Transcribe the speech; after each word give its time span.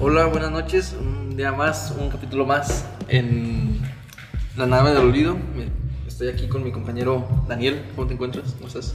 Hola, 0.00 0.26
buenas 0.26 0.52
noches. 0.52 0.94
Un 0.96 1.36
día 1.36 1.50
más, 1.50 1.92
un 1.98 2.08
capítulo 2.08 2.46
más 2.46 2.86
en 3.08 3.80
La 4.56 4.64
nave 4.64 4.90
del 4.90 4.98
olvido. 4.98 5.36
Estoy 6.06 6.28
aquí 6.28 6.46
con 6.46 6.62
mi 6.62 6.70
compañero 6.70 7.26
Daniel. 7.48 7.82
¿Cómo 7.96 8.06
te 8.06 8.14
encuentras? 8.14 8.52
¿Cómo 8.52 8.68
estás? 8.68 8.94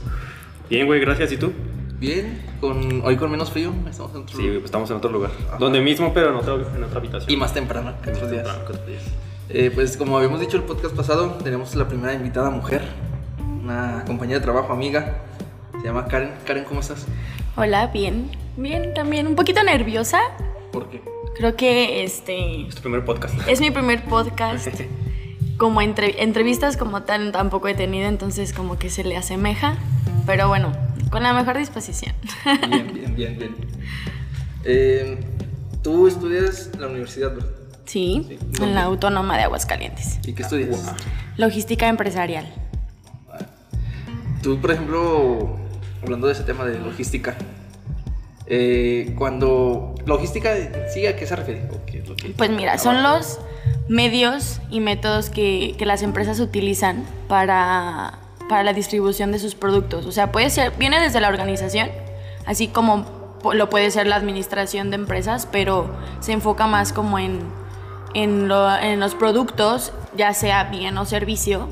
Bien, 0.70 0.86
güey, 0.86 1.00
gracias. 1.00 1.30
¿Y 1.32 1.36
tú? 1.36 1.52
Bien, 1.98 2.42
con, 2.58 3.02
hoy 3.04 3.18
con 3.18 3.30
menos 3.30 3.50
frío. 3.50 3.74
Estamos 3.86 4.14
en 4.14 4.22
otro 4.22 4.34
Sí, 4.34 4.44
güey, 4.44 4.54
pues 4.54 4.64
estamos 4.64 4.90
en 4.90 4.96
otro 4.96 5.10
lugar. 5.10 5.30
Donde 5.58 5.82
mismo, 5.82 6.14
pero 6.14 6.30
en 6.30 6.36
otra, 6.36 6.54
en 6.54 6.82
otra 6.82 6.98
habitación. 6.98 7.30
Y 7.30 7.36
más 7.36 7.52
temprano 7.52 7.92
que 8.02 8.08
otros 8.08 8.30
días. 8.30 8.44
Temprano 8.44 8.64
que 8.64 8.72
otros 8.72 8.86
días. 8.86 9.02
Eh, 9.50 9.70
pues 9.74 9.98
como 9.98 10.16
habíamos 10.16 10.40
dicho 10.40 10.56
el 10.56 10.62
podcast 10.62 10.96
pasado, 10.96 11.32
tenemos 11.44 11.74
la 11.74 11.86
primera 11.86 12.14
invitada 12.14 12.48
mujer, 12.48 12.80
una 13.62 14.04
compañera 14.06 14.38
de 14.38 14.42
trabajo, 14.42 14.72
amiga. 14.72 15.18
Se 15.82 15.86
llama 15.86 16.06
Karen. 16.06 16.30
Karen, 16.46 16.64
¿cómo 16.64 16.80
estás? 16.80 17.04
Hola, 17.56 17.88
bien. 17.88 18.30
Bien, 18.56 18.94
también 18.94 19.26
un 19.26 19.34
poquito 19.34 19.62
nerviosa. 19.62 20.18
¿Por 20.74 20.90
qué? 20.90 21.00
Creo 21.36 21.56
que 21.56 22.04
este 22.04 22.66
Es 22.66 22.74
tu 22.74 22.82
primer 22.82 23.04
podcast. 23.04 23.34
es 23.48 23.60
mi 23.60 23.70
primer 23.70 24.04
podcast. 24.04 24.68
Como 25.56 25.80
entre- 25.80 26.22
entrevistas 26.24 26.76
como 26.76 27.04
tal 27.04 27.30
tampoco 27.30 27.68
he 27.68 27.74
tenido, 27.74 28.08
entonces 28.08 28.52
como 28.52 28.76
que 28.76 28.90
se 28.90 29.04
le 29.04 29.16
asemeja. 29.16 29.76
Pero 30.26 30.48
bueno, 30.48 30.72
con 31.12 31.22
la 31.22 31.32
mejor 31.32 31.56
disposición. 31.56 32.12
Bien, 32.70 32.92
bien, 32.92 33.14
bien, 33.14 33.38
bien. 33.38 33.54
Eh, 34.64 35.18
Tú 35.82 36.08
estudias 36.08 36.70
la 36.78 36.88
universidad, 36.88 37.34
¿verdad? 37.34 37.50
Sí, 37.84 38.26
Sí. 38.26 38.62
en 38.64 38.74
la 38.74 38.84
Autónoma 38.84 39.36
de 39.36 39.44
Aguascalientes. 39.44 40.18
¿Y 40.26 40.32
qué 40.32 40.42
estudias? 40.42 40.92
Logística 41.36 41.86
empresarial. 41.88 42.46
Tú, 44.42 44.58
por 44.60 44.72
ejemplo, 44.72 45.56
hablando 46.02 46.26
de 46.26 46.32
ese 46.32 46.42
tema 46.42 46.64
de 46.64 46.78
logística, 46.80 47.36
eh, 48.46 49.14
cuando 49.16 49.93
logística, 50.06 50.50
sí, 50.92 51.06
¿a 51.06 51.16
qué 51.16 51.26
se 51.26 51.36
refiere? 51.36 51.68
¿O 51.72 51.84
qué 51.86 51.98
es 51.98 52.08
lo 52.08 52.16
que- 52.16 52.30
Pues 52.30 52.50
mira, 52.50 52.78
son 52.78 53.02
los 53.02 53.38
medios 53.88 54.60
y 54.70 54.80
métodos 54.80 55.30
que, 55.30 55.74
que 55.78 55.86
las 55.86 56.02
empresas 56.02 56.40
utilizan 56.40 57.04
para, 57.28 58.18
para 58.48 58.62
la 58.64 58.72
distribución 58.72 59.32
de 59.32 59.38
sus 59.38 59.54
productos. 59.54 60.06
O 60.06 60.12
sea, 60.12 60.32
puede 60.32 60.50
ser, 60.50 60.72
viene 60.78 61.00
desde 61.00 61.20
la 61.20 61.28
organización, 61.28 61.88
así 62.46 62.68
como 62.68 63.06
lo 63.52 63.68
puede 63.68 63.90
ser 63.90 64.06
la 64.06 64.16
administración 64.16 64.88
de 64.90 64.96
empresas, 64.96 65.46
pero 65.50 65.90
se 66.20 66.32
enfoca 66.32 66.66
más 66.66 66.92
como 66.94 67.18
en, 67.18 67.40
en, 68.14 68.48
lo- 68.48 68.74
en 68.76 69.00
los 69.00 69.14
productos, 69.14 69.92
ya 70.16 70.32
sea 70.32 70.64
bien 70.64 70.96
o 70.96 71.04
servicio, 71.04 71.68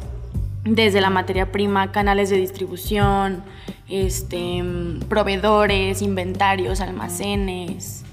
desde 0.64 1.00
la 1.00 1.08
materia 1.10 1.50
prima, 1.50 1.90
canales 1.92 2.28
de 2.30 2.36
distribución, 2.36 3.42
este, 3.88 4.62
mm, 4.62 5.00
proveedores, 5.08 6.02
inventarios, 6.02 6.80
almacenes, 6.80 8.04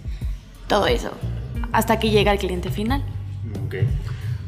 todo 0.69 0.87
eso, 0.87 1.11
hasta 1.73 1.99
que 1.99 2.09
llega 2.11 2.31
al 2.31 2.37
cliente 2.37 2.69
final. 2.69 3.03
Ok. 3.65 3.75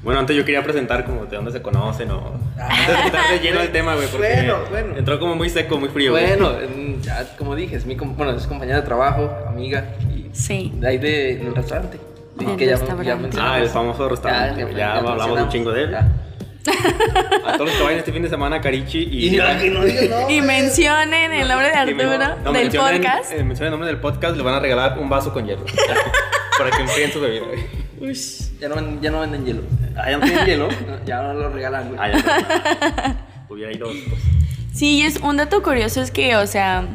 Bueno, 0.04 0.20
antes 0.20 0.36
yo 0.36 0.44
quería 0.46 0.64
presentar 0.64 1.06
como 1.06 1.26
de 1.26 1.36
dónde 1.36 1.52
se 1.52 1.62
conocen 1.62 2.10
o... 2.10 2.32
Antes 2.58 2.88
de 2.98 3.04
quitar 3.04 3.32
de 3.32 3.40
lleno 3.40 3.60
el 3.62 3.72
tema, 3.72 3.94
güey, 3.96 4.08
porque 4.08 4.28
Bueno, 4.36 4.58
bueno. 4.72 4.98
entró 4.98 5.20
como 5.20 5.36
muy 5.36 5.50
seco, 5.50 5.78
muy 5.78 5.90
frío, 5.90 6.12
güey. 6.12 6.26
Bueno, 6.28 6.60
en- 6.60 7.02
ya, 7.04 7.36
como 7.38 7.56
dije, 7.56 7.76
es 7.76 7.86
mi 7.86 7.96
com- 7.96 8.16
bueno, 8.18 8.32
es 8.32 8.48
compañera 8.48 8.78
de 8.78 8.84
trabajo, 8.88 9.30
amiga, 9.48 9.86
y 10.12 10.30
Sí. 10.34 10.72
de 10.76 10.88
ahí 10.88 10.98
de- 10.98 11.38
del 11.38 11.54
restaurante. 11.56 12.00
Que 12.58 12.66
ya- 12.66 12.80
ya. 13.04 13.18
Ah, 13.40 13.60
el 13.60 13.68
famoso 13.70 14.10
restaurante, 14.10 14.64
güey, 14.64 14.76
ya 14.76 14.96
hablamos 14.98 15.40
un 15.42 15.50
chingo 15.50 15.72
de 15.72 15.84
él. 15.84 15.98
A 17.46 17.54
todos 17.54 17.70
los 17.70 17.78
que 17.78 17.84
vayan 17.84 18.00
este 18.00 18.12
fin 18.14 18.22
de 18.24 18.30
semana 18.30 18.58
a 18.58 18.62
Carichi 18.62 19.00
y... 19.00 19.28
Y 19.28 19.30
ya, 19.38 19.60
que 19.60 19.70
no 19.70 19.84
digas 19.84 20.10
no. 20.10 20.30
Y 20.30 20.42
mencionen 20.42 21.32
el 21.34 21.48
nombre 21.48 21.68
de 21.70 21.74
Arturo 21.74 22.18
no, 22.44 22.54
del 22.54 22.70
mencionen- 22.72 22.98
podcast. 23.02 23.32
eh, 23.32 23.44
mencionen 23.44 23.66
el 23.66 23.72
nombre 23.72 23.88
del 23.88 24.00
podcast, 24.00 24.38
le 24.38 24.44
van 24.44 24.56
a 24.56 24.60
regalar 24.60 25.00
un 25.00 25.10
vaso 25.10 25.34
con 25.34 25.46
hielo. 25.46 25.66
para 26.58 26.70
que 26.72 26.82
enfríen 26.84 27.12
su 27.12 27.20
bebida, 27.20 27.46
güey. 28.00 28.14
Ya 28.60 28.70
no, 28.70 29.02
ya 29.02 29.12
no 29.12 29.20
venden 29.22 29.46
hielo. 29.46 29.62
Ah, 29.98 30.10
ya 30.12 30.18
no 30.18 30.26
tienen 30.26 30.46
hielo. 30.46 30.70
Ya 31.06 31.22
no 31.22 31.34
lo 31.34 31.50
regalan, 31.50 31.88
güey. 31.88 32.00
Ah, 32.00 32.10
ya. 32.12 33.26
Hubiera 33.50 33.72
ido 33.72 33.88
pues, 33.88 34.22
Sí, 34.74 35.04
es 35.04 35.18
un 35.18 35.38
dato 35.38 35.62
curioso 35.64 36.02
es 36.02 36.12
que, 36.12 36.36
o 36.36 36.48
sea, 36.48 36.86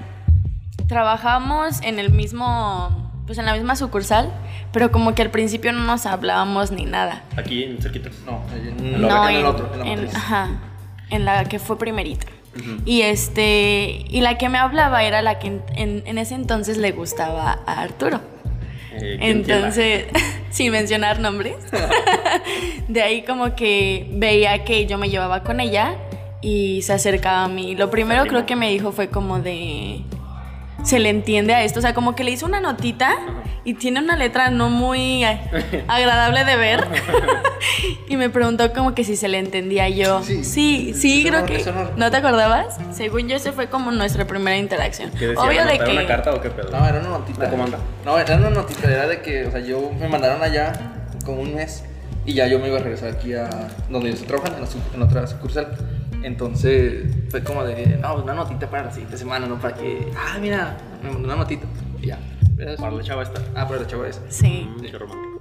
trabajamos 0.89 1.81
en 1.83 1.99
el 1.99 2.11
mismo, 2.11 3.13
pues 3.27 3.39
en 3.39 3.47
la 3.47 3.55
misma 3.55 3.77
sucursal, 3.77 4.33
pero 4.77 4.93
como 4.93 5.15
que 5.15 5.23
al 5.23 5.31
principio 5.31 5.73
no 5.73 5.81
nos 5.85 6.05
hablábamos 6.05 6.71
ni 6.71 6.85
nada. 6.85 7.23
aquí 7.35 7.65
en 7.65 7.81
cerquita. 7.81 8.11
No, 8.27 8.43
en, 8.55 8.79
En 8.87 8.95
en, 8.97 9.03
la- 9.09 9.33
el 9.33 9.47
otro, 9.47 9.71
en 9.73 9.79
la 9.81 9.87
en- 10.11 10.15
ajá, 10.15 10.49
en 11.09 11.25
la 11.25 11.45
que 11.47 11.59
fue 11.59 11.79
primerita. 11.79 12.27
Y 12.85 13.01
este, 13.03 14.05
y 14.09 14.21
la 14.21 14.37
que 14.37 14.51
me 14.51 14.59
hablaba 14.59 15.03
era 15.03 15.23
la 15.23 15.39
que 15.39 15.47
en, 15.47 15.63
en- 15.77 16.03
en 16.07 16.19
ese 16.19 16.35
entonces 16.35 16.77
le 16.77 16.93
gustaba 16.93 17.61
a 17.67 17.81
Arturo. 17.81 18.21
Eh, 18.93 19.17
¿quién- 19.19 19.43
quién 19.45 19.49
la- 19.49 19.55
Entonces, 19.57 20.05
sin 20.51 20.73
mencionar 20.73 21.21
nombres, 21.21 21.57
de 22.89 23.03
ahí 23.03 23.23
como 23.23 23.55
que 23.55 24.09
veía 24.13 24.63
que 24.65 24.85
yo 24.87 24.99
me 24.99 25.09
llevaba 25.09 25.43
con 25.43 25.61
ella 25.61 25.97
y 26.43 26.83
se 26.83 26.93
acercaba 26.93 27.45
a 27.45 27.49
mí. 27.49 27.75
Lo 27.77 27.91
primero 27.91 28.25
creo 28.27 28.45
que 28.47 28.57
me 28.57 28.69
dijo 28.71 28.93
fue 28.93 29.09
como 29.09 29.39
de... 29.41 30.03
Se 30.87 31.01
le 31.01 31.09
entiende 31.09 31.53
a 31.53 31.65
esto, 31.65 31.81
o 31.81 31.83
sea, 31.83 31.95
como 31.95 32.15
que 32.15 32.23
le 32.23 32.31
hizo 32.31 32.47
una 32.47 32.61
notita 32.61 33.17
y 33.65 33.75
tiene 33.75 33.99
una 34.01 34.15
letra 34.17 34.51
no 34.51 34.69
muy 34.71 35.25
eh, 35.25 35.41
agradable 35.89 36.45
de 36.45 36.57
ver. 36.57 36.87
y 38.09 38.17
me 38.17 38.31
preguntó 38.31 38.73
como 38.73 38.95
que 38.95 39.03
si 39.03 39.17
se 39.17 39.27
le 39.29 39.39
entendía 39.39 39.89
yo. 39.89 40.23
Sí. 40.23 40.45
Sí, 40.45 41.25
creo 41.27 41.41
no- 41.41 41.47
que... 41.47 41.59
no- 41.65 41.91
¿No 41.97 42.11
te 42.13 42.19
acordabas? 42.19 42.79
Según 42.93 43.29
yo, 43.29 43.37
ese 43.37 43.51
fue 43.53 43.69
como 43.69 43.91
nuestra 43.91 44.27
primera 44.27 44.57
interacción. 44.57 45.11
¿Qué 45.19 45.27
decía? 45.29 45.43
Obvio 45.43 45.65
de 45.65 45.71
¿Anotar 45.71 45.87
que... 45.87 45.93
una 45.93 46.07
carta 46.07 46.35
o 46.35 46.41
qué 46.41 46.51
pedo? 46.51 46.71
No, 46.71 46.87
era 46.87 47.01
una 47.01 47.09
notita. 47.09 47.45
¿La 47.45 47.51
comanda? 47.51 47.79
No, 48.05 48.19
era 48.19 48.37
una 48.37 48.51
notita, 48.51 48.89
era 48.91 49.09
de 49.09 49.21
que, 49.23 49.47
o 49.47 49.51
sea, 49.51 49.61
yo 49.61 49.91
me 49.99 50.09
mandaron 50.09 50.41
allá 50.43 50.73
como 51.25 51.41
un 51.43 51.55
mes 51.57 51.83
y 52.25 52.35
ya 52.35 52.47
yo 52.47 52.59
me 52.61 52.69
iba 52.69 52.79
a 52.79 52.83
regresar 52.83 53.11
aquí 53.11 53.35
a 53.35 53.49
donde 53.91 54.11
ellos 54.11 54.23
trabajan, 54.25 54.55
en, 54.55 54.61
la 54.61 54.67
su- 54.69 54.79
en 54.95 55.03
otra 55.03 55.27
sucursal. 55.27 55.77
Entonces 56.27 57.05
fue 57.31 57.45
como 57.45 57.63
de, 57.63 57.87
no, 58.03 58.17
una 58.17 58.35
notita 58.35 58.69
para 58.69 58.87
la 58.87 58.91
siguiente 58.91 59.17
semana, 59.17 59.47
¿no? 59.47 59.61
Para 59.61 59.77
que, 59.77 60.11
ah, 60.19 60.39
mira, 60.41 60.77
me 61.01 61.11
mandó 61.13 61.29
una 61.29 61.37
notita. 61.37 61.69
Y 62.03 62.09
ya. 62.09 62.19
Para 62.81 62.91
la 62.91 63.03
chava 63.05 63.23
esta. 63.23 63.41
Ah, 63.55 63.69
para 63.69 63.83
la 63.83 63.87
chava 63.87 64.09
esa. 64.09 64.21
Sí. 64.29 64.69
Mm, 64.77 64.81
qué 64.81 64.99
romántico. 64.99 65.41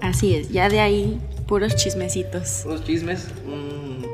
Así 0.00 0.36
es, 0.36 0.48
ya 0.48 0.70
de 0.70 0.80
ahí 0.80 1.20
puros 1.46 1.76
chismecitos. 1.76 2.64
Los 2.64 2.82
chismes. 2.82 3.28
mm, 3.46 4.06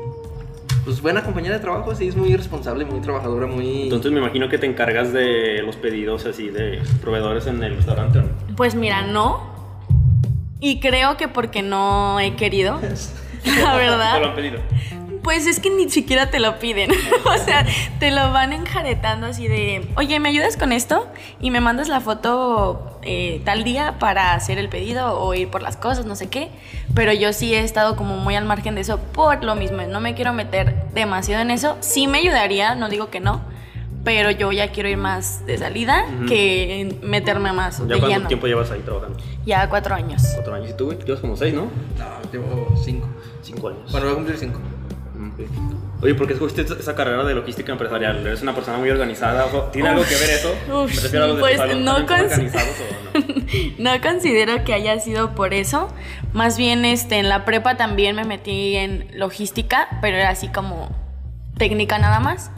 pues 0.83 1.01
buena 1.01 1.23
compañera 1.23 1.55
de 1.55 1.61
trabajo, 1.61 1.95
sí, 1.95 2.09
es 2.09 2.17
muy 2.17 2.35
responsable, 2.35 2.83
muy 2.83 2.99
trabajadora, 2.99 3.47
muy... 3.47 3.83
Entonces 3.83 4.11
me 4.11 4.19
imagino 4.19 4.49
que 4.49 4.57
te 4.57 4.65
encargas 4.65 5.13
de 5.13 5.61
los 5.63 5.77
pedidos 5.77 6.25
así 6.25 6.49
de 6.49 6.81
proveedores 6.99 7.47
en 7.47 7.63
el 7.63 7.77
restaurante, 7.77 8.19
¿o 8.19 8.23
¿no? 8.23 8.29
Pues 8.57 8.75
mira, 8.75 9.03
no. 9.03 9.51
Y 10.59 10.81
creo 10.81 11.15
que 11.15 11.29
porque 11.29 11.61
no 11.61 12.19
he 12.19 12.35
querido. 12.35 12.75
La 13.45 13.53
¿Te 13.53 13.61
lo 13.61 13.67
han 13.69 13.77
verdad. 13.77 14.35
pedido? 14.35 14.59
Pues 15.23 15.45
es 15.45 15.59
que 15.59 15.69
ni 15.69 15.89
siquiera 15.89 16.31
te 16.31 16.39
lo 16.39 16.57
piden. 16.59 16.89
o 17.25 17.37
sea, 17.37 17.65
te 17.99 18.09
lo 18.11 18.31
van 18.31 18.53
enjaretando 18.53 19.27
así 19.27 19.47
de, 19.47 19.87
oye, 19.95 20.19
¿me 20.19 20.29
ayudas 20.29 20.57
con 20.57 20.71
esto? 20.71 21.07
Y 21.39 21.51
me 21.51 21.61
mandas 21.61 21.89
la 21.89 21.99
foto 22.01 22.99
eh, 23.03 23.41
tal 23.45 23.63
día 23.63 23.95
para 23.99 24.33
hacer 24.33 24.57
el 24.57 24.67
pedido 24.69 25.19
o 25.19 25.33
ir 25.33 25.49
por 25.49 25.61
las 25.61 25.77
cosas, 25.77 26.05
no 26.05 26.15
sé 26.15 26.29
qué. 26.29 26.49
Pero 26.95 27.13
yo 27.13 27.33
sí 27.33 27.53
he 27.53 27.59
estado 27.59 27.95
como 27.95 28.17
muy 28.17 28.35
al 28.35 28.45
margen 28.45 28.75
de 28.75 28.81
eso 28.81 28.97
por 28.97 29.43
lo 29.43 29.55
mismo. 29.55 29.81
No 29.83 29.99
me 29.99 30.15
quiero 30.15 30.33
meter 30.33 30.85
demasiado 30.93 31.41
en 31.43 31.51
eso. 31.51 31.77
Sí 31.81 32.07
me 32.07 32.17
ayudaría, 32.19 32.73
no 32.75 32.89
digo 32.89 33.09
que 33.09 33.19
no. 33.19 33.41
Pero 34.03 34.31
yo 34.31 34.51
ya 34.51 34.71
quiero 34.71 34.89
ir 34.89 34.97
más 34.97 35.45
de 35.45 35.59
salida 35.59 36.05
Ujú. 36.17 36.25
que 36.25 36.95
meterme 37.03 37.53
más 37.53 37.77
¿Ya 37.77 37.83
de 37.85 37.89
cuánto 37.99 38.07
lleno. 38.07 38.27
tiempo 38.27 38.47
llevas 38.47 38.71
ahí 38.71 38.79
trabajando? 38.79 39.19
Ya 39.45 39.69
cuatro 39.69 39.93
años. 39.93 40.23
Cuatro 40.33 40.55
años. 40.55 40.71
¿Y 40.71 40.73
tú, 40.73 40.85
güey? 40.85 40.97
Llevas 41.05 41.21
como 41.21 41.37
seis, 41.37 41.53
¿no? 41.53 41.65
No, 41.99 42.31
llevo 42.31 42.73
cinco. 42.83 43.07
Cinco 43.43 43.69
años. 43.69 43.91
Bueno, 43.91 44.07
voy 44.07 44.13
a 44.13 44.15
cumplir 44.15 44.37
cinco. 44.39 44.59
Mm, 45.21 45.29
ok. 45.31 46.03
Oye, 46.03 46.15
¿por 46.15 46.25
qué 46.25 46.33
escogiste 46.33 46.61
esa- 46.63 46.95
carrera 46.95 47.23
de 47.23 47.35
logística 47.35 47.71
empresarial? 47.71 48.25
¿Eres 48.25 48.41
una 48.41 48.55
persona 48.55 48.77
muy 48.77 48.89
organizada? 48.89 49.45
¿Tiene 49.71 49.89
algo 49.89 50.03
que 50.03 50.15
ver 50.15 50.29
eso? 50.31 50.49
Uf, 50.67 50.95
Me 50.95 51.01
refiero 51.01 51.25
a 51.25 51.27
de 51.27 51.39
pues, 51.39 51.57
salón, 51.57 51.85
no 51.85 52.05
¿también 52.05 52.29
son 52.31 52.47
cons- 52.47 53.77
no? 53.77 53.91
No 53.93 54.01
considero 54.01 54.63
que 54.63 54.73
haya 54.73 54.99
sido 54.99 55.35
por 55.35 55.53
eso. 55.53 55.89
Más 56.33 56.57
bien 56.57 56.85
este, 56.85 57.19
en 57.19 57.29
la 57.29 57.45
prepa 57.45 57.77
también 57.77 58.15
me 58.15 58.23
metí 58.23 58.75
en 58.75 59.07
logística, 59.13 59.87
pero 60.01 60.17
era 60.17 60.29
así 60.29 60.47
como 60.47 60.89
técnica 61.57 61.99
nada 61.99 62.19
más. 62.19 62.49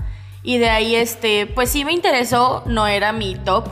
Y 0.42 0.58
de 0.58 0.70
ahí, 0.70 0.96
este, 0.96 1.46
pues 1.48 1.70
sí 1.70 1.84
me 1.86 1.92
interesó, 1.94 2.64
no 2.66 2.88
era 2.88 3.12
mi 3.12 3.36
top. 3.36 3.68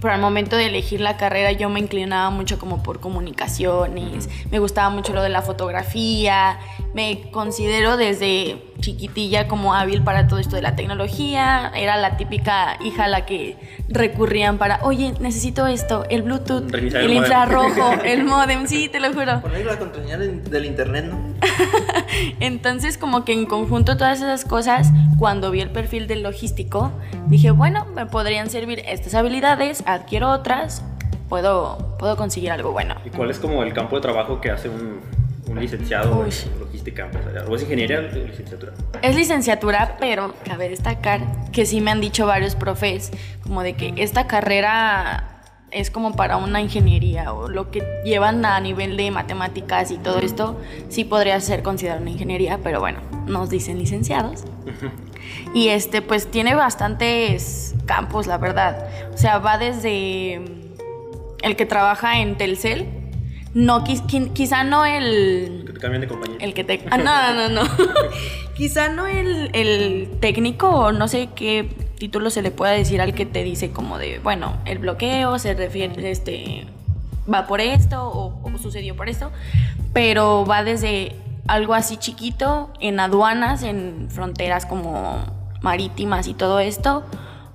Pero 0.00 0.14
al 0.14 0.20
momento 0.20 0.56
de 0.56 0.66
elegir 0.66 1.00
la 1.00 1.16
carrera 1.18 1.52
yo 1.52 1.68
me 1.68 1.78
inclinaba 1.78 2.30
mucho 2.30 2.58
como 2.58 2.82
por 2.82 3.00
comunicaciones, 3.00 4.30
me 4.50 4.58
gustaba 4.58 4.88
mucho 4.88 5.12
lo 5.12 5.22
de 5.22 5.28
la 5.28 5.42
fotografía, 5.42 6.58
me 6.94 7.30
considero 7.30 7.96
desde 7.96 8.62
chiquitilla 8.80 9.46
como 9.46 9.74
hábil 9.74 10.02
para 10.02 10.26
todo 10.26 10.38
esto 10.38 10.56
de 10.56 10.62
la 10.62 10.74
tecnología, 10.74 11.70
era 11.74 11.96
la 11.96 12.16
típica 12.16 12.78
hija 12.84 13.04
a 13.04 13.08
la 13.08 13.26
que 13.26 13.56
recurrían 13.88 14.58
para, 14.58 14.80
oye, 14.82 15.12
necesito 15.20 15.66
esto, 15.66 16.04
el 16.08 16.22
Bluetooth, 16.22 16.72
el 16.74 16.86
el 16.86 16.92
modem". 16.92 17.12
infrarrojo, 17.18 17.92
el 18.04 18.24
modem, 18.24 18.66
sí, 18.66 18.88
te 18.88 19.00
lo 19.00 19.12
juro. 19.12 19.40
Poner 19.40 19.66
la 19.66 19.78
contraseña 19.78 20.18
del 20.18 20.42
del 20.44 20.64
internet, 20.64 21.04
¿no? 21.06 21.34
Entonces, 22.40 22.98
como 22.98 23.24
que 23.24 23.32
en 23.32 23.46
conjunto 23.46 23.96
todas 23.96 24.18
esas 24.18 24.44
cosas, 24.44 24.90
cuando 25.18 25.50
vi 25.50 25.60
el 25.60 25.70
perfil 25.70 26.06
del 26.06 26.22
logístico, 26.22 26.92
dije, 27.26 27.50
bueno, 27.50 27.86
me 27.94 28.06
podrían 28.06 28.50
servir 28.50 28.82
estas 28.86 29.14
habilidades, 29.14 29.82
adquiero 29.86 30.30
otras 30.30 30.82
puedo, 31.28 31.96
puedo 31.98 32.16
conseguir 32.16 32.50
algo 32.50 32.72
bueno. 32.72 32.96
¿Y 33.04 33.10
cuál 33.10 33.30
es 33.30 33.38
como 33.38 33.62
el 33.62 33.72
campo 33.72 33.96
de 33.96 34.02
trabajo 34.02 34.40
que 34.40 34.50
hace 34.50 34.68
un, 34.68 35.00
un 35.48 35.60
licenciado 35.60 36.18
Uy. 36.18 36.24
en 36.24 36.69
logística 36.80 37.04
empresarial? 37.04 37.46
¿O 37.48 37.56
es 37.56 37.62
ingeniería 37.62 37.98
o 37.98 38.02
licenciatura? 38.02 38.72
Es 39.02 39.14
licenciatura, 39.14 39.96
pero 40.00 40.34
cabe 40.44 40.68
destacar 40.68 41.20
que 41.52 41.66
sí 41.66 41.80
me 41.80 41.90
han 41.90 42.00
dicho 42.00 42.26
varios 42.26 42.54
profes 42.54 43.10
como 43.42 43.62
de 43.62 43.74
que 43.74 43.94
esta 43.96 44.26
carrera 44.26 45.26
es 45.70 45.90
como 45.90 46.16
para 46.16 46.36
una 46.36 46.60
ingeniería 46.60 47.32
o 47.32 47.48
lo 47.48 47.70
que 47.70 47.84
llevan 48.04 48.44
a 48.44 48.58
nivel 48.60 48.96
de 48.96 49.10
matemáticas 49.12 49.92
y 49.92 49.98
todo 49.98 50.18
esto 50.18 50.60
sí 50.88 51.04
podría 51.04 51.38
ser 51.40 51.62
considerado 51.62 52.00
una 52.00 52.10
ingeniería, 52.10 52.58
pero 52.62 52.80
bueno, 52.80 52.98
nos 53.26 53.50
dicen 53.50 53.78
licenciados. 53.78 54.44
Y 55.54 55.68
este 55.68 56.02
pues 56.02 56.28
tiene 56.28 56.54
bastantes 56.54 57.74
campos, 57.86 58.26
la 58.26 58.38
verdad. 58.38 58.88
O 59.14 59.16
sea, 59.16 59.38
va 59.38 59.58
desde 59.58 60.40
el 61.42 61.56
que 61.56 61.66
trabaja 61.66 62.20
en 62.20 62.36
Telcel, 62.36 62.99
no 63.54 63.82
quiz- 63.84 64.02
qui- 64.06 64.32
quizá 64.32 64.62
no 64.64 64.84
el 64.86 65.64
Que 65.66 65.72
te 65.72 65.80
cambian 65.80 66.00
de 66.02 66.08
compañía. 66.08 66.36
el 66.40 66.54
que 66.54 66.64
te... 66.64 66.84
Ah, 66.90 66.98
no, 66.98 67.34
no, 67.34 67.48
no. 67.48 67.68
Quizá 68.56 68.88
no 68.90 69.06
el, 69.06 69.50
el 69.54 70.10
técnico 70.20 70.68
o 70.68 70.92
no 70.92 71.08
sé 71.08 71.30
qué 71.34 71.68
título 71.98 72.28
se 72.30 72.42
le 72.42 72.50
pueda 72.50 72.72
decir 72.72 73.00
al 73.00 73.14
que 73.14 73.24
te 73.26 73.42
dice 73.42 73.70
como 73.70 73.96
de, 73.98 74.18
bueno, 74.18 74.56
el 74.66 74.78
bloqueo 74.78 75.38
se 75.38 75.54
refiere, 75.54 76.10
este, 76.10 76.66
va 77.32 77.46
por 77.46 77.60
esto 77.62 78.06
o, 78.06 78.38
o 78.42 78.58
sucedió 78.58 78.94
por 78.96 79.08
esto, 79.08 79.30
pero 79.94 80.44
va 80.44 80.62
desde 80.62 81.16
algo 81.48 81.72
así 81.74 81.96
chiquito 81.96 82.70
en 82.80 83.00
aduanas, 83.00 83.62
en 83.62 84.08
fronteras 84.10 84.66
como 84.66 85.24
marítimas 85.62 86.26
y 86.28 86.34
todo 86.34 86.60
esto, 86.60 87.04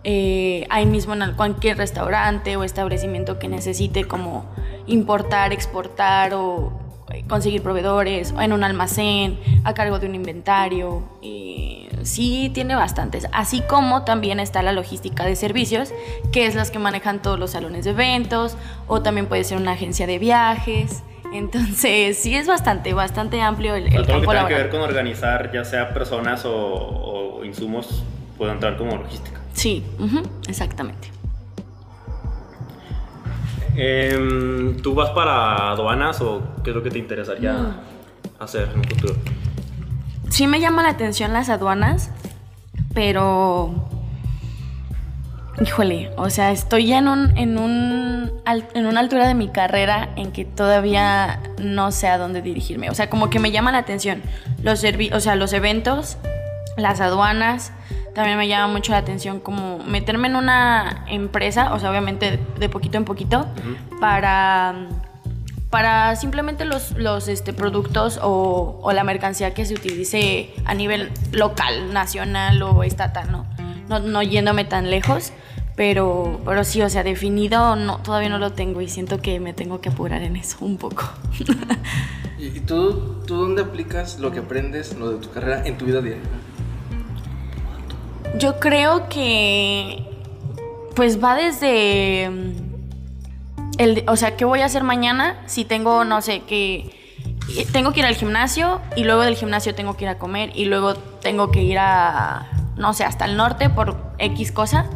eh, 0.04 0.66
ahí 0.70 0.86
mismo 0.86 1.14
en 1.14 1.34
cualquier 1.34 1.78
restaurante 1.78 2.58
o 2.58 2.64
establecimiento 2.64 3.38
que 3.40 3.48
necesite 3.48 4.06
como 4.06 4.46
importar, 4.88 5.54
exportar 5.54 6.34
o 6.34 6.72
eh, 7.12 7.24
conseguir 7.28 7.62
proveedores, 7.62 8.32
o 8.32 8.42
en 8.42 8.54
un 8.54 8.64
almacén, 8.64 9.40
a 9.64 9.74
cargo 9.74 10.00
de 10.00 10.08
un 10.08 10.16
inventario. 10.16 11.04
eh, 11.22 11.90
sí, 12.04 12.52
tiene 12.54 12.76
bastantes. 12.76 13.28
Así 13.32 13.62
como 13.62 14.04
también 14.04 14.40
está 14.40 14.62
la 14.62 14.72
logística 14.72 15.26
de 15.26 15.36
servicios, 15.36 15.92
que 16.32 16.46
es 16.46 16.56
las 16.56 16.70
que 16.72 16.80
manejan 16.80 17.22
todos 17.22 17.40
los 17.40 17.52
salones 17.52 17.86
de 17.86 17.92
eventos, 17.92 18.58
o 18.88 19.02
también 19.02 19.28
puede 19.28 19.44
ser 19.44 19.58
una 19.58 19.72
agencia 19.72 20.06
de 20.08 20.20
viajes. 20.20 21.04
Entonces, 21.34 22.18
sí 22.18 22.36
es 22.36 22.48
bastante, 22.48 22.94
bastante 22.94 23.42
amplio 23.42 23.76
el, 23.76 23.88
el 23.88 24.06
todo 24.06 24.16
lo 24.16 24.22
que 24.22 24.28
tenga 24.28 24.48
que 24.48 24.54
ver 24.54 24.70
con 24.70 24.82
organizar, 24.82 25.52
ya 25.52 25.66
sea 25.66 25.94
personas 25.94 26.46
o, 26.46 26.54
o 26.56 27.44
insumos, 27.44 28.04
puede 28.38 28.52
entrar 28.52 28.78
como 28.78 28.96
logística. 28.96 29.42
Sí, 29.54 29.84
exactamente. 30.48 31.10
Em, 33.78 34.78
¿Tú 34.82 34.94
vas 34.96 35.10
para 35.12 35.72
aduanas 35.72 36.22
o 36.22 36.42
qué 36.64 36.70
es 36.70 36.76
lo 36.76 36.82
que 36.84 36.90
te 36.92 37.00
interesaría 37.00 37.76
hacer 38.40 38.70
en 38.74 38.80
un 38.80 38.84
futuro? 38.86 39.16
sí 40.30 40.48
me 40.48 40.60
llama 40.60 40.84
la 40.84 40.90
atención 40.90 41.32
las 41.34 41.48
aduanas, 41.50 42.12
pero 42.94 43.88
híjole, 45.62 46.12
o 46.18 46.30
sea, 46.30 46.52
estoy 46.52 46.88
ya 46.88 46.98
en 46.98 47.08
un, 47.08 47.38
en 47.38 47.58
un 47.58 48.32
en 48.74 48.86
una 48.86 49.00
altura 49.00 49.28
de 49.28 49.34
mi 49.34 49.48
carrera 49.50 50.10
en 50.18 50.32
que 50.32 50.44
todavía 50.46 51.40
no 51.62 51.92
sé 51.92 52.08
a 52.08 52.18
dónde 52.18 52.42
dirigirme. 52.42 52.90
O 52.90 52.94
sea, 52.94 53.10
como 53.10 53.30
que 53.30 53.40
me 53.40 53.52
llama 53.52 53.72
la 53.72 53.78
atención 53.80 54.22
los 54.62 54.84
servi- 54.84 55.14
o 55.14 55.20
sea, 55.20 55.36
los 55.36 55.54
eventos, 55.54 56.18
las 56.78 57.00
aduanas. 57.02 57.72
También 58.16 58.38
me 58.38 58.48
llama 58.48 58.72
mucho 58.72 58.94
la 58.94 59.00
atención 59.00 59.42
como 59.42 59.80
meterme 59.80 60.30
en 60.30 60.38
una 60.38 61.04
empresa, 61.08 61.74
o 61.74 61.80
sea, 61.80 61.92
obviamente 61.92 62.40
de 62.58 62.70
poquito 62.70 62.98
en 62.98 63.04
poquito, 63.04 63.46
para 64.00 64.88
para 65.70 66.16
simplemente 66.16 66.64
los, 66.64 66.92
los 66.92 67.28
este, 67.28 67.52
productos 67.52 68.18
o, 68.24 68.80
o 68.82 68.94
la 68.94 69.04
mercancía 69.04 69.54
que 69.54 69.66
se 69.66 69.74
utilice 69.74 70.54
a 70.64 70.74
nivel 70.74 71.12
local, 71.34 71.92
nacional 71.92 72.64
o 72.64 72.84
estatal, 72.84 73.30
¿no? 73.30 73.46
No, 73.90 74.00
no 74.00 74.24
yéndome 74.24 74.64
tan 74.64 74.90
lejos, 74.90 75.34
pero, 75.76 76.40
pero 76.46 76.64
sí, 76.64 76.82
o 76.82 76.90
sea, 76.90 77.04
definido 77.04 77.76
no, 77.76 77.98
todavía 77.98 78.30
no 78.30 78.38
lo 78.38 78.54
tengo 78.54 78.80
y 78.80 78.88
siento 78.88 79.20
que 79.20 79.42
me 79.42 79.52
tengo 79.52 79.82
que 79.82 79.90
apurar 79.90 80.24
en 80.24 80.38
eso 80.38 80.56
un 80.62 80.78
poco. 80.78 81.04
¿Y, 82.40 82.46
y 82.46 82.60
tú, 82.62 83.22
tú 83.28 83.36
dónde 83.36 83.64
aplicas 83.64 84.20
lo 84.20 84.32
que 84.32 84.40
aprendes, 84.40 84.96
lo 84.96 85.12
de 85.12 85.18
tu 85.18 85.30
carrera, 85.32 85.64
en 85.66 85.78
tu 85.78 85.84
vida 85.84 86.02
diaria? 86.02 86.24
Yo 88.38 88.60
creo 88.60 89.08
que 89.08 90.04
pues 90.96 91.24
va 91.24 91.36
desde 91.36 92.30
mm, 92.30 92.54
el, 93.78 94.04
o 94.08 94.16
sea, 94.16 94.36
¿qué 94.36 94.46
voy 94.46 94.62
a 94.62 94.66
hacer 94.66 94.84
mañana 94.84 95.42
si 95.46 95.66
tengo, 95.66 96.06
no 96.06 96.22
sé, 96.22 96.42
que 96.42 96.92
tengo 97.72 97.94
que 97.94 98.00
ir 98.00 98.06
al 98.06 98.16
gimnasio 98.16 98.82
y 98.96 99.04
luego 99.04 99.22
del 99.22 99.36
gimnasio 99.36 99.76
tengo 99.76 99.96
que 99.96 100.06
ir 100.06 100.10
a 100.10 100.18
comer 100.18 100.52
y 100.56 100.66
luego 100.66 100.96
tengo 100.96 101.52
que 101.52 101.64
ir 101.64 101.78
a, 101.80 102.48
no 102.76 102.94
sé, 102.94 103.04
hasta 103.04 103.26
el 103.26 103.38
norte 103.38 103.70
por 103.70 103.98
X 104.18 104.52
cosa? 104.52 104.90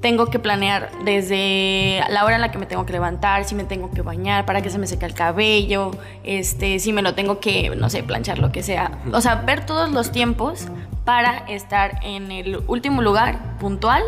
Tengo 0.00 0.26
que 0.26 0.38
planear 0.38 0.90
desde 1.04 2.00
la 2.08 2.24
hora 2.24 2.36
en 2.36 2.40
la 2.40 2.50
que 2.50 2.58
me 2.58 2.66
tengo 2.66 2.86
que 2.86 2.92
levantar, 2.92 3.44
si 3.44 3.54
me 3.54 3.64
tengo 3.64 3.90
que 3.90 4.00
bañar, 4.00 4.46
para 4.46 4.62
que 4.62 4.70
se 4.70 4.78
me 4.78 4.86
seque 4.86 5.04
el 5.04 5.12
cabello, 5.12 5.90
este, 6.24 6.78
si 6.78 6.92
me 6.92 7.02
lo 7.02 7.14
tengo 7.14 7.38
que, 7.38 7.70
no 7.76 7.90
sé, 7.90 8.02
planchar, 8.02 8.38
lo 8.38 8.50
que 8.50 8.62
sea. 8.62 8.92
O 9.12 9.20
sea, 9.20 9.34
ver 9.36 9.66
todos 9.66 9.90
los 9.90 10.10
tiempos 10.10 10.68
para 11.04 11.38
estar 11.48 12.00
en 12.02 12.32
el 12.32 12.62
último 12.66 13.02
lugar 13.02 13.58
puntual. 13.58 14.02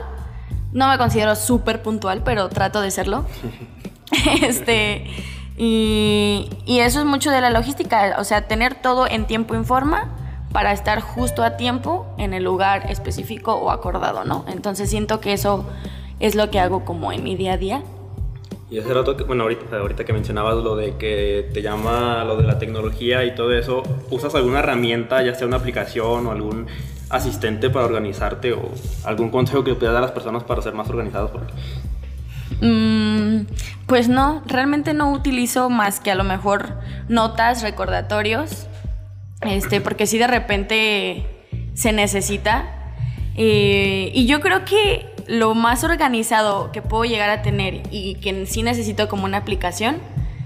No 0.72 0.88
me 0.88 0.96
considero 0.96 1.36
súper 1.36 1.82
puntual, 1.82 2.22
pero 2.24 2.48
trato 2.48 2.80
de 2.80 2.90
serlo. 2.90 3.26
este, 4.42 5.06
y, 5.58 6.48
y 6.64 6.78
eso 6.78 7.00
es 7.00 7.06
mucho 7.06 7.30
de 7.30 7.42
la 7.42 7.50
logística, 7.50 8.16
o 8.18 8.24
sea, 8.24 8.48
tener 8.48 8.74
todo 8.74 9.06
en 9.06 9.26
tiempo 9.26 9.54
y 9.54 9.62
forma 9.64 10.08
para 10.52 10.72
estar 10.72 11.00
justo 11.00 11.42
a 11.42 11.56
tiempo 11.56 12.06
en 12.18 12.34
el 12.34 12.44
lugar 12.44 12.90
específico 12.90 13.54
o 13.54 13.70
acordado, 13.70 14.24
¿no? 14.24 14.44
Entonces 14.48 14.90
siento 14.90 15.20
que 15.20 15.32
eso 15.32 15.64
es 16.20 16.34
lo 16.34 16.50
que 16.50 16.60
hago 16.60 16.84
como 16.84 17.12
en 17.12 17.24
mi 17.24 17.36
día 17.36 17.54
a 17.54 17.56
día. 17.56 17.82
Y 18.70 18.78
hace 18.78 18.94
rato, 18.94 19.16
que, 19.16 19.24
bueno, 19.24 19.42
ahorita, 19.42 19.76
ahorita 19.76 20.04
que 20.04 20.12
mencionabas 20.14 20.56
lo 20.56 20.76
de 20.76 20.96
que 20.96 21.50
te 21.52 21.60
llama 21.60 22.24
lo 22.24 22.36
de 22.36 22.44
la 22.44 22.58
tecnología 22.58 23.24
y 23.24 23.34
todo 23.34 23.52
eso, 23.52 23.82
¿usas 24.10 24.34
alguna 24.34 24.60
herramienta, 24.60 25.22
ya 25.22 25.34
sea 25.34 25.46
una 25.46 25.58
aplicación 25.58 26.26
o 26.26 26.30
algún 26.30 26.66
asistente 27.10 27.68
para 27.68 27.84
organizarte 27.84 28.54
o 28.54 28.70
algún 29.04 29.30
consejo 29.30 29.62
que 29.62 29.74
puedas 29.74 29.92
dar 29.92 30.02
a 30.02 30.06
las 30.06 30.12
personas 30.12 30.44
para 30.44 30.62
ser 30.62 30.72
más 30.72 30.88
organizados? 30.88 31.30
Porque 31.30 31.52
Mm, 32.62 33.46
pues 33.86 34.08
no, 34.08 34.42
realmente 34.46 34.94
no 34.94 35.10
utilizo 35.10 35.68
más 35.68 35.98
que 35.98 36.12
a 36.12 36.14
lo 36.14 36.22
mejor 36.22 36.76
notas, 37.08 37.62
recordatorios, 37.62 38.68
este, 39.44 39.80
porque 39.80 40.06
si 40.06 40.18
de 40.18 40.26
repente 40.26 41.26
se 41.74 41.92
necesita. 41.92 42.94
Eh, 43.36 44.10
y 44.14 44.26
yo 44.26 44.40
creo 44.40 44.64
que 44.64 45.06
lo 45.26 45.54
más 45.54 45.84
organizado 45.84 46.70
que 46.72 46.82
puedo 46.82 47.04
llegar 47.04 47.30
a 47.30 47.42
tener 47.42 47.82
y 47.90 48.16
que 48.16 48.46
sí 48.46 48.62
necesito 48.62 49.08
como 49.08 49.24
una 49.24 49.38
aplicación 49.38 49.98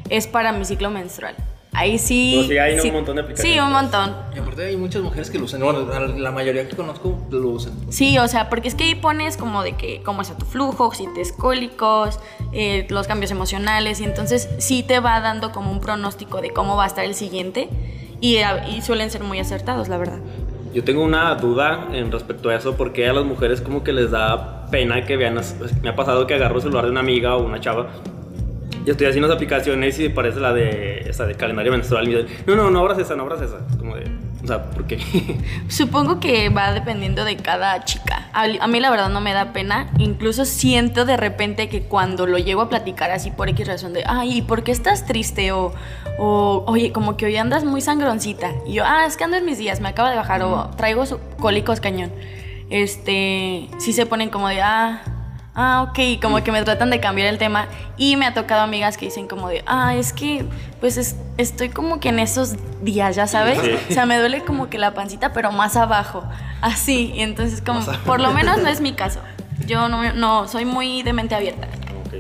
es 0.09 0.27
para 0.27 0.53
mi 0.53 0.65
ciclo 0.65 0.91
menstrual. 0.91 1.35
Ahí 1.79 1.99
sí. 1.99 2.33
Pues 2.37 2.49
sí, 2.49 2.57
hay 2.59 2.75
un 2.77 2.81
sí- 2.81 2.91
montón 2.91 3.17
de 3.17 3.23
aplicaciones. 3.23 3.55
Sí, 3.55 3.61
un 3.61 3.71
montón. 3.73 4.17
Y 4.35 4.39
aparte 4.39 4.65
hay 4.67 4.77
muchas 4.79 5.03
mujeres 5.03 5.29
que 5.31 5.39
lo 5.39 5.45
usan. 5.45 5.61
Bueno, 5.61 5.87
la 6.17 6.31
mayoría 6.33 6.67
que 6.67 6.75
conozco 6.75 7.19
lo 7.31 7.49
usan. 7.49 7.75
Sí, 7.91 8.17
o 8.19 8.27
sea, 8.29 8.49
porque 8.49 8.69
es 8.69 8.75
que 8.75 8.85
ahí 8.85 8.95
pones 8.95 9.37
como 9.37 9.63
de 9.63 9.73
que 9.77 10.03
cómo 10.03 10.23
está 10.23 10.39
tu 10.39 10.47
flujo, 10.47 10.93
si 10.95 11.05
tienes 11.05 11.33
cólicos, 11.33 12.19
eh, 12.53 12.87
los 12.89 13.07
cambios 13.07 13.31
emocionales, 13.31 14.01
y 14.01 14.05
entonces 14.05 14.49
sí 14.59 14.83
te 14.83 15.01
va 15.01 15.21
dando 15.21 15.53
como 15.53 15.71
un 15.71 15.81
pronóstico 15.81 16.41
de 16.41 16.51
cómo 16.51 16.77
va 16.77 16.85
a 16.85 16.87
estar 16.87 17.05
el 17.05 17.15
siguiente, 17.15 17.69
y, 18.23 18.39
y 18.75 18.81
suelen 18.81 19.11
ser 19.11 19.23
muy 19.23 19.39
acertados, 19.39 19.89
la 19.89 19.99
verdad. 19.99 20.19
Yo 20.73 20.83
tengo 20.83 21.05
una 21.05 21.35
duda 21.35 21.89
en 21.93 22.11
respecto 22.11 22.49
a 22.49 22.55
eso, 22.55 22.77
porque 22.77 23.07
a 23.09 23.13
las 23.13 23.25
mujeres 23.27 23.61
como 23.61 23.85
que 23.85 23.93
les 23.93 24.11
da 24.11 24.67
pena 24.71 25.05
que 25.05 25.17
vean, 25.19 25.37
as- 25.39 25.57
me 25.83 25.91
ha 25.91 25.97
pasado 25.97 26.27
que 26.27 26.35
agarro 26.35 26.57
el 26.57 26.63
celular 26.63 26.85
de 26.87 26.91
una 26.91 27.01
amiga 27.01 27.37
o 27.37 27.45
una 27.45 27.61
chava, 27.61 27.89
y 28.87 28.91
estoy 28.91 29.09
haciendo 29.09 29.29
las 29.29 29.35
aplicaciones 29.35 29.99
y 29.99 30.09
parece 30.09 30.41
la 30.41 30.53
de, 30.55 31.01
esa 31.01 31.27
de 31.27 31.35
calendario 31.35 31.73
menstrual, 31.73 32.07
dicen, 32.07 32.27
no, 32.47 32.57
no, 32.57 32.71
no 32.71 32.79
abras 32.79 32.99
esa, 32.99 33.17
no 33.17 33.25
abras 33.25 33.43
esa, 33.43 33.59
como 33.79 33.97
de, 33.97 34.05
o 34.43 34.47
sea, 34.47 34.63
¿por 34.71 34.87
qué? 34.87 34.99
Supongo 35.69 36.21
que 36.21 36.49
va 36.51 36.73
dependiendo 36.73 37.25
de 37.25 37.37
cada 37.37 37.85
chica. 37.85 38.31
A, 38.33 38.45
a 38.61 38.67
mí 38.69 38.79
la 38.81 38.91
verdad 38.91 39.09
no 39.09 39.21
me 39.21 39.33
da 39.33 39.53
pena. 39.53 39.91
Incluso 39.99 40.45
siento 40.45 41.05
de 41.05 41.17
repente 41.17 41.69
que 41.69 41.83
cuando 41.83 42.27
lo 42.29 42.39
llego 42.39 42.61
a 42.61 42.69
platicar 42.69 43.11
así 43.11 43.31
por 43.33 43.49
X 43.49 43.67
razón 43.67 43.93
de, 43.93 44.05
ay, 44.07 44.39
¿y 44.39 44.43
por 44.43 44.63
qué 44.63 44.71
estás 44.71 45.05
triste? 45.07 45.51
O, 45.51 45.73
o, 46.19 46.63
oye, 46.69 46.93
como 46.93 47.17
que 47.17 47.27
hoy 47.27 47.37
andas 47.39 47.65
muy 47.65 47.81
sangroncita. 47.81 48.53
Y 48.67 48.75
yo, 48.75 48.85
ah, 48.87 49.05
es 49.07 49.17
que 49.17 49.25
ando 49.25 49.37
en 49.37 49.47
mis 49.47 49.59
días, 49.59 49.81
me 49.81 49.89
acaba 49.89 50.11
de 50.11 50.17
bajar 50.17 50.43
o 50.43 50.71
traigo 50.77 51.07
su- 51.07 51.19
cólicos 51.41 51.81
cañón. 51.81 52.13
Este, 52.71 53.69
sí 53.79 53.93
se 53.93 54.07
ponen 54.07 54.29
como 54.31 54.49
de, 54.49 54.61
ah, 54.61 55.03
ah, 55.57 55.89
ok, 55.89 56.21
como 56.23 56.45
que 56.45 56.53
me 56.53 56.63
tratan 56.63 56.91
de 56.91 57.01
cambiar 57.01 57.27
el 57.29 57.39
tema. 57.39 57.67
Y 57.97 58.17
me 58.17 58.27
ha 58.27 58.35
tocado 58.35 58.61
amigas 58.63 58.97
que 58.97 59.07
dicen 59.07 59.27
como 59.27 59.49
de, 59.49 59.65
ah, 59.67 59.97
es 59.97 60.13
que, 60.13 60.45
pues 60.81 60.97
es- 60.99 61.17
estoy 61.39 61.71
como 61.71 61.99
que 61.99 62.11
en 62.11 62.19
esos 62.21 62.55
días, 62.83 63.17
ya 63.17 63.27
sabes. 63.27 63.59
Sí. 63.61 63.71
O 63.91 63.93
sea, 63.95 64.07
me 64.07 64.17
duele 64.19 64.43
como 64.45 64.69
que 64.71 64.79
la 64.79 64.95
pancita, 64.95 65.33
pero 65.33 65.51
más 65.51 65.77
abajo. 65.77 66.23
Así. 66.61 67.13
Y 67.15 67.23
entonces, 67.23 67.61
como, 67.63 67.81
Más 67.81 67.89
abajo. 67.89 68.05
por 68.05 68.21
lo 68.21 68.31
menos 68.33 68.59
no 68.63 68.69
es 68.69 68.81
mi 68.81 68.93
caso. 68.93 69.21
Yo 69.67 69.89
no, 69.89 70.13
no 70.13 70.47
soy 70.47 70.65
muy 70.67 71.03
de 71.03 71.13
mente 71.13 71.35
abierta. 71.35 71.67
Ok. 72.07 72.15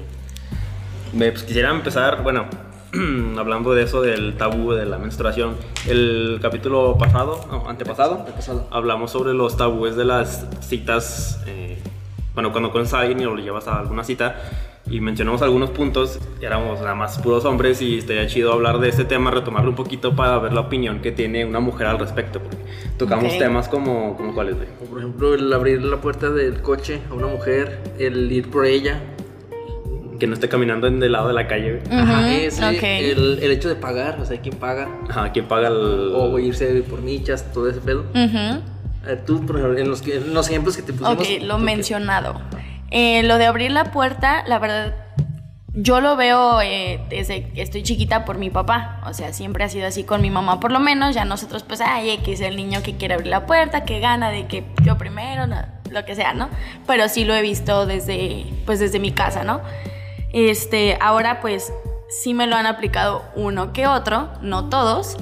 Me, 1.12 1.30
pues, 1.30 1.44
quisiera 1.44 1.70
empezar, 1.70 2.22
bueno, 2.22 2.46
hablando 3.38 3.74
de 3.74 3.82
eso, 3.84 4.00
del 4.02 4.36
tabú 4.36 4.72
de 4.72 4.86
la 4.86 4.98
menstruación. 4.98 5.56
El 5.86 6.38
capítulo 6.42 6.96
pasado, 6.98 7.44
no, 7.50 7.68
antepasado, 7.68 8.16
Antepasado. 8.20 8.66
hablamos 8.70 9.10
sobre 9.10 9.34
los 9.34 9.56
tabúes 9.56 9.96
de 9.96 10.04
las 10.06 10.46
citas. 10.60 11.40
eh, 11.46 11.78
bueno, 12.36 12.52
cuando 12.52 12.70
conoces 12.70 12.94
a 12.94 13.00
alguien 13.00 13.18
y 13.18 13.24
lo 13.24 13.34
llevas 13.36 13.66
a 13.66 13.80
alguna 13.80 14.04
cita 14.04 14.36
y 14.88 15.00
mencionamos 15.00 15.40
algunos 15.42 15.70
puntos, 15.70 16.20
éramos 16.40 16.78
nada 16.80 16.94
más 16.94 17.18
puros 17.18 17.44
hombres 17.46 17.80
y 17.82 17.96
estaría 17.98 18.26
chido 18.28 18.52
hablar 18.52 18.78
de 18.78 18.90
este 18.90 19.04
tema, 19.06 19.30
retomarlo 19.32 19.70
un 19.70 19.74
poquito 19.74 20.14
para 20.14 20.38
ver 20.38 20.52
la 20.52 20.60
opinión 20.60 21.00
que 21.00 21.10
tiene 21.10 21.44
una 21.46 21.58
mujer 21.60 21.86
al 21.88 21.98
respecto. 21.98 22.40
Porque 22.40 22.58
tocamos 22.98 23.32
Ok. 23.32 23.38
temas 23.38 23.68
como, 23.68 24.16
como 24.18 24.34
cuáles, 24.34 24.54
güey. 24.56 24.68
Por 24.88 24.98
ejemplo, 25.00 25.34
el 25.34 25.52
abrir 25.52 25.82
la 25.82 25.96
puerta 25.96 26.30
del 26.30 26.60
coche 26.60 27.00
a 27.10 27.14
una 27.14 27.26
mujer, 27.26 27.80
el 27.98 28.30
ir 28.30 28.50
por 28.50 28.66
ella. 28.66 29.00
Que 30.20 30.26
no 30.26 30.34
esté 30.34 30.48
caminando 30.48 30.86
en 30.86 31.00
del 31.00 31.12
lado 31.12 31.28
de 31.28 31.34
la 31.34 31.46
calle, 31.48 31.80
güey. 31.82 31.98
Ajá, 31.98 32.20
Ujú, 32.20 32.28
ese, 32.30 32.64
ok. 32.64 32.82
el, 32.82 33.38
el 33.42 33.50
hecho 33.50 33.68
de 33.68 33.74
pagar, 33.76 34.18
o 34.20 34.24
sea, 34.24 34.40
quién 34.40 34.54
paga. 34.56 34.88
Ajá, 35.08 35.32
¿quién 35.32 35.46
paga 35.46 35.68
el...? 35.68 36.12
O 36.14 36.38
irse 36.38 36.82
por 36.88 37.00
michas, 37.02 37.50
todo 37.52 37.68
ese 37.68 37.80
pedo. 37.80 38.00
Ujú. 38.10 38.14
Eh, 38.14 38.60
Tú, 39.26 39.44
por 39.46 39.56
ejemplo, 39.58 39.78
en 39.78 39.88
los, 39.90 40.02
que- 40.02 40.16
en 40.16 40.34
los 40.34 40.48
ejemplos 40.48 40.76
que 40.76 40.82
te 40.82 40.92
pusimos. 40.92 41.14
Ok, 41.14 41.42
lo 41.42 41.58
mencionado. 41.58 42.40
Eh, 42.90 43.22
lo 43.24 43.38
de 43.38 43.46
abrir 43.46 43.70
la 43.72 43.92
puerta, 43.92 44.44
la 44.46 44.58
verdad, 44.58 44.94
yo 45.78 46.00
lo 46.00 46.16
veo 46.16 46.60
eh, 46.62 47.00
desde 47.10 47.48
que 47.50 47.60
estoy 47.62 47.82
chiquita 47.82 48.24
por 48.24 48.38
mi 48.38 48.48
papá. 48.50 49.00
O 49.06 49.12
sea, 49.12 49.32
siempre 49.32 49.62
ha 49.64 49.68
sido 49.68 49.86
así 49.86 50.04
con 50.04 50.22
mi 50.22 50.30
mamá, 50.30 50.58
por 50.60 50.72
lo 50.72 50.80
menos. 50.80 51.14
Ya 51.14 51.24
nosotros, 51.24 51.62
pues, 51.62 51.80
ay, 51.80 52.18
que 52.24 52.32
es 52.32 52.40
el 52.40 52.56
niño 52.56 52.82
que 52.82 52.96
quiere 52.96 53.14
abrir 53.14 53.28
la 53.28 53.46
puerta, 53.46 53.84
que 53.84 54.00
gana 54.00 54.30
de 54.30 54.46
que 54.46 54.64
yo 54.84 54.96
primero, 54.98 55.46
no, 55.46 55.56
lo 55.90 56.04
que 56.04 56.14
sea, 56.14 56.32
¿no? 56.34 56.48
Pero 56.86 57.08
sí 57.08 57.24
lo 57.24 57.34
he 57.34 57.42
visto 57.42 57.86
desde, 57.86 58.46
pues, 58.64 58.78
desde 58.80 58.98
mi 58.98 59.12
casa, 59.12 59.44
¿no? 59.44 59.60
Este, 60.32 60.96
ahora, 61.00 61.40
pues, 61.40 61.72
sí 62.08 62.34
me 62.34 62.46
lo 62.46 62.56
han 62.56 62.66
aplicado 62.66 63.22
uno 63.34 63.72
que 63.72 63.86
otro, 63.86 64.30
no 64.40 64.68
todos, 64.68 65.16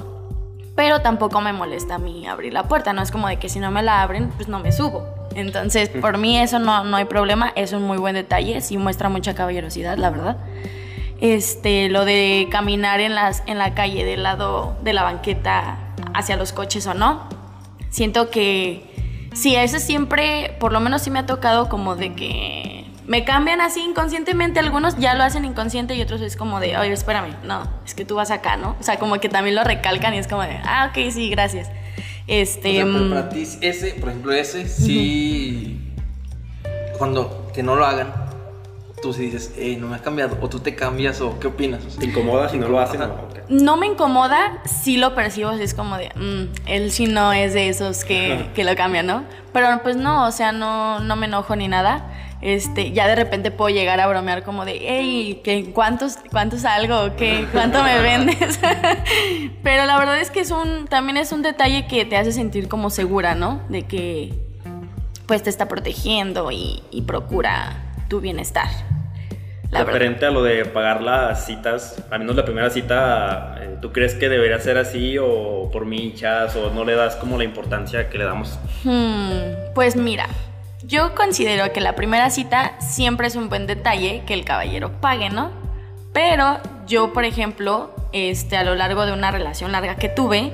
pero 0.75 1.01
tampoco 1.01 1.39
me 1.41 1.53
molesta 1.53 1.95
a 1.95 1.99
mí 1.99 2.27
abrir 2.27 2.53
la 2.53 2.63
puerta, 2.63 2.91
no 2.93 3.01
es 3.01 3.11
como 3.11 3.27
de 3.27 3.37
que 3.37 3.47
si 3.47 3.59
no 3.59 3.71
me 3.71 3.81
la 3.81 4.01
abren, 4.01 4.29
pues 4.29 4.47
no 4.47 4.59
me 4.59 4.71
subo. 4.71 5.07
Entonces, 5.33 5.89
por 5.89 6.17
mí 6.17 6.37
eso 6.37 6.59
no, 6.59 6.83
no 6.83 6.97
hay 6.97 7.05
problema, 7.05 7.51
es 7.55 7.73
un 7.73 7.83
muy 7.83 7.97
buen 7.97 8.15
detalle, 8.15 8.61
sí 8.61 8.77
muestra 8.77 9.09
mucha 9.09 9.35
caballerosidad, 9.35 9.97
la 9.97 10.09
verdad. 10.09 10.37
Este, 11.21 11.87
lo 11.89 12.03
de 12.03 12.47
caminar 12.51 12.99
en, 12.99 13.15
las, 13.15 13.41
en 13.45 13.57
la 13.57 13.73
calle 13.73 14.03
del 14.03 14.23
lado 14.23 14.75
de 14.83 14.91
la 14.93 15.03
banqueta 15.03 15.77
hacia 16.13 16.35
los 16.35 16.51
coches 16.51 16.87
o 16.87 16.93
no, 16.93 17.27
siento 17.89 18.29
que 18.29 19.29
sí, 19.33 19.55
eso 19.55 19.79
siempre, 19.79 20.57
por 20.59 20.73
lo 20.73 20.81
menos 20.81 21.03
sí 21.03 21.09
me 21.09 21.19
ha 21.19 21.25
tocado 21.25 21.69
como 21.69 21.95
de 21.95 22.13
que 22.15 22.84
me 23.07 23.23
cambian 23.23 23.61
así 23.61 23.81
inconscientemente, 23.81 24.59
algunos 24.59 24.97
ya 24.97 25.13
lo 25.13 25.23
hacen 25.23 25.45
inconsciente 25.45 25.95
y 25.95 26.01
otros 26.01 26.21
es 26.21 26.35
como 26.35 26.59
de, 26.59 26.77
oye, 26.77 26.91
espérame, 26.91 27.35
no, 27.43 27.67
es 27.85 27.93
que 27.93 28.05
tú 28.05 28.15
vas 28.15 28.31
acá, 28.31 28.57
¿no? 28.57 28.75
O 28.79 28.83
sea, 28.83 28.97
como 28.97 29.19
que 29.19 29.29
también 29.29 29.55
lo 29.55 29.63
recalcan 29.63 30.13
y 30.13 30.17
es 30.17 30.27
como 30.27 30.41
de, 30.41 30.57
ah, 30.63 30.89
ok, 30.89 31.11
sí, 31.11 31.29
gracias. 31.29 31.69
Este, 32.27 32.69
O 32.69 32.73
sea, 32.73 32.85
pero 32.85 33.05
mm, 33.05 33.09
para 33.09 33.29
ti, 33.29 33.47
ese, 33.61 33.93
por 33.99 34.09
ejemplo, 34.09 34.33
ese, 34.33 34.67
sí. 34.67 35.81
Cuando 36.97 37.51
que 37.53 37.61
no 37.61 37.75
lo 37.75 37.85
hagan, 37.85 38.11
tú 39.01 39.13
sí 39.13 39.23
dices, 39.25 39.53
hey, 39.57 39.77
no 39.79 39.87
me 39.87 39.97
ha 39.97 40.01
cambiado. 40.01 40.37
O 40.41 40.49
tú 40.49 40.59
te 40.59 40.73
cambias, 40.75 41.21
o 41.21 41.39
qué 41.39 41.47
opinas. 41.47 41.85
O 41.85 41.89
sea, 41.89 41.99
¿Te 41.99 42.07
incomoda 42.07 42.49
si 42.49 42.57
no 42.57 42.67
lo 42.67 42.79
hacen? 42.79 43.01
Ajá. 43.01 43.11
o 43.13 43.33
qué? 43.33 43.41
no 43.49 43.77
me 43.77 43.85
incomoda, 43.85 44.61
sí 44.65 44.97
lo 44.97 45.13
percibo, 45.13 45.51
es 45.51 45.75
como 45.75 45.97
de, 45.97 46.09
mm, 46.15 46.67
él 46.67 46.91
sí 46.91 47.05
no 47.05 47.31
es 47.31 47.53
de 47.53 47.69
esos 47.69 48.03
que, 48.03 48.49
que 48.55 48.63
lo 48.63 48.75
cambian, 48.75 49.05
¿no? 49.05 49.23
Pero 49.53 49.67
pues 49.83 49.95
no, 49.95 50.25
o 50.25 50.31
sea, 50.31 50.51
no, 50.51 50.99
no 50.99 51.15
me 51.15 51.27
enojo 51.27 51.55
ni 51.55 51.67
nada. 51.67 52.11
Este, 52.41 52.91
ya 52.91 53.07
de 53.07 53.15
repente 53.15 53.49
puedo 53.49 53.73
llegar 53.73 53.99
a 53.99 54.07
bromear 54.07 54.43
como 54.43 54.65
de, 54.65 54.77
hey, 54.81 55.41
¿qué, 55.43 55.71
¿cuántos, 55.73 56.17
¿cuántos 56.31 56.61
salgo? 56.61 57.15
¿Qué, 57.15 57.47
¿Cuánto 57.51 57.81
me 57.81 58.01
vendes? 58.01 58.59
Pero 59.63 59.85
la 59.85 59.97
verdad 59.97 60.19
es 60.19 60.31
que 60.31 60.41
es 60.41 60.51
un, 60.51 60.87
también 60.87 61.17
es 61.17 61.31
un 61.31 61.41
detalle 61.41 61.87
que 61.87 62.05
te 62.05 62.17
hace 62.17 62.31
sentir 62.31 62.67
como 62.67 62.89
segura, 62.89 63.35
¿no? 63.35 63.61
De 63.69 63.83
que 63.83 64.33
pues 65.25 65.41
te 65.41 65.49
está 65.49 65.67
protegiendo 65.67 66.51
y, 66.51 66.83
y 66.91 67.01
procura 67.03 67.83
tu 68.09 68.21
bienestar. 68.21 68.67
La 69.71 69.79
verdad. 69.79 69.93
Referente 69.93 70.25
a 70.25 70.31
lo 70.31 70.43
de 70.43 70.65
pagar 70.65 71.01
las 71.01 71.45
citas, 71.45 72.03
al 72.11 72.19
menos 72.19 72.35
la 72.35 72.45
primera 72.45 72.69
cita, 72.69 73.57
eh, 73.59 73.77
¿tú 73.81 73.91
crees 73.91 74.13
que 74.13 74.29
debería 74.29 74.59
ser 74.59 74.77
así 74.77 75.17
o 75.17 75.69
por 75.71 75.85
michas 75.85 76.55
o 76.55 76.69
no 76.69 76.85
le 76.85 76.95
das 76.95 77.15
como 77.15 77.37
la 77.37 77.43
importancia 77.43 78.09
que 78.09 78.17
le 78.17 78.25
damos? 78.25 78.59
Hmm, 78.83 79.73
pues 79.73 79.95
mira, 79.95 80.27
yo 80.87 81.15
considero 81.15 81.71
que 81.73 81.81
la 81.81 81.95
primera 81.95 82.29
cita 82.29 82.79
siempre 82.79 83.27
es 83.27 83.35
un 83.35 83.49
buen 83.49 83.67
detalle 83.67 84.23
que 84.25 84.33
el 84.33 84.45
caballero 84.45 84.99
pague, 85.01 85.29
¿no? 85.29 85.51
Pero 86.13 86.59
yo, 86.87 87.13
por 87.13 87.25
ejemplo, 87.25 87.93
este, 88.13 88.57
a 88.57 88.63
lo 88.63 88.75
largo 88.75 89.05
de 89.05 89.13
una 89.13 89.31
relación 89.31 89.71
larga 89.71 89.95
que 89.95 90.09
tuve, 90.09 90.53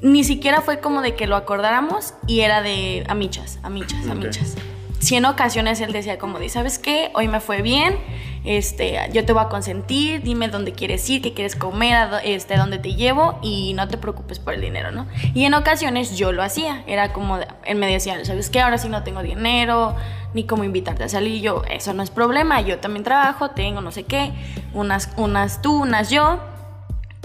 ni 0.00 0.24
siquiera 0.24 0.60
fue 0.60 0.80
como 0.80 1.02
de 1.02 1.14
que 1.14 1.26
lo 1.26 1.36
acordáramos 1.36 2.14
y 2.26 2.40
era 2.40 2.62
de 2.62 3.04
amichas, 3.08 3.58
amichas, 3.62 4.06
amichas. 4.08 4.54
Si 4.98 5.16
en 5.16 5.26
ocasiones 5.26 5.80
él 5.80 5.92
decía 5.92 6.18
como 6.18 6.38
de, 6.38 6.48
¿sabes 6.48 6.78
qué? 6.78 7.10
Hoy 7.14 7.28
me 7.28 7.40
fue 7.40 7.62
bien, 7.62 7.96
este, 8.44 8.98
yo 9.12 9.24
te 9.24 9.32
voy 9.32 9.42
a 9.42 9.48
consentir, 9.48 10.22
dime 10.22 10.48
dónde 10.48 10.72
quieres 10.72 11.08
ir, 11.08 11.22
qué 11.22 11.32
quieres 11.32 11.56
comer, 11.56 12.08
este, 12.24 12.56
dónde 12.56 12.78
te 12.78 12.94
llevo 12.94 13.38
y 13.42 13.72
no 13.74 13.88
te 13.88 13.96
preocupes 13.96 14.38
por 14.38 14.54
el 14.54 14.60
dinero, 14.60 14.90
¿no? 14.92 15.06
Y 15.34 15.44
en 15.44 15.54
ocasiones 15.54 16.16
yo 16.16 16.32
lo 16.32 16.42
hacía, 16.42 16.84
era 16.86 17.12
como, 17.12 17.38
él 17.64 17.78
me 17.78 17.90
decía, 17.90 18.22
¿sabes 18.24 18.50
qué? 18.50 18.60
Ahora 18.60 18.78
sí 18.78 18.88
no 18.88 19.02
tengo 19.02 19.22
dinero, 19.22 19.96
ni 20.34 20.44
cómo 20.44 20.64
invitarte 20.64 21.04
a 21.04 21.08
salir, 21.08 21.40
yo, 21.40 21.62
eso 21.70 21.94
no 21.94 22.02
es 22.02 22.10
problema, 22.10 22.60
yo 22.60 22.78
también 22.78 23.04
trabajo, 23.04 23.50
tengo 23.50 23.80
no 23.80 23.92
sé 23.92 24.04
qué, 24.04 24.32
unas, 24.74 25.10
unas 25.16 25.62
tú, 25.62 25.82
unas 25.82 26.10
yo, 26.10 26.40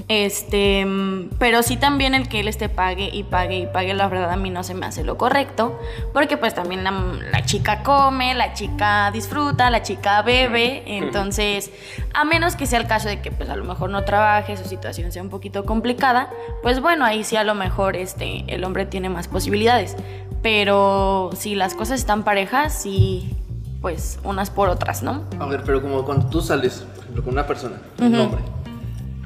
este, 0.10 0.86
mm, 0.86 1.30
pero 1.38 1.62
sí 1.62 1.78
también 1.78 2.16
el 2.16 2.28
que 2.28 2.40
él 2.40 2.48
esté 2.48 2.68
pague 2.68 3.12
y 3.14 3.22
pague 3.24 3.60
y 3.60 3.68
pague, 3.68 3.94
la 3.94 4.08
verdad 4.08 4.32
a 4.32 4.36
mí 4.38 4.50
no 4.50 4.64
se 4.64 4.74
me 4.74 4.88
hace 4.88 5.04
lo 5.04 5.18
correcto, 5.18 5.80
porque 6.14 6.36
pues 6.36 6.56
también 6.56 6.84
la, 6.84 6.92
la 7.32 7.46
chica 7.46 7.84
come, 7.84 8.34
la 8.34 8.54
chica 8.54 9.12
disfruta, 9.12 9.70
la 9.70 9.84
chica 9.84 10.24
bebe, 10.24 10.84
entonces 10.98 11.72
a 12.16 12.26
menos 12.26 12.56
que 12.56 12.66
sea 12.66 12.80
el 12.80 12.88
caso 12.88 13.08
de 13.08 13.22
que 13.22 13.32
pues 13.32 13.50
a 13.50 13.56
lo 13.56 13.64
mejor 13.66 13.92
no 13.92 14.04
trabaje, 14.04 14.58
su 14.58 14.66
situación 14.66 15.12
sea 15.12 15.22
un 15.22 15.30
poquito 15.30 15.64
complicada, 15.64 16.32
pues 16.64 16.82
bueno, 16.82 17.06
ahí 17.06 17.24
sí 17.24 17.36
a 17.36 17.44
lo 17.44 17.54
mejor 17.54 17.96
este, 17.96 18.46
el 18.48 18.64
hombre 18.64 18.88
tiene 18.88 19.10
más 19.10 19.28
posibilidades, 19.28 19.96
pero 20.42 21.30
si 21.36 21.54
las 21.54 21.76
cosas 21.76 22.00
están 22.00 22.24
parejas, 22.24 22.74
sí, 22.82 23.38
pues 23.80 24.20
unas 24.24 24.50
por 24.50 24.70
otras, 24.70 25.04
¿no? 25.04 25.24
A 25.40 25.46
ver, 25.46 25.62
pero 25.64 25.84
como 25.84 26.04
cuando 26.04 26.26
tú 26.26 26.42
sales, 26.42 26.80
por 26.80 27.04
ejemplo, 27.04 27.24
con 27.24 27.34
una 27.34 27.46
persona, 27.46 27.76
un 28.00 28.16
hombre, 28.16 28.42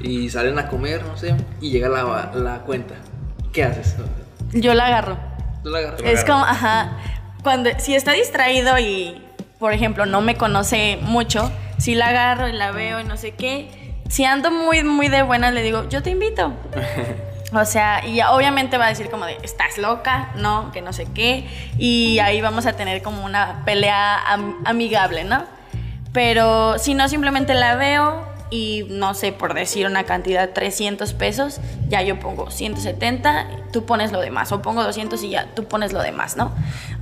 y 0.02 0.30
salen 0.30 0.58
a 0.60 0.68
comer, 0.68 1.04
no 1.06 1.18
sé, 1.18 1.36
y 1.62 1.72
llega 1.72 1.90
la, 1.90 2.32
la 2.34 2.60
cuenta, 2.60 2.96
¿qué 3.52 3.64
haces? 3.64 3.96
Yo 4.52 4.74
la 4.74 4.88
agarro. 4.88 5.18
Tú 5.64 5.70
la 5.70 5.80
agarras. 5.80 6.02
Es 6.02 6.24
agarro. 6.24 6.34
como, 6.34 6.46
ajá, 6.46 6.98
cuando, 7.44 7.70
si 7.80 7.96
está 7.96 8.12
distraído 8.12 8.78
y, 8.80 9.22
por 9.60 9.74
ejemplo, 9.74 10.06
no 10.06 10.22
me 10.22 10.36
conoce 10.36 10.98
mucho, 11.02 11.52
si 11.78 11.96
la 11.96 12.08
agarro 12.10 12.48
y 12.48 12.54
la 12.54 12.72
veo 12.72 13.00
y 13.00 13.04
no 13.04 13.18
sé 13.18 13.32
qué, 13.32 13.96
si 14.10 14.26
ando 14.26 14.52
muy, 14.52 14.84
muy 14.84 15.08
de 15.10 15.22
buenas, 15.24 15.54
le 15.54 15.62
digo, 15.64 15.88
yo 15.90 16.02
te 16.04 16.10
invito. 16.12 16.54
O 17.56 17.66
sea, 17.66 18.04
y 18.04 18.20
obviamente 18.20 18.80
va 18.80 18.88
a 18.88 18.90
decir 18.90 19.12
como 19.12 19.28
de, 19.28 19.38
estás 19.44 19.78
loca, 19.78 20.32
no, 20.38 20.72
que 20.72 20.82
no 20.82 20.92
sé 20.92 21.06
qué, 21.14 21.48
y 21.78 22.18
ahí 22.18 22.42
vamos 22.42 22.66
a 22.66 22.74
tener 22.74 23.04
como 23.04 23.24
una 23.24 23.64
pelea 23.64 24.18
am- 24.26 24.64
amigable, 24.66 25.24
¿no? 25.24 25.44
Pero 26.14 26.80
si 26.80 26.96
no, 26.96 27.08
simplemente 27.08 27.54
la 27.54 27.76
veo 27.76 28.28
y 28.54 28.86
no 28.88 29.16
sé, 29.16 29.32
por 29.32 29.56
decir 29.56 29.88
una 29.88 30.04
cantidad, 30.04 30.52
300 30.52 31.14
pesos, 31.14 31.60
ya 31.90 32.04
yo 32.04 32.20
pongo 32.20 32.52
170, 32.52 33.48
tú 33.74 33.86
pones 33.86 34.14
lo 34.14 34.22
demás, 34.22 34.52
o 34.54 34.62
pongo 34.62 34.84
200 34.84 35.22
y 35.24 35.30
ya 35.32 35.48
tú 35.54 35.66
pones 35.66 35.92
lo 35.92 36.02
demás, 36.02 36.38
¿no? 36.38 36.54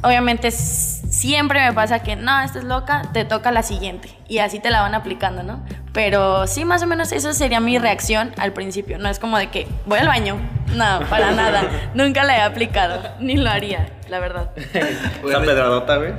Obviamente 0.01 0.49
siempre 0.49 1.63
me 1.63 1.73
pasa 1.73 1.99
que, 1.99 2.15
no, 2.15 2.41
esta 2.41 2.57
es 2.57 2.65
loca, 2.65 3.03
te 3.13 3.25
toca 3.25 3.51
la 3.51 3.61
siguiente, 3.61 4.09
y 4.27 4.39
así 4.39 4.59
te 4.59 4.71
la 4.71 4.81
van 4.81 4.95
aplicando, 4.95 5.43
¿no? 5.43 5.63
Pero 5.93 6.47
sí, 6.47 6.65
más 6.65 6.81
o 6.81 6.87
menos 6.87 7.11
esa 7.11 7.33
sería 7.33 7.59
mi 7.59 7.77
reacción 7.77 8.31
al 8.37 8.53
principio, 8.53 8.97
no 8.97 9.09
es 9.09 9.19
como 9.19 9.37
de 9.37 9.51
que 9.51 9.67
voy 9.85 9.99
al 9.99 10.07
baño, 10.07 10.37
no, 10.75 11.01
para 11.09 11.31
nada, 11.35 11.91
nunca 11.93 12.23
la 12.23 12.37
he 12.37 12.41
aplicado, 12.41 13.01
ni 13.19 13.35
lo 13.35 13.49
haría, 13.49 13.89
la 14.09 14.19
verdad. 14.19 14.51
Esa 14.55 15.41
pedradota, 15.41 15.97
güey. 15.97 16.13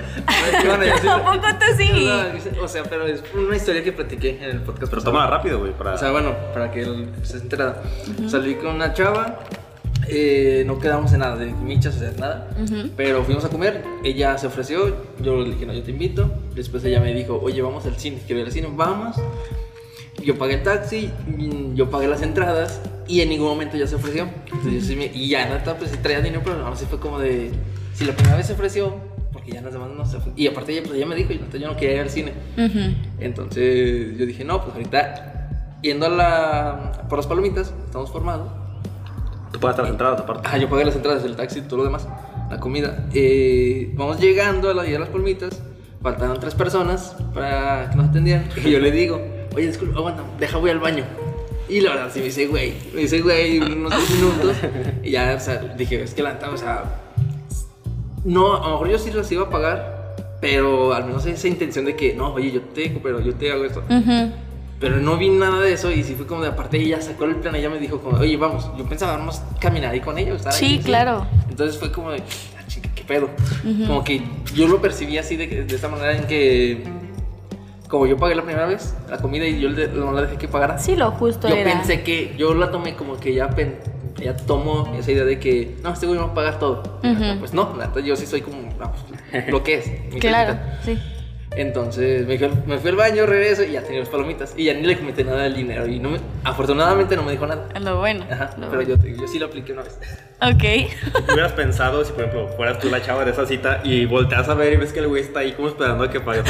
¿Qué 0.61 0.69
van 0.69 0.81
a 0.81 0.85
decir? 0.85 1.11
¿A 1.11 1.19
poco 1.19 1.47
tú 1.59 1.67
sí? 1.77 2.09
O 2.61 2.69
sea, 2.69 2.83
pero 2.85 3.07
es 3.07 3.23
una 3.35 3.57
historia 3.57 3.83
que 3.83 3.93
platiqué 3.93 4.39
en 4.43 4.51
el 4.51 4.61
podcast. 4.63 4.91
Pero 4.91 5.03
tómala 5.03 5.29
rápido, 5.29 5.59
güey, 5.59 5.73
para... 5.73 5.95
O 5.95 5.99
sea, 5.99 6.11
bueno, 6.11 6.35
para 6.55 6.71
que 6.71 6.83
él 6.83 7.11
se 7.23 7.37
enterada. 7.37 7.83
Salí 8.29 8.55
con 8.55 8.69
una 8.75 8.95
chava, 8.95 9.41
eh, 10.09 10.65
no 10.67 10.79
quedamos 10.79 11.13
en 11.13 11.21
nada 11.21 11.37
de 11.37 11.47
michas, 11.53 11.97
o 11.97 11.99
sea, 11.99 12.13
nada. 12.19 12.51
Pero 12.97 13.25
fuimos 13.25 13.45
a 13.45 13.49
comer, 13.49 13.83
ella 14.05 14.37
se 14.39 14.47
ofreció, 14.47 14.97
yo 15.23 15.37
le 15.43 15.51
dije, 15.51 15.67
no, 15.67 15.73
yo 15.73 15.83
te 15.83 15.91
invito. 15.91 16.31
Después 16.55 16.85
ella 16.85 17.01
me 17.01 17.13
dijo, 17.15 17.41
oye, 17.43 17.63
vamos 17.63 17.85
al 17.87 17.97
cine, 17.99 18.19
quiero 18.27 18.41
ir 18.41 18.47
al 18.47 18.53
cine, 18.53 18.69
vamos. 18.75 19.17
Yo 20.25 20.39
pagué 20.39 20.55
el 20.55 20.63
taxi, 20.63 21.11
mm, 21.27 21.75
yo 21.75 21.91
pagué 21.91 22.07
las 22.07 22.23
entradas 22.23 22.81
y 23.09 23.21
en 23.23 23.29
ningún 23.31 23.49
momento 23.49 23.77
ya 23.77 23.87
se 23.87 23.97
ofreció. 23.97 24.29
Entonces, 24.53 24.73
yo 24.73 24.81
sí 24.81 24.97
me- 24.97 25.07
y 25.13 25.29
ya, 25.29 25.49
neta, 25.49 25.77
pues 25.77 25.91
sí 25.91 25.97
traía 26.03 26.21
dinero, 26.21 26.43
pero 26.45 26.65
ahora 26.65 26.77
sí 26.77 26.85
fue 26.89 27.01
como 27.01 27.19
de, 27.19 27.51
si 27.95 28.05
la 28.05 28.13
primera 28.15 28.37
vez 28.37 28.47
se 28.47 28.53
ofreció, 28.53 28.91
¿por 28.91 29.23
porque 29.33 29.53
ya 29.53 29.63
las 29.63 29.73
demás 29.73 29.89
no 29.97 30.07
se 30.07 30.21
fue. 30.21 30.33
Y 30.37 30.47
aparte 30.47 30.73
ella, 30.73 30.83
pues 30.85 30.95
ella 30.95 31.07
me 31.07 31.17
dijo, 31.17 31.33
yo, 31.33 31.41
yo 31.59 31.67
no 31.69 31.77
quería 31.77 31.97
ir 31.97 32.01
al 32.03 32.11
cine. 32.11 32.33
Entonces 33.19 34.17
yo 34.19 34.27
dije, 34.27 34.45
no, 34.45 34.63
pues 34.63 34.75
ahorita 34.77 35.79
yendo 35.83 36.07
a 36.07 36.09
la, 36.11 37.07
por 37.09 37.19
las 37.19 37.27
palomitas, 37.27 37.73
estamos 37.87 38.11
formados. 38.13 38.49
Tú 39.53 39.61
pagas 39.61 39.79
las 39.79 39.91
entradas 39.91 40.21
aparte. 40.21 40.49
Ah, 40.51 40.57
yo 40.59 40.69
pagué 40.69 40.85
las 40.85 40.97
entradas, 40.97 41.25
el 41.25 41.37
taxi 41.37 41.61
todo 41.63 41.79
lo 41.79 41.85
demás, 41.85 42.09
la 42.51 42.59
comida. 42.59 43.07
Eh, 43.13 43.91
vamos 43.95 44.19
llegando 44.19 44.71
a 44.71 44.75
la 44.75 44.83
de 44.83 44.99
las 44.99 45.11
palmitas, 45.11 45.63
faltaban 46.03 46.41
tres 46.41 46.55
personas 46.55 47.15
para 47.35 47.91
que 47.91 47.97
nos 47.97 48.09
atendieran. 48.09 48.49
Y 48.65 48.71
yo 48.71 48.81
le 48.81 48.91
digo, 48.91 49.21
oye, 49.55 49.67
disculpa, 49.67 49.99
aguanta, 49.99 50.23
deja, 50.41 50.59
voy 50.59 50.71
al 50.71 50.81
baño. 50.81 51.05
Y 51.69 51.81
la 51.81 51.91
verdad, 51.91 52.11
sí 52.13 52.19
me 52.19 52.27
dice, 52.27 52.47
güey, 52.47 52.73
me 52.93 53.03
dice, 53.03 53.21
güey, 53.21 53.59
unos 53.59 53.93
dos 53.93 54.11
minutos. 54.11 54.57
Y 55.03 55.11
ya, 55.11 55.35
o 55.37 55.41
sea, 55.41 55.59
dije, 55.77 56.03
es 56.03 56.15
que 56.15 56.23
la 56.23 56.39
o 56.53 56.57
sea, 56.57 56.85
no, 58.25 58.57
a 58.57 58.67
lo 58.67 58.73
mejor 58.73 58.89
yo 58.89 58.99
sí 58.99 59.11
las 59.11 59.31
iba 59.33 59.45
a 59.45 59.51
pagar, 59.51 60.15
pero 60.41 60.93
al 60.93 61.05
menos 61.05 61.27
esa 61.27 61.49
intención 61.49 61.85
de 61.85 61.97
que, 61.97 62.15
no, 62.15 62.35
oye, 62.35 62.53
yo 62.53 62.61
te 62.61 62.89
pero 63.03 63.21
yo 63.21 63.35
te 63.35 63.53
hago 63.53 63.65
esto. 63.65 63.83
Ujú. 63.89 64.33
Pero 64.83 64.97
no 64.97 65.17
vi 65.17 65.31
nada 65.31 65.61
de 65.61 65.73
eso 65.73 65.91
y 65.93 66.03
sí 66.03 66.15
fue 66.17 66.27
como 66.27 66.43
de 66.43 66.49
aparte 66.49 66.77
ella 66.77 67.01
sacó 67.01 67.25
el 67.25 67.37
plan, 67.37 67.55
ella 67.55 67.71
me 67.71 67.79
dijo 67.79 68.01
como, 68.01 68.19
oye, 68.19 68.37
vamos, 68.37 68.69
yo 68.77 68.85
pensaba 68.85 69.17
vamos 69.17 69.39
a 69.39 69.59
caminar 69.61 69.93
ahí 69.93 70.01
con 70.01 70.19
ella, 70.19 70.35
estar 70.35 70.53
Sí, 70.53 70.67
ahí, 70.67 70.79
claro. 70.81 71.25
Entonces 71.49 71.79
fue 71.79 71.93
como 71.93 72.11
de, 72.11 72.19
ah, 72.59 72.63
chica, 72.67 72.91
qué 72.95 73.05
pedo. 73.05 73.31
Como 73.87 74.03
que 74.03 74.23
yo 74.55 74.67
lo 74.67 74.81
percibí 74.83 75.17
así 75.19 75.37
de, 75.37 75.47
de 75.65 75.75
esta 75.75 75.89
manera 75.89 76.17
en 76.17 76.27
que, 76.27 76.83
como 77.89 78.07
yo 78.07 78.17
pagué 78.17 78.35
la 78.35 78.43
primera 78.43 78.67
vez 78.67 78.95
la 79.09 79.19
comida 79.19 79.47
y 79.47 79.61
yo 79.61 79.69
no 79.71 80.13
la 80.13 80.23
dejé 80.23 80.37
que 80.37 80.49
pagara, 80.49 80.79
Sí, 80.79 80.97
lo 80.97 81.13
justo 81.13 81.49
yo 81.49 81.55
era. 81.55 81.73
pensé 81.73 82.03
que, 82.03 82.35
yo 82.37 82.53
la 82.53 82.71
tomé 82.73 82.97
como 82.97 83.19
que 83.19 83.35
ya, 83.35 83.51
pen- 83.51 83.79
ya 84.17 84.37
tomo 84.37 84.93
esa 84.99 85.13
idea 85.13 85.25
de 85.25 85.39
que, 85.39 85.77
no, 85.85 85.93
este 85.93 86.07
güey 86.07 86.19
va 86.19 86.25
a 86.27 86.35
pagar 86.35 86.59
todo. 86.59 86.99
Y. 87.05 87.39
Pues 87.39 87.55
no, 87.55 87.73
yo 88.01 88.17
sí 88.17 88.27
soy 88.27 88.41
como, 88.41 88.57
no, 88.81 88.91
lo 89.49 89.63
que 89.63 89.75
es. 89.75 89.91
Claro, 90.21 90.59
sí. 90.85 90.99
Entonces 91.57 92.27
me 92.27 92.39
fui, 92.39 92.47
al- 92.47 92.67
me 92.67 92.79
fui 92.79 92.91
al 92.91 92.97
baño, 92.97 93.27
regreso 93.27 93.63
y 93.63 93.73
ya 93.73 93.83
tenía 93.83 94.01
las 94.01 94.09
palomitas. 94.09 94.55
Y 94.57 94.65
ya 94.65 94.75
ni 94.75 94.83
le 94.83 94.97
comenté 94.97 95.23
nada 95.25 95.43
del 95.43 95.55
dinero. 95.55 95.87
Y 95.87 95.99
no 95.99 96.11
me, 96.11 96.19
afortunadamente 96.45 97.15
no 97.17 97.23
me 97.23 97.33
dijo 97.33 97.47
nada. 97.47 97.69
Lo 97.81 97.99
bueno. 97.99 98.25
Ajá, 98.31 98.51
lo 98.59 98.71
pero 98.71 98.85
bueno. 98.85 99.03
yo, 99.05 99.21
yo 99.23 99.29
sí 99.29 99.39
lo 99.39 99.47
apliqué 99.47 99.73
una 99.73 99.83
vez. 99.83 99.99
Ok. 100.41 100.59
¿Qué 100.61 100.89
hubieras 101.33 101.53
pensado 101.53 102.05
si, 102.05 102.13
por 102.13 102.23
ejemplo, 102.25 102.49
fueras 102.57 102.79
tú 102.79 102.89
la 102.91 103.03
chava 103.03 103.25
de 103.25 103.31
esa 103.33 103.47
cita 103.47 103.81
y 103.85 104.07
volteas 104.07 104.49
a 104.49 104.55
ver 104.55 104.73
y 104.73 104.77
ves 104.77 104.93
que 104.93 105.01
el 105.01 105.09
güey 105.09 105.23
está 105.23 105.41
ahí 105.41 105.53
como 105.53 105.69
esperando 105.69 106.05
a 106.05 106.11
que 106.11 106.21
pague? 106.21 106.43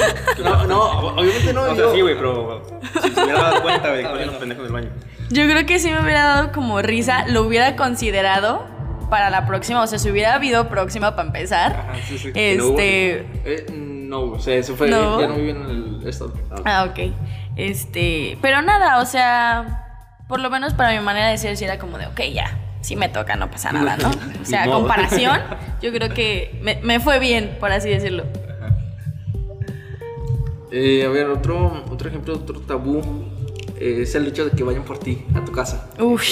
No, 0.43 0.67
no, 0.67 0.83
obviamente 1.11 1.53
no. 1.53 1.63
O 1.63 1.67
sea, 1.67 1.75
yo- 1.75 1.95
sí, 1.95 2.01
güey, 2.01 2.15
pero 2.17 2.63
si 3.03 3.11
se 3.11 3.23
hubiera 3.23 3.41
dado 3.43 3.63
cuenta, 3.63 3.91
güey, 3.91 4.03
con 4.05 4.27
los 4.27 4.37
pendejos 4.37 4.65
del 4.65 4.73
baño. 4.73 4.89
Yo 5.31 5.45
creo 5.49 5.67
que 5.67 5.79
sí 5.79 5.91
me 5.91 6.01
hubiera 6.01 6.23
dado 6.25 6.53
como 6.53 6.81
risa, 6.83 7.27
lo 7.29 7.43
hubiera 7.43 7.75
considerado 7.77 8.67
para 9.11 9.29
la 9.31 9.47
próxima, 9.47 9.83
o 9.83 9.87
sea, 9.87 9.99
si 9.99 10.11
hubiera 10.11 10.35
habido 10.35 10.69
próxima 10.69 11.15
para 11.17 11.27
empezar. 11.27 11.73
Ajá, 11.73 11.95
sí, 12.09 12.19
sí. 12.19 12.33
Que 12.33 12.55
no 12.57 12.69
hubo, 12.69 12.79
Este, 12.79 13.27
Eh, 13.45 13.67
no, 14.13 14.33
o 14.33 14.39
sea, 14.39 14.55
eso 14.57 14.77
fue. 14.77 14.91
No. 14.91 15.19
Ya 15.19 15.27
no 15.27 15.37
viví 15.37 15.51
en 15.51 15.63
el 16.03 16.07
estado. 16.07 16.35
ah, 16.67 16.87
ok. 16.91 17.13
Este, 17.57 18.37
pero 18.43 18.61
nada, 18.61 19.01
o 19.01 19.07
sea, 19.07 20.19
por 20.29 20.39
lo 20.41 20.51
menos 20.51 20.75
para 20.75 20.93
mi 20.93 21.01
manera 21.03 21.29
de 21.29 21.39
ser, 21.39 21.57
sí 21.57 21.65
era 21.65 21.79
como 21.79 21.97
de, 21.97 22.07
ok, 22.09 22.21
ya, 22.33 22.59
sí 22.83 22.95
me 22.95 23.09
toca, 23.09 23.37
no 23.37 23.51
pasa 23.51 23.73
nada, 23.73 23.97
¿no? 23.97 24.11
O 24.43 24.45
sea, 24.45 24.67
comparación, 24.67 25.41
yo 25.83 25.91
creo 25.93 26.11
que 26.13 26.59
me, 26.63 26.79
me 26.83 27.01
fue 27.01 27.19
bien, 27.21 27.57
por 27.59 27.73
así 27.73 27.89
decirlo. 27.89 28.25
Eh, 30.71 31.05
a 31.07 31.09
ver, 31.09 31.27
otro, 31.29 31.85
otro 31.91 32.09
ejemplo, 32.09 32.35
otro 32.35 32.61
tabú. 32.61 33.01
eh, 33.79 34.01
es 34.03 34.15
el 34.15 34.27
hecho 34.27 34.45
de 34.47 34.51
que 34.53 34.63
vayan 34.63 34.85
por 34.85 34.99
ti 34.99 35.25
a 35.35 35.45
tu 35.45 35.53
casa. 35.53 35.91
Uf, 35.99 36.23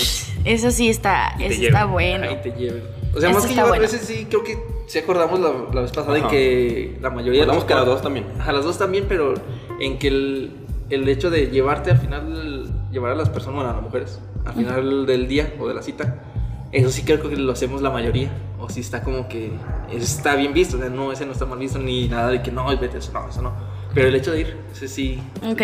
eso 0.45 0.71
sí 0.71 0.89
está, 0.91 1.35
eso 1.39 1.63
está 1.63 1.85
bueno. 1.87 2.27
Ahí 2.29 2.41
te 2.43 2.51
lleven. 2.53 2.83
O 3.15 3.21
sea, 3.21 3.31
Eso 3.31 3.39
más 3.41 3.49
que 3.49 3.55
yo, 3.55 3.63
bueno. 3.63 3.75
a 3.75 3.79
veces 3.79 4.03
sí, 4.03 4.27
creo 4.29 4.45
que 4.45 4.57
sí 4.91 4.99
acordamos 4.99 5.39
la, 5.39 5.53
la 5.73 5.83
vez 5.83 5.93
pasada 5.93 6.17
en 6.17 6.25
Ajá. 6.25 6.33
que 6.33 6.99
la 7.01 7.11
mayoría 7.11 7.45
Acordamos 7.45 7.65
que 7.65 7.75
las 7.75 7.87
dos 7.87 8.03
también. 8.03 8.27
Ajá, 8.41 8.51
las 8.51 8.65
dos 8.65 8.77
también, 8.77 9.05
pero 9.09 9.35
en 9.79 10.01
que 10.01 10.09
el, 10.09 10.51
el 10.91 11.09
hecho 11.09 11.31
de 11.31 11.47
llevarte 11.47 11.93
al 11.93 11.99
final, 11.99 12.69
llevar 12.91 13.13
a 13.13 13.15
las 13.15 13.29
personas, 13.29 13.55
bueno, 13.55 13.71
a 13.71 13.75
las 13.75 13.83
mujeres, 13.83 14.21
al 14.45 14.53
final 14.53 15.07
del 15.07 15.29
día 15.29 15.55
o 15.61 15.69
de 15.69 15.75
la 15.75 15.83
cita, 15.83 16.25
eso 16.73 16.91
sí 16.91 17.05
creo 17.05 17.23
que 17.23 17.37
lo 17.37 17.53
hacemos 17.53 17.83
la 17.83 17.91
mayoría. 17.91 18.33
O 18.59 18.69
sí 18.69 18.81
está 18.81 19.05
como 19.05 19.29
que 19.29 19.53
está 19.93 20.35
bien 20.35 20.53
visto, 20.53 20.77
o 20.77 20.81
sea, 20.81 20.91
no, 20.91 21.13
ese 21.13 21.25
no 21.25 21.33
está 21.33 21.47
mal 21.47 21.61
visto 21.61 21.79
ni 21.79 22.09
nada 22.09 22.29
de 22.29 22.43
que 22.43 22.51
no, 22.51 22.67
vete, 22.77 22.99
eso 22.99 23.13
no, 23.13 23.29
eso 23.29 23.43
no. 23.43 23.53
Pero 23.95 24.09
el 24.09 24.15
hecho 24.17 24.33
de 24.33 24.41
ir, 24.41 24.57
ese 24.73 24.89
sí. 24.89 25.23
Ok. 25.49 25.63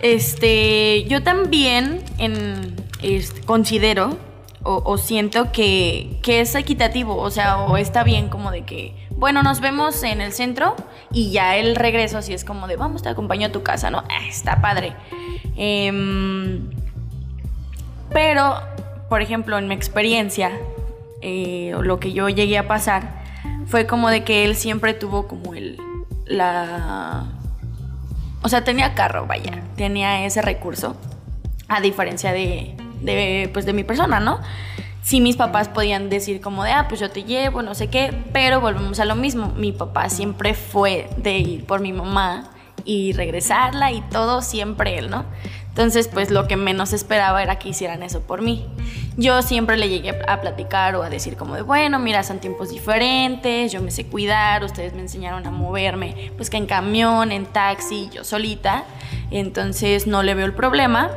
Este, 0.00 1.04
yo 1.04 1.22
también 1.22 2.02
en, 2.16 2.76
este, 3.02 3.42
considero 3.42 4.16
o, 4.64 4.98
siento 4.98 5.50
que, 5.50 6.18
que 6.22 6.40
es 6.40 6.54
equitativo, 6.54 7.16
o 7.16 7.30
sea, 7.30 7.58
o 7.64 7.76
está 7.76 8.04
bien 8.04 8.28
como 8.28 8.50
de 8.50 8.62
que, 8.62 8.94
bueno, 9.10 9.42
nos 9.42 9.60
vemos 9.60 10.02
en 10.02 10.20
el 10.20 10.32
centro 10.32 10.76
y 11.12 11.32
ya 11.32 11.56
el 11.56 11.74
regreso 11.74 12.18
así 12.18 12.32
es 12.32 12.44
como 12.44 12.66
de, 12.68 12.76
vamos, 12.76 13.02
te 13.02 13.08
acompaño 13.08 13.48
a 13.48 13.52
tu 13.52 13.62
casa, 13.62 13.90
¿no? 13.90 13.98
Ah, 14.08 14.26
está 14.28 14.60
padre. 14.60 14.94
Em, 15.56 16.70
pero, 18.12 18.54
por 19.08 19.22
ejemplo, 19.22 19.58
en 19.58 19.68
mi 19.68 19.74
experiencia, 19.74 20.52
eh, 21.22 21.74
lo 21.80 21.98
que 21.98 22.12
yo 22.12 22.28
llegué 22.28 22.58
a 22.58 22.68
pasar, 22.68 23.22
fue 23.66 23.86
como 23.86 24.10
de 24.10 24.22
que 24.22 24.44
él 24.44 24.54
siempre 24.54 24.94
tuvo 24.94 25.26
como 25.26 25.54
el, 25.54 25.78
la... 26.26 27.24
O 28.42 28.48
sea, 28.48 28.64
tenía 28.64 28.94
carro, 28.94 29.26
vaya, 29.26 29.62
tenía 29.76 30.24
ese 30.24 30.42
recurso, 30.42 30.96
a 31.68 31.80
diferencia 31.80 32.32
de, 32.32 32.76
de, 33.02 33.50
pues, 33.52 33.66
de 33.66 33.72
mi 33.72 33.84
persona, 33.84 34.20
¿no? 34.20 34.40
Sí, 35.02 35.20
mis 35.20 35.36
papás 35.36 35.68
podían 35.68 36.08
decir 36.08 36.40
como 36.40 36.62
de, 36.62 36.70
ah, 36.70 36.86
pues 36.88 37.00
yo 37.00 37.10
te 37.10 37.24
llevo, 37.24 37.62
no 37.62 37.74
sé 37.74 37.88
qué, 37.88 38.14
pero 38.32 38.60
volvemos 38.60 39.00
a 39.00 39.04
lo 39.04 39.16
mismo. 39.16 39.52
Mi 39.56 39.72
papá 39.72 40.08
siempre 40.08 40.54
fue 40.54 41.10
de 41.16 41.38
ir 41.38 41.66
por 41.66 41.80
mi 41.80 41.92
mamá 41.92 42.50
y 42.84 43.12
regresarla 43.12 43.90
y 43.92 44.00
todo 44.02 44.42
siempre 44.42 44.98
él, 44.98 45.10
¿no? 45.10 45.24
Entonces, 45.68 46.06
pues 46.06 46.30
lo 46.30 46.46
que 46.46 46.56
menos 46.56 46.92
esperaba 46.92 47.42
era 47.42 47.58
que 47.58 47.70
hicieran 47.70 48.02
eso 48.02 48.20
por 48.20 48.42
mí. 48.42 48.66
Yo 49.16 49.42
siempre 49.42 49.76
le 49.76 49.88
llegué 49.88 50.10
a 50.28 50.40
platicar 50.40 50.94
o 50.96 51.02
a 51.02 51.10
decir 51.10 51.36
como 51.36 51.54
de, 51.54 51.62
bueno, 51.62 51.98
mira, 51.98 52.22
son 52.22 52.40
tiempos 52.40 52.70
diferentes, 52.70 53.72
yo 53.72 53.80
me 53.80 53.90
sé 53.90 54.06
cuidar, 54.06 54.64
ustedes 54.64 54.92
me 54.94 55.00
enseñaron 55.00 55.46
a 55.46 55.50
moverme, 55.50 56.30
pues 56.36 56.50
que 56.50 56.58
en 56.58 56.66
camión, 56.66 57.32
en 57.32 57.46
taxi, 57.46 58.10
yo 58.12 58.22
solita, 58.22 58.84
entonces 59.30 60.06
no 60.06 60.22
le 60.22 60.34
veo 60.34 60.46
el 60.46 60.54
problema. 60.54 61.10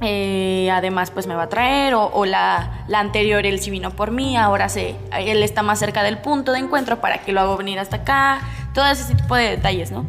Eh, 0.00 0.68
además, 0.70 1.10
pues 1.10 1.26
me 1.26 1.34
va 1.34 1.44
a 1.44 1.48
traer, 1.48 1.94
o, 1.94 2.06
o 2.12 2.24
la, 2.24 2.84
la 2.88 3.00
anterior 3.00 3.46
él 3.46 3.60
sí 3.60 3.70
vino 3.70 3.90
por 3.90 4.10
mí, 4.10 4.36
ahora 4.36 4.68
se, 4.68 4.96
él 5.18 5.42
está 5.42 5.62
más 5.62 5.78
cerca 5.78 6.02
del 6.02 6.18
punto 6.18 6.52
de 6.52 6.58
encuentro, 6.58 7.00
¿para 7.00 7.18
que 7.18 7.32
lo 7.32 7.40
hago 7.40 7.56
venir 7.56 7.78
hasta 7.78 7.96
acá? 7.96 8.40
Todo 8.74 8.86
ese 8.86 9.14
tipo 9.14 9.36
de 9.36 9.50
detalles, 9.50 9.92
¿no? 9.92 10.06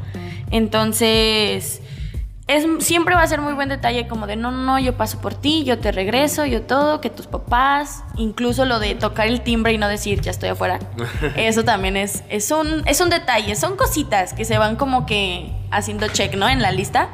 Entonces, 0.52 1.82
es, 2.48 2.66
siempre 2.80 3.16
va 3.16 3.22
a 3.22 3.28
ser 3.28 3.42
muy 3.42 3.54
buen 3.54 3.70
detalle 3.70 4.08
como 4.08 4.28
de, 4.28 4.36
no, 4.36 4.52
no, 4.52 4.64
no, 4.64 4.80
yo 4.80 4.96
paso 4.98 5.20
por 5.20 5.34
ti, 5.34 5.64
yo 5.64 5.80
te 5.80 5.92
regreso, 5.92 6.46
yo 6.46 6.62
todo, 6.62 7.02
que 7.02 7.10
tus 7.10 7.28
papás, 7.28 8.04
incluso 8.18 8.66
lo 8.66 8.80
de 8.80 8.96
tocar 8.96 9.28
el 9.28 9.42
timbre 9.42 9.74
y 9.74 9.78
no 9.78 9.88
decir, 9.88 10.22
ya 10.22 10.32
estoy 10.32 10.50
afuera. 10.50 10.80
Eso 11.36 11.64
también 11.64 11.98
es, 11.98 12.24
es, 12.30 12.52
un, 12.52 12.84
es 12.88 13.02
un 13.02 13.10
detalle, 13.10 13.56
son 13.56 13.76
cositas 13.78 14.34
que 14.34 14.46
se 14.46 14.58
van 14.58 14.76
como 14.76 15.06
que 15.06 15.52
haciendo 15.72 16.08
check, 16.08 16.36
¿no? 16.36 16.48
En 16.50 16.62
la 16.62 16.72
lista. 16.72 17.10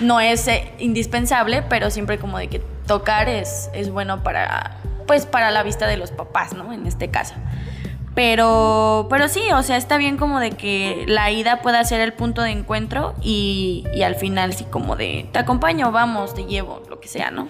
No 0.00 0.20
es 0.20 0.48
eh, 0.48 0.72
indispensable, 0.78 1.62
pero 1.62 1.90
siempre 1.90 2.18
como 2.18 2.38
de 2.38 2.48
que 2.48 2.60
tocar 2.86 3.28
es, 3.28 3.70
es 3.74 3.90
bueno 3.90 4.22
para, 4.22 4.78
pues, 5.06 5.26
para 5.26 5.50
la 5.50 5.62
vista 5.62 5.86
de 5.86 5.96
los 5.96 6.10
papás, 6.10 6.54
¿no? 6.54 6.72
En 6.72 6.86
este 6.86 7.10
caso. 7.10 7.34
Pero, 8.14 9.06
pero 9.08 9.28
sí, 9.28 9.42
o 9.54 9.62
sea, 9.62 9.78
está 9.78 9.96
bien 9.96 10.18
como 10.18 10.38
de 10.38 10.50
que 10.50 11.04
la 11.08 11.30
ida 11.30 11.62
pueda 11.62 11.82
ser 11.84 12.00
el 12.00 12.12
punto 12.12 12.42
de 12.42 12.50
encuentro 12.50 13.14
y, 13.22 13.84
y 13.94 14.02
al 14.02 14.16
final 14.16 14.52
sí 14.52 14.66
como 14.68 14.96
de, 14.96 15.28
te 15.32 15.38
acompaño, 15.38 15.90
vamos, 15.92 16.34
te 16.34 16.44
llevo, 16.44 16.82
lo 16.90 17.00
que 17.00 17.08
sea, 17.08 17.30
¿no? 17.30 17.48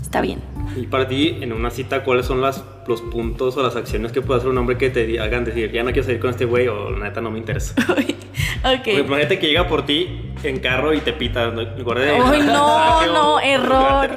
Está 0.00 0.20
bien. 0.20 0.40
Y 0.76 0.86
para 0.86 1.08
ti, 1.08 1.38
en 1.40 1.52
una 1.52 1.70
cita, 1.70 2.04
¿cuáles 2.04 2.26
son 2.26 2.40
las, 2.40 2.64
los 2.90 3.00
puntos 3.00 3.56
o 3.56 3.62
las 3.62 3.76
acciones 3.76 4.12
que 4.12 4.20
puede 4.20 4.40
hacer 4.40 4.50
un 4.50 4.58
hombre 4.58 4.76
que 4.76 4.90
te 4.90 5.18
hagan 5.18 5.44
decir, 5.44 5.72
ya 5.72 5.82
no 5.82 5.92
quiero 5.92 6.04
salir 6.04 6.20
con 6.20 6.30
este 6.30 6.44
güey 6.44 6.68
o 6.68 6.90
la 6.90 7.06
neta 7.06 7.20
no 7.20 7.30
me 7.30 7.38
interesa? 7.38 7.74
Porque 8.62 9.00
ok. 9.00 9.06
imagínate 9.06 9.38
que 9.38 9.46
llega 9.46 9.66
por 9.66 9.86
ti 9.86 10.32
en 10.42 10.58
carro 10.60 10.92
y 10.92 11.00
te 11.00 11.12
pita. 11.12 11.50
¿no? 11.50 11.62
No, 11.80 12.98
o- 12.98 13.06
no, 13.06 13.40
error. 13.40 14.10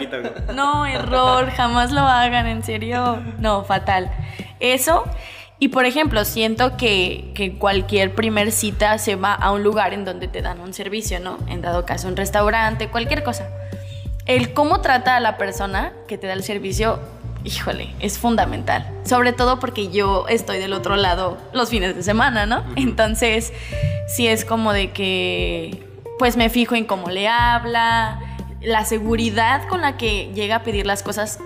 No, 0.54 0.86
error, 0.86 1.50
jamás 1.52 1.92
lo 1.92 2.02
hagan, 2.02 2.48
en 2.48 2.64
serio. 2.64 3.20
No, 3.40 3.64
fatal. 3.64 4.12
Eso, 4.60 5.04
y 5.60 5.70
por 5.70 5.86
ejemplo, 5.86 6.26
siento 6.26 6.76
que, 6.78 7.32
que 7.36 7.58
cualquier 7.58 8.14
primer 8.16 8.52
cita 8.52 8.98
se 8.98 9.16
va 9.16 9.34
a 9.34 9.52
un 9.52 9.64
lugar 9.64 9.94
en 9.94 10.04
donde 10.04 10.28
te 10.28 10.42
dan 10.42 10.60
un 10.60 10.74
servicio, 10.74 11.20
¿no? 11.20 11.38
En 11.48 11.62
dado 11.62 11.86
caso, 11.86 12.08
un 12.08 12.18
restaurante, 12.18 12.90
cualquier 12.90 13.24
cosa. 13.24 13.48
El 14.26 14.54
cómo 14.54 14.82
trata 14.82 15.18
a 15.18 15.20
la 15.20 15.38
persona 15.38 15.92
que 16.08 16.18
te 16.18 16.28
da 16.28 16.34
el 16.34 16.44
servicio, 16.44 17.00
híjole, 17.44 17.94
es 18.00 18.18
fundamental. 18.18 18.90
Sobre 19.06 19.34
todo 19.34 19.60
porque 19.60 19.90
yo 19.90 20.28
estoy 20.28 20.60
del 20.60 20.74
otro 20.74 20.96
lado 20.96 21.38
los 21.54 21.70
fines 21.70 21.96
de 21.96 22.04
semana, 22.04 22.46
¿no? 22.46 22.64
Entonces, 22.76 23.54
sí 24.08 24.28
es 24.28 24.46
como 24.46 24.74
de 24.74 24.92
que, 24.92 25.84
pues 26.20 26.38
me 26.38 26.50
fijo 26.50 26.76
en 26.76 26.86
cómo 26.86 27.10
le 27.10 27.28
habla, 27.28 28.20
la 28.62 28.86
seguridad 28.86 29.68
con 29.68 29.82
la 29.82 29.98
que 29.98 30.32
llega 30.34 30.58
a 30.58 30.64
pedir 30.64 30.86
las 30.86 31.04
cosas 31.04 31.40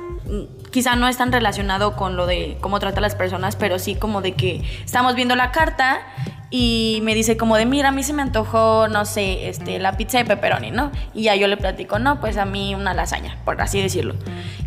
quizá 0.72 0.96
no 0.96 1.08
es 1.08 1.18
tan 1.18 1.32
relacionado 1.32 1.96
con 1.96 2.16
lo 2.16 2.26
de 2.26 2.58
cómo 2.62 2.80
trata 2.80 3.00
a 3.00 3.02
las 3.02 3.16
personas, 3.16 3.56
pero 3.56 3.80
sí 3.80 3.96
como 3.96 4.22
de 4.22 4.34
que 4.34 4.62
estamos 4.84 5.16
viendo 5.16 5.36
la 5.36 5.52
carta 5.52 6.02
y 6.50 7.00
me 7.04 7.13
dice 7.13 7.36
como 7.36 7.58
de, 7.58 7.66
mira, 7.66 7.90
a 7.90 7.92
mí 7.92 8.04
se 8.04 8.13
me 8.13 8.22
antojó, 8.22 8.88
no 8.88 9.04
sé, 9.06 9.50
este, 9.50 9.80
la 9.80 9.98
pizza 9.98 10.18
de 10.18 10.26
pepperoni, 10.26 10.72
¿no? 10.72 10.92
Y 11.13 11.24
ya 11.24 11.36
yo 11.36 11.48
le 11.48 11.58
platico, 11.58 12.00
no, 12.00 12.20
pues 12.22 12.38
a 12.38 12.46
mí 12.46 12.74
una 12.76 12.94
lasaña, 12.94 13.38
por 13.44 13.60
así 13.62 13.82
decirlo. 13.82 14.16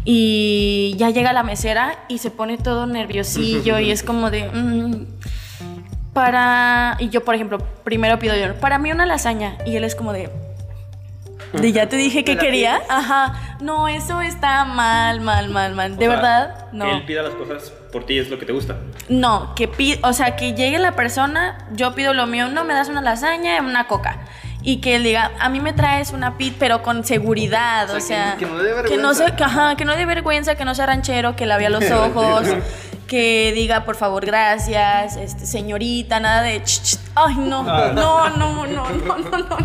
Y 0.05 0.94
ya 0.99 1.11
llega 1.11 1.33
la 1.33 1.42
mesera 1.42 1.99
y 2.09 2.18
se 2.18 2.31
pone 2.31 2.59
todo 2.59 2.87
nerviosillo 2.87 3.79
y 3.79 3.90
es 3.90 4.03
como 4.03 4.31
de, 4.31 4.49
"Mm, 4.51 5.07
para... 6.12 6.96
Y 6.99 7.09
yo, 7.09 7.25
por 7.25 7.35
ejemplo, 7.35 7.59
primero 7.85 8.18
pido 8.18 8.37
yo, 8.37 8.55
para 8.57 8.79
mí 8.79 8.90
una 8.92 9.07
lasaña. 9.07 9.57
Y 9.64 9.77
él 9.77 9.85
es 9.85 9.94
como 9.94 10.12
de... 10.12 10.31
De 11.53 11.73
ya 11.73 11.88
te 11.88 11.96
dije 11.96 12.25
que 12.25 12.33
¿Me 12.33 12.37
la 12.37 12.42
quería. 12.42 12.81
Ajá. 12.88 13.50
No, 13.61 13.88
eso 13.88 14.20
está 14.20 14.64
mal, 14.64 15.20
mal, 15.20 15.49
mal, 15.51 15.75
mal. 15.75 15.96
De 15.96 16.07
sea, 16.07 16.14
verdad, 16.14 16.66
no. 16.73 16.85
Que 16.87 16.92
él 16.92 17.05
pida 17.05 17.23
las 17.23 17.35
cosas 17.35 17.70
por 17.92 18.05
ti 18.07 18.18
es 18.18 18.31
lo 18.31 18.38
que 18.38 18.46
te 18.46 18.53
gusta. 18.53 18.77
No, 19.09 19.55
que 19.55 19.68
pi 19.68 19.99
o 20.03 20.12
sea, 20.12 20.37
que 20.37 20.55
llegue 20.55 20.79
la 20.79 20.92
persona, 20.92 21.59
yo 21.73 21.94
pido 21.94 22.14
lo 22.14 22.27
mío, 22.27 22.49
no 22.49 22.64
me 22.64 22.73
das 22.75 22.88
una 22.88 23.01
lasaña, 23.03 23.61
una 23.61 23.87
coca. 23.87 24.18
Y 24.62 24.83
que 24.83 24.96
él 24.96 25.05
diga, 25.05 25.31
a 25.40 25.49
mí 25.49 25.59
me 25.61 25.73
traes 25.73 26.12
una 26.12 26.37
pit, 26.37 26.55
pero 26.59 26.83
con 26.83 27.03
seguridad, 27.05 27.90
O 27.90 27.96
o 27.96 28.01
sea, 28.01 28.35
que- 28.38 28.44
que 28.44 28.51
no 28.51 28.59
dé 28.59 28.68
que 28.68 28.75
no 28.99 29.09
vergüenza. 29.09 29.27
se- 29.27 29.35
que, 29.37 29.44
ajá, 29.44 29.75
que 29.77 29.85
no 29.87 29.96
dé 29.96 30.05
vergüenza, 30.05 30.55
que 30.55 30.64
no 30.66 30.75
sea 30.75 30.85
ranchero, 30.87 31.35
que 31.35 31.46
lave 31.46 31.66
a 31.66 31.70
los 31.70 31.83
ojos, 31.90 32.46
que 33.11 33.51
diga, 33.57 33.85
por 33.85 33.96
favor, 33.96 34.25
gracias, 34.25 35.16
este, 35.16 35.44
señorita, 35.44 36.20
nada 36.20 36.42
de, 36.42 36.62
ch, 36.62 36.81
ch. 36.81 36.96
ay, 37.16 37.35
no, 37.38 37.64
no, 37.64 37.92
no, 37.92 38.31
no, 38.37 38.66
no, 38.66 38.88
no, 38.88 39.38
no. 39.38 39.57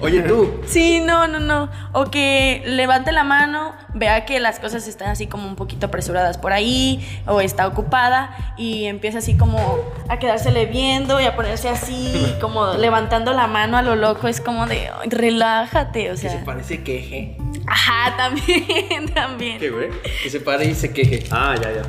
Oye, 0.00 0.22
tú, 0.22 0.60
Sí, 0.66 0.98
no, 0.98 1.28
no, 1.28 1.38
no. 1.38 1.70
O 1.92 2.06
que 2.06 2.64
levante 2.66 3.12
la 3.12 3.22
mano, 3.22 3.74
vea 3.94 4.24
que 4.24 4.40
las 4.40 4.58
cosas 4.58 4.88
están 4.88 5.10
así 5.10 5.28
como 5.28 5.46
un 5.46 5.54
poquito 5.54 5.86
apresuradas 5.86 6.36
por 6.36 6.52
ahí, 6.52 7.06
o 7.28 7.40
está 7.40 7.68
ocupada, 7.68 8.54
y 8.56 8.86
empieza 8.86 9.18
así 9.18 9.36
como 9.36 9.78
a 10.08 10.18
quedársele 10.18 10.66
viendo 10.66 11.20
y 11.20 11.26
a 11.26 11.36
ponerse 11.36 11.68
así, 11.68 12.34
como 12.40 12.72
levantando 12.74 13.32
la 13.32 13.46
mano 13.46 13.76
a 13.78 13.82
lo 13.82 13.94
loco. 13.94 14.26
Es 14.26 14.40
como 14.40 14.66
de, 14.66 14.88
"Ay, 15.00 15.10
relájate, 15.10 16.08
o 16.10 16.14
que 16.14 16.18
se 16.18 16.28
sea. 16.30 16.44
parece 16.44 16.82
queje. 16.82 17.36
Ajá, 17.70 18.16
también, 18.18 19.08
también. 19.14 19.58
¿Qué, 19.60 19.70
güey? 19.70 19.88
Que 20.22 20.28
se 20.28 20.40
pare 20.40 20.64
y 20.64 20.74
se 20.74 20.92
queje. 20.92 21.24
Ah, 21.30 21.54
ya, 21.60 21.72
ya. 21.72 21.82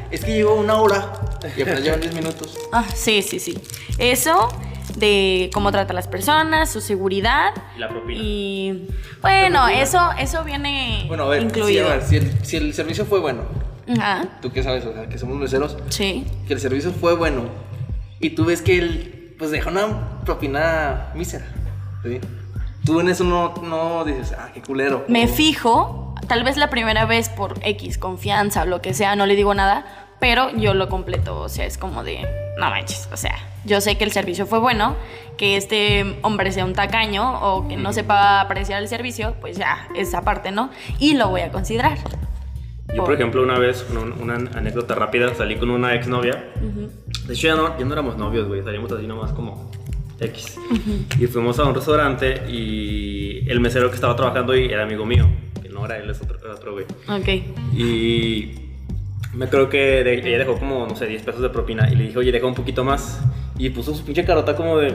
Es 0.10 0.24
que 0.24 0.32
llegó 0.34 0.54
una 0.54 0.74
hora 0.74 1.12
y 1.56 1.62
apenas 1.62 1.82
llevan 1.84 2.00
10 2.00 2.14
minutos. 2.14 2.58
Ah, 2.72 2.84
sí, 2.94 3.22
sí, 3.22 3.38
sí. 3.38 3.56
Eso 3.98 4.48
de 4.96 5.50
cómo 5.54 5.70
trata 5.70 5.92
a 5.92 5.94
las 5.94 6.08
personas, 6.08 6.72
su 6.72 6.80
seguridad. 6.80 7.52
Y 7.76 7.78
la 7.78 7.88
propina. 7.88 8.20
Y 8.20 8.88
bueno, 9.22 9.68
eso, 9.68 10.00
eso 10.18 10.42
viene 10.42 11.04
Bueno, 11.06 11.24
a 11.24 11.28
ver, 11.28 11.42
sí, 11.42 11.46
incluido. 11.46 11.86
a 11.88 11.96
ver, 11.96 12.02
si, 12.02 12.16
el, 12.16 12.44
si 12.44 12.56
el 12.56 12.74
servicio 12.74 13.04
fue 13.04 13.20
bueno, 13.20 13.42
Ajá, 13.88 14.38
tú 14.42 14.50
qué 14.50 14.62
sabes, 14.64 14.84
o 14.84 14.92
sea, 14.92 15.08
que 15.08 15.16
somos 15.18 15.36
meseros, 15.36 15.76
sí. 15.90 16.26
que 16.48 16.54
el 16.54 16.60
servicio 16.60 16.90
fue 16.92 17.14
bueno 17.14 17.44
y 18.18 18.30
tú 18.30 18.44
ves 18.46 18.62
que 18.62 18.78
él, 18.78 19.34
pues 19.38 19.50
deja 19.52 19.70
una 19.70 20.20
propina 20.24 21.12
mísera, 21.14 21.46
¿sí? 22.02 22.20
Tú 22.84 23.00
en 23.00 23.08
eso 23.08 23.24
no, 23.24 23.54
no 23.62 24.04
dices, 24.04 24.34
ah, 24.38 24.50
qué 24.54 24.62
culero. 24.62 25.04
Me 25.08 25.24
O- 25.26 25.28
fijo, 25.28 26.14
tal 26.28 26.42
vez 26.44 26.56
la 26.56 26.70
primera 26.70 27.04
vez 27.04 27.28
por 27.28 27.54
X, 27.62 27.98
confianza 27.98 28.62
o 28.62 28.66
lo 28.66 28.80
que 28.80 28.94
sea, 28.94 29.16
no 29.16 29.26
le 29.26 29.36
digo 29.36 29.52
nada, 29.54 30.08
pero 30.18 30.50
yo 30.56 30.74
lo 30.74 30.88
completo, 30.88 31.38
o 31.40 31.48
sea, 31.48 31.66
es 31.66 31.78
como 31.78 32.02
de, 32.04 32.20
no 32.58 32.70
manches, 32.70 33.08
o 33.12 33.16
sea, 33.16 33.34
yo 33.64 33.80
sé 33.80 33.96
que 33.98 34.04
el 34.04 34.12
servicio 34.12 34.46
fue 34.46 34.58
bueno, 34.58 34.96
que 35.36 35.56
este 35.56 36.18
hombre 36.22 36.52
sea 36.52 36.64
un 36.64 36.72
tacaño 36.74 37.40
o 37.42 37.68
que 37.68 37.76
no 37.76 37.92
sepa 37.92 38.40
apreciar 38.40 38.82
el 38.82 38.88
servicio, 38.88 39.34
pues 39.40 39.56
ya, 39.56 39.88
esa 39.94 40.22
parte, 40.22 40.50
¿no? 40.50 40.70
Y 40.98 41.14
lo 41.14 41.28
voy 41.28 41.40
a 41.42 41.50
considerar. 41.50 41.98
Yo, 42.94 43.04
por 43.04 43.14
ejemplo, 43.14 43.42
una 43.42 43.58
vez, 43.58 43.86
una, 43.90 44.00
una 44.34 44.34
anécdota 44.58 44.94
rápida, 44.96 45.32
salí 45.34 45.56
con 45.56 45.70
una 45.70 45.94
exnovia. 45.94 46.44
De 47.26 47.34
hecho, 47.34 47.46
ya 47.46 47.54
no, 47.54 47.78
ya 47.78 47.84
no 47.84 47.92
éramos 47.92 48.16
novios, 48.16 48.48
güey. 48.48 48.62
Salimos 48.64 48.90
así 48.90 49.06
nomás 49.06 49.32
como 49.32 49.70
X. 50.20 50.56
Y 51.18 51.26
fuimos 51.26 51.58
a 51.58 51.64
un 51.64 51.74
restaurante 51.74 52.42
y 52.50 53.48
el 53.50 53.60
mesero 53.60 53.88
que 53.88 53.94
estaba 53.94 54.14
trabajando 54.16 54.52
ahí 54.52 54.66
era 54.66 54.82
amigo 54.84 55.04
mío. 55.06 55.28
Que 55.62 55.68
no 55.68 55.84
era 55.86 55.98
él, 55.98 56.10
es 56.10 56.20
otro, 56.20 56.38
era 56.42 56.54
otro 56.54 56.72
güey. 56.72 56.84
Ok. 57.08 57.28
Y 57.76 58.50
me 59.34 59.48
creo 59.48 59.68
que 59.68 60.02
de- 60.04 60.14
ella 60.28 60.38
dejó 60.38 60.58
como, 60.58 60.86
no 60.86 60.96
sé, 60.96 61.06
10 61.06 61.22
pesos 61.22 61.40
de 61.42 61.48
propina. 61.50 61.88
Y 61.90 61.96
le 61.96 62.04
dije, 62.04 62.18
oye, 62.18 62.32
deja 62.32 62.46
un 62.46 62.54
poquito 62.54 62.84
más. 62.84 63.20
Y 63.58 63.70
puso 63.70 63.94
su 63.94 64.04
pinche 64.04 64.24
carota 64.24 64.56
como 64.56 64.78
de, 64.78 64.94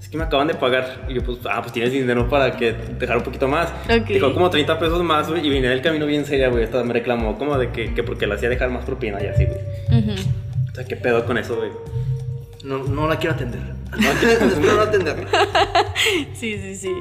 es 0.00 0.08
que 0.08 0.16
me 0.16 0.24
acaban 0.24 0.48
de 0.48 0.54
pagar. 0.54 1.06
Y 1.08 1.14
yo, 1.14 1.22
pues, 1.22 1.38
ah, 1.50 1.60
pues 1.60 1.72
tienes 1.72 1.92
dinero 1.92 2.28
para 2.28 2.56
que 2.56 2.72
dejar 2.72 3.18
un 3.18 3.22
poquito 3.22 3.48
más. 3.48 3.68
Ok. 3.84 4.08
Dejó 4.08 4.32
como 4.32 4.48
30 4.50 4.78
pesos 4.78 5.02
más, 5.02 5.28
güey. 5.28 5.46
Y 5.46 5.50
venía 5.50 5.70
del 5.70 5.82
camino 5.82 6.06
bien 6.06 6.24
seria, 6.24 6.48
güey. 6.48 6.64
Hasta 6.64 6.82
me 6.84 6.92
reclamó 6.92 7.36
como 7.38 7.58
de 7.58 7.70
que, 7.70 7.92
que 7.94 8.02
porque 8.02 8.26
le 8.26 8.34
hacía 8.34 8.48
dejar 8.48 8.70
más 8.70 8.84
propina 8.84 9.22
y 9.22 9.26
así, 9.26 9.44
güey. 9.44 10.00
Ujú. 10.02 10.12
O 10.70 10.74
sea, 10.74 10.84
qué 10.84 10.96
pedo 10.96 11.24
con 11.26 11.36
eso, 11.36 11.56
güey. 11.56 11.70
No, 12.64 12.78
no 12.78 13.08
la 13.08 13.18
quiero 13.18 13.34
atender. 13.34 13.60
No, 13.90 14.74
no 14.74 14.82
atenderla. 14.82 15.28
Sí, 16.34 16.58
sí, 16.58 16.76
sí. 16.76 16.92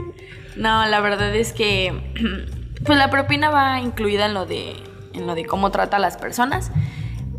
No, 0.56 0.86
la 0.88 1.00
verdad 1.02 1.36
es 1.36 1.54
que 1.54 1.94
pues 2.86 2.98
la 2.98 3.10
propina 3.10 3.50
va 3.50 3.80
incluida 3.80 4.26
en 4.26 4.34
lo 4.34 4.46
de 4.46 4.76
en 5.14 5.28
lo 5.28 5.36
de 5.36 5.46
cómo 5.46 5.72
trata 5.72 5.98
a 5.98 6.00
las 6.00 6.18
personas, 6.18 6.72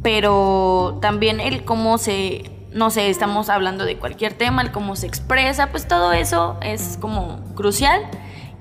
pero 0.02 0.98
también 1.00 1.40
el 1.40 1.64
cómo 1.64 1.98
se 1.98 2.50
no 2.72 2.90
sé, 2.90 3.10
estamos 3.10 3.48
hablando 3.48 3.84
de 3.84 3.96
cualquier 3.96 4.32
tema, 4.32 4.62
el 4.62 4.70
cómo 4.70 4.94
se 4.94 5.06
expresa, 5.06 5.70
pues 5.70 5.88
todo 5.88 6.12
eso 6.12 6.56
es 6.62 6.98
como 7.00 7.44
crucial 7.54 8.02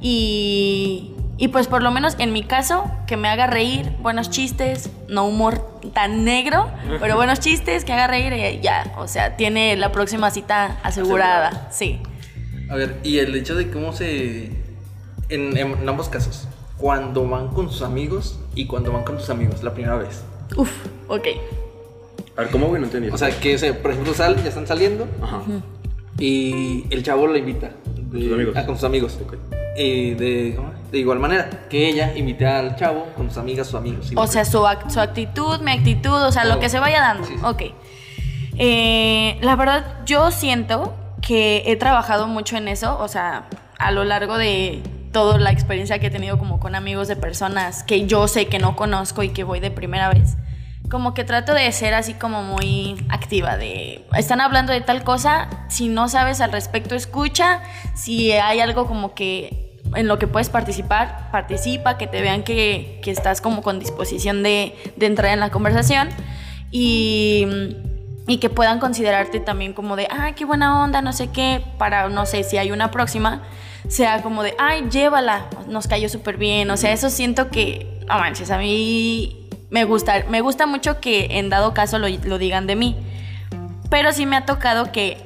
y 0.01 1.13
y 1.41 1.47
pues 1.47 1.67
por 1.67 1.81
lo 1.81 1.89
menos 1.89 2.17
en 2.19 2.33
mi 2.33 2.43
caso, 2.43 2.91
que 3.07 3.15
me 3.15 3.29
haga 3.29 3.47
reír, 3.47 3.93
buenos 4.01 4.29
chistes, 4.29 4.89
no 5.07 5.25
humor 5.25 5.79
tan 5.93 6.25
negro, 6.25 6.69
pero 6.99 7.15
buenos 7.15 7.39
chistes, 7.39 7.85
que 7.85 7.93
haga 7.93 8.07
reír, 8.07 8.33
eh, 8.33 8.59
ya, 8.61 8.93
o 8.97 9.07
sea, 9.07 9.37
tiene 9.37 9.77
la 9.77 9.93
próxima 9.93 10.31
cita 10.31 10.77
asegurada, 10.83 11.69
sí. 11.71 12.01
A 12.69 12.75
ver, 12.75 12.97
y 13.03 13.19
el 13.19 13.33
hecho 13.35 13.55
de 13.55 13.71
cómo 13.71 13.93
se. 13.93 14.51
En, 15.29 15.57
en 15.57 15.87
ambos 15.87 16.09
casos, 16.09 16.47
cuando 16.77 17.27
van 17.27 17.47
con 17.47 17.71
sus 17.71 17.83
amigos 17.83 18.39
y 18.53 18.65
cuando 18.65 18.91
van 18.91 19.05
con 19.05 19.17
tus 19.17 19.29
amigos 19.29 19.63
la 19.63 19.73
primera 19.73 19.95
vez. 19.95 20.23
Uf, 20.57 20.71
ok. 21.07 21.27
A 22.35 22.41
ver, 22.41 22.51
¿cómo, 22.51 22.67
güey? 22.67 22.81
No 22.81 22.87
entendí. 22.87 23.09
O 23.09 23.17
sea, 23.17 23.29
que, 23.39 23.57
por 23.73 23.91
ejemplo, 23.91 24.13
salen, 24.13 24.43
ya 24.43 24.49
están 24.49 24.67
saliendo 24.67 25.07
Ajá. 25.21 25.41
y 26.17 26.85
el 26.89 27.01
chavo 27.01 27.27
lo 27.27 27.37
invita. 27.37 27.71
Con 28.11 28.21
sus 28.21 28.33
amigos. 28.33 28.53
Ah, 28.57 28.65
con 28.65 28.75
sus 28.75 28.83
amigos. 28.83 29.19
Ok. 29.25 29.35
Y 29.77 30.15
de, 30.15 30.53
¿cómo? 30.55 30.78
De 30.91 30.99
igual 30.99 31.19
manera, 31.19 31.49
que 31.69 31.87
ella 31.87 32.13
invite 32.15 32.45
al 32.47 32.75
chavo 32.75 33.05
con 33.15 33.29
sus 33.29 33.37
amigas, 33.37 33.67
sus 33.67 33.75
amigos. 33.75 34.11
O 34.15 34.27
sea, 34.27 34.43
su, 34.45 34.59
ac- 34.63 34.89
su 34.89 34.99
actitud, 34.99 35.59
mi 35.61 35.71
actitud, 35.71 36.21
o 36.23 36.31
sea, 36.31 36.45
lo 36.45 36.59
que 36.59 36.69
se 36.69 36.79
vaya 36.79 36.99
dando. 37.01 37.25
Sí, 37.25 37.33
sí. 37.35 37.39
Ok. 37.45 37.61
Eh, 38.57 39.37
la 39.41 39.55
verdad, 39.55 39.85
yo 40.05 40.31
siento 40.31 40.95
que 41.21 41.63
he 41.67 41.75
trabajado 41.75 42.27
mucho 42.27 42.57
en 42.57 42.67
eso, 42.67 42.97
o 42.99 43.07
sea, 43.07 43.45
a 43.77 43.91
lo 43.91 44.03
largo 44.03 44.37
de 44.37 44.81
toda 45.11 45.37
la 45.37 45.51
experiencia 45.51 45.99
que 45.99 46.07
he 46.07 46.11
tenido 46.11 46.37
como 46.37 46.59
con 46.59 46.75
amigos 46.75 47.07
de 47.07 47.15
personas 47.15 47.83
que 47.83 48.05
yo 48.05 48.27
sé 48.27 48.47
que 48.47 48.59
no 48.59 48.75
conozco 48.75 49.23
y 49.23 49.29
que 49.29 49.43
voy 49.43 49.59
de 49.59 49.71
primera 49.71 50.09
vez. 50.09 50.35
Como 50.89 51.13
que 51.13 51.23
trato 51.23 51.53
de 51.53 51.71
ser 51.71 51.93
así 51.93 52.15
como 52.15 52.41
muy 52.43 52.95
activa, 53.09 53.57
de 53.57 54.05
están 54.17 54.41
hablando 54.41 54.73
de 54.73 54.81
tal 54.81 55.03
cosa, 55.03 55.47
si 55.69 55.87
no 55.87 56.09
sabes 56.09 56.41
al 56.41 56.51
respecto, 56.51 56.95
escucha, 56.95 57.61
si 57.95 58.31
hay 58.31 58.59
algo 58.59 58.87
como 58.87 59.13
que 59.13 59.68
en 59.95 60.07
lo 60.07 60.19
que 60.19 60.27
puedes 60.27 60.49
participar, 60.49 61.29
participa, 61.31 61.97
que 61.97 62.07
te 62.07 62.21
vean 62.21 62.43
que, 62.43 62.99
que 63.03 63.11
estás 63.11 63.41
como 63.41 63.61
con 63.61 63.79
disposición 63.79 64.43
de, 64.43 64.75
de 64.95 65.05
entrar 65.05 65.31
en 65.33 65.39
la 65.39 65.49
conversación 65.49 66.09
y, 66.71 67.47
y 68.27 68.37
que 68.37 68.49
puedan 68.49 68.79
considerarte 68.79 69.39
también 69.39 69.73
como 69.73 69.95
de, 69.95 70.07
ay, 70.11 70.33
qué 70.33 70.45
buena 70.45 70.83
onda, 70.83 71.01
no 71.01 71.13
sé 71.13 71.29
qué, 71.29 71.63
para, 71.77 72.09
no 72.09 72.25
sé, 72.25 72.43
si 72.43 72.57
hay 72.57 72.71
una 72.71 72.91
próxima, 72.91 73.41
sea 73.87 74.21
como 74.21 74.43
de, 74.43 74.55
ay, 74.59 74.87
llévala, 74.91 75.47
nos 75.67 75.87
cayó 75.87 76.09
súper 76.09 76.37
bien, 76.37 76.69
o 76.69 76.77
sea, 76.77 76.91
eso 76.91 77.09
siento 77.09 77.49
que, 77.49 77.99
no 78.07 78.19
manches, 78.19 78.51
a 78.51 78.57
mí 78.57 79.47
me 79.71 79.83
gusta, 79.85 80.25
me 80.29 80.41
gusta 80.41 80.67
mucho 80.67 80.99
que 80.99 81.39
en 81.39 81.49
dado 81.49 81.73
caso 81.73 81.97
lo, 81.97 82.07
lo 82.07 82.37
digan 82.37 82.67
de 82.67 82.75
mí, 82.75 82.95
pero 83.89 84.11
sí 84.11 84.25
me 84.27 84.35
ha 84.35 84.45
tocado 84.45 84.91
que 84.91 85.17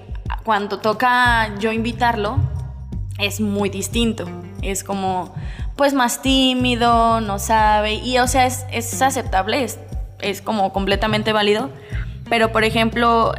cuando 0.45 0.80
toca 0.80 1.54
yo 1.60 1.71
invitarlo, 1.71 2.38
es 3.19 3.39
muy 3.39 3.69
distinto. 3.69 4.26
Es 4.62 4.84
como, 4.84 5.34
pues 5.76 5.93
más 5.93 6.21
tímido, 6.21 7.21
no 7.21 7.39
sabe. 7.39 7.95
Y 7.95 8.17
o 8.19 8.28
sea, 8.28 8.45
es, 8.45 8.65
es 8.71 9.02
aceptable, 9.02 9.63
es, 9.63 9.80
es 10.21 10.41
como 10.41 10.73
completamente 10.73 11.34
válido. 11.34 11.69
Pero 12.30 12.52
por 12.52 12.63
ejemplo, 12.63 13.34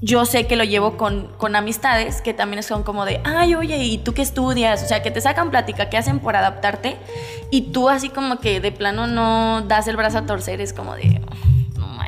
yo 0.00 0.24
sé 0.26 0.46
que 0.46 0.56
lo 0.56 0.64
llevo 0.64 0.96
con, 0.96 1.28
con 1.38 1.56
amistades 1.56 2.20
que 2.20 2.34
también 2.34 2.62
son 2.62 2.82
como 2.82 3.04
de, 3.04 3.20
ay, 3.24 3.54
oye, 3.54 3.78
¿y 3.78 3.98
tú 3.98 4.14
qué 4.14 4.22
estudias? 4.22 4.82
O 4.82 4.86
sea, 4.86 5.02
que 5.02 5.10
te 5.10 5.20
sacan 5.20 5.50
plática, 5.50 5.88
¿qué 5.88 5.96
hacen 5.96 6.20
por 6.20 6.36
adaptarte? 6.36 6.96
Y 7.50 7.72
tú 7.72 7.88
así 7.88 8.10
como 8.10 8.38
que 8.38 8.60
de 8.60 8.72
plano 8.72 9.06
no 9.06 9.62
das 9.62 9.88
el 9.88 9.96
brazo 9.96 10.18
a 10.18 10.26
torcer, 10.26 10.60
es 10.60 10.72
como 10.72 10.94
de, 10.94 11.22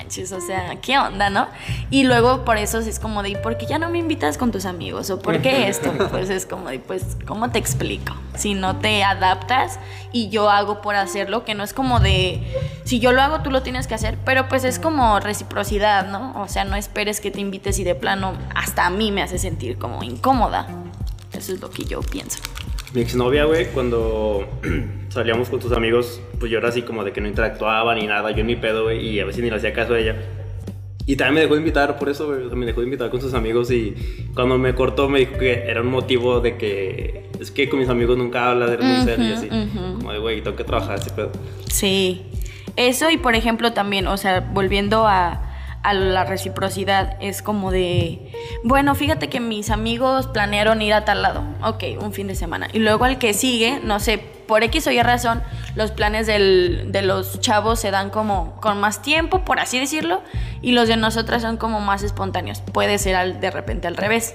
manches. 0.08 0.32
o 0.32 0.40
sea, 0.40 0.76
¿qué 0.80 0.98
onda, 0.98 1.28
no? 1.30 1.48
Y 1.90 2.04
luego 2.04 2.44
por 2.44 2.56
eso 2.56 2.78
es 2.78 2.98
como 2.98 3.22
de, 3.22 3.36
¿por 3.36 3.58
qué 3.58 3.66
ya 3.66 3.78
no 3.78 3.90
me 3.90 3.98
invitas 3.98 4.38
con 4.38 4.50
tus 4.50 4.64
amigos? 4.64 5.10
¿O 5.10 5.20
por 5.20 5.40
qué 5.42 5.68
esto? 5.68 5.92
Pues 6.10 6.30
es 6.30 6.46
como 6.46 6.68
de, 6.68 6.78
pues, 6.78 7.16
¿cómo 7.26 7.50
te 7.50 7.58
explico? 7.58 8.14
Si 8.34 8.54
no 8.54 8.76
te 8.76 9.02
adaptas 9.04 9.78
y 10.12 10.30
yo 10.30 10.48
hago 10.48 10.80
por 10.80 10.94
hacerlo, 10.94 11.44
que 11.44 11.54
no 11.54 11.62
es 11.62 11.74
como 11.74 12.00
de, 12.00 12.42
si 12.84 13.00
yo 13.00 13.12
lo 13.12 13.20
hago, 13.20 13.40
tú 13.42 13.50
lo 13.50 13.62
tienes 13.62 13.86
que 13.86 13.94
hacer, 13.94 14.16
pero 14.24 14.48
pues 14.48 14.64
es 14.64 14.78
como 14.78 15.20
reciprocidad, 15.20 16.08
¿no? 16.08 16.40
O 16.40 16.48
sea, 16.48 16.64
no 16.64 16.76
esperes 16.76 17.20
que 17.20 17.30
te 17.30 17.40
invites 17.40 17.78
y 17.78 17.84
de 17.84 17.94
plano 17.94 18.34
hasta 18.54 18.86
a 18.86 18.90
mí 18.90 19.12
me 19.12 19.22
hace 19.22 19.38
sentir 19.38 19.78
como 19.78 20.02
incómoda. 20.02 20.68
Eso 21.32 21.52
es 21.52 21.60
lo 21.60 21.70
que 21.70 21.84
yo 21.84 22.00
pienso. 22.00 22.38
Mi 22.94 23.02
exnovia, 23.02 23.44
güey, 23.44 23.66
cuando 23.72 24.48
salíamos 25.18 25.48
con 25.48 25.58
tus 25.58 25.72
amigos, 25.72 26.20
pues 26.38 26.50
yo 26.50 26.58
era 26.58 26.68
así 26.68 26.82
como 26.82 27.04
de 27.04 27.12
que 27.12 27.20
no 27.20 27.28
interactuaba 27.28 27.94
ni 27.94 28.06
nada, 28.06 28.30
yo 28.30 28.44
ni 28.44 28.56
pedo, 28.56 28.84
güey, 28.84 29.06
y 29.06 29.20
a 29.20 29.24
veces 29.24 29.42
ni 29.42 29.50
le 29.50 29.56
hacía 29.56 29.72
caso 29.72 29.94
a 29.94 29.98
ella. 29.98 30.16
Y 31.06 31.16
también 31.16 31.34
me 31.34 31.40
dejó 31.40 31.54
de 31.54 31.60
invitar 31.60 31.98
por 31.98 32.08
eso, 32.08 32.26
güey, 32.26 32.42
o 32.42 32.48
sea, 32.48 32.56
me 32.56 32.66
dejó 32.66 32.80
de 32.80 32.86
invitar 32.86 33.10
con 33.10 33.20
sus 33.20 33.34
amigos 33.34 33.70
y 33.70 33.94
cuando 34.34 34.58
me 34.58 34.74
cortó 34.74 35.08
me 35.08 35.20
dijo 35.20 35.38
que 35.38 35.64
era 35.66 35.80
un 35.80 35.88
motivo 35.88 36.40
de 36.40 36.56
que 36.56 37.28
es 37.40 37.50
que 37.50 37.68
con 37.68 37.78
mis 37.78 37.88
amigos 37.88 38.16
nunca 38.16 38.50
habla 38.50 38.66
de 38.66 38.78
muy 38.78 39.04
serio 39.04 39.28
y 39.28 39.32
así. 39.32 39.48
Como 39.48 40.12
de, 40.12 40.18
güey, 40.18 40.42
tengo 40.42 40.56
que 40.56 40.64
trabajar 40.64 40.98
ese 40.98 41.10
pedo. 41.10 41.32
Sí. 41.66 42.26
Eso 42.76 43.10
y 43.10 43.16
por 43.16 43.34
ejemplo 43.34 43.72
también, 43.72 44.06
o 44.06 44.16
sea, 44.16 44.40
volviendo 44.52 45.06
a 45.06 45.47
la 45.92 46.24
reciprocidad. 46.24 47.16
Es 47.20 47.42
como 47.42 47.70
de, 47.70 48.32
bueno, 48.64 48.94
fíjate 48.94 49.28
que 49.28 49.40
mis 49.40 49.70
amigos 49.70 50.26
planearon 50.26 50.82
ir 50.82 50.94
a 50.94 51.04
tal 51.04 51.22
lado. 51.22 51.44
Ok, 51.62 51.84
un 52.00 52.12
fin 52.12 52.26
de 52.26 52.34
semana. 52.34 52.68
Y 52.72 52.78
luego 52.78 53.04
al 53.04 53.18
que 53.18 53.34
sigue, 53.34 53.80
no 53.82 54.00
sé, 54.00 54.18
por 54.18 54.62
X 54.64 54.86
o 54.86 54.90
Y 54.90 55.02
razón, 55.02 55.42
los 55.76 55.92
planes 55.92 56.26
del, 56.26 56.86
de 56.90 57.02
los 57.02 57.40
chavos 57.40 57.78
se 57.78 57.90
dan 57.90 58.10
como 58.10 58.56
con 58.60 58.80
más 58.80 59.02
tiempo, 59.02 59.44
por 59.44 59.60
así 59.60 59.78
decirlo, 59.78 60.22
y 60.62 60.72
los 60.72 60.88
de 60.88 60.96
nosotras 60.96 61.42
son 61.42 61.56
como 61.56 61.80
más 61.80 62.02
espontáneos. 62.02 62.60
Puede 62.72 62.98
ser 62.98 63.14
al, 63.14 63.40
de 63.40 63.50
repente 63.50 63.86
al 63.86 63.96
revés. 63.96 64.34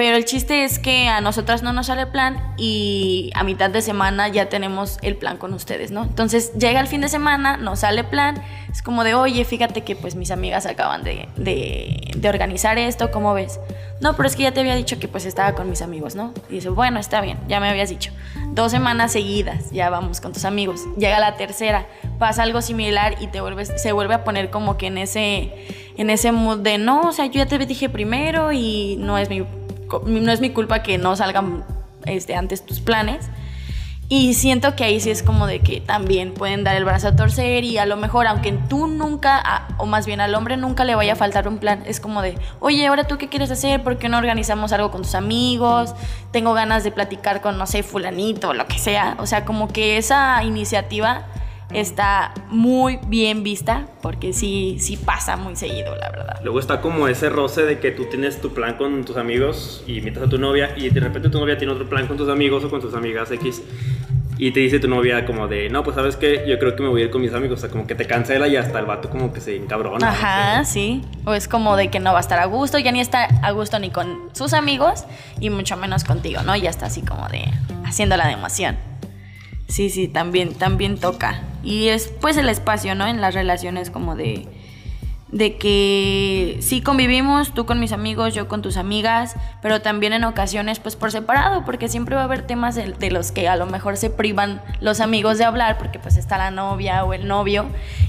Pero 0.00 0.16
el 0.16 0.24
chiste 0.24 0.64
es 0.64 0.78
que 0.78 1.08
a 1.08 1.20
nosotras 1.20 1.62
no 1.62 1.74
nos 1.74 1.88
sale 1.88 2.06
plan 2.06 2.54
y 2.56 3.30
a 3.34 3.44
mitad 3.44 3.68
de 3.68 3.82
semana 3.82 4.28
ya 4.28 4.48
tenemos 4.48 4.96
el 5.02 5.14
plan 5.14 5.36
con 5.36 5.52
ustedes, 5.52 5.90
¿no? 5.90 6.04
Entonces 6.04 6.54
llega 6.54 6.80
el 6.80 6.86
fin 6.86 7.02
de 7.02 7.10
semana, 7.10 7.58
nos 7.58 7.80
sale 7.80 8.02
plan, 8.02 8.42
es 8.72 8.80
como 8.80 9.04
de, 9.04 9.12
oye, 9.12 9.44
fíjate 9.44 9.82
que 9.82 9.96
pues 9.96 10.14
mis 10.14 10.30
amigas 10.30 10.64
acaban 10.64 11.04
de, 11.04 11.28
de, 11.36 12.28
organizar 12.30 12.78
esto, 12.78 13.10
¿cómo 13.10 13.34
ves? 13.34 13.60
No, 14.00 14.16
pero 14.16 14.26
es 14.26 14.36
que 14.36 14.44
ya 14.44 14.52
te 14.52 14.60
había 14.60 14.74
dicho 14.74 14.98
que 14.98 15.06
pues 15.06 15.26
estaba 15.26 15.54
con 15.54 15.68
mis 15.68 15.82
amigos, 15.82 16.14
¿no? 16.14 16.32
Y 16.48 16.54
dice, 16.54 16.70
bueno, 16.70 16.98
está 16.98 17.20
bien, 17.20 17.38
ya 17.46 17.60
me 17.60 17.68
habías 17.68 17.90
dicho. 17.90 18.10
Dos 18.52 18.70
semanas 18.70 19.12
seguidas, 19.12 19.70
ya 19.70 19.90
vamos 19.90 20.22
con 20.22 20.32
tus 20.32 20.46
amigos. 20.46 20.80
Llega 20.96 21.20
la 21.20 21.36
tercera, 21.36 21.86
pasa 22.18 22.44
algo 22.44 22.62
similar 22.62 23.16
y 23.20 23.26
te 23.26 23.42
vuelves, 23.42 23.70
se 23.76 23.92
vuelve 23.92 24.14
a 24.14 24.24
poner 24.24 24.48
como 24.48 24.78
que 24.78 24.86
en 24.86 24.96
ese, 24.96 25.52
en 25.98 26.08
ese 26.08 26.32
mood 26.32 26.60
de, 26.60 26.78
no, 26.78 27.02
o 27.02 27.12
sea, 27.12 27.26
yo 27.26 27.34
ya 27.34 27.44
te 27.44 27.58
dije 27.58 27.90
primero 27.90 28.50
y 28.50 28.96
no 28.98 29.18
es 29.18 29.28
mi 29.28 29.44
no 30.06 30.32
es 30.32 30.40
mi 30.40 30.50
culpa 30.50 30.82
que 30.82 30.98
no 30.98 31.16
salgan 31.16 31.64
este, 32.06 32.34
antes 32.34 32.64
tus 32.64 32.80
planes. 32.80 33.28
Y 34.12 34.34
siento 34.34 34.74
que 34.74 34.82
ahí 34.82 34.98
sí 34.98 35.08
es 35.08 35.22
como 35.22 35.46
de 35.46 35.60
que 35.60 35.80
también 35.80 36.34
pueden 36.34 36.64
dar 36.64 36.74
el 36.74 36.84
brazo 36.84 37.06
a 37.06 37.14
torcer 37.14 37.62
y 37.62 37.78
a 37.78 37.86
lo 37.86 37.96
mejor, 37.96 38.26
aunque 38.26 38.50
tú 38.68 38.88
nunca, 38.88 39.68
o 39.78 39.86
más 39.86 40.04
bien 40.04 40.20
al 40.20 40.34
hombre 40.34 40.56
nunca 40.56 40.84
le 40.84 40.96
vaya 40.96 41.12
a 41.12 41.16
faltar 41.16 41.46
un 41.46 41.58
plan, 41.58 41.84
es 41.86 42.00
como 42.00 42.20
de, 42.20 42.36
oye, 42.58 42.88
ahora 42.88 43.04
tú 43.04 43.18
qué 43.18 43.28
quieres 43.28 43.52
hacer, 43.52 43.84
¿por 43.84 43.98
qué 43.98 44.08
no 44.08 44.18
organizamos 44.18 44.72
algo 44.72 44.90
con 44.90 45.02
tus 45.02 45.14
amigos? 45.14 45.94
Tengo 46.32 46.54
ganas 46.54 46.82
de 46.82 46.90
platicar 46.90 47.40
con, 47.40 47.56
no 47.56 47.68
sé, 47.68 47.84
fulanito 47.84 48.52
lo 48.52 48.66
que 48.66 48.80
sea. 48.80 49.16
O 49.20 49.26
sea, 49.26 49.44
como 49.44 49.68
que 49.68 49.96
esa 49.96 50.42
iniciativa 50.42 51.26
está 51.72 52.32
muy 52.48 52.98
bien 53.06 53.42
vista 53.42 53.86
porque 54.02 54.32
sí, 54.32 54.76
sí 54.78 54.96
pasa 54.96 55.36
muy 55.36 55.56
seguido, 55.56 55.94
la 55.96 56.10
verdad. 56.10 56.40
Luego 56.42 56.58
está 56.58 56.80
como 56.80 57.08
ese 57.08 57.28
roce 57.28 57.62
de 57.62 57.78
que 57.78 57.90
tú 57.90 58.06
tienes 58.06 58.40
tu 58.40 58.52
plan 58.52 58.74
con 58.76 59.04
tus 59.04 59.16
amigos 59.16 59.84
y 59.86 59.98
invitas 59.98 60.24
a 60.24 60.28
tu 60.28 60.38
novia 60.38 60.74
y 60.76 60.90
de 60.90 61.00
repente 61.00 61.28
tu 61.28 61.38
novia 61.38 61.58
tiene 61.58 61.72
otro 61.72 61.88
plan 61.88 62.06
con 62.06 62.16
tus 62.16 62.28
amigos 62.28 62.64
o 62.64 62.70
con 62.70 62.80
tus 62.80 62.94
amigas 62.94 63.30
X 63.30 63.62
y 64.40 64.52
te 64.52 64.60
dice 64.60 64.80
tu 64.80 64.88
novia 64.88 65.26
como 65.26 65.48
de, 65.48 65.68
no, 65.68 65.84
pues 65.84 65.96
sabes 65.96 66.16
que 66.16 66.46
yo 66.48 66.58
creo 66.58 66.74
que 66.74 66.82
me 66.82 66.88
voy 66.88 67.02
a 67.02 67.04
ir 67.04 67.10
con 67.10 67.20
mis 67.20 67.34
amigos, 67.34 67.58
o 67.58 67.60
sea, 67.60 67.68
como 67.68 67.86
que 67.86 67.94
te 67.94 68.06
cancela 68.06 68.48
y 68.48 68.56
hasta 68.56 68.78
el 68.78 68.86
vato 68.86 69.10
como 69.10 69.34
que 69.34 69.40
se 69.42 69.54
encabrona. 69.54 70.08
Ajá, 70.08 70.64
sí. 70.64 71.02
O 71.26 71.34
es 71.34 71.46
como 71.46 71.76
de 71.76 71.90
que 71.90 72.00
no 72.00 72.12
va 72.12 72.18
a 72.18 72.22
estar 72.22 72.38
a 72.38 72.46
gusto, 72.46 72.78
ya 72.78 72.90
ni 72.90 73.00
está 73.00 73.24
a 73.24 73.50
gusto 73.50 73.78
ni 73.78 73.90
con 73.90 74.30
sus 74.32 74.54
amigos 74.54 75.04
y 75.40 75.50
mucho 75.50 75.76
menos 75.76 76.04
contigo, 76.04 76.42
¿no? 76.42 76.56
Ya 76.56 76.70
está 76.70 76.86
así 76.86 77.02
como 77.02 77.28
de 77.28 77.44
haciendo 77.84 78.16
la 78.16 78.32
emoción. 78.32 78.78
Sí, 79.68 79.90
sí, 79.90 80.08
también, 80.08 80.54
también 80.54 80.98
toca. 80.98 81.42
Y 81.62 81.88
es 81.88 82.08
pues 82.20 82.36
el 82.36 82.48
espacio, 82.48 82.94
¿no? 82.94 83.06
En 83.06 83.20
las 83.20 83.34
relaciones 83.34 83.90
como 83.90 84.16
de, 84.16 84.46
de 85.32 85.56
que 85.56 86.58
sí 86.60 86.80
convivimos, 86.82 87.54
tú 87.54 87.64
con 87.66 87.78
mis 87.78 87.92
amigos, 87.92 88.34
yo 88.34 88.48
con 88.48 88.62
tus 88.62 88.76
amigas, 88.76 89.36
pero 89.62 89.80
también 89.80 90.12
en 90.12 90.24
ocasiones 90.24 90.80
pues 90.80 90.96
por 90.96 91.12
separado, 91.12 91.64
porque 91.64 91.88
siempre 91.88 92.16
va 92.16 92.22
a 92.22 92.24
haber 92.24 92.46
temas 92.46 92.74
de, 92.74 93.10
los 93.10 93.30
que 93.30 93.48
a 93.48 93.56
lo 93.56 93.66
mejor 93.66 93.96
se 93.96 94.10
privan 94.10 94.60
los 94.80 95.00
amigos 95.00 95.38
de 95.38 95.44
hablar, 95.44 95.78
porque 95.78 95.98
pues 95.98 96.16
está 96.16 96.36
la 96.36 96.50
novia 96.50 97.04
o 97.04 97.14
el 97.14 97.28
novio, 97.28 97.66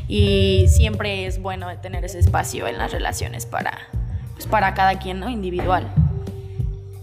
y 0.08 0.66
siempre 0.68 1.26
es 1.26 1.42
bueno 1.42 1.68
tener 1.82 2.04
ese 2.06 2.20
espacio 2.20 2.68
en 2.68 2.78
las 2.78 2.92
relaciones 2.92 3.46
para, 3.46 3.78
pues, 4.34 4.48
para 4.48 4.74
cada 4.74 4.98
quien, 4.98 5.20
¿no? 5.20 5.30
Individual. 5.30 5.88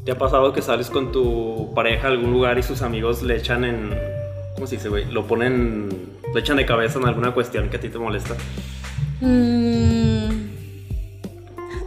¿Te 0.05 0.13
ha 0.13 0.19
pasado 0.19 0.53
que 0.53 0.63
sales 0.63 0.91
con 0.91 1.13
tu 1.13 1.73
pareja 1.75 2.09
a 2.09 2.11
algún 2.11 2.33
lugar 2.33 2.59
y 2.59 2.63
sus 2.63 2.83
amigos 2.83 3.23
le 3.23 3.37
echan 3.37 3.65
en... 3.65 3.95
¿Cómo 4.55 4.67
se 4.67 4.77
dice, 4.77 4.89
güey? 4.89 5.05
Lo 5.05 5.27
ponen 5.27 6.18
¿Te 6.33 6.41
echan 6.41 6.57
de 6.57 6.67
cabeza 6.67 6.99
en 6.99 7.07
alguna 7.07 7.33
cuestión 7.33 7.71
que 7.71 7.79
a 7.79 7.81
ti 7.81 7.89
te 7.89 7.99
molesta? 7.99 8.35
Mm, 9.21 10.49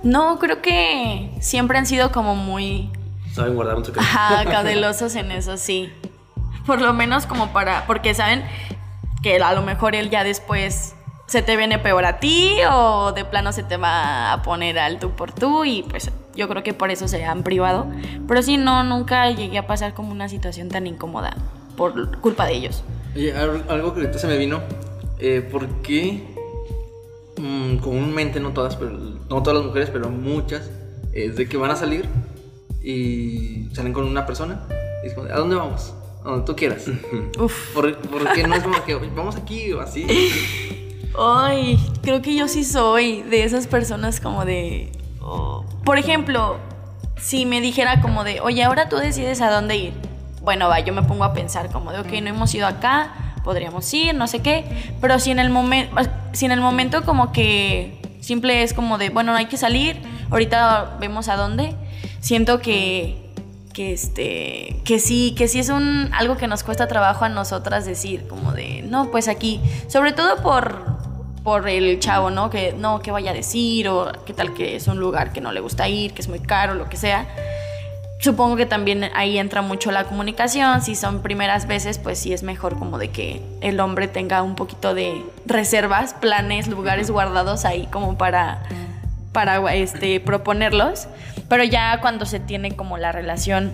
no, 0.04 0.40
creo 0.40 0.62
que 0.62 1.32
siempre 1.40 1.78
han 1.78 1.86
sido 1.86 2.12
como 2.12 2.36
muy... 2.36 2.90
Saben 3.34 3.56
guardar 3.56 3.78
un 3.78 3.86
secreto. 3.86 4.08
Ajá, 4.08 4.44
caudelosos 4.50 5.16
en 5.16 5.32
eso, 5.32 5.58
sí. 5.58 5.92
Por 6.66 6.82
lo 6.82 6.94
menos 6.94 7.28
como 7.28 7.54
para... 7.54 7.86
Porque 7.86 8.14
saben 8.14 8.44
que 9.22 9.38
a 9.38 9.54
lo 9.54 9.62
mejor 9.62 9.94
él 9.94 10.10
ya 10.10 10.24
después 10.24 10.96
se 11.28 11.42
te 11.42 11.56
viene 11.56 11.78
peor 11.78 12.04
a 12.04 12.20
ti 12.20 12.56
o 12.72 13.14
de 13.14 13.24
plano 13.24 13.54
se 13.54 13.64
te 13.64 13.78
va 13.78 14.34
a 14.34 14.42
poner 14.42 14.78
al 14.80 15.00
tú 15.00 15.12
por 15.12 15.32
tú 15.32 15.64
y 15.64 15.84
pues 15.84 16.12
yo 16.36 16.50
creo 16.50 16.62
que 16.62 16.74
por 16.74 16.92
eso 16.92 17.08
se 17.08 17.24
han 17.24 17.44
privado. 17.44 17.88
Pero 18.28 18.42
sí, 18.42 18.58
no, 18.58 18.84
nunca 18.84 19.30
llegué 19.30 19.60
a 19.60 19.68
pasar 19.68 19.94
como 19.94 20.12
una 20.12 20.28
situación 20.28 20.70
tan 20.70 20.88
incómoda 20.88 21.38
por 21.78 22.20
culpa 22.20 22.48
de 22.48 22.54
ellos. 22.54 22.84
Oye, 23.16 23.34
algo 23.34 23.94
que 23.94 24.02
ahorita 24.02 24.18
se 24.18 24.28
me 24.28 24.38
vino. 24.38 24.62
Eh, 25.20 25.42
¿Por 25.42 25.68
qué 25.82 26.24
mm, 27.38 27.78
comúnmente, 27.78 28.40
no 28.40 28.54
todas, 28.54 28.76
pero, 28.76 28.92
no 28.92 29.44
todas 29.44 29.58
las 29.58 29.66
mujeres, 29.66 29.90
pero 29.92 30.10
muchas, 30.10 30.70
es 31.14 31.36
de 31.36 31.48
que 31.48 31.58
van 31.58 31.72
a 31.72 31.76
salir 31.76 32.06
y 32.82 33.68
salen 33.74 33.94
con 33.94 34.06
una 34.06 34.26
persona 34.26 34.66
y 35.04 35.08
es 35.08 35.14
como, 35.14 35.28
¿a 35.28 35.38
dónde 35.38 35.56
vamos? 35.56 35.94
A 36.24 36.30
donde 36.30 36.46
tú 36.46 36.56
quieras. 36.56 36.86
Uf. 37.40 37.74
¿Por, 37.74 37.96
qué 38.34 38.48
no 38.48 38.56
es 38.56 38.64
como 38.64 38.84
que 38.84 38.96
vamos 38.96 39.36
aquí 39.36 39.72
o 39.74 39.82
así? 39.82 40.08
Ay, 41.18 41.78
creo 42.02 42.22
que 42.22 42.36
yo 42.36 42.48
sí 42.48 42.64
soy 42.64 43.22
de 43.24 43.44
esas 43.44 43.68
personas 43.68 44.22
como 44.22 44.46
de... 44.46 44.92
Oh, 45.20 45.66
por 45.84 45.98
ejemplo, 45.98 46.58
si 47.18 47.46
me 47.46 47.60
dijera 47.60 48.02
como 48.02 48.24
de, 48.24 48.40
oye, 48.40 48.64
ahora 48.64 48.88
tú 48.88 48.96
decides 48.96 49.42
a 49.42 49.52
dónde 49.52 49.76
ir 49.76 50.11
bueno, 50.42 50.70
va, 50.70 50.80
yo 50.80 50.94
me 50.94 51.04
pongo 51.04 51.24
a 51.24 51.34
pensar 51.34 51.72
como 51.72 51.92
de, 51.92 52.00
ok, 52.00 52.12
no 52.22 52.30
hemos 52.30 52.54
ido 52.54 52.68
acá, 52.68 53.34
podríamos 53.44 53.92
ir, 53.94 54.16
no 54.16 54.28
sé 54.28 54.40
qué, 54.40 54.94
pero 55.00 55.20
si 55.20 55.32
en 55.32 55.40
el, 55.40 55.50
momento 55.50 56.02
si 56.34 56.46
en 56.46 56.52
el 56.52 56.62
momento 56.62 57.04
como 57.04 57.32
que 57.32 58.00
simple 58.22 58.64
es 58.64 58.74
como 58.74 58.98
de, 58.98 59.10
bueno, 59.10 59.32
no 59.32 59.38
hay 59.38 59.48
que 59.48 59.58
salir, 59.58 60.02
ahorita 60.30 60.98
vemos 61.00 61.28
a 61.28 61.36
dónde, 61.36 61.76
siento 62.20 62.60
que 62.60 63.22
que 63.72 63.94
este 63.94 64.82
que 64.84 65.00
sí 65.00 65.34
que 65.38 65.48
sí 65.48 65.60
es 65.60 65.70
un 65.70 66.10
algo 66.12 66.36
que 66.36 66.46
nos 66.46 66.62
cuesta 66.62 66.90
trabajo 66.90 67.24
a 67.24 67.30
nosotras 67.30 67.86
decir 67.86 68.28
como 68.28 68.52
de 68.52 68.82
no 68.82 69.12
pues 69.12 69.30
aquí 69.30 69.62
sobre 69.88 70.12
todo 70.12 70.42
por 70.42 70.98
por 71.44 71.70
el 71.70 71.98
chavo 72.00 72.32
no 72.32 72.50
que 72.50 72.74
no 72.74 73.00
que 73.00 73.12
vaya 73.12 73.32
a 73.32 73.34
decir 73.34 73.88
o 73.88 74.12
qué 74.26 74.34
tal 74.34 74.54
que 74.54 74.76
es 74.76 74.88
un 74.88 75.00
lugar 75.00 75.32
que 75.32 75.40
no 75.40 75.54
le 75.54 75.62
gusta 75.62 75.88
ir 75.88 76.14
que 76.14 76.22
es 76.22 76.28
muy 76.28 76.40
caro 76.40 76.74
lo 76.74 76.90
que 76.90 76.98
sea 76.98 77.26
Supongo 78.22 78.56
que 78.56 78.68
también 78.68 79.10
ahí 79.16 79.40
entra 79.40 79.64
mucho 79.64 79.92
la 79.92 80.04
comunicación. 80.04 80.84
Si 80.84 80.94
son 80.94 81.24
primeras 81.24 81.66
veces, 81.66 81.98
pues 81.98 82.20
sí 82.20 82.34
es 82.34 82.44
mejor 82.44 82.78
como 82.78 83.00
de 83.00 83.10
que 83.10 83.42
el 83.62 83.80
hombre 83.80 84.08
tenga 84.08 84.44
un 84.44 84.54
poquito 84.54 84.94
de 84.94 85.26
reservas, 85.48 86.14
planes, 86.14 86.68
lugares 86.68 87.10
guardados 87.10 87.66
ahí 87.66 87.88
como 87.92 88.20
para, 88.20 88.62
para 89.32 89.74
este, 89.74 90.20
proponerlos. 90.20 91.08
Pero 91.50 91.64
ya 91.64 92.00
cuando 92.00 92.28
se 92.28 92.40
tiene 92.40 92.76
como 92.76 93.00
la 93.00 93.12
relación 93.12 93.72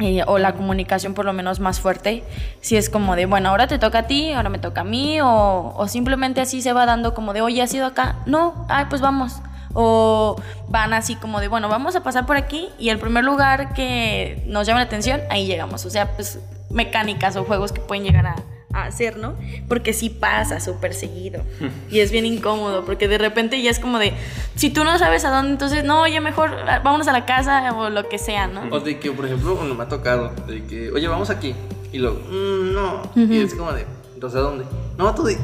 eh, 0.00 0.22
o 0.26 0.36
la 0.36 0.52
comunicación 0.52 1.14
por 1.14 1.24
lo 1.24 1.32
menos 1.32 1.58
más 1.58 1.80
fuerte, 1.80 2.24
si 2.60 2.76
es 2.76 2.90
como 2.90 3.16
de, 3.16 3.24
bueno, 3.24 3.48
ahora 3.48 3.68
te 3.68 3.78
toca 3.78 4.00
a 4.00 4.06
ti, 4.06 4.32
ahora 4.32 4.50
me 4.50 4.58
toca 4.58 4.82
a 4.82 4.84
mí, 4.84 5.22
o, 5.22 5.72
o 5.74 5.88
simplemente 5.88 6.42
así 6.42 6.60
se 6.60 6.74
va 6.74 6.84
dando 6.84 7.14
como 7.14 7.32
de, 7.32 7.40
oye, 7.40 7.62
¿has 7.62 7.72
ido 7.72 7.86
acá? 7.86 8.16
No, 8.26 8.66
ay, 8.68 8.84
pues 8.90 9.00
vamos 9.00 9.40
o 9.74 10.36
van 10.68 10.92
así 10.92 11.14
como 11.16 11.40
de, 11.40 11.48
bueno, 11.48 11.68
vamos 11.68 11.96
a 11.96 12.02
pasar 12.02 12.26
por 12.26 12.36
aquí 12.36 12.68
y 12.78 12.88
el 12.90 12.98
primer 12.98 13.24
lugar 13.24 13.72
que 13.74 14.42
nos 14.46 14.66
llame 14.66 14.80
la 14.80 14.86
atención, 14.86 15.20
ahí 15.30 15.46
llegamos. 15.46 15.84
O 15.84 15.90
sea, 15.90 16.12
pues 16.14 16.38
mecánicas 16.70 17.36
o 17.36 17.44
juegos 17.44 17.72
que 17.72 17.80
pueden 17.80 18.04
llegar 18.04 18.26
a, 18.26 18.36
a 18.74 18.84
hacer, 18.84 19.16
¿no? 19.16 19.34
Porque 19.68 19.92
sí 19.94 20.10
pasa 20.10 20.60
súper 20.60 20.92
seguido. 20.94 21.42
y 21.90 22.00
es 22.00 22.10
bien 22.10 22.26
incómodo, 22.26 22.84
porque 22.84 23.08
de 23.08 23.18
repente 23.18 23.60
ya 23.62 23.70
es 23.70 23.78
como 23.78 23.98
de, 23.98 24.12
si 24.54 24.70
tú 24.70 24.84
no 24.84 24.98
sabes 24.98 25.24
a 25.24 25.30
dónde, 25.30 25.52
entonces, 25.52 25.84
no, 25.84 26.06
ya 26.06 26.20
mejor 26.20 26.50
ah, 26.68 26.80
vámonos 26.84 27.08
a 27.08 27.12
la 27.12 27.24
casa 27.24 27.72
o 27.74 27.88
lo 27.90 28.08
que 28.08 28.18
sea, 28.18 28.46
¿no? 28.46 28.62
O 28.70 28.80
de 28.80 28.98
que, 28.98 29.10
por 29.12 29.24
ejemplo, 29.26 29.54
bueno, 29.56 29.74
me 29.74 29.84
ha 29.84 29.88
tocado, 29.88 30.30
de 30.46 30.64
que, 30.64 30.90
oye, 30.92 31.08
vamos 31.08 31.30
aquí. 31.30 31.54
Y 31.90 31.98
luego, 31.98 32.18
"Mm, 32.28 32.74
no. 32.74 33.02
Y 33.16 33.40
es 33.40 33.54
como 33.54 33.72
de, 33.72 33.86
entonces, 34.12 34.38
¿a 34.38 34.42
dónde? 34.42 34.64
No, 34.98 35.14
tú 35.14 35.24
di. 35.24 35.36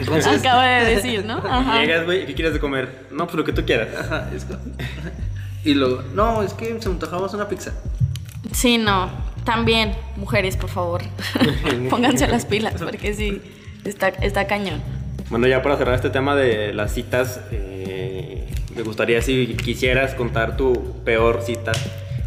Entonces, 0.00 0.40
Acaba 0.40 0.66
de 0.66 0.94
decir, 0.96 1.24
¿no? 1.24 1.38
Ajá. 1.44 1.80
Llegas, 1.80 2.04
güey, 2.04 2.22
¿y 2.22 2.26
¿qué 2.26 2.34
quieres 2.34 2.54
de 2.54 2.60
comer? 2.60 3.06
No, 3.10 3.26
pues 3.26 3.36
lo 3.36 3.44
que 3.44 3.52
tú 3.52 3.64
quieras. 3.64 3.88
Ajá, 3.98 4.30
es 4.34 4.46
Y 5.64 5.74
luego, 5.74 6.02
no, 6.14 6.42
es 6.42 6.54
que 6.54 6.80
se 6.80 6.88
me 6.88 6.94
antojaba 6.94 7.26
una 7.32 7.48
pizza. 7.48 7.72
Sí, 8.52 8.78
no. 8.78 9.10
También, 9.44 9.92
mujeres, 10.16 10.56
por 10.56 10.70
favor. 10.70 11.02
Pónganse 11.90 12.26
las 12.28 12.46
pilas, 12.46 12.74
porque 12.80 13.14
sí, 13.14 13.42
está, 13.84 14.08
está 14.08 14.46
cañón. 14.46 14.80
Bueno, 15.30 15.46
ya 15.48 15.62
para 15.62 15.76
cerrar 15.76 15.94
este 15.96 16.10
tema 16.10 16.36
de 16.36 16.72
las 16.72 16.92
citas, 16.94 17.40
eh, 17.50 18.48
me 18.76 18.82
gustaría 18.82 19.20
si 19.22 19.56
quisieras 19.56 20.14
contar 20.14 20.56
tu 20.56 21.02
peor 21.04 21.42
cita, 21.42 21.72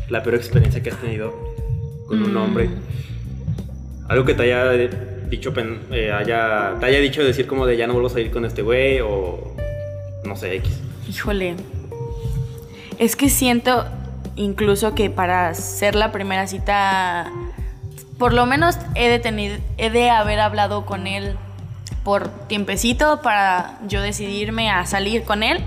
la 0.10 0.22
peor 0.22 0.36
experiencia 0.36 0.84
que 0.84 0.89
has 0.89 0.98
tenido 0.98 1.34
con 2.08 2.22
un 2.24 2.34
Mm. 2.34 2.38
hombre. 2.38 2.70
Algo 4.10 4.26
que 4.26 4.34
te 4.34 4.44
haya 4.44 4.65
dicho, 5.30 5.54
eh, 5.92 6.12
haya, 6.12 6.76
te 6.80 6.86
haya 6.86 7.00
dicho 7.00 7.24
decir 7.24 7.48
como 7.48 7.65
de 7.65 7.78
ya 7.78 7.88
no 7.88 7.94
vuelvo 7.94 8.08
a 8.08 8.12
salir 8.12 8.32
con 8.32 8.46
este 8.46 8.62
güey 8.62 9.00
o 9.02 9.54
no 10.26 10.36
sé, 10.36 10.56
X. 10.56 10.72
Híjole. 11.10 11.56
Es 12.98 13.15
que 13.15 13.30
siento 13.30 13.86
incluso 14.36 14.94
que 14.96 15.10
para 15.10 15.54
ser 15.54 15.96
la 15.96 16.12
primera 16.12 16.48
cita, 16.48 17.32
por 18.18 18.34
lo 18.34 18.46
menos 18.46 18.78
he 18.96 19.10
de, 19.10 19.20
tener- 19.20 19.60
he 19.78 19.89
de 19.89 20.10
haber 20.10 20.39
hablado 20.39 20.86
con 20.86 21.08
él 21.08 21.36
por 22.04 22.30
tiempecito 22.48 23.22
para 23.22 23.80
yo 23.88 24.02
decidirme 24.02 24.70
a 24.70 24.86
salir 24.86 25.24
con 25.24 25.44
él. 25.44 25.60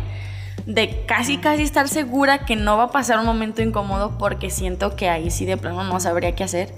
De 0.66 1.04
casi, 1.06 1.38
casi 1.38 1.62
estar 1.62 1.88
segura 1.88 2.44
que 2.44 2.54
no 2.54 2.76
va 2.76 2.84
a 2.84 2.90
pasar 2.90 3.18
un 3.18 3.26
momento 3.26 3.62
incómodo 3.62 4.16
porque 4.18 4.48
siento 4.48 4.94
que 4.94 5.08
ahí 5.08 5.30
sí 5.30 5.44
de 5.44 5.56
plano 5.56 5.82
no 5.84 5.98
sabría 5.98 6.34
qué 6.36 6.44
hacer. 6.44 6.72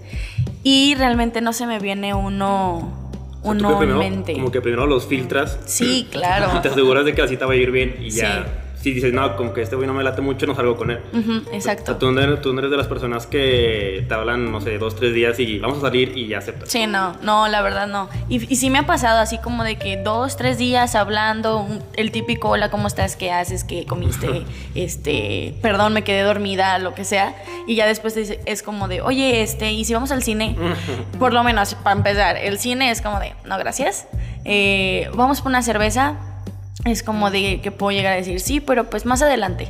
Y 0.64 0.94
realmente 0.96 1.40
no 1.40 1.52
se 1.52 1.66
me 1.66 1.78
viene 1.78 2.14
uno, 2.14 2.78
O 3.42 3.42
sea, 3.42 3.50
uno 3.52 3.78
primero-. 3.78 4.24
Como 4.34 4.50
que 4.50 4.60
primero 4.60 4.86
los 4.86 5.06
filtras 5.06 5.58
Sí, 5.66 6.08
claro. 6.10 6.50
y 6.58 6.60
te 6.62 6.68
aseguras 6.70 7.04
de 7.04 7.14
que 7.14 7.22
la 7.22 7.28
cita 7.28 7.46
va 7.46 7.52
a 7.52 7.56
ir 7.56 7.70
bien 7.70 7.96
y 8.00 8.10
ya. 8.10 8.44
Sí. 8.44 8.50
Si 8.84 8.92
dices, 8.92 9.14
no, 9.14 9.34
como 9.36 9.54
que 9.54 9.62
este 9.62 9.76
güey 9.76 9.86
no 9.88 9.94
me 9.94 10.04
late 10.04 10.20
mucho, 10.20 10.44
no 10.46 10.54
salgo 10.54 10.76
con 10.76 10.90
él. 10.90 11.00
O 11.14 11.22
sea, 11.48 11.54
exacto. 11.56 11.96
tú 11.96 12.12
no, 12.12 12.20
eres, 12.20 12.42
tú 12.42 12.52
no 12.52 12.58
eres 12.58 12.70
de 12.70 12.76
las 12.76 12.86
personas 12.86 13.26
que 13.26 14.04
te 14.06 14.14
hablan, 14.14 14.52
no 14.52 14.60
sé, 14.60 14.76
dos, 14.76 14.94
tres 14.94 15.14
días 15.14 15.40
y 15.40 15.58
vamos 15.58 15.78
a 15.78 15.80
salir 15.80 16.12
y 16.18 16.28
ya 16.28 16.36
aceptas. 16.38 16.68
Sí, 16.70 16.86
no, 16.86 17.16
no, 17.22 17.48
la 17.48 17.62
verdad 17.62 17.86
no. 17.86 18.10
Y, 18.28 18.44
y 18.52 18.56
sí 18.56 18.68
me 18.68 18.78
ha 18.80 18.82
pasado 18.86 19.20
así 19.20 19.38
como 19.38 19.64
de 19.64 19.76
que 19.76 19.96
dos, 19.96 20.36
tres 20.36 20.58
días 20.58 20.94
hablando, 20.96 21.60
un- 21.60 21.82
el 21.94 22.10
típico, 22.10 22.50
hola, 22.50 22.70
¿cómo 22.70 22.86
estás? 22.86 23.16
¿Qué 23.16 23.32
haces? 23.32 23.64
¿Qué 23.64 23.86
comiste? 23.86 24.44
este, 24.74 25.54
perdón, 25.62 25.94
me 25.94 26.04
quedé 26.04 26.20
dormida, 26.20 26.78
lo 26.78 26.94
que 26.94 27.04
sea. 27.04 27.34
Y 27.66 27.76
ya 27.76 27.86
después 27.86 28.12
te 28.12 28.20
dice- 28.20 28.40
es 28.44 28.62
como 28.62 28.86
de, 28.86 29.00
oye, 29.00 29.40
este, 29.42 29.72
¿y 29.72 29.86
si 29.86 29.94
vamos 29.94 30.10
al 30.12 30.22
cine? 30.22 30.56
Por 31.18 31.32
lo 31.32 31.42
menos, 31.42 31.74
para 31.76 31.96
empezar, 31.96 32.36
el 32.36 32.58
cine 32.58 32.90
es 32.90 33.00
como 33.00 33.18
de, 33.18 33.32
no, 33.46 33.56
gracias. 33.56 34.06
Eh, 34.44 35.08
vamos 35.14 35.40
por 35.40 35.48
una 35.48 35.62
cerveza. 35.62 36.16
Es 36.84 37.02
como 37.02 37.30
de 37.30 37.60
que 37.60 37.70
puedo 37.70 37.96
llegar 37.96 38.12
a 38.12 38.16
decir, 38.16 38.40
sí, 38.40 38.60
pero 38.60 38.90
pues 38.90 39.06
más 39.06 39.22
adelante. 39.22 39.68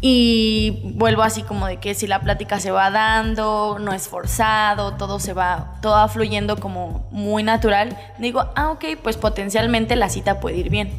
Y 0.00 0.80
vuelvo 0.94 1.22
así 1.22 1.42
como 1.42 1.66
de 1.66 1.78
que 1.78 1.94
si 1.94 2.06
la 2.06 2.20
plática 2.20 2.60
se 2.60 2.70
va 2.70 2.90
dando, 2.90 3.78
no 3.80 3.92
es 3.92 4.06
forzado, 4.06 4.94
todo 4.94 5.18
se 5.18 5.32
va, 5.32 5.78
todo 5.82 5.94
va 5.94 6.08
fluyendo 6.08 6.56
como 6.56 7.08
muy 7.10 7.42
natural, 7.42 7.96
digo, 8.18 8.44
ah, 8.54 8.70
ok, 8.70 8.84
pues 9.02 9.16
potencialmente 9.16 9.96
la 9.96 10.08
cita 10.08 10.38
puede 10.38 10.58
ir 10.58 10.70
bien. 10.70 10.92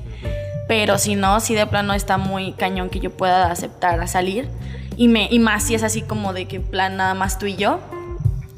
Pero 0.67 0.97
si 0.97 1.15
no, 1.15 1.39
si 1.39 1.55
de 1.55 1.65
plano 1.65 1.93
está 1.93 2.17
muy 2.17 2.51
cañón 2.53 2.89
que 2.89 2.99
yo 2.99 3.15
pueda 3.15 3.49
aceptar 3.49 3.99
a 4.01 4.07
salir. 4.07 4.49
Y, 4.97 5.07
me, 5.07 5.29
y 5.31 5.39
más 5.39 5.63
si 5.63 5.75
es 5.75 5.83
así 5.83 6.01
como 6.01 6.33
de 6.33 6.47
que 6.47 6.59
plan 6.59 6.97
nada 6.97 7.13
más 7.13 7.39
tú 7.39 7.45
y 7.45 7.55
yo. 7.55 7.79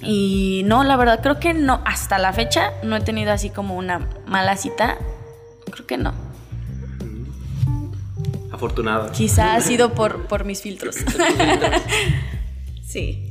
Y 0.02 0.64
no, 0.66 0.84
la 0.84 0.98
verdad 0.98 1.22
creo 1.22 1.40
que 1.40 1.54
no, 1.54 1.82
hasta 1.86 2.18
la 2.18 2.34
fecha 2.34 2.74
no 2.82 2.96
he 2.96 3.02
tenido 3.02 3.32
así 3.32 3.52
como 3.52 3.76
una 3.76 4.10
mala 4.26 4.58
cita. 4.58 4.98
Creo 5.72 5.86
que 5.86 5.98
no. 5.98 6.31
Afortunada. 8.62 9.12
Quizá 9.12 9.56
ha 9.56 9.62
sido 9.62 9.94
por, 9.96 10.28
por 10.28 10.46
mis 10.46 10.62
filtros. 10.62 10.96
sí. 12.88 13.28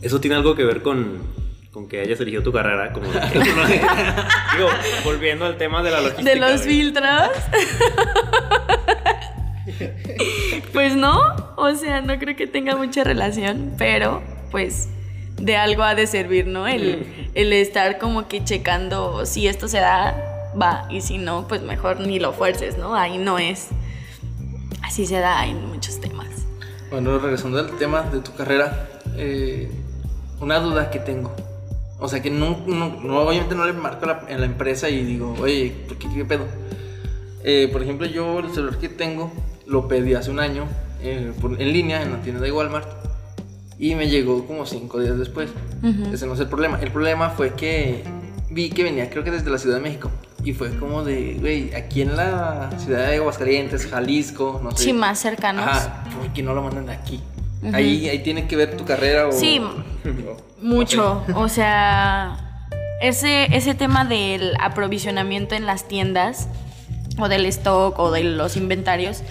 Eso 0.00 0.20
tiene 0.20 0.36
algo 0.36 0.54
que 0.54 0.64
ver 0.64 0.80
con, 0.80 1.18
con 1.70 1.86
que 1.86 2.00
hayas 2.00 2.18
elegido 2.18 2.42
tu 2.42 2.50
carrera. 2.50 2.94
Como 2.94 3.08
Digo, 3.12 4.68
volviendo 5.04 5.44
al 5.44 5.58
tema 5.58 5.82
de 5.82 5.90
la 5.90 6.00
logística. 6.00 6.30
De 6.30 6.36
los 6.36 6.62
filtros. 6.62 7.28
pues 10.72 10.96
no, 10.96 11.18
o 11.56 11.74
sea, 11.74 12.00
no 12.00 12.18
creo 12.18 12.34
que 12.34 12.46
tenga 12.46 12.74
mucha 12.74 13.04
relación, 13.04 13.74
pero 13.76 14.22
pues 14.50 14.88
de 15.36 15.58
algo 15.58 15.82
ha 15.82 15.94
de 15.94 16.06
servir, 16.06 16.46
¿no? 16.46 16.66
El, 16.66 17.06
el 17.34 17.52
estar 17.52 17.98
como 17.98 18.28
que 18.28 18.42
checando 18.42 19.26
si 19.26 19.46
esto 19.46 19.68
se 19.68 19.78
da, 19.78 20.16
va, 20.60 20.86
y 20.88 21.02
si 21.02 21.18
no, 21.18 21.46
pues 21.48 21.60
mejor 21.60 22.00
ni 22.00 22.18
lo 22.18 22.32
fuerces, 22.32 22.78
¿no? 22.78 22.94
Ahí 22.94 23.18
no 23.18 23.38
es. 23.38 23.68
Así 24.92 25.06
se 25.06 25.20
da 25.20 25.46
en 25.46 25.68
muchos 25.68 25.98
temas. 26.02 26.28
Bueno, 26.90 27.18
regresando 27.18 27.58
al 27.58 27.78
tema 27.78 28.02
de 28.02 28.20
tu 28.20 28.34
carrera, 28.34 28.90
eh, 29.16 29.70
una 30.38 30.58
duda 30.58 30.90
que 30.90 30.98
tengo. 30.98 31.34
O 31.98 32.08
sea, 32.08 32.20
que 32.20 32.28
no, 32.28 32.58
no- 32.66 33.00
no- 33.02 33.20
obviamente 33.20 33.54
no 33.54 33.64
le 33.64 33.72
marco 33.72 34.04
la- 34.04 34.24
en 34.28 34.40
la 34.40 34.44
empresa 34.44 34.90
y 34.90 35.02
digo, 35.02 35.34
oye, 35.40 35.74
¿por 35.88 35.96
qué, 35.96 36.08
qué 36.14 36.26
pedo? 36.26 36.44
Eh, 37.42 37.70
por 37.72 37.82
ejemplo, 37.82 38.06
yo 38.06 38.40
el 38.40 38.52
celular 38.52 38.76
que 38.78 38.90
tengo 38.90 39.32
lo 39.66 39.88
pedí 39.88 40.12
hace 40.12 40.30
un 40.30 40.40
año 40.40 40.66
eh, 41.00 41.32
por- 41.40 41.58
en 41.58 41.72
línea 41.72 42.02
en 42.02 42.12
la 42.12 42.20
tienda 42.20 42.42
de 42.42 42.52
Walmart 42.52 42.86
y 43.78 43.94
me 43.94 44.10
llegó 44.10 44.46
como 44.46 44.66
cinco 44.66 45.00
días 45.00 45.18
después. 45.18 45.48
Ujú. 45.82 46.12
Ese 46.12 46.26
no 46.26 46.34
es 46.34 46.40
el 46.40 46.48
problema. 46.48 46.78
El 46.82 46.90
problema 46.92 47.30
fue 47.30 47.54
que 47.54 48.04
vi 48.50 48.68
que 48.68 48.82
venía, 48.84 49.08
creo 49.08 49.24
que 49.24 49.30
desde 49.30 49.48
la 49.50 49.56
Ciudad 49.56 49.76
de 49.76 49.82
México. 49.82 50.10
Y 50.44 50.52
fue 50.52 50.76
como 50.76 51.04
de, 51.04 51.36
güey, 51.40 51.72
aquí 51.74 52.02
en 52.02 52.16
la 52.16 52.70
ciudad 52.78 53.06
de 53.08 53.16
Aguascalientes, 53.16 53.86
Jalisco, 53.86 54.60
no 54.62 54.72
sé. 54.72 54.84
Sí, 54.84 54.92
más 54.92 55.18
cercanos. 55.20 55.64
Ajá, 55.66 56.04
¿por 56.18 56.32
qué 56.32 56.42
no 56.42 56.52
lo 56.54 56.62
mandan 56.62 56.86
de 56.86 56.92
aquí? 56.92 57.20
Ujú. 57.62 57.76
ahí, 57.76 58.08
ahí 58.08 58.18
tiene 58.24 58.48
que 58.48 58.56
ver 58.56 58.76
tu 58.76 58.84
carrera 58.84 59.28
o... 59.28 59.32
Sí, 59.32 59.60
o- 60.04 60.36
Mucho, 60.60 61.24
o 61.36 61.48
sea, 61.48 62.66
ese, 63.00 63.54
ese 63.56 63.74
tema 63.74 64.04
del 64.04 64.54
aprovisionamiento 64.60 65.54
en 65.54 65.66
las 65.66 65.86
tiendas 65.86 66.48
o 67.18 67.28
del 67.28 67.46
stock 67.46 67.98
o 67.98 68.10
de 68.10 68.24
los 68.24 68.56
inventarios 68.56 69.22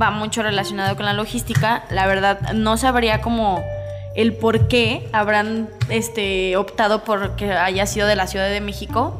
va 0.00 0.10
mucho 0.10 0.42
relacionado 0.42 0.96
con 0.96 1.06
la 1.06 1.12
logística. 1.14 1.84
La 1.90 2.06
verdad, 2.06 2.52
no 2.52 2.76
sabría 2.76 3.20
como 3.22 3.62
el 4.14 4.34
por 4.34 4.68
qué 4.68 5.08
habrán 5.12 5.68
este, 5.88 6.56
optado 6.56 7.04
por 7.04 7.36
que 7.36 7.52
haya 7.52 7.86
sido 7.86 8.06
de 8.06 8.16
la 8.16 8.26
Ciudad 8.26 8.48
de 8.48 8.60
México 8.60 9.18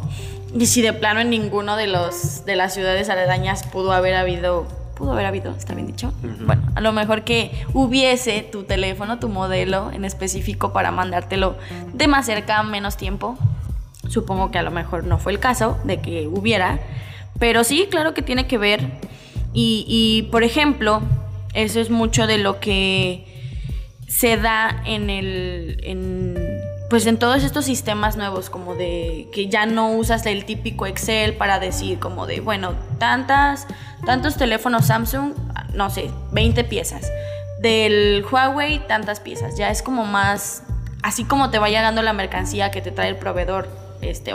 y 0.55 0.67
si 0.67 0.83
de 0.83 0.93
plano 0.93 1.21
en 1.21 1.31
ninguno 1.31 1.77
de 1.77 1.87
los 1.87 2.45
de 2.45 2.57
las 2.57 2.75
ciudades 2.75 3.09
aledañas 3.09 3.65
pudo 3.65 3.93
haber 3.93 4.15
habido 4.15 4.67
pudo 5.01 5.13
haber 5.13 5.25
habido, 5.25 5.53
está 5.57 5.75
bien 5.75 5.87
dicho. 5.87 6.13
Bueno, 6.23 6.63
a 6.75 6.81
lo 6.83 6.93
mejor 6.93 7.25
que 7.25 7.51
hubiese 7.73 8.43
tu 8.43 8.65
teléfono, 8.65 9.19
tu 9.19 9.31
modelo 9.31 9.91
en 9.93 10.05
específico 10.05 10.75
para 10.75 10.91
mandártelo 10.91 11.57
de 11.95 12.07
más 12.07 12.27
cerca, 12.27 12.63
menos 12.63 12.99
tiempo. 12.99 13.39
Supongo 14.09 14.51
que 14.51 14.59
a 14.59 14.63
lo 14.63 14.71
mejor 14.71 15.05
no 15.05 15.19
fue 15.19 15.33
el 15.33 15.39
caso 15.39 15.79
de 15.85 16.03
que 16.03 16.29
hubiera, 16.29 16.81
pero 17.39 17.65
sí, 17.65 17.89
claro 17.91 18.13
que 18.13 18.21
tiene 18.21 18.47
que 18.47 18.59
ver. 18.59 18.81
Y, 19.55 19.87
y, 19.89 20.31
por 20.31 20.45
ejemplo, 20.45 21.01
eso 21.55 21.81
es 21.81 21.89
mucho 21.89 22.27
de 22.27 22.37
lo 22.37 22.61
que 22.61 23.27
se 24.07 24.37
da 24.37 24.83
en 24.85 25.09
el 25.09 25.81
en 25.83 26.60
pues 26.91 27.07
en 27.07 27.19
todos 27.19 27.45
estos 27.45 27.65
sistemas 27.65 28.17
nuevos 28.17 28.51
como 28.51 28.75
de 28.75 29.29
que 29.33 29.49
ya 29.49 29.65
no 29.65 29.93
usas 29.93 30.27
el 30.27 30.45
típico 30.45 30.87
Excel 30.87 31.35
para 31.35 31.61
decir 31.61 32.01
como 32.01 32.27
de 32.27 32.41
bueno 32.41 32.75
tantas 32.99 33.69
tantos 34.05 34.37
teléfonos 34.37 34.87
Samsung 34.87 35.33
no 35.73 35.89
sé 35.89 36.11
20 36.33 36.65
piezas. 36.65 37.11
Del 37.63 38.25
Huawei 38.31 38.87
tantas 38.89 39.21
piezas 39.21 39.57
ya 39.57 39.71
es 39.71 39.83
como 39.83 40.05
más 40.05 40.65
así 41.03 41.25
como 41.25 41.51
te 41.51 41.59
va 41.59 41.69
llegando 41.69 42.03
la 42.03 42.13
mercancía 42.13 42.73
que 42.73 42.83
te 42.83 42.91
trae 42.91 43.09
el 43.09 43.17
proveedor 43.17 43.69
este 44.03 44.35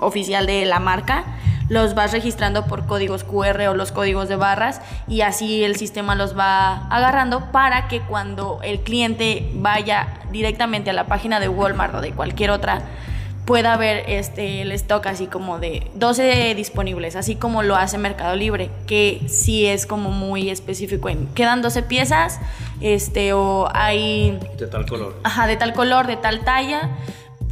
oficial 0.00 0.46
de 0.46 0.64
la 0.64 0.80
marca, 0.80 1.24
los 1.72 1.94
vas 1.94 2.12
registrando 2.12 2.66
por 2.66 2.84
códigos 2.84 3.24
QR 3.24 3.62
o 3.70 3.74
los 3.74 3.92
códigos 3.92 4.28
de 4.28 4.36
barras 4.36 4.82
y 5.08 5.22
así 5.22 5.64
el 5.64 5.76
sistema 5.76 6.14
los 6.14 6.36
va 6.36 6.86
agarrando 6.88 7.50
para 7.50 7.88
que 7.88 8.02
cuando 8.02 8.60
el 8.62 8.80
cliente 8.80 9.50
vaya 9.54 10.20
directamente 10.30 10.90
a 10.90 10.92
la 10.92 11.06
página 11.06 11.40
de 11.40 11.48
Walmart 11.48 11.94
o 11.94 12.02
de 12.02 12.12
cualquier 12.12 12.50
otra 12.50 12.82
pueda 13.46 13.74
ver 13.78 14.04
este 14.06 14.60
el 14.60 14.70
stock 14.72 15.06
así 15.06 15.28
como 15.28 15.58
de 15.58 15.90
12 15.94 16.54
disponibles, 16.54 17.16
así 17.16 17.36
como 17.36 17.62
lo 17.62 17.74
hace 17.74 17.96
Mercado 17.96 18.36
Libre, 18.36 18.70
que 18.86 19.22
sí 19.28 19.66
es 19.66 19.86
como 19.86 20.10
muy 20.10 20.50
específico 20.50 21.08
en 21.08 21.26
quedan 21.28 21.62
12 21.62 21.84
piezas, 21.84 22.38
este 22.82 23.32
o 23.32 23.68
hay 23.72 24.38
De 24.58 24.66
tal 24.66 24.84
color. 24.84 25.16
Ajá, 25.24 25.46
de 25.46 25.56
tal 25.56 25.72
color, 25.72 26.06
de 26.06 26.16
tal 26.16 26.44
talla. 26.44 26.90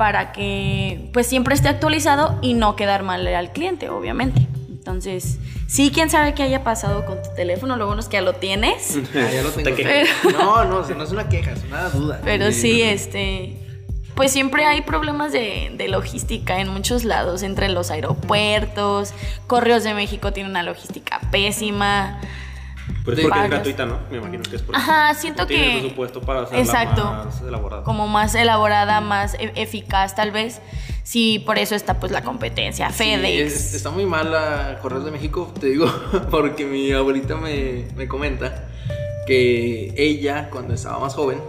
Para 0.01 0.32
que 0.32 1.11
pues 1.12 1.26
siempre 1.26 1.55
esté 1.55 1.68
actualizado 1.68 2.38
y 2.40 2.55
no 2.55 2.74
quedar 2.74 3.03
mal 3.03 3.26
al 3.26 3.53
cliente, 3.53 3.90
obviamente. 3.90 4.46
Entonces, 4.70 5.36
sí, 5.66 5.90
quién 5.92 6.09
sabe 6.09 6.32
qué 6.32 6.42
haya 6.42 6.64
pasado 6.64 7.05
con 7.05 7.20
tu 7.22 7.28
teléfono, 7.36 7.76
lo 7.76 7.84
bueno 7.84 8.01
es 8.01 8.09
que 8.09 8.14
ya 8.14 8.22
lo 8.22 8.32
tienes. 8.32 8.98
Ah, 9.14 9.28
ya 9.30 9.42
lo 9.42 9.51
tengo. 9.51 9.76
No, 10.32 10.64
no, 10.64 10.88
no 10.88 11.05
es 11.05 11.11
una 11.11 11.28
queja, 11.28 11.53
es 11.53 11.64
una 11.64 11.90
duda. 11.90 12.18
Pero 12.24 12.51
sí, 12.51 12.80
este, 12.80 13.59
pues 14.14 14.32
siempre 14.32 14.64
hay 14.64 14.80
problemas 14.80 15.32
de, 15.32 15.70
de, 15.76 15.88
logística 15.88 16.62
en 16.62 16.68
muchos 16.68 17.05
lados, 17.05 17.42
entre 17.42 17.68
los 17.68 17.90
aeropuertos, 17.90 19.12
Correos 19.46 19.84
de 19.84 19.92
México 19.92 20.32
tiene 20.32 20.48
una 20.48 20.62
logística 20.62 21.20
pésima. 21.30 22.18
Pero 23.05 23.16
es 23.16 23.22
porque 23.22 23.44
es 23.44 23.51
gratuita, 23.51 23.86
¿no? 23.86 23.98
Me 24.11 24.18
imagino 24.18 24.42
que 24.42 24.57
es 24.57 24.62
por 24.62 24.76
Ajá, 24.76 25.14
siento 25.14 25.46
que. 25.46 25.55
Tiene 25.55 25.80
presupuesto 25.80 26.20
para 26.20 26.42
hacerla 26.42 26.62
exacto, 26.62 27.05
más 27.05 27.40
elaborada. 27.40 27.82
Como 27.84 28.09
más 28.09 28.34
elaborada, 28.34 29.01
más 29.01 29.34
e- 29.34 29.53
eficaz, 29.57 30.14
tal 30.14 30.30
vez. 30.30 30.61
Sí, 31.03 31.42
por 31.44 31.59
eso 31.59 31.74
está 31.74 31.98
pues 31.98 32.12
la 32.12 32.22
competencia. 32.22 32.90
FedEx. 32.90 33.53
Sí, 33.53 33.76
está 33.76 33.90
muy 33.90 34.07
mal 34.07 34.30
la 34.30 34.78
Correos 34.82 35.05
de 35.05 35.11
México, 35.11 35.53
te 35.59 35.68
digo, 35.68 35.86
porque 36.30 36.64
mi 36.64 36.92
abuelita 36.92 37.36
me, 37.36 37.86
me 37.96 38.07
comenta 38.07 38.68
que 39.26 39.94
ella, 39.96 40.51
cuando 40.51 40.74
estaba 40.74 40.98
más 40.98 41.14
joven, 41.14 41.40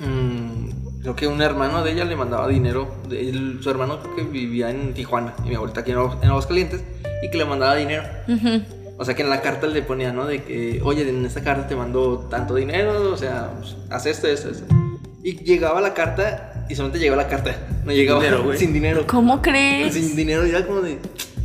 mmm, 0.00 1.02
creo 1.02 1.14
que 1.14 1.26
un 1.26 1.40
hermano 1.42 1.82
de 1.82 1.92
ella 1.92 2.04
le 2.04 2.16
mandaba 2.16 2.48
dinero. 2.48 2.96
Su 3.62 3.70
hermano 3.70 4.00
creo 4.00 4.16
que 4.16 4.22
vivía 4.22 4.70
en 4.70 4.94
Tijuana 4.94 5.34
y 5.44 5.50
mi 5.50 5.54
abuelita 5.54 5.80
aquí 5.80 5.92
en, 5.92 5.98
en 5.98 6.28
Aguascalientes 6.28 6.82
y 7.22 7.30
que 7.30 7.38
le 7.38 7.44
mandaba 7.44 7.74
dinero. 7.74 8.04
Uh 8.26 8.32
-huh. 8.32 8.64
O 9.00 9.04
sea 9.04 9.14
que 9.14 9.22
en 9.22 9.30
la 9.30 9.40
carta 9.40 9.68
le 9.68 9.80
ponía, 9.82 10.12
¿no? 10.12 10.26
De 10.26 10.42
que, 10.42 10.80
oye, 10.82 11.08
en 11.08 11.24
esta 11.24 11.42
carta 11.42 11.68
te 11.68 11.76
mando 11.76 12.26
tanto 12.28 12.56
dinero, 12.56 13.12
o 13.12 13.16
sea, 13.16 13.52
pues, 13.58 13.76
haz 13.90 14.06
esto, 14.06 14.26
esto, 14.26 14.50
esto. 14.50 14.66
Y 15.22 15.36
llegaba 15.44 15.80
la 15.80 15.94
carta 15.94 16.66
y 16.68 16.74
solamente 16.74 16.98
llegaba 16.98 17.22
la 17.22 17.28
carta. 17.28 17.56
No 17.84 17.92
llegaba 17.92 18.20
dinero, 18.20 18.52
sin 18.56 18.72
dinero. 18.72 19.04
¿Cómo 19.06 19.40
crees? 19.40 19.94
Sin 19.94 20.16
dinero, 20.16 20.44
ya 20.46 20.66
como 20.66 20.80
de, 20.80 20.98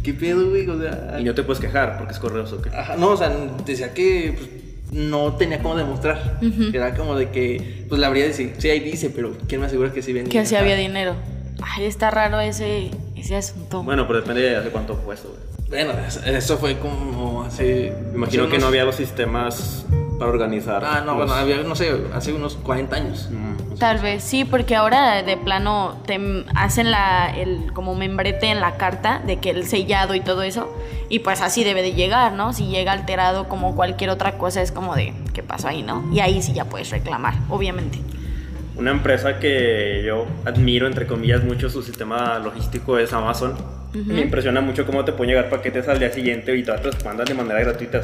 ¿qué 0.04 0.16
pedo, 0.16 0.50
güey? 0.50 0.68
O 0.68 0.80
sea. 0.80 1.18
Y 1.20 1.24
no 1.24 1.36
te 1.36 1.44
puedes 1.44 1.62
quejar 1.62 1.98
porque 2.00 2.14
es 2.14 2.20
correos 2.20 2.52
o 2.54 2.62
qué. 2.62 2.70
Ajá, 2.70 2.96
no, 2.98 3.10
o 3.10 3.18
sea, 3.18 3.30
decía 3.64 3.94
que 3.94 4.36
pues, 4.36 4.50
no 4.92 5.34
tenía 5.36 5.62
cómo 5.62 5.76
demostrar. 5.76 6.40
Uh 6.42 6.46
-huh. 6.46 6.76
Era 6.76 6.96
como 6.96 7.16
de 7.16 7.30
que, 7.30 7.86
pues 7.88 8.02
la 8.02 8.08
habría 8.08 8.26
decir, 8.26 8.56
sí, 8.58 8.70
ahí 8.72 8.80
dice, 8.80 9.12
pero 9.12 9.38
¿quién 9.48 9.62
me 9.62 9.68
asegura 9.68 9.92
que 9.94 10.02
sí 10.02 10.12
venía? 10.12 10.32
Que 10.32 10.44
sí 10.48 10.56
había 10.56 10.76
dinero. 10.76 11.16
Ay, 11.62 11.86
está 11.86 12.10
raro 12.10 12.40
ese, 12.40 12.90
ese 13.16 13.36
asunto. 13.36 13.84
Bueno, 13.84 14.08
pero 14.08 14.22
depende 14.22 14.42
de 14.42 14.56
hace 14.56 14.70
cuánto 14.70 14.96
fue 14.96 15.14
eso, 15.14 15.30
güey. 15.30 15.43
Bueno, 15.74 15.94
eso 16.26 16.58
fue 16.58 16.78
como 16.78 17.44
hace. 17.44 17.94
Me 18.12 18.18
imagino 18.18 18.44
que 18.44 18.50
unos... 18.50 18.62
no 18.62 18.68
había 18.68 18.86
los 18.86 18.96
sistemas 18.96 19.86
para 20.20 20.30
organizar. 20.30 20.84
Ah, 20.86 21.02
no, 21.02 21.18
los... 21.18 21.26
bueno, 21.26 21.34
había, 21.34 21.58
no 21.64 21.76
sé, 21.76 21.92
hace 22.14 22.32
unos 22.32 22.56
40 22.58 22.96
años. 22.96 23.30
Mm, 23.32 23.76
Tal 23.80 23.98
vez, 23.98 24.24
sí, 24.24 24.46
porque 24.46 24.76
ahora 24.76 25.24
de 25.24 25.36
plano 25.36 25.98
te 26.06 26.20
hacen 26.56 26.92
la, 26.92 27.34
el 27.36 27.74
como 27.74 27.96
membrete 27.96 28.52
en 28.52 28.62
la 28.62 28.78
carta 28.78 29.20
de 29.26 29.38
que 29.38 29.50
el 29.50 29.66
sellado 29.66 30.14
y 30.14 30.22
todo 30.22 30.44
eso. 30.44 30.72
Y 31.10 31.20
pues 31.20 31.42
así 31.42 31.64
debe 31.64 31.82
de 31.82 31.94
llegar, 31.94 32.34
¿no? 32.34 32.54
Si 32.54 32.68
llega 32.68 32.92
alterado 32.92 33.50
como 33.50 33.76
cualquier 33.76 34.12
otra 34.12 34.38
cosa, 34.38 34.62
es 34.62 34.72
como 34.72 34.96
de, 34.96 35.14
¿qué 35.34 35.42
pasó 35.42 35.70
ahí, 35.70 35.82
no? 35.82 36.08
Y 36.14 36.20
ahí 36.20 36.42
sí 36.44 36.54
ya 36.54 36.66
puedes 36.66 36.92
reclamar, 36.92 37.34
obviamente. 37.50 38.00
Una 38.76 38.92
empresa 38.92 39.40
que 39.40 40.04
yo 40.06 40.28
admiro, 40.46 40.88
entre 40.88 41.08
comillas, 41.08 41.44
mucho 41.44 41.70
su 41.70 41.82
sistema 41.82 42.40
logístico 42.40 43.00
es 43.00 43.12
Amazon. 43.12 43.56
Uh 43.94 43.98
-huh. 43.98 44.06
Me 44.06 44.22
impresiona 44.22 44.62
mucho 44.62 44.86
cómo 44.86 45.06
te 45.06 45.12
pueden 45.12 45.36
llegar 45.36 45.50
paquetes 45.50 45.88
al 45.88 46.00
día 46.00 46.12
siguiente 46.12 46.56
y 46.56 46.64
todas 46.64 46.82
te 46.82 46.88
los 46.88 47.06
mandan 47.06 47.26
de 47.26 47.34
manera 47.34 47.60
gratuita. 47.60 48.02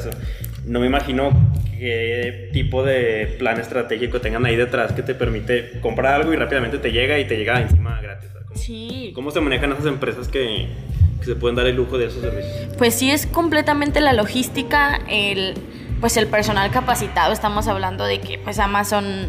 No 0.66 0.80
me 0.80 0.86
imagino 0.86 1.30
qué 1.78 2.50
tipo 2.52 2.82
de 2.84 3.36
plan 3.38 3.58
estratégico 3.58 4.20
tengan 4.20 4.44
ahí 4.46 4.56
detrás 4.56 4.92
que 4.92 5.02
te 5.02 5.14
permite 5.14 5.80
comprar 5.80 6.14
algo 6.14 6.32
y 6.32 6.36
rápidamente 6.36 6.78
te 6.78 6.92
llega 6.92 7.18
y 7.18 7.26
te 7.26 7.36
llega 7.36 7.60
encima 7.60 8.00
gratis. 8.00 8.30
¿Cómo, 8.46 8.60
sí. 8.60 9.12
¿Cómo 9.14 9.30
se 9.30 9.40
manejan 9.40 9.72
esas 9.72 9.86
empresas 9.86 10.28
que, 10.28 10.68
que 11.18 11.24
se 11.24 11.34
pueden 11.34 11.56
dar 11.56 11.66
el 11.66 11.76
lujo 11.76 11.98
de 11.98 12.06
esos 12.06 12.20
servicios? 12.20 12.76
Pues 12.76 12.94
sí, 12.94 13.10
es 13.10 13.26
completamente 13.26 14.00
la 14.00 14.12
logística, 14.12 15.00
el, 15.08 15.54
pues 16.00 16.16
el 16.16 16.26
personal 16.26 16.70
capacitado. 16.70 17.32
Estamos 17.32 17.66
hablando 17.66 18.04
de 18.04 18.20
que 18.20 18.38
pues 18.38 18.58
Amazon 18.58 19.28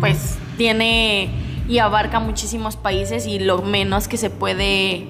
pues 0.00 0.38
tiene 0.56 1.30
y 1.72 1.78
abarca 1.78 2.20
muchísimos 2.20 2.76
países 2.76 3.26
y 3.26 3.38
lo 3.38 3.62
menos 3.62 4.06
que 4.06 4.18
se 4.18 4.28
puede 4.28 5.06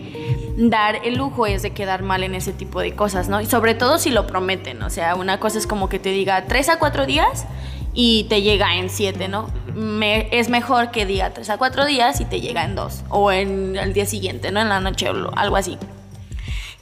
dar 0.57 1.01
el 1.05 1.17
lujo 1.17 1.47
es 1.47 1.63
de 1.63 1.73
quedar 1.73 2.05
mal 2.05 2.23
en 2.23 2.37
ese 2.37 2.53
tipo 2.53 2.81
de 2.81 2.95
cosas, 2.95 3.29
¿no? 3.29 3.41
Y 3.41 3.47
sobre 3.47 3.75
todo 3.75 3.99
si 3.99 4.11
lo 4.11 4.29
prometen, 4.29 4.81
o 4.85 4.89
sea, 4.89 5.17
una 5.17 5.41
cosa 5.41 5.59
es 5.59 5.67
como 5.67 5.89
que 5.89 5.99
te 5.99 6.11
diga 6.11 6.45
tres 6.45 6.69
a 6.69 6.79
cuatro 6.79 7.05
días 7.05 7.47
y 7.95 8.27
te 8.29 8.43
llega 8.43 8.77
en 8.77 8.91
siete, 8.91 9.27
¿no? 9.27 9.51
Me, 9.75 10.29
es 10.31 10.51
mejor 10.51 10.93
que 10.93 11.05
diga 11.05 11.31
tres 11.31 11.51
a 11.51 11.59
cuatro 11.59 11.85
días 11.85 12.21
y 12.21 12.27
te 12.27 12.41
llega 12.41 12.63
en 12.63 12.77
dos 12.77 13.03
o 13.09 13.33
en 13.33 13.77
el 13.77 13.93
día 13.93 14.07
siguiente, 14.07 14.53
¿no? 14.53 14.61
En 14.61 14.69
la 14.69 14.79
noche 14.79 15.11
o 15.11 15.33
algo 15.35 15.57
así. 15.57 15.79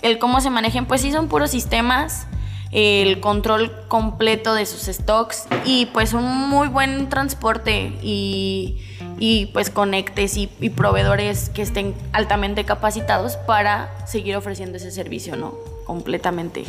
El 0.03 0.19
cómo 0.19 0.43
se 0.43 0.51
manejen, 0.51 0.85
pues 0.85 1.01
sí 1.01 1.11
son 1.11 1.29
puros 1.29 1.53
sistemas 1.53 2.27
el 2.71 3.19
control 3.19 3.73
completo 3.89 4.55
de 4.55 4.67
sus 4.67 4.83
stocks 4.83 5.47
y 5.65 5.87
pues 5.87 6.13
un 6.13 6.51
muy 6.51 6.69
buen 6.69 7.09
transporte 7.09 7.95
y, 8.03 8.79
y 9.21 9.47
pues 9.53 9.71
conectes 9.71 10.37
y, 10.37 10.51
y, 10.61 10.71
proveedores 10.71 11.51
que 11.51 11.63
estén 11.63 11.95
altamente 12.13 12.65
capacitados 12.65 13.37
para 13.37 13.91
seguir 14.07 14.35
ofreciendo 14.35 14.79
ese 14.79 14.91
servicio, 14.91 15.37
¿no? 15.37 15.55
Completamente. 15.85 16.65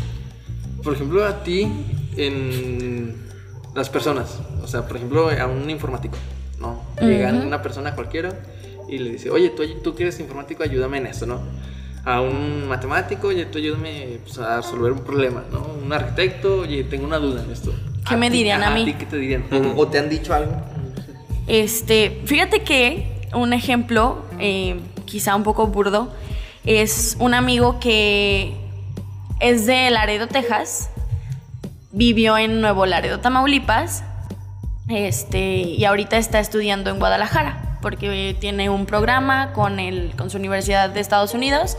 Por 0.83 0.93
ejemplo, 0.93 1.25
a 1.25 1.43
ti, 1.43 1.71
en 2.17 3.15
las 3.73 3.89
personas, 3.89 4.37
o 4.61 4.67
sea, 4.67 4.85
por 4.87 4.97
ejemplo, 4.97 5.29
a 5.29 5.47
un 5.47 5.69
informático, 5.69 6.17
¿no? 6.59 6.81
Llega 7.01 7.31
uh 7.31 7.35
-huh. 7.35 7.47
una 7.47 7.61
persona 7.61 7.95
cualquiera 7.95 8.33
y 8.89 8.97
le 8.97 9.11
dice, 9.11 9.29
oye, 9.29 9.49
tú, 9.51 9.63
tú 9.81 9.95
que 9.95 10.03
eres 10.03 10.19
informático, 10.19 10.61
ayúdame 10.61 10.97
en 10.97 11.07
esto, 11.07 11.25
¿no? 11.25 11.39
a 12.03 12.21
un 12.21 12.67
matemático, 12.67 13.27
oye, 13.27 13.45
tú 13.45 13.59
ayúdame 13.59 14.19
pues, 14.23 14.37
a 14.39 14.57
resolver 14.57 14.91
un 14.91 15.03
problema, 15.03 15.43
¿no? 15.51 15.67
Un 15.83 15.93
arquitecto, 15.93 16.61
oye, 16.61 16.83
tengo 16.85 17.05
una 17.05 17.17
duda 17.19 17.43
en 17.43 17.51
esto. 17.51 17.73
¿Qué 18.07 18.17
me 18.17 18.31
ti, 18.31 18.37
dirían 18.37 18.63
a, 18.63 18.71
a 18.71 18.75
mí? 18.75 18.85
ti, 18.85 18.93
¿Qué 18.93 19.05
te 19.05 19.17
dirían? 19.17 19.45
Uh 19.51 19.55
-huh. 19.55 19.73
¿O 19.77 19.87
te 19.87 19.99
han 19.99 20.09
dicho 20.09 20.33
algo? 20.33 20.51
Este, 21.51 22.21
fíjate 22.23 22.61
que 22.61 23.27
un 23.33 23.51
ejemplo, 23.51 24.23
eh, 24.39 24.79
quizá 25.03 25.35
un 25.35 25.43
poco 25.43 25.67
burdo, 25.67 26.09
es 26.63 27.17
un 27.19 27.33
amigo 27.33 27.77
que 27.81 28.55
es 29.41 29.65
de 29.65 29.89
Laredo, 29.89 30.27
Texas, 30.27 30.89
vivió 31.91 32.37
en 32.37 32.61
Nuevo 32.61 32.85
Laredo, 32.85 33.19
Tamaulipas, 33.19 34.05
este, 34.87 35.39
y 35.55 35.83
ahorita 35.83 36.15
está 36.15 36.39
estudiando 36.39 36.89
en 36.89 36.99
Guadalajara 36.99 37.79
porque 37.81 38.33
tiene 38.39 38.69
un 38.69 38.85
programa 38.85 39.51
con, 39.51 39.81
el, 39.81 40.15
con 40.15 40.29
su 40.29 40.37
universidad 40.37 40.89
de 40.89 41.01
Estados 41.01 41.33
Unidos 41.33 41.75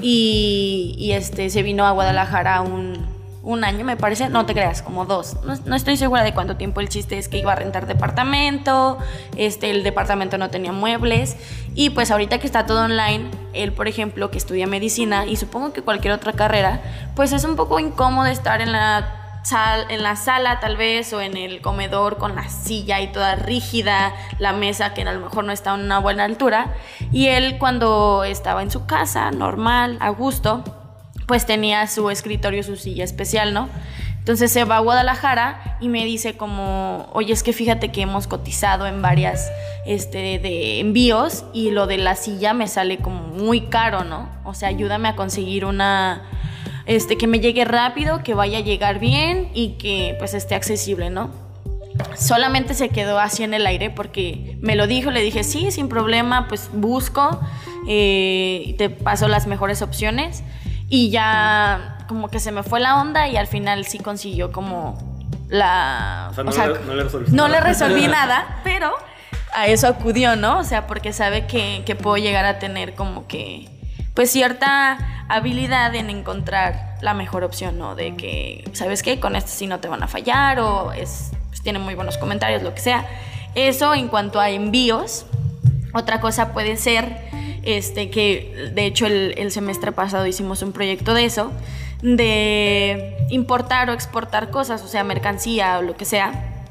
y, 0.00 0.94
y 0.96 1.12
este, 1.12 1.50
se 1.50 1.62
vino 1.62 1.86
a 1.86 1.90
Guadalajara 1.90 2.62
un, 2.62 3.19
un, 3.42 3.64
año, 3.64 3.84
me 3.84 3.96
parece, 3.96 4.28
no 4.28 4.46
te 4.46 4.52
creas, 4.52 4.82
como 4.82 5.06
dos. 5.06 5.36
No, 5.44 5.74
estoy 5.74 5.96
segura 5.96 6.22
de 6.22 6.34
cuánto 6.34 6.56
tiempo. 6.56 6.80
El 6.80 6.88
chiste 6.88 7.18
es 7.18 7.28
que 7.28 7.38
iba 7.38 7.52
a 7.52 7.56
rentar 7.56 7.86
departamento, 7.86 8.98
este, 9.36 9.70
el 9.70 9.82
departamento 9.82 10.38
no 10.38 10.50
tenía 10.50 10.72
muebles 10.72 11.36
y 11.74 11.90
pues 11.90 12.10
ahorita 12.10 12.38
que 12.38 12.46
está 12.46 12.66
todo 12.66 12.84
online, 12.84 13.30
él, 13.52 13.72
por 13.72 13.88
ejemplo, 13.88 14.30
que 14.30 14.38
estudia 14.38 14.66
medicina 14.66 15.26
y 15.26 15.36
supongo 15.36 15.72
que 15.72 15.82
cualquier 15.82 16.12
otra 16.12 16.32
carrera, 16.32 16.80
pues 17.16 17.32
es 17.32 17.44
un 17.44 17.56
poco 17.56 17.78
incómodo 17.78 18.26
estar 18.26 18.60
en 18.60 18.72
la 18.72 19.16
Sal, 19.42 19.86
en 19.88 20.02
la 20.02 20.16
sala 20.16 20.60
tal 20.60 20.76
vez 20.76 21.14
o 21.14 21.20
en 21.22 21.34
el 21.34 21.62
comedor 21.62 22.18
con 22.18 22.34
la 22.34 22.50
silla 22.50 23.00
y 23.00 23.10
toda 23.10 23.36
rígida, 23.36 24.14
la 24.38 24.52
mesa 24.52 24.92
que 24.92 25.00
a 25.00 25.12
lo 25.12 25.20
mejor 25.20 25.44
no 25.44 25.52
está 25.52 25.70
a 25.70 25.74
una 25.74 25.98
buena 25.98 26.24
altura. 26.24 26.74
Y 27.10 27.28
él 27.28 27.56
cuando 27.58 28.22
estaba 28.24 28.62
en 28.62 28.70
su 28.70 28.84
casa, 28.84 29.30
normal, 29.30 29.96
a 30.00 30.10
gusto, 30.10 30.62
pues 31.30 31.46
tenía 31.46 31.86
su 31.86 32.10
escritorio, 32.10 32.64
su 32.64 32.74
silla 32.74 33.04
especial, 33.04 33.54
¿no? 33.54 33.68
Entonces 34.18 34.50
se 34.50 34.64
va 34.64 34.78
a 34.78 34.80
Guadalajara 34.80 35.78
y 35.80 35.88
me 35.88 36.04
dice 36.04 36.36
como, 36.36 37.08
oye, 37.12 37.32
es 37.32 37.44
que 37.44 37.52
fíjate 37.52 37.92
que 37.92 38.02
hemos 38.02 38.26
cotizado 38.26 38.88
en 38.88 39.00
varias 39.00 39.48
este, 39.86 40.40
de 40.40 40.80
envíos 40.80 41.44
y 41.52 41.70
lo 41.70 41.86
de 41.86 41.98
la 41.98 42.16
silla 42.16 42.52
me 42.52 42.66
sale 42.66 42.98
como 42.98 43.28
muy 43.28 43.60
caro, 43.60 44.02
¿no? 44.02 44.28
O 44.42 44.54
sea, 44.54 44.70
ayúdame 44.70 45.06
a 45.06 45.14
conseguir 45.14 45.66
una 45.66 46.28
este, 46.86 47.16
que 47.16 47.28
me 47.28 47.38
llegue 47.38 47.64
rápido, 47.64 48.24
que 48.24 48.34
vaya 48.34 48.58
a 48.58 48.62
llegar 48.62 48.98
bien 48.98 49.50
y 49.54 49.74
que 49.78 50.16
pues 50.18 50.34
esté 50.34 50.56
accesible, 50.56 51.10
¿no? 51.10 51.30
Solamente 52.16 52.74
se 52.74 52.88
quedó 52.88 53.20
así 53.20 53.44
en 53.44 53.54
el 53.54 53.64
aire 53.68 53.90
porque 53.90 54.58
me 54.62 54.74
lo 54.74 54.88
dijo, 54.88 55.12
le 55.12 55.22
dije, 55.22 55.44
sí, 55.44 55.70
sin 55.70 55.88
problema, 55.88 56.48
pues 56.48 56.70
busco 56.72 57.38
eh, 57.86 58.74
te 58.78 58.90
paso 58.90 59.28
las 59.28 59.46
mejores 59.46 59.80
opciones 59.80 60.42
y 60.90 61.08
ya 61.10 61.98
como 62.08 62.28
que 62.28 62.40
se 62.40 62.52
me 62.52 62.62
fue 62.62 62.80
la 62.80 63.00
onda 63.00 63.28
y 63.28 63.36
al 63.36 63.46
final 63.46 63.86
sí 63.86 63.98
consiguió 64.00 64.52
como 64.52 64.98
la... 65.48 66.28
O 66.30 66.34
sea, 66.34 66.44
no, 66.44 66.50
o 66.50 66.52
sea, 66.52 66.66
le, 66.66 66.80
no 66.80 66.94
le 66.94 67.04
resolví 67.04 67.30
no 67.30 67.48
nada. 67.48 67.48
le 67.48 67.60
resolví 67.60 68.06
nada, 68.08 68.60
pero 68.64 68.92
a 69.54 69.68
eso 69.68 69.86
acudió, 69.86 70.36
¿no? 70.36 70.58
O 70.58 70.64
sea, 70.64 70.86
porque 70.86 71.12
sabe 71.12 71.46
que, 71.46 71.82
que 71.86 71.94
puedo 71.94 72.16
llegar 72.18 72.44
a 72.44 72.58
tener 72.58 72.94
como 72.94 73.26
que 73.26 73.68
pues 74.14 74.30
cierta 74.32 74.98
habilidad 75.28 75.94
en 75.94 76.10
encontrar 76.10 76.96
la 77.00 77.14
mejor 77.14 77.44
opción, 77.44 77.78
¿no? 77.78 77.94
De 77.94 78.16
que, 78.16 78.68
¿sabes 78.72 79.02
qué? 79.02 79.20
Con 79.20 79.36
este 79.36 79.50
sí 79.50 79.66
no 79.66 79.78
te 79.78 79.88
van 79.88 80.02
a 80.02 80.08
fallar 80.08 80.58
o 80.58 80.92
es, 80.92 81.30
pues, 81.48 81.62
tiene 81.62 81.78
muy 81.78 81.94
buenos 81.94 82.18
comentarios, 82.18 82.62
lo 82.62 82.74
que 82.74 82.80
sea. 82.80 83.06
Eso 83.54 83.94
en 83.94 84.08
cuanto 84.08 84.40
a 84.40 84.50
envíos. 84.50 85.26
Otra 85.92 86.20
cosa 86.20 86.52
puede 86.52 86.76
ser, 86.76 87.30
este, 87.62 88.10
que 88.10 88.70
de 88.74 88.86
hecho 88.86 89.06
el, 89.06 89.50
semestre 89.50 89.92
pasado 89.92 90.26
hicimos 90.26 90.62
un 90.62 90.72
proyecto 90.72 91.14
de 91.14 91.24
eso, 91.24 91.52
de 92.02 93.16
importar 93.30 93.90
o 93.90 93.92
exportar 93.92 94.50
cosas, 94.50 94.82
o 94.82 94.88
sea, 94.88 95.04
mercancía 95.04 95.78
o 95.78 95.82
lo 95.82 95.96
que 95.96 96.04
sea. 96.04 96.66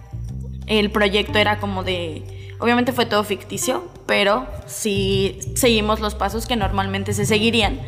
El 0.66 0.92
proyecto 0.92 1.38
era 1.38 1.60
como 1.60 1.84
de, 1.84 2.56
obviamente 2.60 2.92
fue 2.92 3.06
todo 3.06 3.24
ficticio, 3.24 3.88
pero 4.06 4.48
sí 4.66 5.40
seguimos 5.56 6.00
los 6.00 6.16
pasos 6.16 6.48
que 6.48 6.56
normalmente 6.56 7.14
se 7.14 7.26
seguirían. 7.26 7.80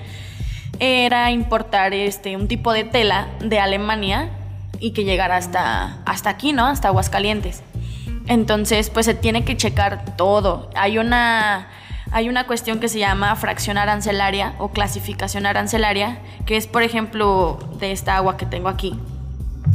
Era 0.79 1.31
importar 1.31 1.93
este, 1.93 2.35
un 2.35 2.47
tipo 2.47 2.73
de 2.73 2.83
tela 2.83 3.27
de 3.39 3.59
Alemania 3.59 4.31
y 4.79 4.91
que 4.91 5.03
llegara 5.03 5.37
hasta, 5.37 6.01
hasta 6.05 6.31
aquí, 6.31 6.53
¿no? 6.53 6.65
Hasta 6.65 6.87
Aguascalientes. 6.87 7.61
Entonces, 8.27 8.89
pues 8.89 9.05
se 9.05 9.13
tiene 9.13 9.43
que 9.43 9.57
checar 9.57 10.15
todo. 10.15 10.69
Hay 10.75 10.97
una, 10.97 11.69
hay 12.11 12.27
una 12.27 12.45
cuestión 12.45 12.79
que 12.79 12.89
se 12.89 12.99
llama 12.99 13.35
fracción 13.35 13.77
arancelaria 13.77 14.53
o 14.59 14.69
clasificación 14.69 15.45
arancelaria, 15.45 16.19
que 16.45 16.57
es, 16.57 16.67
por 16.67 16.83
ejemplo, 16.83 17.57
de 17.79 17.91
esta 17.91 18.17
agua 18.17 18.37
que 18.37 18.45
tengo 18.45 18.67
aquí. 18.67 18.93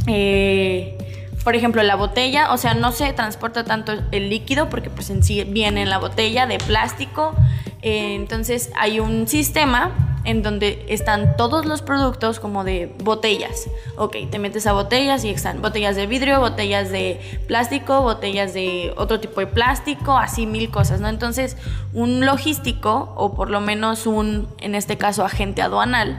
Eh, 0.05 0.97
por 1.43 1.55
ejemplo, 1.55 1.81
la 1.81 1.95
botella, 1.95 2.51
o 2.51 2.57
sea, 2.57 2.73
no 2.73 2.91
se 2.91 3.11
transporta 3.13 3.63
tanto 3.63 3.93
el 4.11 4.29
líquido 4.29 4.69
porque 4.69 4.89
pues 4.89 5.09
en 5.09 5.23
sí 5.23 5.43
viene 5.45 5.81
en 5.81 5.89
la 5.89 5.97
botella 5.97 6.45
de 6.45 6.57
plástico. 6.57 7.33
Eh, 7.81 8.15
entonces 8.15 8.71
hay 8.75 8.99
un 8.99 9.27
sistema 9.27 10.17
en 10.27 10.43
donde 10.43 10.85
están 10.89 11.37
todos 11.37 11.65
los 11.65 11.81
productos 11.81 12.41
como 12.41 12.65
de 12.65 12.93
botellas. 13.01 13.69
Ok, 13.95 14.17
te 14.29 14.39
metes 14.39 14.67
a 14.67 14.73
botellas 14.73 15.23
y 15.23 15.29
están 15.29 15.61
botellas 15.61 15.95
de 15.95 16.05
vidrio, 16.05 16.41
botellas 16.41 16.91
de 16.91 17.21
plástico, 17.47 18.01
botellas 18.01 18.53
de 18.53 18.93
otro 18.97 19.21
tipo 19.21 19.39
de 19.39 19.47
plástico, 19.47 20.17
así 20.17 20.45
mil 20.45 20.69
cosas, 20.69 20.99
¿no? 20.99 21.07
Entonces, 21.07 21.55
un 21.93 22.25
logístico, 22.25 23.13
o 23.15 23.35
por 23.35 23.49
lo 23.49 23.61
menos 23.61 24.05
un, 24.05 24.49
en 24.59 24.75
este 24.75 24.97
caso, 24.97 25.23
agente 25.23 25.61
aduanal, 25.61 26.17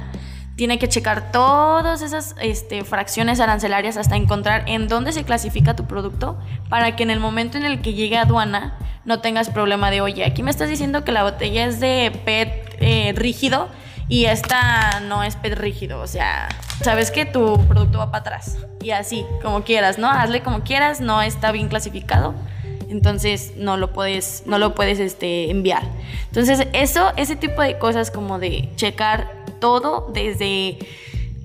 tiene 0.59 0.81
que 0.81 0.89
checar 0.89 1.31
todas 1.31 2.03
esas 2.03 2.35
este, 2.41 2.83
fracciones 2.83 3.39
arancelarias 3.39 3.97
hasta 3.97 4.17
encontrar 4.17 4.65
en 4.67 4.89
dónde 4.89 5.13
se 5.13 5.23
clasifica 5.23 5.77
tu 5.77 5.87
producto 5.87 6.37
para 6.69 6.97
que 6.97 7.05
en 7.05 7.11
el 7.11 7.21
momento 7.21 7.57
en 7.59 7.65
el 7.65 7.81
que 7.81 7.95
llegue 7.95 8.17
a 8.17 8.23
aduana 8.23 8.77
no 9.05 9.21
tengas 9.21 9.51
problema 9.51 9.93
de, 9.93 10.01
oye, 10.01 10.25
aquí 10.25 10.43
me 10.43 10.51
estás 10.51 10.69
diciendo 10.69 11.05
que 11.05 11.13
la 11.13 11.23
botella 11.23 11.65
es 11.65 11.79
de 11.79 12.11
PET 12.25 12.77
eh, 12.81 13.13
rígido 13.15 13.69
y 14.09 14.25
esta 14.25 14.99
no 14.99 15.23
es 15.23 15.37
PET 15.37 15.57
rígido, 15.57 16.01
o 16.01 16.09
sea, 16.09 16.49
sabes 16.83 17.13
que 17.13 17.25
tu 17.25 17.65
producto 17.69 17.99
va 17.99 18.11
para 18.11 18.23
atrás 18.23 18.59
y 18.83 18.91
así, 18.91 19.25
como 19.45 19.63
quieras, 19.63 19.97
¿no? 19.97 20.11
Hazle 20.11 20.43
como 20.43 20.65
quieras, 20.65 21.01
no 21.01 21.23
está 21.23 21.53
bien 21.53 21.69
clasificado. 21.69 22.35
Entonces 22.91 23.53
no 23.55 23.77
lo 23.77 23.93
puedes, 23.93 24.45
no 24.47 24.59
lo 24.59 24.75
puedes 24.75 24.99
este, 24.99 25.51
enviar. 25.51 25.83
Entonces, 26.29 26.67
eso, 26.73 27.13
ese 27.17 27.37
tipo 27.37 27.61
de 27.61 27.79
cosas 27.79 28.11
como 28.11 28.39
de 28.39 28.71
checar 28.77 29.38
todo 29.59 30.11
desde 30.13 30.79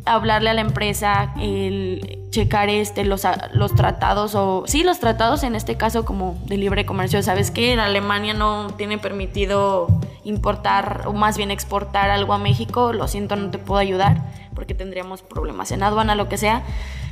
hablarle 0.06 0.50
a 0.50 0.54
la 0.54 0.62
empresa, 0.62 1.34
el 1.40 2.20
checar 2.30 2.70
este, 2.70 3.06
los, 3.06 3.26
los 3.54 3.76
tratados 3.76 4.36
o 4.36 4.64
sí, 4.68 4.84
los 4.84 5.00
tratados 5.00 5.44
en 5.44 5.56
este 5.56 5.78
caso 5.78 6.04
como 6.04 6.38
de 6.46 6.58
libre 6.58 6.86
comercio. 6.86 7.22
Sabes 7.24 7.52
que 7.52 7.74
Alemania 7.74 8.34
no 8.34 8.68
tiene 8.76 8.98
permitido 8.98 9.88
importar 10.24 11.04
o 11.06 11.14
más 11.14 11.38
bien 11.38 11.52
exportar 11.52 12.10
algo 12.10 12.34
a 12.34 12.38
México, 12.38 12.92
lo 12.92 13.08
siento, 13.08 13.36
no 13.36 13.50
te 13.52 13.60
puedo 13.60 13.80
ayudar 13.80 14.22
porque 14.56 14.74
tendríamos 14.74 15.22
problemas 15.22 15.72
en 15.72 15.84
aduana, 15.84 16.16
lo 16.16 16.28
que 16.28 16.38
sea. 16.38 16.64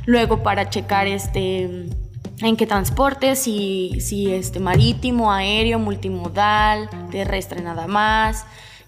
Luego 0.04 0.42
para 0.42 0.68
checar 0.68 1.06
este 1.06 1.88
en 2.40 2.56
qué 2.56 2.66
transporte, 2.66 3.36
si, 3.36 4.00
si 4.00 4.32
este 4.32 4.58
marítimo, 4.58 5.32
aéreo, 5.32 5.78
multimodal, 5.78 6.90
terrestre 7.10 7.62
nada 7.62 7.86
más. 7.86 8.44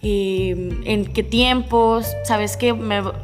Em, 0.06 0.82
en 0.84 1.06
qué 1.06 1.22
tiempos, 1.22 2.06
sabes 2.24 2.58
que 2.58 2.74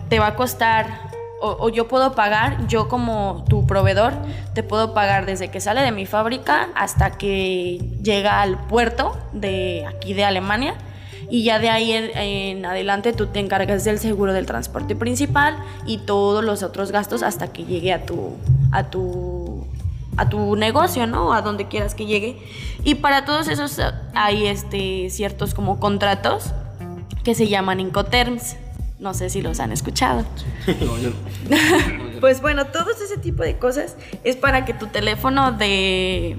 te 0.09 0.19
va 0.19 0.29
a 0.29 0.35
costar 0.35 1.11
o, 1.43 1.69
yo 1.71 1.89
puedo 1.89 2.15
pagar, 2.15 2.67
yo 2.69 2.89
como 2.89 3.45
tu 3.49 3.67
proveedor, 3.67 4.13
te 4.55 4.63
puedo 4.63 4.93
pagar 4.93 5.25
desde 5.25 5.49
que 5.49 5.61
sale 5.61 5.81
de 5.83 5.91
mi 5.91 6.05
fábrica 6.05 6.69
hasta 6.75 7.13
que 7.13 7.79
llega 8.03 8.43
al 8.43 8.59
puerto 8.67 9.17
de 9.33 9.87
aquí 9.87 10.13
de 10.13 10.25
Alemania 10.25 10.75
y 11.31 11.45
ya 11.45 11.59
de 11.59 11.71
ahí 11.71 11.93
en, 11.93 12.65
adelante 12.65 13.13
tú 13.13 13.27
te 13.27 13.41
encargas 13.41 13.85
del 13.85 13.99
seguro 13.99 14.33
del 14.33 14.47
transporte 14.47 14.97
principal 14.97 15.57
y 15.87 15.99
todos 15.99 16.45
los 16.45 16.63
otros 16.63 16.93
gastos 16.93 17.23
hasta 17.23 17.53
que 17.53 17.65
llegue 17.65 17.93
a 17.93 18.05
tu 18.05 18.37
a 18.73 18.91
tu 18.91 19.67
a 20.17 20.29
tu 20.29 20.57
negocio, 20.57 21.07
¿no? 21.07 21.33
A 21.33 21.41
donde 21.41 21.69
quieras 21.69 21.95
que 21.95 22.05
llegue. 22.05 22.37
Y 22.85 22.97
para 22.97 23.25
todos 23.25 23.49
esos 23.49 23.81
hay 24.15 24.47
este 24.47 25.09
ciertos 25.09 25.55
como 25.55 25.81
contratos 25.81 26.53
que 27.25 27.35
se 27.35 27.49
llaman 27.49 27.81
Incoterms. 27.81 28.57
No 28.99 29.15
sé 29.15 29.31
si 29.31 29.41
los 29.41 29.61
han 29.61 29.73
escuchado. 29.73 30.25
pues 32.21 32.43
bueno, 32.43 32.67
todo 32.67 32.91
ese 32.91 33.17
tipo 33.17 33.43
de 33.43 33.57
cosas 33.57 33.97
es 34.25 34.37
para 34.37 34.65
que 34.65 34.75
tu 34.75 34.89
teléfono 34.89 35.53
de, 35.53 36.37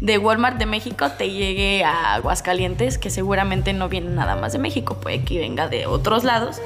de 0.00 0.18
Walmart 0.18 0.58
de 0.58 0.66
México 0.66 1.06
te 1.16 1.30
llegue 1.30 1.84
a 1.84 2.14
Aguascalientes, 2.14 2.98
que 2.98 3.10
seguramente 3.10 3.72
no 3.72 3.88
viene 3.88 4.10
nada 4.10 4.34
más 4.34 4.52
de 4.52 4.58
México, 4.58 4.98
puede 5.00 5.22
que 5.22 5.38
venga 5.38 5.68
de 5.68 5.86
otros 5.86 6.24
lados 6.24 6.60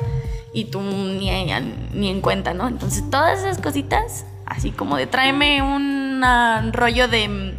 y 0.55 0.66
tú 0.66 0.80
ni, 0.80 1.30
ni 1.93 2.09
en 2.09 2.20
cuenta, 2.22 2.55
¿no? 2.55 2.66
Entonces 2.66 3.09
todas 3.11 3.41
esas 3.41 3.59
cositas, 3.59 4.24
así 4.47 4.70
como 4.70 4.97
de 4.97 5.07
tráeme 5.07 5.61
un 5.61 6.72
rollo 6.72 7.09
de 7.09 7.55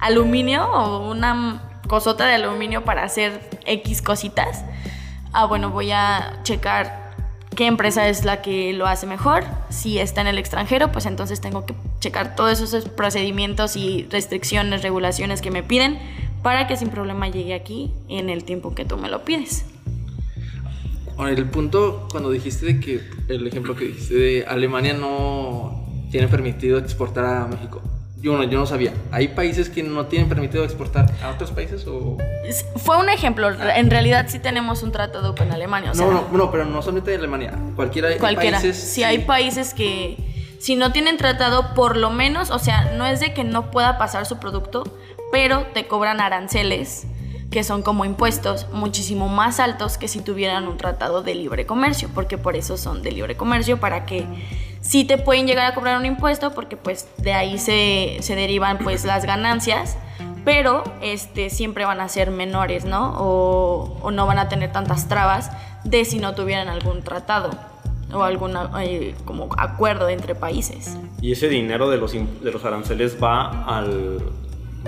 aluminio 0.00 0.64
o 0.72 1.10
una 1.10 1.62
cosota 1.86 2.26
de 2.26 2.34
aluminio 2.34 2.84
para 2.84 3.04
hacer 3.04 3.48
X 3.64 4.02
cositas 4.02 4.64
ah, 5.36 5.46
bueno, 5.46 5.70
voy 5.70 5.90
a 5.92 6.40
checar 6.44 7.12
qué 7.54 7.66
empresa 7.66 8.08
es 8.08 8.24
la 8.24 8.40
que 8.40 8.72
lo 8.72 8.86
hace 8.86 9.06
mejor. 9.06 9.44
Si 9.68 9.98
está 9.98 10.22
en 10.22 10.26
el 10.28 10.38
extranjero, 10.38 10.90
pues 10.92 11.06
entonces 11.06 11.40
tengo 11.40 11.66
que 11.66 11.74
checar 12.00 12.34
todos 12.34 12.60
esos 12.60 12.88
procedimientos 12.88 13.76
y 13.76 14.06
restricciones, 14.10 14.82
regulaciones 14.82 15.42
que 15.42 15.50
me 15.50 15.62
piden 15.62 15.98
para 16.42 16.66
que 16.66 16.76
sin 16.76 16.88
problema 16.88 17.28
llegue 17.28 17.54
aquí 17.54 17.92
en 18.08 18.30
el 18.30 18.44
tiempo 18.44 18.74
que 18.74 18.84
tú 18.84 18.96
me 18.96 19.08
lo 19.10 19.24
pides. 19.24 19.66
el 21.18 21.44
punto 21.50 22.08
cuando 22.10 22.30
dijiste 22.30 22.80
que 22.80 23.02
el 23.28 23.46
ejemplo 23.46 23.76
que 23.76 23.86
dijiste 23.86 24.14
de 24.14 24.44
Alemania 24.46 24.94
no 24.94 25.86
tiene 26.10 26.28
permitido 26.28 26.78
exportar 26.78 27.24
a 27.24 27.46
México. 27.46 27.82
Yo 28.16 28.36
no, 28.36 28.44
yo 28.44 28.58
no 28.58 28.66
sabía. 28.66 28.92
¿Hay 29.12 29.28
países 29.28 29.68
que 29.68 29.82
no 29.82 30.06
tienen 30.06 30.28
permitido 30.28 30.64
exportar 30.64 31.12
a 31.22 31.30
otros 31.30 31.50
países 31.50 31.86
o...? 31.86 32.16
Fue 32.76 32.96
un 32.96 33.08
ejemplo. 33.08 33.48
En 33.50 33.90
realidad 33.90 34.26
sí 34.28 34.38
tenemos 34.38 34.82
un 34.82 34.90
tratado 34.90 35.34
con 35.34 35.52
Alemania. 35.52 35.92
no, 35.94 36.10
no, 36.10 36.26
no, 36.32 36.50
pero 36.50 36.64
no 36.64 36.80
solamente 36.80 37.10
de 37.10 37.18
Alemania. 37.18 37.52
Cualquiera, 37.74 38.08
cualquiera. 38.18 38.58
países... 38.58 38.76
Si 38.76 39.04
hay 39.04 39.18
países 39.18 39.74
que 39.74 40.16
si 40.58 40.76
no 40.76 40.92
tienen 40.92 41.18
tratado, 41.18 41.74
por 41.74 41.96
lo 41.96 42.10
menos, 42.10 42.50
o 42.50 42.58
sea, 42.58 42.92
no 42.96 43.06
es 43.06 43.20
de 43.20 43.34
que 43.34 43.44
no 43.44 43.70
pueda 43.70 43.98
pasar 43.98 44.24
su 44.26 44.38
producto, 44.38 44.84
pero 45.30 45.66
te 45.74 45.86
cobran 45.86 46.20
aranceles 46.20 47.06
que 47.50 47.62
son 47.64 47.82
como 47.82 48.04
impuestos 48.04 48.66
muchísimo 48.72 49.28
más 49.28 49.60
altos 49.60 49.98
que 49.98 50.08
si 50.08 50.20
tuvieran 50.20 50.66
un 50.66 50.76
tratado 50.76 51.22
de 51.22 51.34
libre 51.34 51.66
comercio, 51.66 52.10
porque 52.14 52.38
por 52.38 52.56
eso 52.56 52.76
son 52.76 53.02
de 53.02 53.12
libre 53.12 53.36
comercio, 53.36 53.78
para 53.78 54.04
que 54.04 54.26
sí 54.86 55.04
te 55.04 55.18
pueden 55.18 55.46
llegar 55.46 55.66
a 55.66 55.74
cobrar 55.74 55.98
un 55.98 56.06
impuesto, 56.06 56.52
porque 56.52 56.76
pues 56.76 57.08
de 57.18 57.32
ahí 57.32 57.58
se, 57.58 58.18
se 58.20 58.34
derivan 58.36 58.78
pues 58.78 59.04
las 59.04 59.24
ganancias, 59.24 59.96
pero 60.44 60.84
este, 61.02 61.50
siempre 61.50 61.84
van 61.84 62.00
a 62.00 62.08
ser 62.08 62.30
menores, 62.30 62.84
¿no? 62.84 63.14
O, 63.18 63.98
o, 64.00 64.10
no 64.12 64.26
van 64.26 64.38
a 64.38 64.48
tener 64.48 64.70
tantas 64.72 65.08
trabas 65.08 65.50
de 65.84 66.04
si 66.04 66.18
no 66.18 66.34
tuvieran 66.34 66.68
algún 66.68 67.02
tratado 67.02 67.50
o 68.12 68.22
algún 68.22 68.56
eh, 68.80 69.14
como 69.24 69.48
acuerdo 69.58 70.08
entre 70.08 70.36
países. 70.36 70.96
Y 71.20 71.32
ese 71.32 71.48
dinero 71.48 71.90
de 71.90 71.96
los, 71.96 72.12
de 72.12 72.52
los 72.52 72.64
aranceles 72.64 73.16
va 73.20 73.64
al 73.64 74.20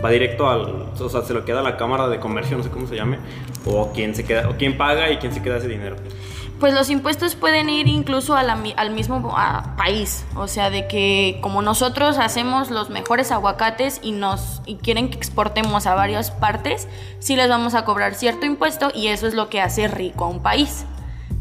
va 0.05 0.11
directo 0.11 0.49
al, 0.49 0.61
o 0.97 1.09
sea, 1.09 1.23
se 1.23 1.35
lo 1.35 1.45
queda 1.45 1.59
a 1.59 1.63
la 1.65 1.77
Cámara 1.77 2.09
de 2.09 2.21
Comercio, 2.21 2.57
no 2.57 2.63
sé 2.63 2.71
cómo 2.71 2.87
se 2.87 2.95
llame, 2.95 3.19
o 3.67 3.91
quién 3.93 4.15
se 4.15 4.25
queda, 4.25 4.49
o 4.49 4.57
quién 4.57 4.77
paga 4.77 5.11
y 5.11 5.17
quién 5.17 5.33
se 5.33 5.43
queda 5.43 5.57
ese 5.57 5.67
dinero. 5.67 5.97
Pues 6.61 6.75
los 6.75 6.91
impuestos 6.91 7.37
pueden 7.37 7.69
ir 7.69 7.87
incluso 7.87 8.35
al 8.35 8.91
mismo 8.91 9.33
país, 9.77 10.25
o 10.35 10.49
sea, 10.49 10.71
de 10.71 10.89
que 10.89 11.39
como 11.41 11.63
nosotros 11.63 12.19
hacemos 12.19 12.71
los 12.71 12.91
mejores 12.91 13.31
aguacates 13.31 14.01
y 14.03 14.11
nos 14.11 14.61
y 14.67 14.75
quieren 14.75 15.09
que 15.09 15.17
exportemos 15.17 15.87
a 15.87 15.95
varias 15.95 16.33
partes, 16.33 16.89
sí 17.21 17.37
les 17.37 17.49
vamos 17.49 17.75
a 17.75 17.85
cobrar 17.85 18.17
cierto 18.17 18.45
impuesto 18.45 18.91
y 18.93 19.07
eso 19.07 19.29
es 19.29 19.35
lo 19.35 19.49
que 19.49 19.61
hace 19.61 19.87
rico 19.87 20.25
a 20.25 20.29
un 20.29 20.43
país. 20.43 20.85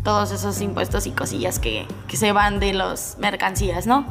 Todos 0.04 0.32
esos 0.32 0.62
impuestos 0.62 1.08
y 1.08 1.12
cosillas 1.12 1.58
que, 1.58 1.88
se 2.10 2.32
van 2.32 2.60
de 2.60 2.74
las 2.74 3.18
mercancías, 3.20 3.88
¿no? 3.88 4.06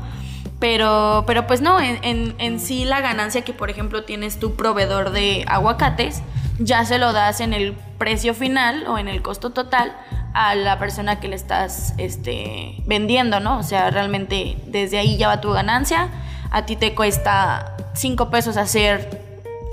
Pero, 0.59 1.23
pero 1.27 1.47
pues 1.47 1.61
no, 1.61 1.79
en, 1.81 2.35
en, 2.39 2.59
sí 2.61 2.85
la 2.85 3.01
ganancia 3.01 3.43
que 3.43 3.53
por 3.53 3.71
ejemplo 3.71 4.03
tienes 4.03 4.41
tu 4.41 4.57
proveedor 4.57 5.11
de 5.11 5.45
aguacates, 5.47 6.23
ya 6.59 6.85
se 6.85 6.99
lo 6.99 7.13
das 7.13 7.41
en 7.41 7.53
el 7.53 7.75
precio 7.99 8.35
final 8.35 8.87
o 8.87 8.99
en 8.99 9.09
el 9.09 9.23
costo 9.23 9.51
total 9.51 9.97
a 10.35 10.55
la 10.55 10.79
persona 10.79 11.19
que 11.21 11.29
le 11.29 11.37
estás 11.37 11.95
este, 11.99 12.77
vendiendo, 12.87 13.41
¿no? 13.41 13.59
O 13.59 13.63
sea, 13.63 13.91
realmente 13.91 14.57
desde 14.67 14.99
ahí 14.99 15.17
ya 15.17 15.29
va 15.29 15.41
tu 15.41 15.51
ganancia. 15.53 16.09
A 16.51 16.67
ti 16.67 16.77
te 16.77 16.95
cuesta 16.95 17.77
5 17.95 18.31
pesos 18.31 18.57
hacer 18.57 19.23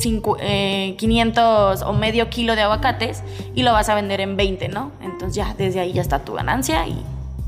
cincu- 0.02 0.38
eh, 0.40 0.96
500 0.98 1.82
o 1.82 1.94
medio 1.94 2.30
kilo 2.30 2.56
de 2.56 2.62
aguacates 2.64 3.24
y 3.56 3.64
lo 3.64 3.74
vas 3.74 3.90
a 3.90 3.96
vender 3.96 4.22
en 4.22 4.38
20, 4.38 4.70
¿no? 4.70 4.92
Entonces 5.02 5.36
ya 5.36 5.54
desde 5.58 5.80
ahí 5.82 5.94
ya 5.94 6.02
está 6.02 6.20
tu 6.20 6.34
ganancia 6.34 6.88
y 6.88 7.04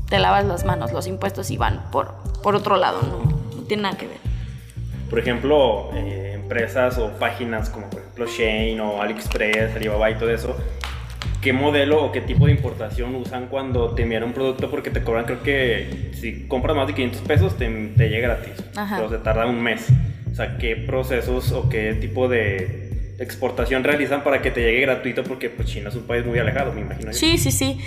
te 0.08 0.18
lavas 0.18 0.44
las 0.44 0.64
manos, 0.64 0.92
los 0.92 1.06
impuestos 1.06 1.50
y 1.50 1.56
van 1.56 1.82
por, 1.90 2.14
por 2.42 2.54
otro 2.54 2.76
lado, 2.76 3.00
¿no? 3.02 3.56
No 3.56 3.62
tiene 3.62 3.82
nada 3.84 3.96
que 3.96 4.06
ver. 4.08 4.18
Por 5.08 5.18
ejemplo, 5.18 5.90
eh, 5.94 6.32
empresas 6.34 6.98
o 6.98 7.12
páginas 7.18 7.70
como 7.70 7.88
por 7.88 8.00
ejemplo 8.00 8.26
Shane 8.26 8.80
o 8.80 9.00
AliExpress, 9.00 9.76
Alibaba 9.76 10.10
y 10.10 10.14
todo 10.14 10.30
eso, 10.30 10.56
¿qué 11.40 11.52
modelo 11.52 12.04
o 12.04 12.12
qué 12.12 12.20
tipo 12.20 12.46
de 12.46 12.52
importación 12.52 13.14
usan 13.14 13.46
cuando 13.46 13.94
te 13.94 14.02
envían 14.02 14.24
un 14.24 14.32
producto? 14.32 14.70
Porque 14.70 14.90
te 14.90 15.02
cobran, 15.02 15.24
creo 15.24 15.42
que 15.42 16.10
si 16.14 16.46
compras 16.48 16.76
más 16.76 16.88
de 16.88 16.94
500 16.94 17.20
pesos 17.22 17.56
te, 17.56 17.68
te 17.96 18.08
llega 18.08 18.28
gratis, 18.28 18.64
Ajá. 18.76 18.96
pero 18.96 19.10
se 19.10 19.18
tarda 19.18 19.46
un 19.46 19.62
mes. 19.62 19.88
O 20.30 20.34
sea, 20.34 20.58
¿qué 20.58 20.76
procesos 20.76 21.52
o 21.52 21.68
qué 21.68 21.94
tipo 21.94 22.28
de 22.28 22.85
exportación 23.18 23.82
realizan 23.84 24.22
para 24.22 24.42
que 24.42 24.50
te 24.50 24.60
llegue 24.60 24.80
gratuito? 24.82 25.24
Porque 25.24 25.48
pues 25.50 25.68
China 25.68 25.88
es 25.88 25.94
un 25.94 26.02
país 26.02 26.24
muy 26.26 26.38
alejado, 26.38 26.72
me 26.72 26.80
imagino. 26.82 27.12
yo. 27.12 27.16
Sí, 27.18 27.38
sí, 27.38 27.50
sí. 27.50 27.78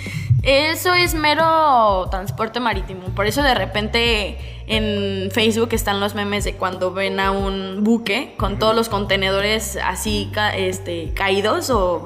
Eso 0.42 0.94
es 0.94 1.14
mero 1.14 2.08
transporte 2.10 2.60
marítimo. 2.60 3.02
Por 3.14 3.26
eso 3.26 3.42
de 3.42 3.54
repente 3.54 4.38
en 4.66 5.30
Facebook 5.30 5.68
están 5.72 6.00
los 6.00 6.14
memes 6.14 6.44
de 6.44 6.54
cuando 6.54 6.92
ven 6.92 7.20
a 7.20 7.30
un 7.30 7.82
buque 7.84 8.34
con 8.36 8.58
todos 8.58 8.74
los 8.74 8.88
contenedores 8.88 9.76
así 9.84 10.30
ca- 10.32 10.56
este, 10.56 11.10
caídos 11.14 11.70
o 11.70 12.04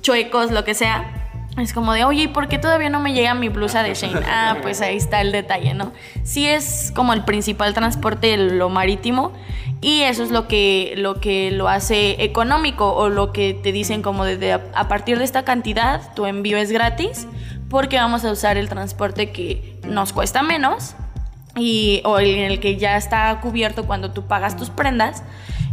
chuecos, 0.00 0.50
lo 0.50 0.64
que 0.64 0.74
sea. 0.74 1.19
Es 1.58 1.72
como 1.72 1.92
de, 1.92 2.04
oye, 2.04 2.24
¿y 2.24 2.28
por 2.28 2.48
qué 2.48 2.58
todavía 2.58 2.90
no 2.90 3.00
me 3.00 3.12
llega 3.12 3.34
mi 3.34 3.48
blusa 3.48 3.82
de 3.82 3.94
Shane? 3.94 4.20
Ah, 4.26 4.58
pues 4.62 4.80
ahí 4.80 4.96
está 4.96 5.20
el 5.20 5.32
detalle, 5.32 5.74
¿no? 5.74 5.92
Sí 6.22 6.46
es 6.46 6.92
como 6.94 7.12
el 7.12 7.24
principal 7.24 7.74
transporte 7.74 8.36
lo 8.36 8.68
marítimo 8.68 9.32
y 9.80 10.02
eso 10.02 10.22
es 10.22 10.30
lo 10.30 10.46
que 10.46 10.94
lo, 10.96 11.20
que 11.20 11.50
lo 11.50 11.68
hace 11.68 12.22
económico 12.22 12.92
o 12.92 13.08
lo 13.08 13.32
que 13.32 13.54
te 13.54 13.72
dicen 13.72 14.02
como 14.02 14.24
desde 14.24 14.52
a, 14.52 14.60
a 14.74 14.88
partir 14.88 15.18
de 15.18 15.24
esta 15.24 15.44
cantidad 15.44 16.12
tu 16.14 16.26
envío 16.26 16.58
es 16.58 16.70
gratis 16.70 17.26
porque 17.70 17.96
vamos 17.96 18.24
a 18.24 18.30
usar 18.30 18.58
el 18.58 18.68
transporte 18.68 19.30
que 19.30 19.78
nos 19.86 20.12
cuesta 20.12 20.42
menos 20.42 20.94
y, 21.56 22.02
o 22.04 22.18
en 22.20 22.38
el 22.38 22.60
que 22.60 22.76
ya 22.76 22.96
está 22.96 23.40
cubierto 23.40 23.84
cuando 23.86 24.12
tú 24.12 24.26
pagas 24.26 24.56
tus 24.56 24.70
prendas 24.70 25.22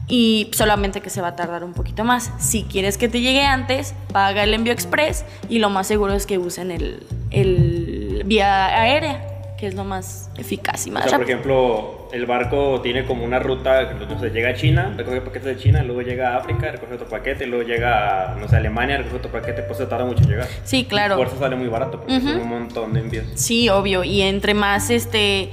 y 0.08 0.49
solamente 0.53 1.01
que 1.01 1.10
se 1.10 1.22
va 1.22 1.30
a 1.30 1.36
tardar 1.36 1.64
un 1.64 1.74
poquito 1.74 2.03
más. 2.03 2.32
Si 2.39 2.64
quieres 2.64 2.97
que 2.97 3.10
te 3.10 3.22
llegue 3.22 3.43
antes, 3.43 3.93
paga 4.14 4.43
el 4.43 4.53
envío 4.53 4.74
express 4.74 5.26
y 5.49 5.60
lo 5.60 5.70
más 5.70 5.88
seguro 5.88 6.14
es 6.14 6.26
que 6.26 6.38
usen 6.38 6.72
el, 6.72 7.03
el 7.32 8.24
vía 8.26 8.68
aérea, 8.68 9.24
que 9.58 9.68
es 9.68 9.74
lo 9.74 9.84
más 9.84 10.30
eficaz 10.38 10.86
y 10.88 10.91
O 10.91 10.93
más 10.93 11.10
sea, 11.10 11.18
por 11.18 11.28
ejemplo, 11.28 12.10
el 12.14 12.26
barco 12.26 12.80
tiene 12.82 13.05
como 13.05 13.26
una 13.26 13.39
ruta, 13.39 13.91
no 14.08 14.20
sé, 14.20 14.30
llega 14.30 14.49
a 14.49 14.53
China, 14.53 14.93
recoge 14.95 15.20
paquetes 15.20 15.45
de 15.45 15.58
China, 15.58 15.84
luego 15.84 16.03
llega 16.03 16.36
a 16.36 16.38
África, 16.38 16.72
recoge 16.72 16.93
otro 16.93 17.08
paquete, 17.10 17.47
luego 17.47 17.68
llega 17.68 18.34
a, 18.34 18.36
no 18.36 18.47
sé, 18.47 18.55
Alemania, 18.55 18.97
recoge 18.97 19.18
otro 19.18 19.32
paquete, 19.32 19.64
pues 19.64 19.80
se 19.80 19.88
tarda 19.88 20.05
mucho 20.05 20.24
en 20.24 20.30
llegar. 20.30 20.47
Sí, 20.64 20.86
claro. 20.86 21.18
Por 21.18 21.28
eso 21.28 21.39
sale 21.39 21.55
muy 21.55 21.68
barato, 21.68 21.99
porque 21.99 22.18
Ujú. 22.18 22.28
son 22.30 22.41
un 22.41 22.47
montón 22.49 22.93
de 22.93 22.99
envíos. 23.01 23.26
Sí, 23.36 23.68
obvio. 23.68 24.03
Y 24.03 24.22
entre 24.22 24.53
más 24.53 24.89
este 24.89 25.49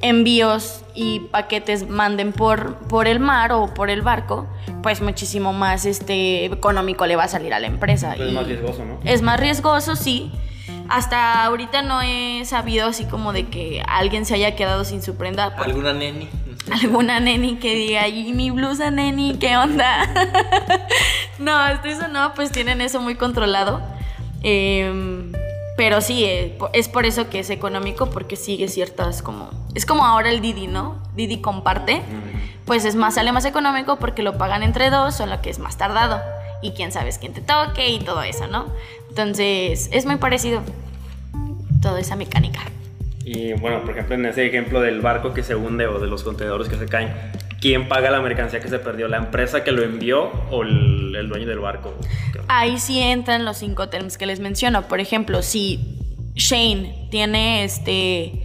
envíos 0.00 0.82
y 0.94 1.20
paquetes 1.20 1.88
manden 1.88 2.32
por, 2.32 2.76
por 2.88 3.06
el 3.06 3.20
mar 3.20 3.52
o 3.52 3.72
por 3.72 3.90
el 3.90 4.02
barco, 4.02 4.46
pues 4.82 5.00
muchísimo 5.00 5.52
más 5.52 5.86
este 5.86 6.46
económico 6.46 7.06
le 7.06 7.16
va 7.16 7.24
a 7.24 7.28
salir 7.28 7.54
a 7.54 7.60
la 7.60 7.66
empresa. 7.66 8.14
Pero 8.16 8.24
es 8.24 8.32
Y 8.32 8.34
más 8.34 8.46
riesgoso, 8.46 8.84
¿no? 8.84 8.98
Es 9.04 9.22
más 9.22 9.40
riesgoso, 9.40 9.96
sí. 9.96 10.32
Hasta 10.88 11.44
ahorita 11.44 11.82
no 11.82 12.00
he 12.02 12.44
sabido 12.44 12.88
así 12.88 13.04
como 13.04 13.32
de 13.32 13.46
que 13.46 13.82
alguien 13.86 14.24
se 14.24 14.34
haya 14.34 14.56
quedado 14.56 14.84
sin 14.84 15.02
su 15.02 15.16
prenda. 15.16 15.54
por 15.54 15.66
¿Alguna 15.66 15.92
neni? 15.92 16.28
Alguna 16.82 17.20
neni 17.20 17.56
que 17.56 17.74
diga, 17.74 18.08
¿y 18.08 18.32
mi 18.32 18.50
blusa 18.50 18.90
neni? 18.90 19.36
¿Qué 19.38 19.56
onda? 19.56 20.08
no, 21.38 21.54
hasta 21.56 21.88
eso 21.88 22.08
no, 22.08 22.34
pues 22.34 22.50
tienen 22.50 22.80
eso 22.80 23.00
muy 23.00 23.14
controlado. 23.14 23.80
Em, 24.42 25.32
pero 25.78 26.00
sí, 26.00 26.24
eh, 26.24 26.58
es 26.72 26.88
por 26.88 27.06
eso 27.06 27.30
que 27.30 27.38
es 27.38 27.50
económico, 27.50 28.10
porque 28.10 28.34
sigue 28.34 28.66
ciertas 28.66 29.22
como... 29.22 29.48
Es 29.76 29.86
como 29.86 30.04
ahora 30.04 30.28
el 30.28 30.40
Didi, 30.40 30.66
¿no? 30.66 31.00
Didi 31.14 31.40
comparte. 31.40 32.02
Pues 32.64 32.84
es 32.84 32.96
más, 32.96 33.14
sale 33.14 33.30
más 33.30 33.44
económico 33.44 33.96
porque 33.96 34.24
lo 34.24 34.36
pagan 34.36 34.64
entre 34.64 34.90
dos, 34.90 35.14
solo 35.14 35.40
que 35.40 35.50
es 35.50 35.60
más 35.60 35.78
tardado. 35.78 36.20
Y 36.62 36.72
quién 36.72 36.90
sabe 36.90 37.12
quién 37.20 37.32
te 37.32 37.42
toque 37.42 37.90
y 37.90 38.00
todo 38.00 38.24
eso, 38.24 38.48
¿no? 38.48 38.66
Entonces, 39.08 39.88
es 39.92 40.04
muy 40.04 40.16
parecido 40.16 40.62
toda 41.80 42.00
esa 42.00 42.16
mecánica. 42.16 42.58
Y 43.24 43.52
bueno, 43.52 43.82
por 43.82 43.90
ejemplo, 43.90 44.16
en 44.16 44.26
ese 44.26 44.48
ejemplo 44.48 44.80
del 44.80 45.00
barco 45.00 45.32
que 45.32 45.44
se 45.44 45.54
hunde 45.54 45.86
o 45.86 46.00
de 46.00 46.08
los 46.08 46.24
contenedores 46.24 46.68
que 46.68 46.76
se 46.76 46.86
caen, 46.86 47.14
¿quién 47.60 47.88
paga 47.88 48.10
la 48.10 48.20
mercancía 48.20 48.60
que 48.60 48.68
se 48.68 48.78
perdió? 48.78 49.08
¿La 49.08 49.18
empresa 49.18 49.64
que 49.64 49.72
lo 49.72 49.82
envió 49.82 50.30
o 50.50 50.62
el, 50.62 51.28
dueño 51.28 51.46
del 51.46 51.58
barco? 51.58 51.94
Ahí 52.48 52.78
sí 52.78 53.00
entran 53.00 53.44
los 53.44 53.58
cinco 53.58 53.88
terms 53.88 54.18
que 54.18 54.26
les 54.26 54.40
menciono. 54.40 54.82
Por 54.88 55.00
ejemplo, 55.00 55.42
si 55.42 55.98
Shane 56.34 57.08
tiene 57.10 57.64
este. 57.64 58.44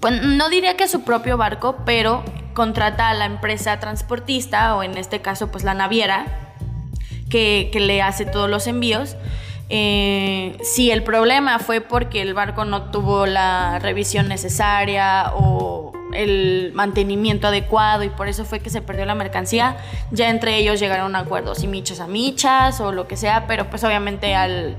Pues 0.00 0.22
no 0.22 0.50
diría 0.50 0.76
que 0.76 0.88
su 0.88 1.04
propio 1.04 1.36
barco, 1.36 1.78
pero 1.86 2.24
contrata 2.52 3.08
a 3.08 3.14
la 3.14 3.24
empresa 3.24 3.80
transportista, 3.80 4.76
o 4.76 4.82
en 4.82 4.96
este 4.96 5.20
caso, 5.20 5.50
pues 5.50 5.64
la 5.64 5.74
naviera, 5.74 6.26
que, 7.30 7.70
que 7.72 7.80
le 7.80 8.02
hace 8.02 8.26
todos 8.26 8.50
los 8.50 8.66
envíos. 8.66 9.16
Eh, 9.70 10.58
si 10.62 10.90
el 10.90 11.02
problema 11.02 11.58
fue 11.58 11.80
porque 11.80 12.20
el 12.20 12.34
barco 12.34 12.66
no 12.66 12.90
tuvo 12.90 13.24
la 13.24 13.78
revisión 13.78 14.28
necesaria 14.28 15.32
o 15.34 15.92
el 16.14 16.72
mantenimiento 16.74 17.48
adecuado 17.48 18.04
y 18.04 18.08
por 18.08 18.28
eso 18.28 18.44
fue 18.44 18.60
que 18.60 18.70
se 18.70 18.80
perdió 18.82 19.04
la 19.04 19.14
mercancía, 19.14 19.76
ya 20.10 20.28
entre 20.30 20.56
ellos 20.56 20.80
llegaron 20.80 21.14
a 21.16 21.20
acuerdos 21.20 21.62
y 21.62 21.66
michas 21.66 22.00
a 22.00 22.06
michas 22.06 22.80
o 22.80 22.92
lo 22.92 23.06
que 23.08 23.16
sea, 23.16 23.46
pero 23.46 23.68
pues 23.70 23.84
obviamente 23.84 24.34
al, 24.34 24.76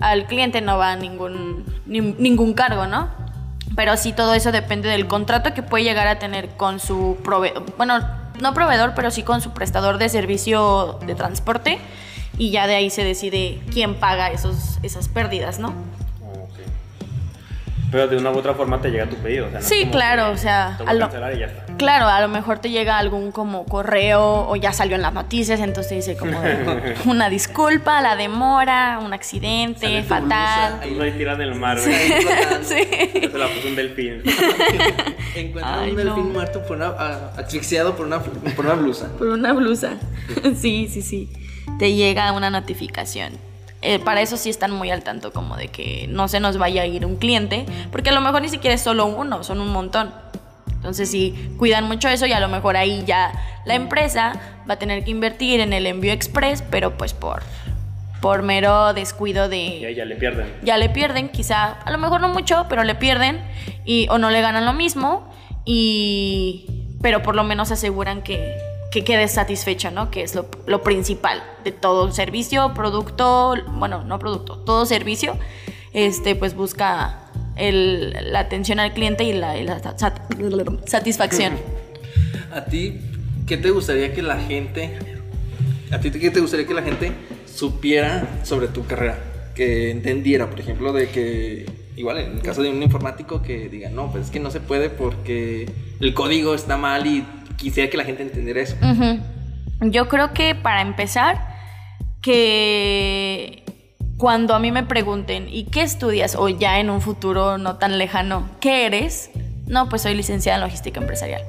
al 0.00 0.26
cliente 0.26 0.60
no 0.60 0.78
va 0.78 0.96
ningún, 0.96 1.64
ni- 1.86 2.00
ningún 2.00 2.54
cargo, 2.54 2.86
¿no? 2.86 3.08
Pero 3.76 3.96
sí 3.96 4.12
todo 4.12 4.34
eso 4.34 4.50
depende 4.50 4.88
del 4.88 5.06
contrato 5.06 5.54
que 5.54 5.62
puede 5.62 5.84
llegar 5.84 6.08
a 6.08 6.18
tener 6.18 6.48
con 6.56 6.80
su 6.80 7.16
proveedor, 7.22 7.64
bueno, 7.76 8.00
no 8.40 8.54
proveedor, 8.54 8.92
pero 8.96 9.10
sí 9.10 9.22
con 9.22 9.40
su 9.40 9.52
prestador 9.52 9.98
de 9.98 10.08
servicio 10.08 10.98
de 11.06 11.14
transporte 11.14 11.78
y 12.38 12.50
ya 12.50 12.66
de 12.66 12.76
ahí 12.76 12.88
se 12.90 13.04
decide 13.04 13.60
quién 13.72 13.94
paga 13.96 14.28
esos, 14.30 14.78
esas 14.82 15.08
pérdidas, 15.08 15.58
¿no? 15.58 15.74
Pero 17.90 18.06
de 18.06 18.16
una 18.18 18.30
u 18.30 18.36
otra 18.38 18.52
forma 18.54 18.80
te 18.82 18.90
llega 18.90 19.06
tu 19.06 19.16
pedido. 19.16 19.46
O 19.46 19.50
sea, 19.50 19.60
no 19.60 19.66
Sí, 19.66 19.80
como 19.80 19.92
claro, 19.92 20.26
que 20.26 20.30
o 20.32 20.36
sea, 20.36 20.74
te 20.76 20.82
voy 20.84 20.90
a 20.90 20.94
lo- 20.94 21.00
cancelar 21.00 21.34
y 21.34 21.38
ya 21.38 21.46
está. 21.46 21.64
Claro, 21.78 22.06
a 22.08 22.20
lo 22.20 22.28
mejor 22.28 22.58
te 22.58 22.70
llega 22.70 22.98
algún 22.98 23.30
como 23.32 23.64
correo 23.64 24.46
o 24.48 24.56
ya 24.56 24.72
salió 24.72 24.96
en 24.96 25.02
las 25.02 25.14
noticias, 25.14 25.60
entonces 25.60 26.04
dice 26.04 26.18
como 26.18 26.38
de, 26.40 26.96
una 27.06 27.30
disculpa, 27.30 28.02
la 28.02 28.16
demora, 28.16 28.98
un 29.02 29.12
accidente, 29.14 29.80
Sale 29.80 30.02
fatal. 30.02 30.80
Tú 30.82 30.90
lo 30.96 31.12
tiras 31.12 31.36
en 31.36 31.42
el 31.42 31.54
mar, 31.54 31.78
Sí. 31.78 31.92
Sí. 32.62 32.74
Se 33.30 33.38
la 33.38 33.46
puso 33.48 33.68
un 33.68 33.76
delfín. 33.76 34.22
Encuentran 35.34 35.78
Ay, 35.80 35.90
un 35.90 35.96
delfín 35.96 36.26
no. 36.28 36.32
muerto 36.34 36.62
por 36.66 36.76
una, 36.76 36.88
a- 36.88 37.30
asfixiado 37.38 37.94
por 37.96 38.06
una, 38.06 38.20
por 38.20 38.64
una 38.66 38.74
blusa. 38.74 39.08
Por 39.16 39.28
una 39.28 39.52
blusa. 39.52 39.94
Sí, 40.60 40.88
sí, 40.90 41.00
sí. 41.02 41.30
Te 41.78 41.94
llega 41.94 42.32
una 42.32 42.50
notificación. 42.50 43.32
Eh, 43.80 44.00
para 44.00 44.20
eso 44.20 44.36
sí 44.36 44.50
están 44.50 44.72
muy 44.72 44.90
al 44.90 45.04
tanto 45.04 45.32
como 45.32 45.56
de 45.56 45.68
que 45.68 46.06
no 46.08 46.26
se 46.26 46.40
nos 46.40 46.58
vaya 46.58 46.82
a 46.82 46.86
ir 46.86 47.06
un 47.06 47.16
cliente, 47.16 47.64
porque 47.92 48.10
a 48.10 48.12
lo 48.12 48.20
mejor 48.20 48.42
ni 48.42 48.48
siquiera 48.48 48.74
es 48.74 48.82
solo 48.82 49.06
uno, 49.06 49.44
son 49.44 49.60
un 49.60 49.68
montón. 49.68 50.12
Entonces 50.72 51.10
sí, 51.10 51.52
cuidan 51.58 51.84
mucho 51.84 52.08
eso 52.08 52.26
y 52.26 52.32
a 52.32 52.40
lo 52.40 52.48
mejor 52.48 52.76
ahí 52.76 53.04
ya 53.06 53.32
la 53.64 53.74
empresa 53.74 54.32
va 54.68 54.74
a 54.74 54.78
tener 54.78 55.04
que 55.04 55.10
invertir 55.10 55.60
en 55.60 55.72
el 55.72 55.86
envío 55.86 56.12
express, 56.12 56.62
pero 56.62 56.96
pues 56.96 57.14
por, 57.14 57.42
por 58.20 58.42
mero 58.42 58.94
descuido 58.94 59.48
de 59.48 59.58
Y 59.58 59.84
ahí 59.84 59.94
ya 59.94 60.04
le 60.04 60.16
pierden. 60.16 60.46
ya 60.62 60.76
le 60.76 60.88
pierden, 60.88 61.28
quizá, 61.28 61.72
a 61.72 61.90
lo 61.90 61.98
mejor 61.98 62.20
no 62.20 62.28
mucho, 62.28 62.66
pero 62.68 62.84
le 62.84 62.94
pierden 62.94 63.40
y 63.84 64.06
o 64.10 64.18
no 64.18 64.30
le 64.30 64.40
ganan 64.40 64.64
lo 64.66 64.72
mismo 64.72 65.32
y 65.64 66.66
pero 67.00 67.22
por 67.22 67.36
lo 67.36 67.44
menos 67.44 67.70
aseguran 67.70 68.22
que, 68.22 68.56
que 68.90 69.04
quede 69.04 69.28
satisfecho, 69.28 69.90
¿no? 69.90 70.10
Que 70.10 70.22
es 70.22 70.34
lo, 70.34 70.82
principal 70.82 71.42
de 71.64 71.72
todo 71.72 72.10
servicio, 72.12 72.72
producto, 72.74 73.54
bueno, 73.72 74.04
no 74.04 74.18
producto, 74.18 74.58
todo 74.58 74.86
servicio, 74.86 75.36
este 75.92 76.34
pues 76.34 76.54
busca 76.54 77.30
el- 77.56 78.16
la 78.32 78.40
atención 78.40 78.80
al 78.80 78.94
cliente 78.94 79.24
y 79.24 79.32
la, 79.32 79.54
satisfacción. 80.86 81.54
¿A 82.52 82.64
ti 82.64 83.00
qué 83.46 83.56
te 83.56 83.70
gustaría 83.70 84.12
que 84.14 84.22
la 84.22 84.38
gente... 84.38 84.98
¿A 85.90 85.98
ti 86.00 86.10
qué 86.10 86.30
te 86.30 86.40
gustaría 86.40 86.66
que 86.66 86.74
la 86.74 86.82
gente 86.82 87.12
supiera 87.46 88.40
sobre 88.42 88.68
tu 88.68 88.86
carrera? 88.86 89.18
Que 89.54 89.90
entendiera, 89.90 90.48
por 90.48 90.60
ejemplo, 90.60 90.92
de 90.92 91.08
que... 91.08 91.66
Igual 91.96 92.18
en 92.18 92.32
el 92.36 92.42
caso 92.42 92.62
de 92.62 92.70
un 92.70 92.80
informático 92.80 93.42
que 93.42 93.68
diga, 93.68 93.90
no, 93.90 94.12
pues 94.12 94.26
es 94.26 94.30
que 94.30 94.38
no 94.38 94.52
se 94.52 94.60
puede 94.60 94.88
porque 94.88 95.68
el 95.98 96.14
código 96.14 96.54
está 96.54 96.76
mal 96.76 97.06
y 97.08 97.26
quisiera 97.58 97.90
que 97.90 97.98
la 97.98 98.04
gente 98.04 98.22
entendiera 98.22 98.60
eso. 98.62 98.76
Yo 99.80 100.08
creo 100.08 100.32
que 100.32 100.54
para 100.54 100.80
empezar, 100.80 101.56
que 102.22 103.64
cuando 104.16 104.54
a 104.54 104.58
mí 104.58 104.72
me 104.72 104.82
pregunten, 104.82 105.48
¿y 105.48 105.64
qué 105.64 105.82
estudias? 105.82 106.34
O 106.34 106.48
ya 106.48 106.80
en 106.80 106.88
un 106.90 107.00
futuro 107.00 107.58
no 107.58 107.76
tan 107.76 107.98
lejano, 107.98 108.48
¿qué 108.60 108.86
eres? 108.86 109.30
No, 109.66 109.88
pues 109.88 110.02
soy 110.02 110.14
licenciada 110.14 110.56
en 110.56 110.62
logística 110.62 111.00
empresarial. 111.00 111.42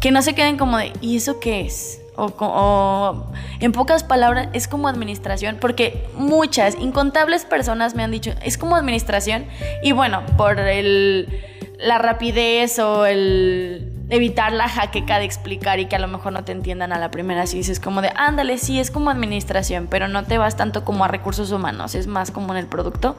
Que 0.00 0.10
no 0.10 0.20
se 0.20 0.34
queden 0.34 0.58
como 0.58 0.78
de, 0.78 0.92
¿y 1.00 1.16
eso 1.16 1.38
qué 1.38 1.60
es? 1.62 2.00
O, 2.14 3.32
en 3.60 3.72
pocas 3.72 4.04
palabras, 4.04 4.48
es 4.52 4.68
como 4.68 4.88
administración, 4.88 5.56
porque 5.60 6.06
muchas, 6.14 6.74
incontables 6.78 7.46
personas 7.46 7.94
me 7.94 8.02
han 8.02 8.10
dicho, 8.10 8.32
es 8.44 8.58
como 8.58 8.76
administración, 8.76 9.46
y 9.82 9.92
bueno, 9.92 10.22
por 10.36 10.58
el, 10.58 11.28
la 11.82 11.98
rapidez 11.98 12.78
o 12.78 13.06
el 13.06 13.92
evitar 14.12 14.52
la 14.52 14.68
jaqueca 14.68 15.18
de 15.18 15.24
explicar 15.24 15.80
y 15.80 15.86
que 15.86 15.96
a 15.96 15.98
lo 15.98 16.06
mejor 16.06 16.34
no 16.34 16.44
te 16.44 16.52
entiendan 16.52 16.92
a 16.92 16.98
la 16.98 17.10
primera, 17.10 17.46
si 17.46 17.56
dices 17.56 17.80
como 17.80 18.02
de, 18.02 18.12
ándale, 18.14 18.58
sí, 18.58 18.78
es 18.78 18.90
como 18.90 19.08
administración, 19.08 19.86
pero 19.90 20.06
no 20.06 20.24
te 20.24 20.36
vas 20.36 20.56
tanto 20.56 20.84
como 20.84 21.04
a 21.04 21.08
recursos 21.08 21.50
humanos, 21.50 21.94
es 21.94 22.06
más 22.06 22.30
como 22.30 22.52
en 22.52 22.58
el 22.58 22.66
producto. 22.66 23.16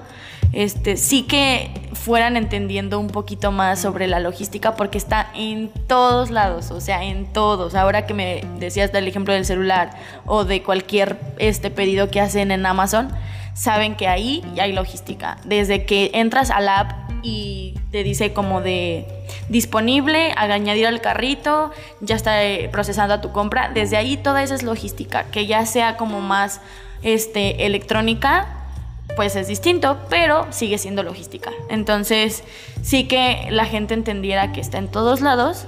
Este, 0.52 0.98
sí 0.98 1.24
que 1.24 1.90
fueran 1.94 2.38
entendiendo 2.38 3.00
un 3.00 3.08
poquito 3.08 3.52
más 3.52 3.82
sobre 3.82 4.06
la 4.08 4.20
logística 4.20 4.76
porque 4.76 5.00
está 5.00 5.32
en 5.34 5.72
todos 5.88 6.30
lados, 6.30 6.70
o 6.70 6.80
sea, 6.80 7.04
en 7.04 7.26
todos. 7.26 7.74
Ahora 7.74 8.06
que 8.06 8.14
me 8.14 8.46
decías 8.60 8.92
del 8.92 9.08
ejemplo 9.08 9.34
del 9.34 9.46
celular 9.46 9.98
o 10.28 10.46
de 10.46 10.62
cualquier 10.62 11.18
este 11.40 11.72
pedido 11.72 12.12
que 12.12 12.22
hacen 12.22 12.52
en 12.52 12.68
Amazon, 12.68 13.10
saben 13.54 13.96
que 13.96 14.08
ahí 14.08 14.44
hay 14.60 14.74
logística. 14.74 15.38
Desde 15.46 15.86
que 15.86 16.12
entras 16.14 16.50
a 16.50 16.60
la 16.60 16.80
app 16.80 17.12
y 17.22 17.76
te 17.92 18.04
dice 18.04 18.34
como 18.34 18.62
de 18.62 19.08
disponible, 19.50 20.34
a 20.36 20.44
añadir 20.44 20.88
al 20.88 21.02
carrito, 21.02 21.72
ya 22.02 22.16
está 22.16 22.44
eh, 22.44 22.70
procesando 22.72 23.20
tu 23.22 23.32
compra. 23.32 23.70
Desde 23.74 23.98
ahí 23.98 24.18
toda 24.18 24.44
esa 24.44 24.56
es 24.56 24.64
logística, 24.64 25.26
que 25.26 25.46
ya 25.46 25.66
sea 25.66 25.98
como 25.98 26.22
más 26.22 26.62
este, 27.02 27.66
electrónica, 27.66 28.48
pues 29.16 29.36
es 29.36 29.48
distinto, 29.48 29.98
pero 30.10 30.48
sigue 30.52 30.78
siendo 30.78 31.04
logística. 31.04 31.52
Entonces, 31.70 32.44
sí 32.82 33.08
que 33.08 33.48
la 33.52 33.66
gente 33.66 33.94
entendiera 33.94 34.52
que 34.52 34.62
está 34.62 34.78
en 34.78 34.88
todos 34.88 35.22
lados 35.22 35.66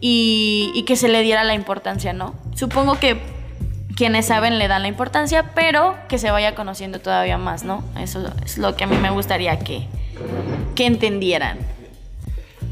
y, 0.00 0.72
y 0.74 0.82
que 0.84 0.96
se 0.96 1.08
le 1.08 1.22
diera 1.22 1.44
la 1.44 1.54
importancia, 1.54 2.12
¿no? 2.12 2.34
Supongo 2.54 2.98
que 2.98 3.37
quienes 3.98 4.26
saben 4.26 4.60
le 4.60 4.68
dan 4.68 4.82
la 4.82 4.88
importancia, 4.88 5.50
pero 5.56 5.96
que 6.08 6.18
se 6.18 6.30
vaya 6.30 6.54
conociendo 6.54 7.00
todavía 7.00 7.36
más, 7.36 7.64
¿no? 7.64 7.82
Eso 7.98 8.32
es 8.44 8.56
lo 8.56 8.76
que 8.76 8.84
a 8.84 8.86
mí 8.86 8.96
me 8.96 9.10
gustaría 9.10 9.58
que, 9.58 9.88
que 10.76 10.86
entendieran. 10.86 11.58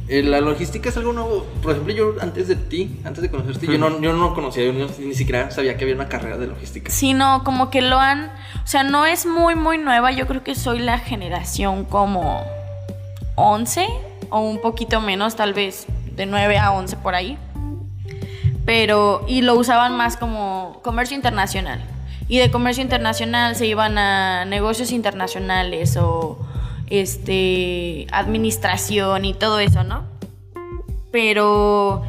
Eh, 0.09 0.23
La 0.23 0.41
logística 0.41 0.89
es 0.89 0.97
algo 0.97 1.13
nuevo. 1.13 1.45
Por 1.63 1.73
ejemplo, 1.73 1.93
yo 1.93 2.15
antes 2.21 2.47
de 2.47 2.55
ti, 2.55 3.01
antes 3.05 3.23
de 3.23 3.31
conocerte, 3.33 3.67
yo, 3.67 3.77
no, 3.77 4.01
yo 4.01 4.13
no 4.13 4.35
conocía, 4.37 4.67
yo 4.67 4.73
ni, 4.73 4.87
ni 5.05 5.15
siquiera 5.15 5.51
sabía 5.51 5.77
que 5.77 5.83
había 5.83 5.97
una 5.97 6.09
carrera 6.09 6.39
de 6.39 6.47
logística. 6.47 6.93
Sino 6.93 7.43
como 7.43 7.71
que 7.71 7.83
lo 7.83 7.99
han, 7.99 8.31
o 8.63 8.67
sea, 8.67 8.85
no 8.85 9.05
es 9.05 9.27
muy, 9.27 9.57
muy 9.57 9.79
nueva, 9.79 10.13
yo 10.13 10.29
creo 10.29 10.45
que 10.45 10.55
soy 10.55 10.79
la 10.79 11.01
generación 11.01 11.87
como 11.87 12.45
11 13.35 13.89
o 14.31 14.39
un 14.49 14.61
poquito 14.61 15.01
menos, 15.01 15.35
tal 15.35 15.55
vez 15.55 15.87
de 16.13 16.25
9 16.25 16.57
a 16.57 16.71
11 16.71 16.99
por 16.99 17.17
ahí. 17.17 17.37
Pero, 18.67 19.25
y 19.27 19.41
lo 19.43 19.55
usaban 19.55 19.97
más 19.97 20.19
como 20.19 20.81
comercio 20.83 21.17
internacional. 21.17 21.83
Y 22.29 22.39
de 22.39 22.51
comercio 22.51 22.83
internacional 22.83 23.57
se 23.57 23.67
iban 23.67 23.97
a 23.97 24.45
negocios 24.45 24.91
internacionales 24.91 25.97
o 25.97 26.39
este 26.89 28.07
administración 28.11 29.25
y 29.25 29.33
todo 29.33 29.61
eso, 29.61 29.85
¿no? 29.85 30.05
Pero 31.13 32.03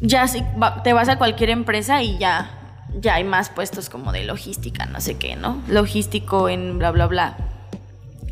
ya 0.00 0.28
si 0.28 0.42
te 0.84 0.92
vas 0.92 1.08
a 1.08 1.18
cualquier 1.18 1.50
empresa 1.50 2.02
y 2.02 2.16
ya 2.18 2.56
ya 3.00 3.14
hay 3.14 3.24
más 3.24 3.50
puestos 3.50 3.88
como 3.88 4.12
de 4.12 4.24
logística, 4.24 4.86
no 4.86 5.00
sé 5.00 5.18
qué, 5.18 5.36
¿no? 5.36 5.60
Logístico 5.68 6.48
en 6.48 6.78
bla 6.78 6.92
bla 6.92 7.06
bla. 7.06 7.36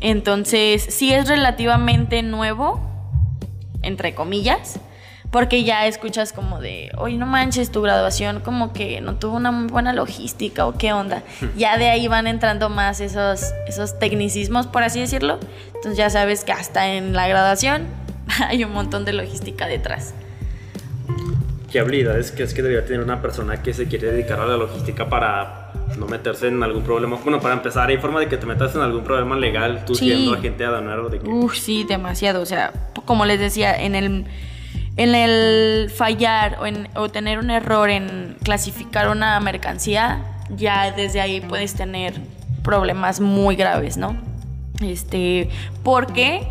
Entonces, 0.01 0.85
sí 0.89 1.13
es 1.13 1.27
relativamente 1.27 2.23
nuevo 2.23 2.89
entre 3.81 4.15
comillas, 4.15 4.79
porque 5.31 5.63
ya 5.63 5.85
escuchas 5.85 6.33
como 6.33 6.59
de, 6.59 6.91
oye, 6.97 7.17
no 7.17 7.25
manches, 7.27 7.71
tu 7.71 7.81
graduación 7.81 8.39
como 8.39 8.73
que 8.73 8.99
no 9.01 9.15
tuvo 9.15 9.37
una 9.37 9.51
muy 9.51 9.69
buena 9.69 9.93
logística 9.93 10.65
o 10.65 10.77
qué 10.77 10.91
onda. 10.91 11.21
Ya 11.55 11.77
de 11.77 11.89
ahí 11.89 12.07
van 12.07 12.25
entrando 12.25 12.69
más 12.69 12.99
esos, 12.99 13.53
esos 13.67 13.99
tecnicismos, 13.99 14.65
por 14.67 14.81
así 14.83 14.99
decirlo. 14.99 15.39
Entonces 15.67 15.97
ya 15.97 16.09
sabes 16.09 16.43
que 16.43 16.51
hasta 16.51 16.87
en 16.93 17.13
la 17.13 17.27
graduación 17.27 17.83
hay 18.47 18.63
un 18.63 18.73
montón 18.73 19.05
de 19.05 19.13
logística 19.13 19.67
detrás. 19.67 20.13
¿Qué 21.71 21.79
habilidades 21.79 22.31
crees 22.31 22.55
que 22.55 22.63
debería 22.63 22.83
tener 22.83 23.01
una 23.03 23.21
persona 23.21 23.61
que 23.61 23.75
se 23.75 23.87
quiere 23.87 24.11
dedicar 24.11 24.39
a 24.39 24.45
la 24.47 24.57
logística 24.57 25.07
para 25.07 25.71
no 25.99 26.07
meterse 26.07 26.47
en 26.47 26.63
algún 26.63 26.81
problema? 26.81 27.17
Bueno, 27.23 27.39
para 27.39 27.53
empezar, 27.53 27.89
¿hay 27.89 27.97
forma 27.97 28.19
de 28.19 28.27
que 28.27 28.37
te 28.37 28.47
metas 28.47 28.73
en 28.73 28.81
algún 28.81 29.03
problema 29.03 29.35
legal 29.37 29.85
tú 29.85 29.93
Sí. 29.93 30.05
siendo 30.05 30.33
agente 30.33 30.65
aduanero? 30.65 31.09
De 31.09 31.19
que... 31.19 31.29
Uf, 31.29 31.55
sí, 31.55 31.83
demasiado. 31.87 32.41
O 32.41 32.45
sea, 32.47 32.73
como 33.05 33.25
les 33.25 33.39
decía, 33.39 33.75
en 33.75 33.93
el, 33.93 34.25
en 34.97 35.15
el 35.15 35.89
fallar 35.89 36.57
o, 36.59 36.65
en, 36.65 36.89
o 36.95 37.09
tener 37.09 37.39
un 37.39 37.49
error 37.49 37.89
en 37.89 38.37
clasificar 38.43 39.09
una 39.09 39.39
mercancía, 39.39 40.25
ya 40.49 40.91
desde 40.91 41.21
ahí 41.21 41.41
puedes 41.41 41.73
tener 41.73 42.19
problemas 42.63 43.19
muy 43.19 43.55
graves, 43.55 43.97
¿no? 43.97 44.15
Este, 44.81 45.49
porque, 45.83 46.47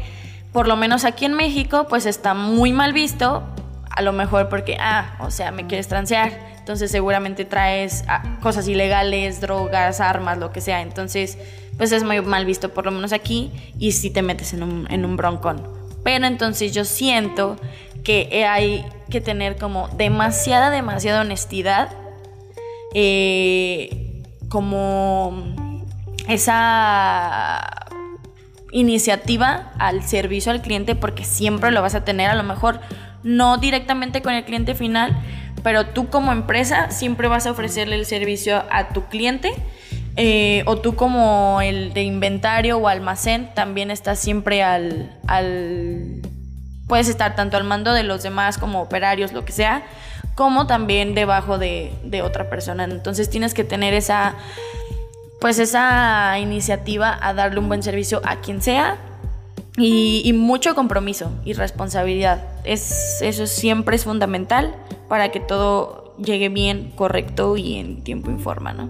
por 0.52 0.68
lo 0.68 0.76
menos 0.76 1.04
aquí 1.04 1.24
en 1.24 1.34
México, 1.34 1.86
pues 1.88 2.06
está 2.06 2.34
muy 2.34 2.72
mal 2.72 2.92
visto, 2.92 3.42
a 3.90 4.02
lo 4.02 4.12
mejor 4.12 4.48
porque, 4.48 4.76
ah, 4.80 5.16
o 5.20 5.30
sea, 5.30 5.50
me 5.50 5.66
quieres 5.66 5.88
transear, 5.88 6.32
entonces 6.58 6.90
seguramente 6.90 7.44
traes 7.44 8.04
ah, 8.08 8.22
cosas 8.42 8.68
ilegales, 8.68 9.40
drogas, 9.40 10.00
armas, 10.00 10.38
lo 10.38 10.52
que 10.52 10.60
sea, 10.60 10.82
entonces, 10.82 11.38
pues 11.76 11.92
es 11.92 12.04
muy 12.04 12.20
mal 12.20 12.44
visto, 12.44 12.74
por 12.74 12.84
lo 12.84 12.90
menos 12.90 13.12
aquí, 13.12 13.50
y 13.78 13.92
si 13.92 14.10
te 14.10 14.22
metes 14.22 14.52
en 14.52 14.62
un, 14.62 14.86
en 14.90 15.04
un 15.04 15.16
broncón. 15.16 15.62
Pero 16.04 16.26
entonces 16.26 16.72
yo 16.72 16.84
siento 16.84 17.56
que 18.04 18.44
hay 18.46 18.84
que 19.10 19.20
tener 19.20 19.56
como 19.56 19.88
demasiada, 19.88 20.70
demasiada 20.70 21.22
honestidad, 21.22 21.90
eh, 22.94 24.22
como 24.48 25.54
esa 26.26 27.88
iniciativa 28.70 29.72
al 29.78 30.02
servicio 30.02 30.52
al 30.52 30.60
cliente 30.60 30.94
porque 30.94 31.24
siempre 31.24 31.70
lo 31.70 31.80
vas 31.82 31.94
a 31.94 32.04
tener, 32.04 32.30
a 32.30 32.34
lo 32.34 32.42
mejor 32.42 32.80
no 33.22 33.58
directamente 33.58 34.22
con 34.22 34.34
el 34.34 34.44
cliente 34.44 34.74
final, 34.74 35.16
pero 35.62 35.86
tú 35.86 36.08
como 36.08 36.32
empresa 36.32 36.90
siempre 36.90 37.28
vas 37.28 37.46
a 37.46 37.50
ofrecerle 37.50 37.96
el 37.96 38.06
servicio 38.06 38.62
a 38.70 38.88
tu 38.90 39.06
cliente 39.06 39.52
eh, 40.16 40.62
o 40.66 40.78
tú 40.78 40.96
como 40.96 41.60
el 41.62 41.92
de 41.94 42.02
inventario 42.02 42.78
o 42.78 42.88
almacén 42.88 43.50
también 43.54 43.90
estás 43.90 44.18
siempre 44.18 44.62
al, 44.62 45.16
al... 45.26 46.20
Puedes 46.88 47.08
estar 47.08 47.36
tanto 47.36 47.56
al 47.56 47.64
mando 47.64 47.92
de 47.92 48.02
los 48.02 48.24
demás 48.24 48.58
como 48.58 48.82
operarios, 48.82 49.32
lo 49.32 49.44
que 49.44 49.52
sea, 49.52 49.82
como 50.34 50.66
también 50.66 51.14
debajo 51.14 51.58
de, 51.58 51.92
de 52.02 52.22
otra 52.22 52.50
persona. 52.50 52.84
Entonces 52.84 53.30
tienes 53.30 53.54
que 53.54 53.62
tener 53.62 53.94
esa 53.94 54.34
pues 55.40 55.58
esa 55.58 56.36
iniciativa 56.40 57.16
a 57.20 57.32
darle 57.32 57.60
un 57.60 57.68
buen 57.68 57.82
servicio 57.82 58.20
a 58.24 58.40
quien 58.40 58.60
sea 58.60 58.96
y, 59.76 60.22
y 60.24 60.32
mucho 60.32 60.74
compromiso 60.74 61.30
y 61.44 61.52
responsabilidad. 61.52 62.44
Es, 62.64 63.22
eso 63.22 63.46
siempre 63.46 63.96
es 63.96 64.04
fundamental 64.04 64.74
para 65.08 65.30
que 65.30 65.40
todo 65.40 66.14
llegue 66.18 66.48
bien, 66.48 66.92
correcto 66.96 67.56
y 67.56 67.76
en 67.76 68.02
tiempo 68.02 68.30
informa, 68.30 68.72
¿no? 68.72 68.88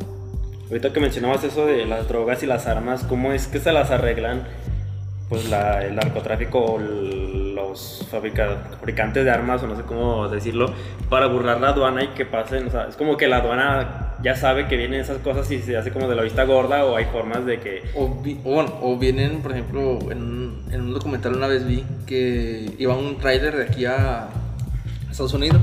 Ahorita 0.68 0.92
que 0.92 1.00
mencionabas 1.00 1.44
eso 1.44 1.66
de 1.66 1.84
las 1.86 2.08
drogas 2.08 2.42
y 2.42 2.46
las 2.46 2.66
armas, 2.66 3.04
¿cómo 3.04 3.32
es 3.32 3.46
que 3.46 3.60
se 3.60 3.72
las 3.72 3.90
arreglan 3.90 4.46
pues 5.28 5.48
la, 5.50 5.84
el 5.84 5.94
narcotráfico 5.94 6.58
o 6.58 6.78
los 7.58 8.06
fabrica- 8.10 8.68
fabricantes 8.78 9.24
de 9.24 9.30
armas 9.30 9.62
o 9.62 9.66
no 9.66 9.76
sé 9.76 9.82
cómo 9.82 10.28
decirlo 10.28 10.72
para 11.10 11.26
burlar 11.26 11.60
la 11.60 11.68
aduana 11.70 12.04
y 12.04 12.08
que 12.08 12.24
pasen? 12.24 12.66
O 12.66 12.70
sea, 12.70 12.86
es 12.88 12.96
como 12.96 13.16
que 13.16 13.28
la 13.28 13.38
aduana 13.38 14.14
ya 14.22 14.34
sabe 14.34 14.66
que 14.68 14.76
vienen 14.76 15.00
esas 15.00 15.18
cosas 15.18 15.50
y 15.50 15.60
se 15.60 15.76
hace 15.76 15.90
como 15.92 16.08
de 16.08 16.16
la 16.16 16.22
vista 16.22 16.44
gorda 16.44 16.84
o 16.84 16.96
hay 16.96 17.04
formas 17.06 17.44
de 17.46 17.60
que... 17.60 17.82
O, 17.94 18.08
vi- 18.22 18.38
o 18.44 18.50
bueno, 18.54 18.74
o 18.82 18.96
vienen, 18.96 19.42
por 19.42 19.52
ejemplo, 19.52 19.98
en, 20.10 20.22
un- 20.22 20.64
en 20.72 20.80
un 20.80 20.94
documental 20.94 21.34
una 21.36 21.46
vez 21.46 21.66
vi 21.66 21.84
que 22.06 22.70
iba 22.78 22.94
un 22.96 23.18
trailer 23.18 23.56
de 23.56 23.64
aquí 23.64 23.84
a 23.86 24.28
Estados 25.10 25.34
Unidos 25.34 25.60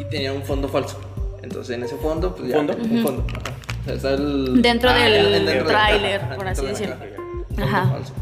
y 0.00 0.04
tenía 0.04 0.32
un 0.32 0.42
fondo 0.42 0.68
falso. 0.68 0.98
Entonces 1.42 1.76
en 1.76 1.82
ese 1.84 1.96
fondo, 1.96 2.34
pues 2.34 2.48
ya. 2.48 2.56
¿Fondo? 2.56 2.74
Un 2.76 3.02
fondo. 3.02 3.24
ajá. 3.28 3.54
O 3.80 3.84
sea, 3.84 3.94
está 3.94 4.10
el- 4.14 4.60
Dentro 4.60 4.92
del 4.92 5.14
en- 5.14 5.32
dentro 5.46 5.54
de 5.54 5.60
la 5.60 5.66
tráiler, 5.66 6.20
por 6.36 6.48
así 6.48 6.66
decirlo. 6.66 6.96
Un 6.96 7.56
fondo 7.56 7.64
Ajá. 7.64 7.86
falso. 7.90 8.12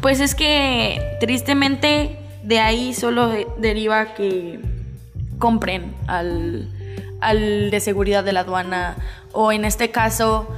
Pues 0.00 0.20
es 0.20 0.34
que 0.34 1.16
tristemente 1.20 2.18
de 2.42 2.60
ahí 2.60 2.94
solo 2.94 3.28
de- 3.28 3.46
deriva 3.58 4.14
que 4.14 4.60
compren 5.38 5.94
al, 6.06 6.68
al 7.20 7.70
de 7.70 7.80
seguridad 7.80 8.24
de 8.24 8.32
la 8.32 8.40
aduana 8.40 8.96
o 9.32 9.52
en 9.52 9.64
este 9.64 9.90
caso 9.90 10.48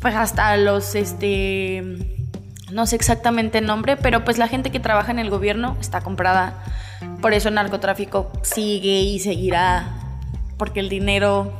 pues 0.00 0.14
hasta 0.14 0.56
los 0.56 0.94
este 0.94 1.82
no 2.70 2.86
sé 2.86 2.96
exactamente 2.96 3.58
el 3.58 3.66
nombre, 3.66 3.96
pero 3.96 4.24
pues 4.24 4.36
la 4.38 4.46
gente 4.46 4.70
que 4.70 4.78
trabaja 4.80 5.10
en 5.10 5.18
el 5.18 5.30
gobierno 5.30 5.76
está 5.80 6.02
comprada. 6.02 6.62
Por 7.22 7.32
eso 7.32 7.48
el 7.48 7.54
narcotráfico 7.54 8.30
sigue 8.42 9.00
y 9.00 9.18
seguirá 9.20 9.88
porque 10.58 10.80
el 10.80 10.90
dinero 10.90 11.52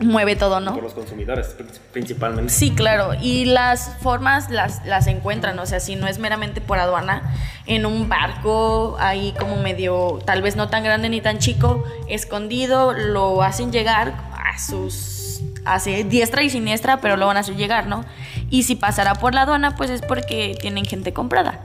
mueve 0.00 0.36
todo, 0.36 0.60
¿no? 0.60 0.74
Por 0.74 0.82
los 0.82 0.94
consumidores, 0.94 1.54
principalmente. 1.92 2.52
Sí, 2.52 2.70
claro. 2.74 3.12
Y 3.20 3.44
las 3.44 3.96
formas 4.00 4.50
las, 4.50 4.84
las 4.86 5.06
encuentran. 5.06 5.58
O 5.58 5.66
sea, 5.66 5.80
si 5.80 5.96
no 5.96 6.06
es 6.06 6.18
meramente 6.18 6.60
por 6.60 6.78
aduana, 6.78 7.34
en 7.66 7.86
un 7.86 8.08
barco, 8.08 8.96
ahí 8.98 9.34
como 9.38 9.56
medio, 9.56 10.18
tal 10.24 10.42
vez 10.42 10.56
no 10.56 10.68
tan 10.68 10.82
grande 10.82 11.08
ni 11.08 11.20
tan 11.20 11.38
chico, 11.38 11.84
escondido, 12.08 12.92
lo 12.92 13.42
hacen 13.42 13.72
llegar 13.72 14.14
a 14.32 14.58
sus. 14.58 15.40
hace 15.64 16.04
diestra 16.04 16.42
y 16.42 16.50
siniestra, 16.50 17.00
pero 17.00 17.16
lo 17.16 17.26
van 17.26 17.36
a 17.36 17.40
hacer 17.40 17.56
llegar, 17.56 17.86
¿no? 17.86 18.04
Y 18.50 18.64
si 18.64 18.74
pasará 18.74 19.14
por 19.14 19.34
la 19.34 19.42
aduana, 19.42 19.76
pues 19.76 19.90
es 19.90 20.02
porque 20.02 20.56
tienen 20.60 20.84
gente 20.84 21.12
comprada. 21.12 21.64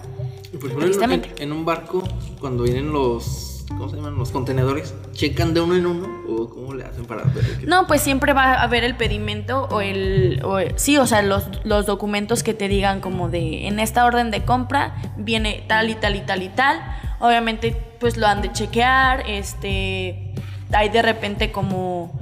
Por 0.60 0.72
ejemplo, 0.72 1.12
en, 1.12 1.26
en 1.38 1.52
un 1.52 1.66
barco, 1.66 2.04
cuando 2.40 2.64
vienen 2.64 2.92
los 2.92 3.51
¿cómo 3.78 3.90
se 3.90 3.96
llaman? 3.98 4.18
Los 4.18 4.32
contenedores, 4.32 4.94
¿checan 5.14 5.54
de 5.54 5.62
uno 5.62 5.76
en 5.76 5.86
uno 5.86 6.08
o 6.28 6.50
cómo 6.50 6.74
le 6.74 6.84
hacen 6.84 7.06
para 7.06 7.24
ver? 7.24 7.68
No, 7.68 7.88
pues 7.88 8.02
siempre 8.02 8.34
va 8.34 8.54
a 8.54 8.64
haber 8.64 8.84
el 8.84 8.96
pedimento 8.96 9.68
o 9.72 9.82
el, 9.82 10.42
sí, 10.76 10.98
o 10.98 11.08
sea, 11.08 11.22
los, 11.22 11.46
los 11.64 11.86
documentos 11.86 12.44
que 12.44 12.54
te 12.54 12.68
digan 12.68 13.02
como 13.02 13.30
de, 13.30 13.68
en 13.68 13.80
esta 13.80 14.06
orden 14.06 14.32
de 14.32 14.44
compra 14.44 14.96
viene 15.18 15.64
tal 15.68 15.90
y 15.90 15.96
tal 15.96 16.16
y 16.16 16.22
tal 16.22 16.44
y 16.44 16.50
tal. 16.50 16.82
Obviamente, 17.20 17.76
pues 18.00 18.18
lo 18.18 18.28
han 18.28 18.42
de 18.42 18.52
chequear, 18.52 19.30
este, 19.30 20.34
hay 20.74 20.90
de 20.90 21.02
repente 21.02 21.52
como 21.52 22.20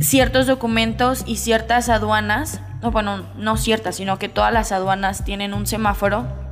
ciertos 0.00 0.46
documentos 0.46 1.24
y 1.26 1.36
ciertas 1.36 1.88
aduanas, 1.88 2.60
no, 2.82 2.90
bueno, 2.90 3.24
no 3.36 3.56
ciertas, 3.56 3.96
sino 3.96 4.18
que 4.18 4.28
todas 4.28 4.52
las 4.52 4.72
aduanas 4.72 5.24
tienen 5.24 5.54
un 5.54 5.66
semáforo 5.66 6.43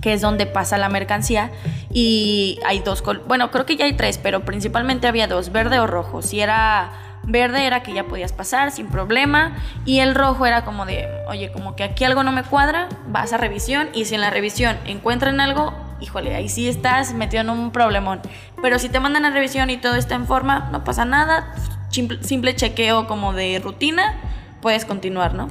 que 0.00 0.12
es 0.12 0.20
donde 0.20 0.46
pasa 0.46 0.78
la 0.78 0.88
mercancía 0.88 1.50
y 1.92 2.58
hay 2.66 2.80
dos, 2.80 3.02
bueno, 3.26 3.50
creo 3.50 3.66
que 3.66 3.76
ya 3.76 3.84
hay 3.84 3.94
tres, 3.94 4.18
pero 4.18 4.44
principalmente 4.44 5.06
había 5.06 5.26
dos, 5.26 5.52
verde 5.52 5.78
o 5.78 5.86
rojo. 5.86 6.22
Si 6.22 6.40
era 6.40 6.92
verde 7.24 7.66
era 7.66 7.82
que 7.82 7.92
ya 7.92 8.04
podías 8.04 8.32
pasar 8.32 8.70
sin 8.70 8.88
problema 8.88 9.56
y 9.84 10.00
el 10.00 10.14
rojo 10.14 10.46
era 10.46 10.64
como 10.64 10.86
de, 10.86 11.06
oye, 11.28 11.52
como 11.52 11.76
que 11.76 11.84
aquí 11.84 12.04
algo 12.04 12.22
no 12.22 12.32
me 12.32 12.42
cuadra, 12.42 12.88
vas 13.08 13.32
a 13.32 13.36
revisión 13.36 13.88
y 13.92 14.06
si 14.06 14.14
en 14.14 14.22
la 14.22 14.30
revisión 14.30 14.76
encuentran 14.86 15.40
algo, 15.40 15.74
híjole, 16.00 16.34
ahí 16.34 16.48
sí 16.48 16.68
estás 16.68 17.12
metido 17.12 17.42
en 17.42 17.50
un 17.50 17.70
problemón. 17.70 18.20
Pero 18.62 18.78
si 18.78 18.88
te 18.88 19.00
mandan 19.00 19.24
a 19.24 19.30
revisión 19.30 19.70
y 19.70 19.76
todo 19.76 19.94
está 19.96 20.14
en 20.14 20.26
forma, 20.26 20.68
no 20.72 20.84
pasa 20.84 21.04
nada, 21.04 21.54
simple 21.90 22.56
chequeo 22.56 23.06
como 23.06 23.32
de 23.32 23.60
rutina, 23.62 24.16
puedes 24.60 24.84
continuar, 24.84 25.34
¿no? 25.34 25.48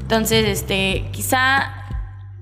Entonces, 0.00 0.48
este, 0.48 1.08
quizá 1.12 1.77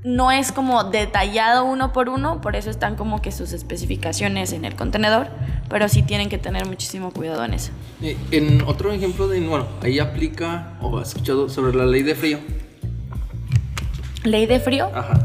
no 0.05 0.31
es 0.31 0.53
como 0.53 0.85
detallado 0.85 1.65
uno 1.65 1.93
por 1.93 2.09
uno, 2.09 2.41
por 2.41 2.57
eso 2.57 2.71
están 2.71 2.97
como 2.97 3.21
que 3.21 3.33
sus 3.33 3.53
especificaciones 3.53 4.53
en 4.53 4.65
el 4.65 4.77
contenedor, 4.77 5.29
pero 5.69 5.89
sí 5.89 6.03
tienen 6.03 6.29
que 6.29 6.39
tener 6.39 6.67
muchísimo 6.67 7.11
cuidado 7.11 7.45
en 7.45 7.55
eso. 7.55 7.73
Eh, 8.03 8.17
en 8.31 8.63
otro 8.63 8.93
ejemplo 8.93 9.27
de, 9.29 9.41
bueno, 9.41 9.67
ahí 9.83 9.99
aplica 9.99 10.75
o 10.81 10.99
has 10.99 11.09
escuchado 11.09 11.49
sobre 11.49 11.77
la 11.77 11.87
ley 11.87 12.03
de 12.03 12.15
frío. 12.15 12.39
¿Ley 14.25 14.47
de 14.47 14.61
frío? 14.61 14.91
Ajá. 14.95 15.23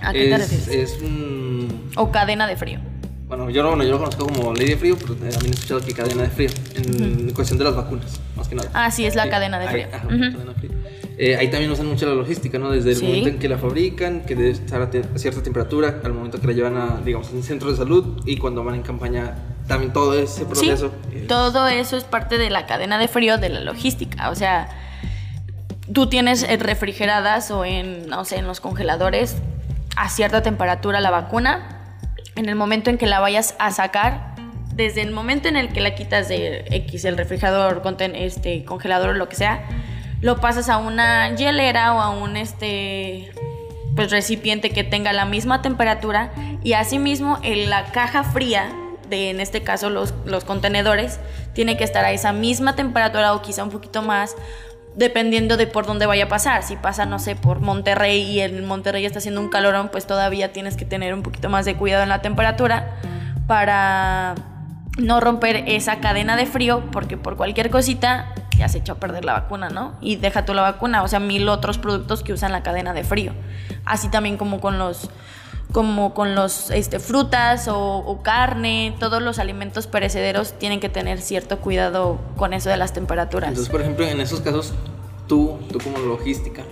¿A 0.00 0.12
qué 0.12 0.28
te 0.28 0.38
refieres? 0.38 0.68
Es 0.68 1.02
un... 1.02 1.90
O 1.96 2.10
cadena 2.10 2.46
de 2.46 2.56
frío. 2.56 2.80
Bueno, 3.26 3.48
yo, 3.48 3.62
no, 3.62 3.82
yo 3.82 3.90
lo 3.90 3.98
conozco 3.98 4.26
como 4.26 4.52
ley 4.52 4.68
de 4.68 4.76
frío, 4.76 4.96
pero 4.98 5.14
también 5.14 5.46
he 5.46 5.50
escuchado 5.50 5.80
que 5.80 5.94
cadena 5.94 6.22
de 6.22 6.30
frío, 6.30 6.50
en 6.76 7.32
cuestión 7.32 7.58
de 7.58 7.64
las 7.64 7.74
vacunas, 7.74 8.20
más 8.36 8.46
que 8.48 8.54
nada. 8.54 8.70
Ah, 8.74 8.90
sí, 8.90 9.06
es 9.06 9.14
la 9.14 9.28
cadena 9.30 9.58
de 9.58 9.68
frío. 9.68 9.86
ajá, 9.92 10.06
cadena 10.06 10.52
de 10.52 10.54
frío. 10.54 10.70
Eh, 11.16 11.36
ahí 11.36 11.48
también 11.48 11.70
usan 11.70 11.86
mucho 11.86 12.06
la 12.06 12.14
logística, 12.14 12.58
¿no? 12.58 12.70
Desde 12.70 12.92
el 12.92 13.02
momento 13.02 13.28
en 13.28 13.38
que 13.38 13.48
la 13.48 13.58
fabrican, 13.58 14.22
que 14.22 14.34
debe 14.34 14.50
estar 14.50 14.82
a, 14.82 14.90
cierta 15.18 15.42
temperatura, 15.42 16.00
al 16.02 16.12
momento 16.12 16.40
que 16.40 16.46
la 16.48 16.52
llevan 16.52 16.76
a, 16.76 17.00
digamos, 17.04 17.30
un 17.30 17.42
centro 17.42 17.70
de 17.70 17.76
salud 17.76 18.20
y 18.26 18.36
cuando 18.36 18.64
van 18.64 18.74
en 18.76 18.82
campaña, 18.82 19.36
también 19.68 19.92
todo 19.92 20.18
ese 20.18 20.44
proceso. 20.44 20.92
Sí, 21.12 21.24
todo 21.28 21.68
eso 21.68 21.96
es 21.96 22.04
parte 22.04 22.36
de 22.36 22.50
la 22.50 22.66
cadena 22.66 22.98
de 22.98 23.06
frío 23.06 23.38
de 23.38 23.48
la 23.48 23.60
logística. 23.60 24.30
O 24.30 24.34
sea, 24.34 24.68
tú 25.92 26.08
tienes 26.08 26.42
eh, 26.42 26.56
refrigeradas 26.56 27.50
o 27.52 27.64
en, 27.64 28.08
no 28.08 28.24
sé, 28.24 28.38
en 28.38 28.46
los 28.46 28.60
congeladores 28.60 29.36
a 29.96 30.08
cierta 30.08 30.42
temperatura 30.42 31.00
la 31.00 31.10
vacuna. 31.10 31.96
En 32.34 32.48
el 32.48 32.56
momento 32.56 32.90
en 32.90 32.98
que 32.98 33.06
la 33.06 33.20
vayas 33.20 33.54
a 33.60 33.70
sacar, 33.70 34.34
desde 34.74 35.02
el 35.02 35.12
momento 35.12 35.46
en 35.46 35.54
el 35.54 35.72
que 35.72 35.80
la 35.80 35.94
quitas 35.94 36.28
de 36.28 36.64
X, 36.68 37.04
el 37.04 37.16
refrigerador, 37.16 37.82
este, 38.14 38.64
congelador 38.64 39.10
o 39.10 39.12
lo 39.12 39.28
que 39.28 39.36
sea, 39.36 39.64
lo 40.24 40.40
pasas 40.40 40.70
a 40.70 40.78
una 40.78 41.34
hielera 41.36 41.92
o 41.92 42.00
a 42.00 42.08
un 42.08 42.38
este 42.38 43.30
pues 43.94 44.10
recipiente 44.10 44.70
que 44.70 44.82
tenga 44.82 45.12
la 45.12 45.26
misma 45.26 45.60
temperatura 45.60 46.32
y 46.62 46.72
asimismo 46.72 47.38
en 47.42 47.68
la 47.68 47.84
caja 47.92 48.24
fría 48.24 48.74
de 49.10 49.28
en 49.28 49.38
este 49.38 49.62
caso 49.62 49.90
los, 49.90 50.14
los 50.24 50.44
contenedores 50.44 51.20
tiene 51.52 51.76
que 51.76 51.84
estar 51.84 52.06
a 52.06 52.10
esa 52.10 52.32
misma 52.32 52.74
temperatura 52.74 53.34
o 53.34 53.42
quizá 53.42 53.64
un 53.64 53.70
poquito 53.70 54.00
más 54.00 54.34
dependiendo 54.96 55.58
de 55.58 55.66
por 55.66 55.84
dónde 55.84 56.06
vaya 56.06 56.24
a 56.24 56.28
pasar. 56.28 56.62
Si 56.62 56.76
pasa, 56.76 57.04
no 57.04 57.18
sé, 57.18 57.36
por 57.36 57.60
Monterrey 57.60 58.22
y 58.22 58.40
en 58.40 58.64
Monterrey 58.64 59.04
está 59.04 59.18
haciendo 59.18 59.42
un 59.42 59.50
calorón, 59.50 59.90
pues 59.90 60.06
todavía 60.06 60.52
tienes 60.52 60.76
que 60.76 60.86
tener 60.86 61.12
un 61.12 61.22
poquito 61.22 61.50
más 61.50 61.66
de 61.66 61.74
cuidado 61.74 62.02
en 62.02 62.08
la 62.08 62.22
temperatura 62.22 62.96
para 63.46 64.36
no 64.96 65.20
romper 65.20 65.64
esa 65.66 65.98
cadena 65.98 66.36
de 66.36 66.46
frío, 66.46 66.82
porque 66.92 67.16
por 67.18 67.36
cualquier 67.36 67.68
cosita 67.68 68.32
ya 68.64 68.68
se 68.70 68.78
echó 68.78 68.92
a 68.92 68.96
perder 68.96 69.26
la 69.26 69.34
vacuna, 69.34 69.68
¿no? 69.68 69.92
Y 70.00 70.16
deja 70.16 70.46
tú 70.46 70.54
la 70.54 70.62
vacuna, 70.62 71.02
o 71.02 71.08
sea, 71.08 71.20
mil 71.20 71.48
otros 71.50 71.76
productos 71.76 72.22
que 72.22 72.32
usan 72.32 72.50
la 72.50 72.62
cadena 72.62 72.94
de 72.94 73.04
frío. 73.04 73.32
Así 73.84 74.08
también 74.08 74.38
como 74.38 74.60
con 74.60 74.78
los 74.78 75.10
como 75.70 76.14
con 76.14 76.34
los 76.34 76.70
este, 76.70 77.00
frutas 77.00 77.68
o, 77.68 78.20
carne, 78.22 78.94
todos 79.00 79.20
los 79.20 79.38
alimentos 79.38 79.86
perecederos 79.86 80.52
tienen 80.58 80.78
que 80.78 80.88
tener 80.88 81.20
cierto 81.20 81.58
cuidado 81.58 82.20
con 82.36 82.54
eso 82.54 82.70
de 82.70 82.76
las 82.76 82.92
temperaturas. 82.92 83.48
Entonces, 83.48 83.70
por 83.70 83.80
ejemplo, 83.80 84.06
en 84.06 84.20
esos 84.20 84.40
casos, 84.40 84.72
tú, 85.26 85.58
tú 85.72 85.78
como 85.80 85.98
logística, 85.98 86.62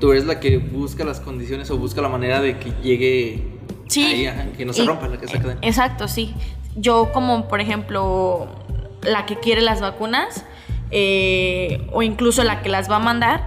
tú 0.00 0.12
eres 0.12 0.24
la 0.24 0.40
que 0.40 0.56
busca 0.56 1.04
las 1.04 1.20
condiciones 1.20 1.70
o 1.70 1.76
busca 1.76 2.00
la 2.00 2.08
manera 2.08 2.40
de 2.40 2.58
que 2.58 2.72
llegue 2.82 3.58
sí, 3.88 4.06
ahí, 4.06 4.52
que 4.56 4.64
no 4.64 4.72
se 4.72 4.84
rompa 4.84 5.06
la 5.06 5.18
cadena. 5.18 5.58
Exacto, 5.60 6.08
sí. 6.08 6.34
Yo 6.76 7.12
como, 7.12 7.46
por 7.46 7.60
ejemplo, 7.60 8.48
la 9.02 9.26
que 9.26 9.38
quiere 9.38 9.60
las 9.60 9.80
vacunas, 9.80 10.44
eh, 10.90 11.86
o 11.92 12.02
incluso 12.02 12.44
la 12.44 12.62
que 12.62 12.68
las 12.68 12.90
va 12.90 12.96
a 12.96 13.00
mandar, 13.00 13.44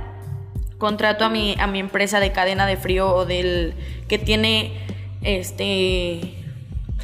contrato 0.78 1.26
a 1.26 1.30
mi, 1.30 1.56
a 1.60 1.68
mi 1.68 1.80
empresa 1.80 2.20
de 2.20 2.32
cadena 2.32 2.66
de 2.66 2.78
frío 2.78 3.14
o 3.14 3.26
del 3.26 3.74
que 4.08 4.18
tiene 4.18 4.74
este 5.22 6.38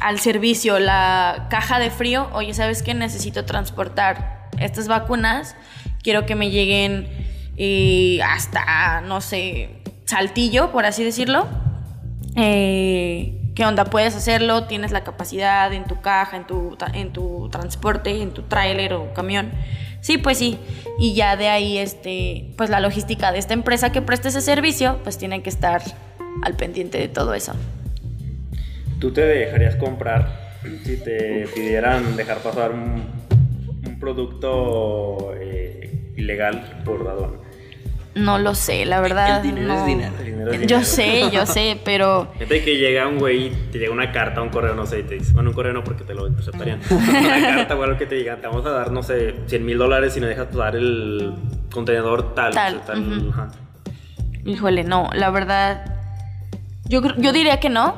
al 0.00 0.18
servicio 0.18 0.78
la 0.78 1.46
caja 1.50 1.78
de 1.78 1.90
frío, 1.90 2.28
oye, 2.32 2.54
¿sabes 2.54 2.82
qué? 2.82 2.94
Necesito 2.94 3.44
transportar 3.44 4.48
estas 4.58 4.88
vacunas, 4.88 5.56
quiero 6.02 6.26
que 6.26 6.34
me 6.34 6.50
lleguen 6.50 7.08
eh, 7.56 8.20
hasta, 8.22 9.02
no 9.02 9.20
sé, 9.20 9.82
Saltillo, 10.06 10.72
por 10.72 10.86
así 10.86 11.04
decirlo. 11.04 11.46
Eh, 12.36 13.36
¿Qué 13.54 13.66
onda? 13.66 13.84
¿Puedes 13.84 14.14
hacerlo? 14.14 14.64
¿Tienes 14.64 14.92
la 14.92 15.04
capacidad 15.04 15.72
en 15.72 15.84
tu 15.84 16.00
caja, 16.00 16.36
en 16.36 16.46
tu, 16.46 16.76
en 16.94 17.12
tu 17.12 17.48
transporte, 17.50 18.22
en 18.22 18.32
tu 18.32 18.42
tráiler 18.42 18.94
o 18.94 19.12
camión? 19.12 19.52
Sí, 20.00 20.18
pues 20.18 20.38
sí. 20.38 20.58
Y 20.98 21.14
ya 21.14 21.36
de 21.36 21.48
ahí, 21.48 21.78
este, 21.78 22.52
pues 22.56 22.70
la 22.70 22.80
logística 22.80 23.32
de 23.32 23.38
esta 23.38 23.54
empresa 23.54 23.92
que 23.92 24.02
presta 24.02 24.28
ese 24.28 24.40
servicio, 24.40 24.98
pues 25.02 25.18
tiene 25.18 25.42
que 25.42 25.50
estar 25.50 25.82
al 26.42 26.56
pendiente 26.56 26.98
de 26.98 27.08
todo 27.08 27.34
eso. 27.34 27.54
¿Tú 28.98 29.12
te 29.12 29.22
dejarías 29.22 29.76
comprar 29.76 30.56
si 30.84 30.96
te 30.98 31.46
pidieran 31.54 32.16
dejar 32.16 32.38
pasar 32.38 32.72
un, 32.72 33.20
producto 33.98 35.34
eh, 35.38 36.14
ilegal 36.16 36.82
por 36.86 37.06
aduana? 37.06 37.49
No 38.14 38.38
lo 38.38 38.54
sé, 38.54 38.84
la 38.86 39.00
verdad. 39.00 39.36
El 39.36 39.42
dinero 39.42 39.72
es 39.74 39.86
dinero. 39.86 40.12
Yo 40.66 40.82
sé, 40.82 41.30
yo 41.30 41.46
sé, 41.46 41.78
pero. 41.84 42.28
Fíjate 42.34 42.64
que 42.64 42.76
llega 42.76 43.06
un 43.06 43.18
güey 43.18 43.46
y 43.46 43.50
te 43.70 43.78
llega 43.78 43.92
una 43.92 44.10
carta, 44.10 44.42
un 44.42 44.48
correo, 44.48 44.74
no 44.74 44.86
sé, 44.86 45.00
y 45.00 45.02
te 45.04 45.14
dice, 45.14 45.32
bueno, 45.32 45.50
un 45.50 45.54
correo 45.54 45.72
no 45.72 45.84
porque 45.84 46.04
te 46.04 46.14
lo 46.14 46.26
aceptarían. 46.26 46.80
una 46.90 47.56
carta 47.56 47.76
o 47.76 47.82
algo 47.82 47.98
que 47.98 48.06
te 48.06 48.16
digan, 48.16 48.40
te 48.40 48.48
vamos 48.48 48.66
a 48.66 48.70
dar, 48.70 48.90
no 48.90 49.02
sé, 49.02 49.34
100 49.46 49.64
mil 49.64 49.78
dólares 49.78 50.14
si 50.14 50.20
no 50.20 50.26
dejas 50.26 50.46
pasar 50.46 50.76
el 50.76 51.34
contenedor 51.72 52.34
tal. 52.34 52.52
Tal. 52.52 52.82
Híjole, 54.44 54.84
no, 54.84 55.10
la 55.14 55.30
verdad. 55.30 55.96
Yo, 56.86 57.02
yo 57.18 57.32
diría 57.32 57.60
que 57.60 57.68
no, 57.68 57.94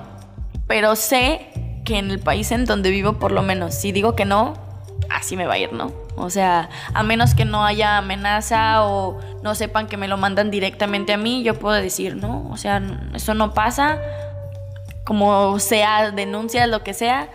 pero 0.67 0.97
sé 0.97 1.49
que 1.85 1.99
en 1.99 2.11
el 2.11 2.19
país 2.19 2.53
en 2.53 2.67
donde 2.67 2.91
vivo, 2.91 3.15
por 3.15 3.33
lo 3.33 3.43
menos, 3.43 3.75
si 3.75 3.93
digo 3.93 4.15
que 4.15 4.27
no, 4.27 4.55
así 5.09 5.37
me 5.37 5.47
va 5.47 5.55
a 5.55 5.59
ir, 5.59 5.73
¿no? 5.73 5.93
O 6.17 6.31
sea, 6.31 6.69
a 6.95 7.03
menos 7.03 7.35
que 7.35 7.45
no 7.45 7.65
haya 7.65 7.99
amenaza 7.99 8.85
o 8.85 9.19
no 9.43 9.55
sepan 9.55 9.87
que 9.87 9.97
me 9.97 10.09
lo 10.09 10.17
mandan 10.17 10.51
directamente 10.51 11.13
a 11.13 11.17
mí, 11.17 11.43
yo 11.43 11.55
puedo 11.55 11.75
decir, 11.75 12.17
no, 12.17 12.49
o 12.51 12.57
sea, 12.57 12.83
eso 13.15 13.35
no 13.35 13.55
pasa, 13.55 14.01
como 15.05 15.59
sea, 15.59 16.11
denuncia, 16.11 16.67
lo 16.67 16.83
que 16.83 16.95
sea, 16.95 17.29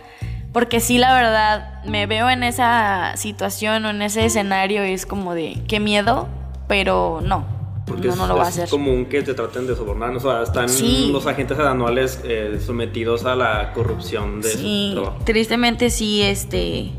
porque 0.52 0.80
sí, 0.80 0.98
la 0.98 1.14
verdad, 1.14 1.84
me 1.84 2.06
veo 2.06 2.30
en 2.30 2.42
esa 2.42 3.16
situación 3.16 3.84
o 3.84 3.90
en 3.90 4.02
ese 4.02 4.24
escenario 4.24 4.86
y 4.86 4.92
es 4.92 5.06
como 5.06 5.34
de, 5.34 5.62
qué 5.68 5.80
miedo, 5.80 6.28
pero 6.66 7.20
no. 7.22 7.58
Porque 7.86 8.08
no, 8.08 8.16
no 8.16 8.26
lo 8.26 8.36
va 8.36 8.44
a 8.44 8.48
hacer. 8.48 8.64
Es 8.64 8.70
común 8.70 9.06
que 9.06 9.22
te 9.22 9.32
traten 9.32 9.66
de 9.66 9.74
sobornar. 9.74 10.14
O 10.14 10.20
sea, 10.20 10.42
están 10.42 10.68
los 11.10 11.26
agentes 11.26 11.58
anuales 11.58 12.20
eh, 12.22 12.60
sometidos 12.64 13.24
a 13.24 13.34
la 13.34 13.72
corrupción 13.72 14.42
de 14.42 14.50
sí, 14.50 15.00
Tristemente 15.24 15.88
sí, 15.88 16.22
este 16.22 16.92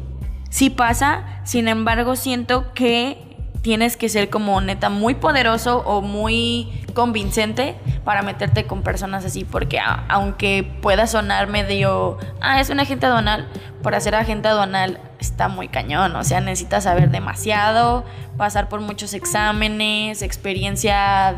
sí 0.49 0.69
pasa, 0.69 1.41
sin 1.43 1.67
embargo 1.67 2.15
siento 2.15 2.73
que 2.73 3.29
tienes 3.61 3.97
que 3.97 4.07
ser 4.09 4.29
como 4.29 4.61
neta 4.61 4.89
muy 4.89 5.15
poderoso 5.15 5.79
o 5.79 6.01
muy 6.01 6.69
convincente 6.93 7.75
para 8.03 8.21
meterte 8.21 8.65
con 8.65 8.83
personas 8.83 9.25
así, 9.25 9.43
porque 9.43 9.79
aunque 10.07 10.63
pueda 10.81 11.07
sonar 11.07 11.47
medio, 11.47 12.17
ah, 12.41 12.61
es 12.61 12.69
un 12.69 12.79
agente 12.79 13.05
aduanal, 13.05 13.47
para 13.83 13.99
ser 13.99 14.15
agente 14.15 14.47
aduanal 14.47 14.99
está 15.19 15.49
muy 15.49 15.67
cañón, 15.67 16.15
o 16.15 16.23
sea, 16.23 16.39
necesitas 16.39 16.85
saber 16.85 17.09
demasiado, 17.09 18.05
pasar 18.37 18.69
por 18.69 18.81
muchos 18.81 19.13
exámenes, 19.13 20.21
experiencia 20.21 21.35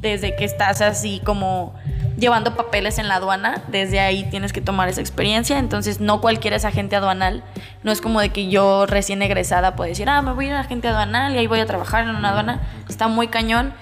desde 0.00 0.34
que 0.36 0.44
estás 0.44 0.80
así 0.80 1.20
como 1.24 1.74
llevando 2.16 2.54
papeles 2.54 2.98
en 2.98 3.08
la 3.08 3.16
aduana, 3.16 3.62
desde 3.68 4.00
ahí 4.00 4.24
tienes 4.24 4.52
que 4.52 4.60
tomar 4.60 4.88
esa 4.88 5.00
experiencia, 5.00 5.58
entonces 5.58 6.00
no 6.00 6.20
cualquiera 6.20 6.56
es 6.56 6.64
agente 6.64 6.96
aduanal, 6.96 7.42
no 7.82 7.92
es 7.92 8.00
como 8.00 8.20
de 8.20 8.28
que 8.30 8.48
yo 8.48 8.86
recién 8.86 9.22
egresada 9.22 9.74
puedo 9.74 9.88
decir, 9.88 10.08
ah, 10.08 10.20
me 10.20 10.32
voy 10.32 10.46
a 10.46 10.48
ir 10.48 10.54
a 10.54 10.60
agente 10.60 10.88
aduanal 10.88 11.34
y 11.34 11.38
ahí 11.38 11.46
voy 11.46 11.60
a 11.60 11.66
trabajar 11.66 12.04
en 12.04 12.14
una 12.14 12.30
aduana, 12.30 12.60
está 12.88 13.08
muy 13.08 13.28
cañón 13.28 13.72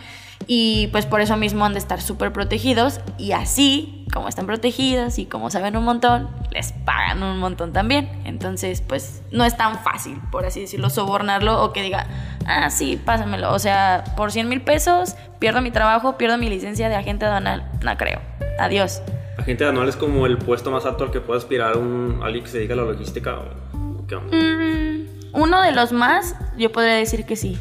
y 0.51 0.87
pues 0.89 1.05
por 1.05 1.21
eso 1.21 1.37
mismo 1.37 1.67
han 1.67 1.75
de 1.75 1.79
estar 1.79 2.01
súper 2.01 2.33
protegidos 2.33 3.01
y 3.19 3.33
así, 3.33 4.07
como 4.13 4.29
están 4.29 4.47
protegidos 4.47 5.19
y 5.19 5.27
como 5.27 5.51
saben 5.51 5.77
un 5.77 5.85
montón, 5.85 6.31
les 6.51 6.73
pagan 6.73 7.23
un 7.23 7.39
montón 7.39 7.75
también, 7.75 8.09
entonces 8.25 8.81
pues 8.81 9.23
no 9.31 9.45
es 9.45 9.59
tan 9.59 9.79
fácil, 9.79 10.19
por 10.33 10.47
así 10.47 10.63
decirlo, 10.63 10.89
sobornarlo 10.89 11.63
o 11.63 11.75
que 11.75 11.83
diga, 11.83 12.07
ah, 12.47 12.71
sí, 12.71 12.97
pásamelo, 12.97 13.53
o 13.53 13.59
sea, 13.59 14.05
por 14.17 14.33
100 14.33 14.49
mil 14.49 14.63
pesos 14.63 15.17
pierdo 15.39 15.61
mi 15.61 15.71
trabajo, 15.71 16.17
pierdo 16.17 16.39
mi 16.39 16.49
licencia 16.49 16.89
de 16.89 16.97
agente 16.97 17.27
aduanal, 17.27 17.71
no 17.83 17.95
creo, 17.99 18.23
adiós. 18.59 19.03
Agente 19.37 19.67
anual 19.67 19.91
es 19.91 19.97
como 19.97 20.25
el 20.25 20.39
puesto 20.39 20.71
más 20.71 20.87
alto 20.87 21.05
al 21.05 21.11
que 21.11 21.21
puede 21.21 21.39
aspirar 21.39 21.77
un, 21.77 22.21
alguien 22.25 22.43
que 22.43 22.51
se 22.51 22.57
dedica 22.57 22.73
a 22.73 22.79
la 22.79 22.85
logística. 22.85 23.37
¿o 23.39 24.07
¿Qué 24.07 24.17
onda? 24.17 24.35
Mm, 24.35 25.07
uno 25.35 25.63
de 25.63 25.73
los 25.73 25.93
más, 25.93 26.35
yo 26.57 26.73
podría 26.73 26.95
decir 26.95 27.25
que 27.25 27.37
sí. 27.37 27.57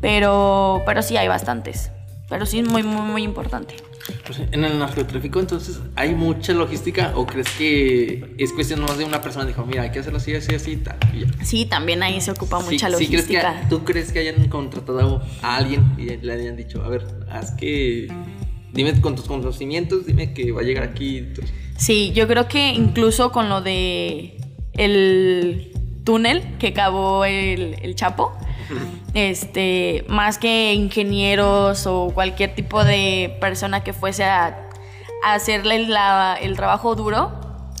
Pero, 0.00 0.82
pero 0.84 1.02
sí 1.02 1.16
hay 1.16 1.28
bastantes. 1.28 1.92
Pero 2.28 2.44
sí 2.44 2.58
es 2.58 2.68
muy, 2.68 2.82
muy, 2.82 3.02
muy 3.02 3.22
importante. 3.22 3.74
Pues, 4.26 4.40
en 4.50 4.64
el 4.64 4.78
narcotráfico, 4.78 5.38
entonces, 5.40 5.80
¿hay 5.94 6.14
mucha 6.14 6.52
logística 6.52 7.12
o 7.16 7.26
crees 7.26 7.48
que 7.50 8.34
es 8.38 8.52
cuestión 8.52 8.80
más 8.80 8.98
de 8.98 9.04
una 9.04 9.20
persona? 9.20 9.44
Dijo, 9.44 9.64
mira, 9.64 9.82
hay 9.82 9.90
que 9.90 10.00
hacerlo 10.00 10.18
así, 10.18 10.34
así, 10.34 10.54
así, 10.54 10.72
y 10.72 10.76
tal. 10.76 10.96
y 11.14 11.20
ya? 11.20 11.44
Sí, 11.44 11.66
también 11.66 12.02
ahí 12.02 12.20
se 12.20 12.30
ocupa 12.32 12.60
Sí, 12.62 12.72
mucha 12.74 12.90
sí, 12.90 13.06
¿crees 13.08 13.26
que- 13.26 13.34
logística. 13.34 13.68
¿Tú 13.68 13.84
crees 13.84 14.12
que 14.12 14.18
hayan 14.20 14.48
contratado 14.48 15.22
a 15.42 15.56
alguien 15.56 15.84
y 15.98 16.04
le 16.16 16.32
hayan 16.32 16.56
dicho, 16.56 16.82
a 16.84 16.88
ver, 16.88 17.04
haz 17.30 17.52
que. 17.52 18.08
Dime 18.72 19.00
con 19.00 19.14
tus 19.16 19.24
conocimientos, 19.26 20.04
dime 20.06 20.34
que 20.34 20.52
va 20.52 20.60
a 20.60 20.64
llegar 20.64 20.84
aquí. 20.84 21.18
entonces, 21.18 21.54
Sí, 21.78 22.12
yo 22.14 22.26
creo 22.26 22.48
que 22.48 22.72
incluso 22.74 23.30
con 23.32 23.48
lo 23.48 23.60
de 23.62 24.38
el 24.74 25.72
túnel 26.04 26.42
que 26.58 26.72
cavó 26.72 27.24
el, 27.24 27.76
el 27.82 27.94
Chapo, 27.94 28.32
este, 29.14 30.04
más 30.08 30.38
que 30.38 30.74
ingenieros 30.74 31.86
o 31.86 32.10
cualquier 32.14 32.54
tipo 32.54 32.84
de 32.84 33.36
persona 33.40 33.82
que 33.82 33.92
fuese 33.92 34.24
a, 34.24 34.62
hacerle 35.24 35.76
el 35.76 36.56
trabajo 36.56 36.94
duro 36.94 37.32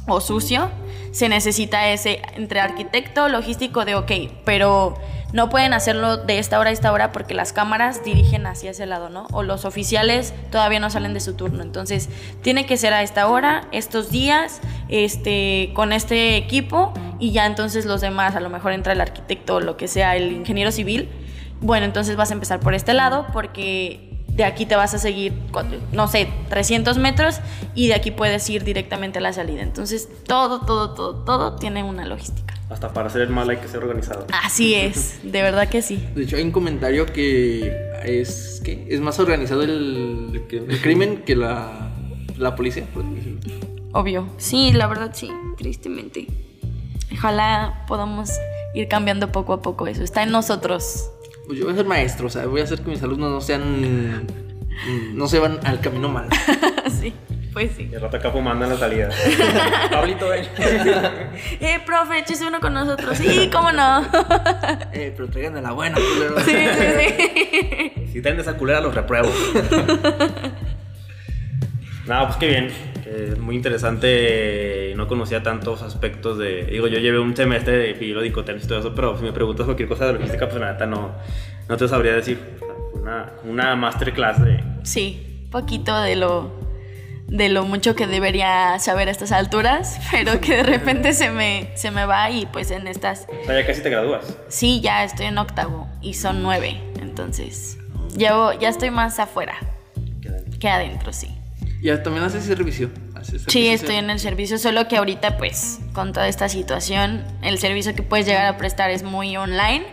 o 0.08 0.20
sucio, 0.20 0.70
se 1.12 1.28
necesita 1.28 1.88
ese 1.88 2.20
entre 2.34 2.60
arquitecto, 2.60 3.28
logístico 3.28 3.84
de 3.84 3.94
ok, 3.94 4.12
pero 4.44 4.94
no 5.32 5.48
pueden 5.48 5.72
hacerlo 5.72 6.16
de 6.16 6.38
esta 6.38 6.58
hora 6.58 6.70
a 6.70 6.72
esta 6.72 6.92
hora 6.92 7.12
porque 7.12 7.34
las 7.34 7.52
cámaras 7.52 8.04
dirigen 8.04 8.46
hacia 8.46 8.70
ese 8.70 8.86
lado, 8.86 9.08
¿no? 9.08 9.26
O 9.32 9.42
los 9.42 9.64
oficiales 9.64 10.32
todavía 10.50 10.80
no 10.80 10.88
salen 10.90 11.14
de 11.14 11.20
su 11.20 11.34
turno. 11.34 11.62
Entonces, 11.62 12.08
tiene 12.42 12.66
que 12.66 12.76
ser 12.76 12.92
a 12.92 13.02
esta 13.02 13.26
hora, 13.26 13.68
estos 13.72 14.10
días, 14.10 14.60
este, 14.88 15.72
con 15.74 15.92
este 15.92 16.36
equipo 16.36 16.92
y 17.18 17.32
ya 17.32 17.46
entonces 17.46 17.86
los 17.86 18.00
demás, 18.00 18.36
a 18.36 18.40
lo 18.40 18.50
mejor 18.50 18.72
entra 18.72 18.92
el 18.92 19.00
arquitecto 19.00 19.56
o 19.56 19.60
lo 19.60 19.76
que 19.76 19.88
sea, 19.88 20.16
el 20.16 20.32
ingeniero 20.32 20.70
civil. 20.70 21.08
Bueno, 21.60 21.86
entonces 21.86 22.16
vas 22.16 22.30
a 22.30 22.34
empezar 22.34 22.60
por 22.60 22.74
este 22.74 22.94
lado 22.94 23.26
porque 23.32 24.06
de 24.28 24.44
aquí 24.44 24.66
te 24.66 24.76
vas 24.76 24.92
a 24.92 24.98
seguir, 24.98 25.32
no 25.92 26.08
sé, 26.08 26.28
300 26.50 26.98
metros 26.98 27.40
y 27.74 27.88
de 27.88 27.94
aquí 27.94 28.10
puedes 28.10 28.48
ir 28.50 28.64
directamente 28.64 29.18
a 29.18 29.22
la 29.22 29.32
salida. 29.32 29.62
Entonces, 29.62 30.08
todo, 30.26 30.60
todo, 30.60 30.94
todo, 30.94 31.24
todo 31.24 31.56
tiene 31.56 31.82
una 31.82 32.04
logística. 32.04 32.55
Hasta 32.68 32.92
para 32.92 33.08
hacer 33.08 33.22
el 33.22 33.30
mal 33.30 33.48
hay 33.48 33.58
que 33.58 33.68
ser 33.68 33.82
organizado. 33.82 34.26
Así 34.42 34.74
es, 34.74 35.20
de 35.22 35.42
verdad 35.42 35.68
que 35.68 35.82
sí. 35.82 36.04
De 36.14 36.24
hecho, 36.24 36.36
hay 36.36 36.42
un 36.42 36.50
comentario 36.50 37.06
que 37.06 37.72
es 38.04 38.60
que 38.64 38.86
es 38.90 39.00
más 39.00 39.18
organizado 39.20 39.62
el, 39.62 40.42
crimen 40.82 41.22
que 41.24 41.36
la, 41.36 41.90
la 42.36 42.56
policía. 42.56 42.84
por 42.92 43.04
así 43.04 43.14
decirlo. 43.14 43.66
Obvio. 43.92 44.28
Sí, 44.36 44.72
la 44.72 44.88
verdad 44.88 45.12
sí, 45.14 45.30
tristemente. 45.56 46.26
Ojalá 47.12 47.84
podamos 47.86 48.30
ir 48.74 48.88
cambiando 48.88 49.32
poco 49.32 49.52
a 49.52 49.62
poco 49.62 49.86
eso. 49.86 50.02
Está 50.02 50.22
en 50.22 50.32
nosotros. 50.32 51.10
Pues 51.46 51.58
yo 51.58 51.64
voy 51.64 51.74
a 51.74 51.76
ser 51.76 51.86
maestro, 51.86 52.26
o 52.26 52.30
sea, 52.30 52.46
voy 52.46 52.60
a 52.60 52.64
hacer 52.64 52.80
que 52.80 52.90
mis 52.90 53.02
alumnos 53.02 53.30
no 53.30 53.40
sean. 53.40 54.26
no 55.14 55.28
se 55.28 55.38
van 55.38 55.60
al 55.64 55.80
camino 55.80 56.08
mal. 56.08 56.28
sí, 57.00 57.14
pues 57.56 57.72
sí. 57.74 57.88
Y 57.90 57.94
el 57.94 58.02
rato 58.02 58.18
acá 58.18 58.30
fumando 58.30 58.66
en 58.66 58.72
la 58.72 58.76
salida. 58.76 59.08
Pablito, 59.90 60.28
ven. 60.28 60.44
Eh, 61.58 61.80
profe, 61.86 62.18
échese 62.18 62.46
uno 62.46 62.60
con 62.60 62.74
nosotros. 62.74 63.16
Sí, 63.16 63.48
cómo 63.50 63.72
no. 63.72 64.06
Eh, 64.92 65.14
pero 65.16 65.30
traigan 65.30 65.54
de 65.54 65.62
la 65.62 65.72
buena, 65.72 65.96
culero. 65.96 66.38
sí, 66.40 66.52
sí, 66.52 66.86
sí. 66.98 67.92
Si 68.12 68.20
tienen 68.20 68.40
esa 68.40 68.58
culera, 68.58 68.82
los 68.82 68.94
repruebo. 68.94 69.30
no, 72.06 72.26
pues 72.26 72.36
qué 72.36 72.46
bien. 72.46 72.70
Es 73.06 73.38
muy 73.38 73.56
interesante. 73.56 74.92
No 74.94 75.08
conocía 75.08 75.42
tantos 75.42 75.80
aspectos 75.80 76.36
de. 76.36 76.64
Digo, 76.66 76.88
yo 76.88 76.98
llevé 76.98 77.18
un 77.18 77.34
semestre 77.34 77.78
de 77.78 77.94
periódico, 77.94 78.44
tenis 78.44 78.64
y 78.64 78.68
todo 78.68 78.80
eso, 78.80 78.94
pero 78.94 79.16
si 79.16 79.24
me 79.24 79.32
preguntas 79.32 79.64
cualquier 79.64 79.88
cosa 79.88 80.08
de 80.08 80.12
logística, 80.12 80.46
pues 80.46 80.60
la 80.60 80.72
neta 80.72 80.84
no, 80.84 81.14
no 81.70 81.76
te 81.78 81.88
sabría 81.88 82.12
decir. 82.12 82.38
Una, 82.92 83.32
una 83.44 83.76
masterclass 83.76 84.44
de. 84.44 84.62
Sí, 84.82 85.48
poquito 85.50 85.98
de 86.02 86.16
lo 86.16 86.65
de 87.28 87.48
lo 87.48 87.64
mucho 87.64 87.94
que 87.96 88.06
debería 88.06 88.78
saber 88.78 89.08
a 89.08 89.10
estas 89.10 89.32
alturas, 89.32 89.98
pero 90.10 90.40
que 90.40 90.56
de 90.56 90.62
repente 90.62 91.12
se 91.12 91.30
me, 91.30 91.70
se 91.74 91.90
me 91.90 92.06
va 92.06 92.30
y 92.30 92.46
pues 92.46 92.70
en 92.70 92.86
estas... 92.86 93.26
O 93.42 93.44
sea, 93.44 93.60
ya 93.60 93.66
casi 93.66 93.82
te 93.82 93.90
gradúas. 93.90 94.24
Sí, 94.48 94.80
ya 94.80 95.04
estoy 95.04 95.26
en 95.26 95.38
octavo 95.38 95.88
y 96.00 96.14
son 96.14 96.42
nueve, 96.42 96.80
entonces 97.00 97.78
ya, 98.14 98.34
ya 98.58 98.68
estoy 98.68 98.90
más 98.90 99.18
afuera 99.18 99.56
que 100.58 100.68
adentro, 100.68 101.12
sí. 101.12 101.36
Ya 101.82 102.02
también 102.02 102.24
haces 102.24 102.44
servicio. 102.44 102.90
Haces 103.14 103.44
Sí, 103.48 103.68
estoy 103.68 103.96
en 103.96 104.10
el 104.10 104.18
servicio, 104.18 104.58
solo 104.58 104.88
que 104.88 104.96
ahorita 104.96 105.36
pues 105.36 105.80
con 105.92 106.12
toda 106.12 106.26
esta 106.28 106.48
situación, 106.48 107.24
el 107.42 107.58
servicio 107.58 107.94
que 107.94 108.02
puedes 108.02 108.26
llegar 108.26 108.46
a 108.46 108.56
prestar 108.56 108.90
es 108.90 109.02
muy 109.02 109.36
online 109.36 109.84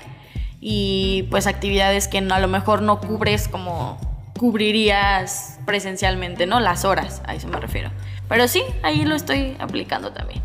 y 0.60 1.28
pues 1.30 1.46
actividades 1.46 2.08
que 2.08 2.22
no, 2.22 2.36
a 2.36 2.40
lo 2.40 2.48
mejor 2.48 2.82
no 2.82 3.00
cubres 3.00 3.48
como 3.48 4.00
cubrirías 4.44 5.58
presencialmente, 5.66 6.46
¿no? 6.46 6.60
Las 6.60 6.84
horas, 6.84 7.22
a 7.26 7.34
eso 7.34 7.48
me 7.48 7.62
refiero. 7.62 7.91
Pero 8.28 8.50
sí, 8.50 8.62
ahí 8.82 9.06
lo 9.06 9.16
estoy 9.16 9.56
aplicando 9.58 10.12
también. 10.12 10.41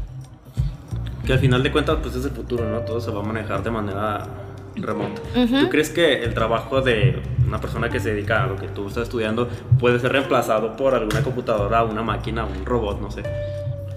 Que 1.27 1.33
al 1.33 1.41
final 1.41 1.65
de 1.65 1.73
cuentas, 1.73 1.99
pues 2.01 2.15
es 2.15 2.25
el 2.25 2.31
futuro, 2.31 2.71
¿no? 2.71 2.79
Todo 2.83 3.01
se 3.01 3.11
va 3.11 3.19
a 3.19 3.25
manejar 3.25 3.65
de 3.65 3.73
manera 3.73 4.25
remota. 4.77 5.21
¿Tú 5.35 5.69
crees 5.69 5.91
que 5.91 6.23
el 6.23 6.33
trabajo 6.33 6.81
de 6.81 7.21
una 7.45 7.61
persona 7.61 7.89
que 7.89 7.99
se 7.99 8.15
dedica 8.15 8.45
a 8.45 8.47
lo 8.47 8.55
que 8.55 8.69
tú 8.69 8.87
estás 8.87 9.03
estudiando 9.03 9.49
puede 9.81 9.99
ser 9.99 10.13
reemplazado 10.13 10.77
por 10.77 10.95
alguna 10.95 11.25
computadora, 11.25 11.83
una 11.83 12.05
máquina, 12.05 12.45
un 12.45 12.65
robot, 12.65 13.01
no 13.01 13.11
sé? 13.11 13.25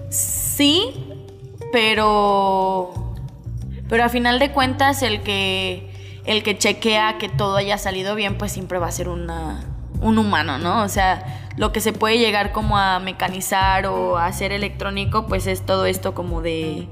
Sí, 0.08 1.06
pero 1.72 3.14
pero 3.88 4.02
a 4.02 4.08
final 4.08 4.40
de 4.40 4.50
cuentas 4.50 5.04
el 5.04 5.20
que 5.22 5.92
el 6.24 6.42
que 6.42 6.58
chequea 6.58 7.18
que 7.18 7.28
todo 7.28 7.54
haya 7.54 7.78
salido 7.78 8.16
bien, 8.16 8.36
pues 8.36 8.50
siempre 8.50 8.80
va 8.80 8.88
a 8.88 8.92
ser 8.92 9.08
una 9.08 9.71
un 10.02 10.18
humano, 10.18 10.58
¿no? 10.58 10.82
O 10.82 10.88
sea, 10.88 11.24
lo 11.56 11.72
que 11.72 11.80
se 11.80 11.92
puede 11.92 12.18
llegar 12.18 12.52
como 12.52 12.76
a 12.78 12.98
mecanizar 12.98 13.86
o 13.86 14.18
a 14.18 14.26
hacer 14.26 14.52
electrónico, 14.52 15.26
pues 15.26 15.46
es 15.46 15.64
todo 15.64 15.86
esto 15.86 16.14
como 16.14 16.42
de 16.42 16.88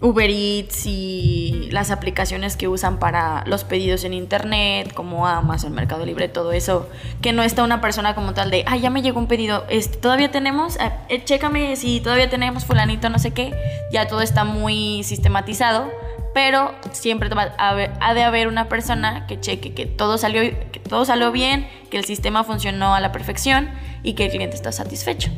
Uber 0.00 0.28
Eats 0.28 0.84
y 0.86 1.68
las 1.70 1.90
aplicaciones 1.90 2.56
que 2.56 2.68
usan 2.68 2.98
para 2.98 3.44
los 3.46 3.64
pedidos 3.64 4.04
en 4.04 4.12
internet, 4.12 4.92
como 4.92 5.26
Amazon, 5.26 5.72
Mercado 5.72 6.04
Libre, 6.04 6.28
todo 6.28 6.52
eso, 6.52 6.88
que 7.22 7.32
no 7.32 7.42
está 7.42 7.62
una 7.62 7.80
persona 7.80 8.14
como 8.14 8.34
tal 8.34 8.50
de, 8.50 8.62
ah, 8.66 8.76
ya 8.76 8.90
me 8.90 9.00
llegó 9.00 9.18
un 9.18 9.26
pedido, 9.26 9.64
este, 9.70 9.96
todavía 9.96 10.30
tenemos, 10.30 10.76
Eh, 10.76 10.92
eh, 11.08 11.24
chécame 11.24 11.76
si 11.76 12.00
todavía 12.00 12.28
tenemos 12.28 12.66
fulanito, 12.66 13.08
no 13.08 13.18
sé 13.18 13.32
qué, 13.32 13.54
ya 13.90 14.06
todo 14.06 14.20
está 14.20 14.44
muy 14.44 15.02
sistematizado, 15.02 15.90
pero 16.36 16.74
siempre 16.92 17.30
va 17.30 17.54
a 17.56 17.70
haber- 17.70 17.92
ha 17.98 18.12
de 18.12 18.22
haber 18.22 18.46
una 18.46 18.68
persona 18.68 19.26
que 19.26 19.40
cheque 19.40 19.72
que 19.72 19.86
todo 19.86 20.18
salió, 20.18 20.42
que 20.70 20.80
todo 20.86 21.06
salió 21.06 21.32
bien, 21.32 21.66
que 21.90 21.96
el 21.96 22.04
sistema 22.04 22.44
funcionó 22.44 22.94
a 22.94 23.00
la 23.00 23.10
perfección 23.10 23.70
y 24.02 24.12
que 24.12 24.26
el 24.26 24.32
cliente 24.32 24.54
está 24.54 24.70
satisfecho. 24.70 25.30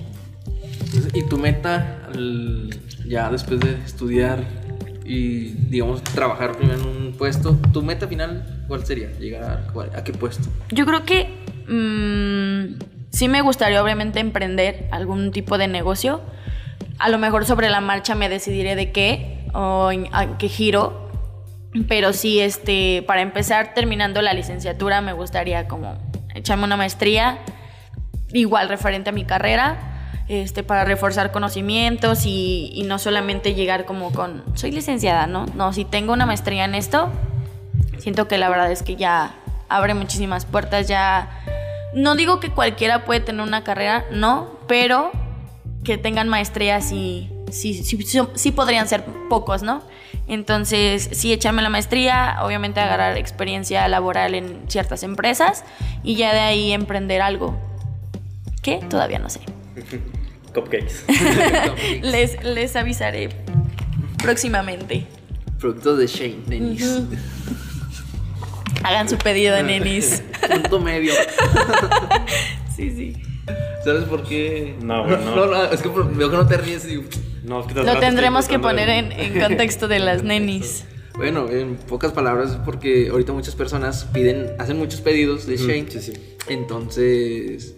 ¿Y 1.15 1.23
tu 1.29 1.39
meta, 1.39 2.01
al- 2.13 2.71
ya 3.07 3.31
después 3.31 3.61
de 3.61 3.75
estudiar 3.87 4.43
y, 5.05 5.51
digamos, 5.71 6.03
trabajar 6.03 6.57
primero 6.57 6.81
en 6.81 6.87
un 6.89 7.13
puesto, 7.17 7.57
tu 7.73 7.81
meta 7.81 8.09
final, 8.09 8.65
¿cuál 8.67 8.85
sería? 8.85 9.13
¿Llegar 9.21 9.45
a, 9.45 9.99
a 9.99 10.03
qué 10.03 10.13
puesto? 10.13 10.49
Yo 10.73 10.85
creo 10.85 11.05
que 11.05 11.29
mm, 11.69 12.81
sí 13.11 13.29
me 13.29 13.41
gustaría 13.43 13.81
obviamente 13.85 14.19
emprender 14.19 14.89
algún 14.91 15.31
tipo 15.31 15.59
de 15.59 15.69
negocio. 15.69 16.23
A 16.99 17.09
lo 17.09 17.19
mejor 17.19 17.45
sobre 17.45 17.71
la 17.71 17.81
marcha 17.81 18.17
me 18.17 18.29
decidiré 18.29 18.75
de 18.75 18.91
qué 18.91 19.38
a 19.59 20.39
qué 20.39 20.49
giro. 20.49 21.09
Pero 21.87 22.13
sí, 22.13 22.41
este, 22.41 23.05
para 23.07 23.21
empezar 23.21 23.75
terminando 23.75 24.23
la 24.23 24.33
licenciatura 24.33 25.01
me 25.01 25.13
gustaría 25.13 25.69
como 25.69 25.99
echarme 26.35 26.65
una 26.65 26.77
maestría 26.77 27.39
igual 28.33 28.69
referente 28.69 29.11
a 29.11 29.13
mi 29.13 29.25
carra 29.25 29.79
este, 30.29 30.63
para 30.63 30.85
reforzar 30.85 31.33
conocimientos 31.33 32.27
y, 32.27 32.71
y, 32.75 32.83
no 32.83 32.99
solamente 32.99 33.55
llegar 33.55 33.87
como 33.87 34.13
con, 34.13 34.45
soy 34.55 34.71
licenciada, 34.73 35.27
¿no? 35.27 35.47
No, 35.55 35.73
si 35.73 35.85
tengo 35.87 36.13
una 36.13 36.27
maestría 36.27 36.67
en 36.67 36.75
esto, 36.75 37.11
siento 37.99 38.29
que 38.29 38.37
la 38.37 38.51
verdad 38.51 38.71
es 38.71 38.83
que 38.83 38.97
ya 38.97 39.35
abre 39.69 39.95
muchísimas 39.95 40.45
puertas, 40.45 40.89
ya... 40.89 41.31
No 41.95 42.15
digo 42.15 42.39
que 42.39 42.51
cualquiera 42.51 43.07
puede 43.07 43.21
tener 43.21 43.41
una 43.41 43.65
carrera, 43.65 44.05
no, 44.11 44.59
pero 44.69 45.11
que 45.89 45.97
tengan 45.97 46.29
maestrías 46.29 46.93
y 46.93 47.31
sí, 47.51 47.73
sí, 47.83 47.99
sí, 48.35 48.53
podrían 48.53 48.87
ser 48.87 49.07
pocos, 49.31 49.63
¿no? 49.63 49.83
Entonces, 50.27 51.09
sí, 51.13 51.33
echarme 51.33 51.63
la 51.63 51.71
maestría, 51.71 52.37
obviamente 52.43 52.79
agarrar 52.79 53.17
experiencia 53.17 53.89
laboral 53.89 54.35
en 54.35 54.69
ciertas 54.69 55.03
empresas 55.03 55.65
y 56.05 56.17
ya 56.17 56.35
de 56.35 56.41
ahí 56.41 56.73
emprender 56.73 57.23
algo. 57.23 57.59
¿Qué? 58.61 58.81
Todavía 58.91 59.19
no 59.19 59.31
sé. 59.31 59.41
Cupcakes. 60.55 61.07
les, 62.03 62.45
les 62.45 62.77
avisaré 62.77 63.31
próximamente. 64.23 65.07
Productos 65.59 65.97
de 66.01 66.07
Shane, 66.07 66.43
nenis. 66.49 67.01
Hagan 68.85 69.09
su 69.09 69.17
pedido 69.17 69.63
nenis. 69.63 70.23
Punto 70.53 70.81
medio. 70.81 71.15
sí, 72.77 72.91
sí. 72.91 73.28
¿Sabes 73.85 74.05
por 74.05 74.23
qué? 74.25 74.77
No, 74.83 75.07
no. 75.07 75.17
No, 75.37 75.47
no, 75.47 75.65
es 75.65 75.81
que 75.81 75.89
veo 75.89 76.31
que 76.31 76.37
no 76.37 76.47
te 76.47 76.57
ríes 76.57 76.87
y... 76.87 77.05
No, 77.45 77.61
es 77.61 77.67
que 77.67 77.75
Lo 77.75 77.99
tendremos 77.99 78.47
que 78.49 78.59
poner 78.59 78.89
en, 78.89 79.13
en, 79.13 79.41
contexto 79.41 79.89
de 79.89 80.01
las 80.01 80.23
nenis. 80.25 80.85
Bueno, 81.17 81.49
en 81.49 81.77
pocas 81.77 82.13
palabras, 82.13 82.59
porque 82.65 83.09
ahorita 83.11 83.33
muchas 83.33 83.55
personas 83.55 84.05
piden, 84.13 84.53
hacen 84.59 84.79
muchos 84.79 85.01
pedidos 85.01 85.47
de 85.47 85.57
Shane. 85.57 85.83
Mm, 85.83 85.91
sí, 85.91 86.01
sí. 86.01 86.13
Entonces, 86.49 87.77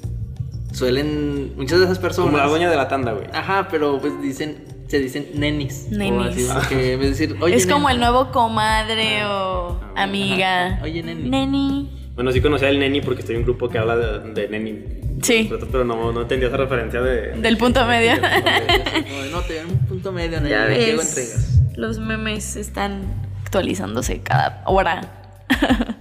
suelen, 0.72 1.54
muchas 1.56 1.78
de 1.78 1.84
esas 1.86 1.98
personas... 1.98 2.32
Como 2.32 2.38
la 2.38 2.48
dueña 2.48 2.70
de 2.70 2.76
la 2.76 2.88
tanda, 2.88 3.12
güey. 3.12 3.26
Ajá, 3.32 3.68
pero 3.70 4.00
pues 4.00 4.20
dicen, 4.20 4.64
se 4.88 4.98
dicen 4.98 5.28
nenis. 5.34 5.88
Nenis. 5.90 6.50
Así, 6.50 6.68
que 6.68 6.74
de 6.74 6.96
decir, 6.96 7.36
Oye, 7.40 7.54
es 7.54 7.66
como 7.66 7.88
neni". 7.88 7.94
el 7.94 8.00
nuevo 8.00 8.32
comadre 8.32 9.24
o 9.24 9.80
amiga. 9.96 10.66
Ajá. 10.66 10.84
Oye, 10.84 11.02
neni. 11.02 11.30
Neni. 11.30 12.10
Bueno, 12.14 12.32
sí 12.32 12.40
conocía 12.40 12.68
al 12.68 12.78
neni 12.78 13.00
porque 13.00 13.20
estoy 13.20 13.36
en 13.36 13.42
un 13.42 13.44
grupo 13.46 13.68
que 13.68 13.78
habla 13.78 13.96
de, 13.96 14.32
de 14.32 14.48
neni. 14.48 15.00
Sí. 15.22 15.50
Pero 15.70 15.84
no, 15.84 16.12
no 16.12 16.22
entendía 16.22 16.48
esa 16.48 16.56
referencia 16.56 17.00
de... 17.00 17.32
Del 17.40 17.56
punto 17.56 17.84
medio. 17.86 18.12
No, 19.30 19.40
te 19.42 19.64
un 19.64 19.78
punto 19.86 20.12
medio, 20.12 20.38
neni. 20.40 20.50
Ya 20.50 20.66
¿de 20.66 20.76
qué 20.78 20.92
lo 20.92 20.98
ves, 20.98 21.08
entregas? 21.16 21.60
los 21.76 21.98
memes 21.98 22.56
están 22.56 23.02
actualizándose 23.42 24.20
cada 24.20 24.62
hora. 24.66 25.00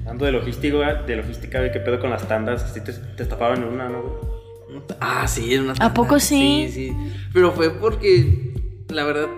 Hablando 0.00 0.24
de 0.24 0.32
logística, 0.32 0.94
de 0.94 1.16
logística, 1.16 1.70
¿qué 1.70 1.80
pedo 1.80 2.00
con 2.00 2.10
las 2.10 2.26
tandas? 2.26 2.64
Así 2.64 2.80
te, 2.80 2.92
te 2.92 3.22
estafaban 3.22 3.62
en 3.62 3.68
una, 3.68 3.88
¿no? 3.88 4.02
Ah, 5.00 5.26
sí, 5.28 5.54
en 5.54 5.62
una 5.62 5.74
¿A 5.80 5.94
poco 5.94 6.18
sí? 6.20 6.68
Sí, 6.72 6.88
sí. 6.88 6.96
Pero 7.32 7.52
fue 7.52 7.70
porque, 7.70 8.54
la 8.88 9.04
verdad, 9.04 9.28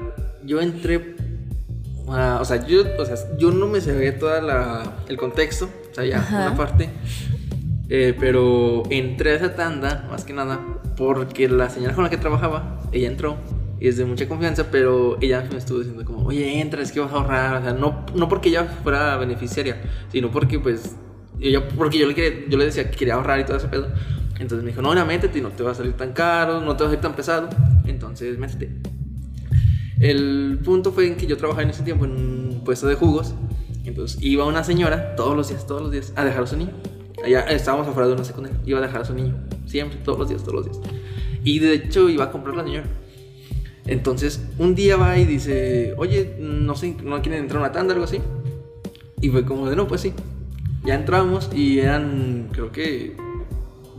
yo 0.45 0.61
entré. 0.61 1.17
ah, 2.09 2.39
o 2.41 2.45
sea, 2.45 2.67
yo, 2.67 2.83
o 2.99 3.05
sea, 3.05 3.17
yo 3.39 3.51
no 3.51 3.67
me 3.67 3.81
sabía 3.81 4.19
toda 4.19 4.41
la, 4.41 4.97
el 5.09 5.17
contexto, 5.17 5.71
o 5.91 5.95
sea, 5.95 6.05
ya 6.05 6.19
Ajá. 6.19 6.47
una 6.49 6.57
parte. 6.57 6.91
Eh, 7.95 8.17
pero 8.19 8.85
entré 8.89 9.33
a 9.33 9.35
esa 9.35 9.55
tanda, 9.55 10.09
más 10.11 10.25
que 10.25 10.33
nada, 10.33 10.59
porque 10.97 11.47
la 11.47 11.69
señora 11.69 11.95
con 11.95 12.05
la 12.05 12.09
que 12.09 12.17
trabajaba, 12.17 12.81
ella 12.91 13.07
entró 13.07 13.37
y 13.79 13.87
es 13.87 13.99
de 13.99 14.07
mucha 14.07 14.27
confianza, 14.27 14.71
pero 14.71 15.19
ella 15.21 15.47
me 15.53 15.59
estuvo 15.59 15.81
diciendo 15.81 16.03
como, 16.03 16.25
oye, 16.25 16.59
entra, 16.63 16.81
es 16.81 16.91
que 16.91 17.01
vas 17.01 17.13
a 17.13 17.17
ahorrar, 17.17 17.61
o 17.61 17.63
sea, 17.63 17.75
no, 17.75 18.07
no 18.15 18.31
porque 18.31 18.49
ella 18.49 18.65
fuera 18.83 19.19
beneficiaria, 19.19 19.83
sino 20.11 20.31
porque 20.31 20.59
pues, 20.59 20.97
ella, 21.39 21.69
porque 21.69 21.99
yo 21.99 22.07
le, 22.07 22.15
quería- 22.15 22.49
yo 22.49 22.57
le 22.57 22.65
decía 22.65 22.91
que 22.91 22.97
quería 22.97 23.13
ahorrar 23.13 23.41
y 23.41 23.45
todo 23.45 23.59
ese 23.59 23.69
pedo. 23.69 23.89
Entonces 24.41 24.63
me 24.65 24.71
dijo, 24.71 24.81
no, 24.81 24.89
mira, 24.89 25.05
métete, 25.05 25.43
no 25.43 25.51
te 25.51 25.63
va 25.63 25.73
a 25.73 25.75
salir 25.75 25.93
tan 25.93 26.15
caro, 26.15 26.63
no 26.63 26.75
te 26.75 26.85
va 26.85 26.89
a 26.89 26.93
salir 26.93 27.03
tan 27.03 27.15
pesado, 27.15 27.51
entonces 27.85 28.39
métete. 28.39 28.71
El 30.01 30.61
punto 30.65 30.93
fue 30.93 31.09
en 31.09 31.17
que 31.17 31.27
yo 31.27 31.37
trabajaba 31.37 31.65
en 31.65 31.69
ese 31.71 31.83
tiempo 31.83 32.07
en 32.07 32.13
un 32.13 32.63
puesto 32.65 32.87
de 32.87 32.95
jugos. 32.95 33.35
Entonces 33.85 34.19
iba 34.23 34.47
una 34.47 34.65
señora 34.65 35.15
todos 35.15 35.37
los 35.37 35.51
días, 35.51 35.67
todos 35.67 35.83
los 35.83 35.91
días, 35.93 36.15
a 36.17 36.25
dejar 36.25 36.45
a 36.45 36.47
su 36.47 36.57
niño. 36.57 36.73
Allá 37.25 37.41
estábamos 37.51 37.87
afuera 37.89 38.09
de 38.09 38.15
una 38.15 38.25
secundaria. 38.25 38.59
Iba 38.67 38.79
a 38.79 38.83
dejar 38.83 39.03
a 39.03 39.05
su 39.05 39.15
niño. 39.15 39.35
Siempre, 39.67 39.99
todos 40.05 40.19
los 40.19 40.29
días, 40.29 40.43
todos 40.43 40.55
los 40.55 40.65
días. 40.65 40.95
Y 41.45 41.59
de 41.59 41.75
hecho 41.75 42.09
iba 42.09 42.25
a 42.25 42.31
comprar 42.31 42.57
la 42.57 42.65
señora. 42.65 42.87
Entonces 43.87 44.41
un 44.59 44.75
día 44.75 44.97
va 44.97 45.19
y 45.19 45.25
dice, 45.25 45.95
oye, 45.97 46.37
no 46.39 46.77
sé, 46.77 46.97
¿no 47.03 47.21
quieren 47.21 47.43
entrar 47.43 47.63
a 47.63 47.67
una 47.67 47.73
tanda 47.73 47.95
algo 47.95 48.05
así? 48.05 48.21
Y 49.21 49.29
fue 49.29 49.45
como 49.45 49.69
de, 49.69 49.77
no, 49.77 49.87
pues 49.87 50.01
sí. 50.01 50.13
Ya 50.85 50.95
entramos 50.95 51.51
y 51.55 51.79
eran, 51.79 52.49
creo 52.53 52.73
que, 52.73 53.17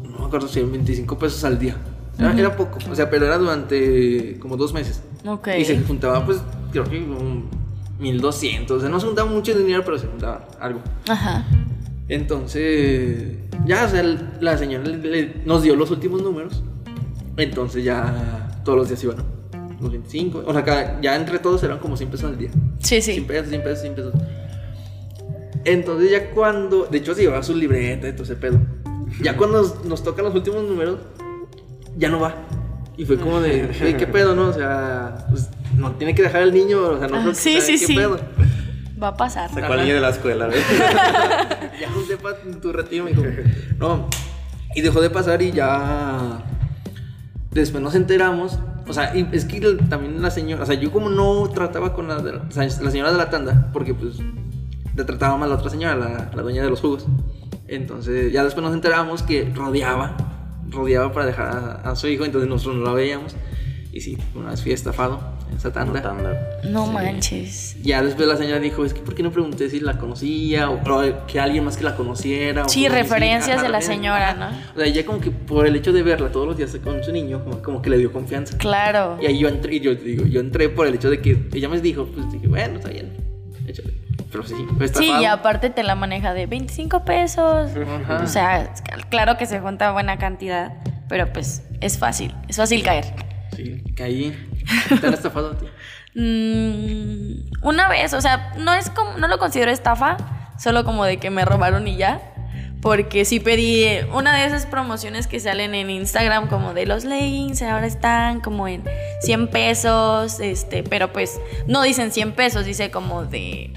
no 0.03 0.19
me 0.19 0.26
acuerdo 0.26 0.47
si 0.47 0.59
eran 0.59 0.71
25 0.71 1.17
pesos 1.17 1.43
al 1.43 1.59
día. 1.59 1.78
Era, 2.19 2.38
era 2.38 2.55
poco, 2.55 2.78
o 2.89 2.95
sea, 2.95 3.09
pero 3.09 3.26
era 3.26 3.38
durante 3.38 4.38
como 4.39 4.57
dos 4.57 4.74
meses. 4.74 5.01
Ok. 5.26 5.49
Y 5.57 5.65
se 5.65 5.82
juntaba, 5.82 6.26
pues, 6.26 6.39
creo 6.71 6.84
que 6.84 6.97
un 6.97 7.49
1200. 7.99 8.78
O 8.78 8.80
sea, 8.82 8.89
no 8.89 8.99
se 8.99 9.05
juntaba 9.05 9.30
mucho 9.30 9.57
dinero, 9.57 9.84
pero 9.86 9.97
se 9.97 10.07
juntaba 10.07 10.45
algo. 10.59 10.82
Ajá. 11.07 11.45
Entonces, 12.10 13.38
ya, 13.66 13.86
o 13.86 13.89
sea, 13.89 14.04
la 14.41 14.58
señora 14.58 14.84
le- 14.86 14.97
le- 14.97 15.34
nos 15.45 15.64
dio 15.64 15.76
los 15.76 15.89
últimos 15.91 16.22
números. 16.22 16.62
Entonces, 17.38 17.84
ya 17.84 18.62
todos 18.66 18.78
los 18.78 18.88
días 18.89 19.04
iban, 19.04 19.18
¿no? 19.18 19.24
Los 19.82 19.91
25. 19.91 20.43
O 20.45 20.54
sea, 20.54 20.64
cada- 20.64 21.01
ya 21.01 21.16
entre 21.16 21.39
todos 21.39 21.64
eran 21.64 21.80
como 21.80 21.97
100 21.97 22.10
pesos 22.10 22.30
al 22.32 22.38
día. 22.38 22.49
Sí, 22.80 23.01
100 23.01 23.18
sí. 23.18 23.22
pesos, 23.22 23.49
100 23.49 23.64
pesos, 23.64 23.82
100 23.82 23.95
pesos. 23.95 24.14
Entonces, 25.66 26.12
ya 26.12 26.30
cuando. 26.32 26.86
De 26.86 26.97
hecho, 26.97 27.14
se 27.16 27.22
llevaba 27.22 27.43
su 27.43 27.56
libreta 27.56 28.08
y 28.10 28.12
todo 28.14 28.24
ese 28.24 28.36
pedo. 28.36 28.60
Ya 29.22 29.38
cuando 29.38 29.62
nos, 29.62 29.86
nos 29.86 30.04
tocan 30.04 30.26
los 30.26 30.36
últimos 30.36 30.64
números, 30.64 30.99
ya 31.97 32.10
no 32.10 32.20
va. 32.20 32.36
Y 32.97 33.06
fue 33.06 33.18
como 33.18 33.39
de, 33.39 33.68
"Güey, 33.80 33.97
¿qué 33.97 34.08
pedo, 34.08 34.36
no? 34.36 34.49
O 34.49 34.54
sea, 34.54 35.26
pues, 35.30 35.49
no 35.78 35.91
tiene 35.93 36.14
que 36.14 36.22
dejar 36.22 36.43
al 36.43 36.54
niño, 36.54 36.80
o 36.82 36.99
sea, 36.99 37.08
no 37.08 37.16
Ah, 37.18 37.20
creo 37.22 37.30
que 37.32 37.36
sí, 37.39 37.54
sabe 37.54 37.66
sí, 37.66 37.72
qué 37.80 37.86
sí. 37.88 37.95
pedo. 37.95 38.20
Va 39.04 39.10
a 39.10 39.18
pasar. 39.18 39.49
Sacó 39.49 39.66
Ajá. 39.66 39.74
al 39.74 39.82
niño 39.82 39.95
de 39.95 39.99
la 39.99 40.10
escuela, 40.12 40.49
ya 41.82 41.91
junté 41.91 42.16
para 42.16 42.38
tu 42.62 42.72
retiro. 42.72 43.06
No. 43.78 44.08
Y 44.76 44.82
dejó 44.82 45.01
de 45.01 45.10
pasar 45.10 45.41
y 45.41 45.51
ya. 45.51 46.41
Después 47.51 47.84
nos 47.84 47.95
enteramos. 47.95 48.60
O 48.88 48.93
sea, 48.93 49.14
y 49.14 49.28
es 49.34 49.43
que 49.43 49.60
también 49.89 50.22
la 50.22 50.32
señora. 50.32 50.64
O 50.64 50.66
sea, 50.66 50.76
yo 50.76 50.89
como 50.89 51.10
no 51.10 51.49
trataba 51.49 51.93
con 51.93 52.08
la, 52.08 52.20
de 52.20 52.32
la, 52.32 52.43
o 52.43 52.51
sea, 52.51 52.64
la 52.64 52.91
señora 52.91 53.12
de 53.12 53.18
la 53.18 53.30
tanda, 53.30 53.70
porque 53.74 53.93
pues. 53.93 54.20
Le 54.95 55.04
trataba 55.04 55.36
mal 55.38 55.49
la 55.49 55.56
otra 55.56 55.72
señora, 55.72 55.95
la, 55.95 56.32
la 56.34 56.41
dueña 56.41 56.64
de 56.64 56.70
los 56.70 56.80
jugos. 56.80 57.06
Entonces, 57.68 58.32
ya 58.32 58.43
después 58.43 58.64
nos 58.64 58.74
enteramos 58.74 59.22
que 59.24 59.51
rodeaba. 59.54 60.16
Rodeaba 60.70 61.12
para 61.12 61.26
dejar 61.26 61.47
a, 61.84 61.91
a 61.91 61.95
su 61.97 62.08
hijo. 62.08 62.24
Entonces 62.24 62.49
nosotros 62.49 62.78
no 62.78 62.86
la 62.86 62.93
veíamos. 62.93 63.36
Y 63.91 63.99
sí, 63.99 64.18
una 64.34 64.51
vez 64.51 64.62
fui 64.62 64.72
estafado 64.72 65.20
esa 65.56 65.72
tanda. 65.72 66.01
Tanda. 66.01 66.60
No 66.64 66.88
manches. 66.88 67.76
Ya 67.82 68.01
después 68.01 68.28
la 68.28 68.38
señora 68.38 68.60
dijo, 68.60 68.86
es 68.86 68.93
que 68.93 69.01
¿por 69.01 69.16
qué 69.16 69.24
no 69.24 69.32
pregunté 69.32 69.70
si 69.70 69.80
la 69.80 69.97
conocía 69.97 70.70
o, 70.70 70.76
o 70.76 71.26
que 71.28 71.39
alguien 71.39 71.64
más 71.64 71.78
que 71.78 71.84
la 71.84 71.95
conociera? 71.95 72.64
o 72.64 72.70
Sí, 72.70 72.88
referencias 72.88 73.62
de 73.62 73.70
la 73.70 73.82
señora, 73.82 74.34
¿no? 74.34 74.47
O 74.76 74.80
sea, 74.80 74.88
ya 74.88 75.06
como 75.06 75.20
que 75.20 75.32
por 75.32 75.68
el 75.68 75.76
hecho 75.76 75.93
de 75.93 76.04
verla 76.04 76.32
todos 76.32 76.47
los 76.47 76.58
días 76.58 76.76
con 76.84 77.04
su 77.04 77.12
niño, 77.12 77.43
como, 77.43 77.62
como 77.62 77.82
que 77.82 77.89
le 77.89 77.97
dio 77.97 78.12
confianza. 78.12 78.58
Claro. 78.58 79.18
Y 79.22 79.26
ahí 79.26 79.39
yo 79.39 79.47
entré, 79.47 79.76
y 79.76 79.80
yo 79.80 79.95
digo, 79.95 80.26
yo 80.26 80.39
entré 80.39 80.70
por 80.70 80.88
el 80.88 80.95
hecho 80.95 81.10
de 81.10 81.22
que 81.22 81.49
ella 81.54 81.70
me 81.70 81.80
dijo, 81.80 82.06
pues 82.06 82.32
dije, 82.32 82.47
bueno, 82.47 82.78
está 82.78 82.89
bien, 82.89 83.12
échale. 83.68 83.93
Pero 84.32 84.43
sí, 84.45 84.56
Sí, 84.95 85.12
y 85.22 85.26
aparte 85.26 85.70
te 85.70 85.84
la 85.84 85.93
maneja 85.93 86.34
de 86.34 86.47
25 86.47 87.06
pesos. 87.06 87.70
Ajá. 88.04 88.24
O 88.24 88.28
sea, 88.28 88.74
claro 89.09 89.38
que 89.38 89.46
se 89.46 89.59
junta 89.59 89.92
buena 89.92 90.17
cantidad, 90.17 90.74
pero 91.08 91.32
pues 91.32 91.62
es 91.82 92.00
fácil, 92.00 92.34
es 92.47 92.58
fácil 92.58 92.82
caer. 92.82 93.05
Sí, 93.55 93.84
caí. 93.96 94.36
¿Te 95.00 95.08
han 95.08 95.13
estafado 95.13 95.51
a 95.51 95.58
ti? 95.58 95.66
Mm, 96.16 97.50
una 97.63 97.89
vez, 97.89 98.13
o 98.13 98.21
sea, 98.21 98.54
no 98.59 98.71
es 98.75 98.92
como, 98.92 99.17
no 99.17 99.28
lo 99.28 99.39
considero 99.39 99.71
estafa, 99.71 100.17
solo 100.59 100.86
como 100.86 101.05
de 101.05 101.17
que 101.17 101.32
me 101.32 101.43
robaron 101.43 101.88
y 101.88 101.97
ya. 101.97 102.21
Porque 102.84 103.25
sí 103.25 103.39
pedí 103.39 103.88
una 104.13 104.36
de 104.38 104.46
esas 104.46 104.67
promociones 104.67 105.25
que 105.25 105.39
salen 105.39 105.74
en 105.74 105.89
Instagram 105.89 106.50
como 106.50 106.75
de 106.75 106.86
los 106.86 107.04
leggings, 107.04 107.63
ahora 107.63 107.88
están 107.88 108.42
como 108.42 108.67
en 108.67 108.84
100 109.21 109.47
pesos, 109.47 110.39
este, 110.39 110.84
pero 110.84 111.12
pues 111.12 111.39
no 111.66 111.82
dicen 111.82 112.12
100 112.12 112.34
pesos, 112.34 112.66
dice 112.66 112.92
como 112.92 113.24
de 113.25 113.74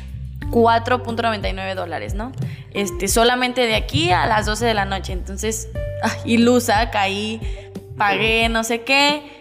4.99 0.51 1.75
dólares, 1.75 2.15
¿no? 2.15 2.33
Este, 2.73 3.09
solamente 3.09 3.63
de 3.63 3.77
aquí 3.77 4.11
a 4.11 4.27
las 4.27 4.47
12 4.47 4.67
de 4.67 4.75
la 4.75 4.85
noche. 4.85 5.13
Entonces, 5.13 5.69
ah, 6.03 6.13
ilusa, 6.25 6.91
caí, 6.91 7.41
pagué, 7.97 8.49
no 8.49 8.65
sé 8.65 8.83
qué. 8.83 9.36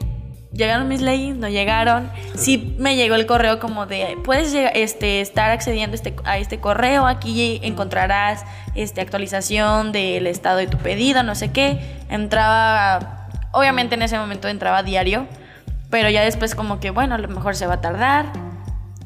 Llegaron 0.55 0.87
mis 0.87 1.01
leggings, 1.01 1.37
no 1.37 1.49
llegaron. 1.49 2.09
Sí 2.35 2.75
me 2.79 2.95
llegó 2.95 3.15
el 3.15 3.25
correo 3.25 3.59
como 3.59 3.85
de, 3.87 4.17
puedes 4.23 4.53
llega- 4.53 4.69
este, 4.69 5.19
estar 5.19 5.51
accediendo 5.51 5.95
este- 5.95 6.15
a 6.23 6.37
este 6.37 6.59
correo, 6.59 7.05
aquí 7.05 7.59
encontrarás 7.61 8.45
este, 8.73 9.01
actualización 9.01 9.91
del 9.91 10.27
estado 10.27 10.57
de 10.57 10.67
tu 10.67 10.77
pedido, 10.77 11.23
no 11.23 11.35
sé 11.35 11.51
qué. 11.51 11.79
Entraba, 12.09 13.27
obviamente 13.51 13.95
en 13.95 14.01
ese 14.01 14.17
momento 14.17 14.47
entraba 14.47 14.81
diario, 14.83 15.27
pero 15.89 16.09
ya 16.09 16.23
después 16.23 16.55
como 16.55 16.79
que, 16.79 16.89
bueno, 16.89 17.15
a 17.15 17.17
lo 17.17 17.27
mejor 17.27 17.55
se 17.55 17.67
va 17.67 17.75
a 17.75 17.81
tardar. 17.81 18.25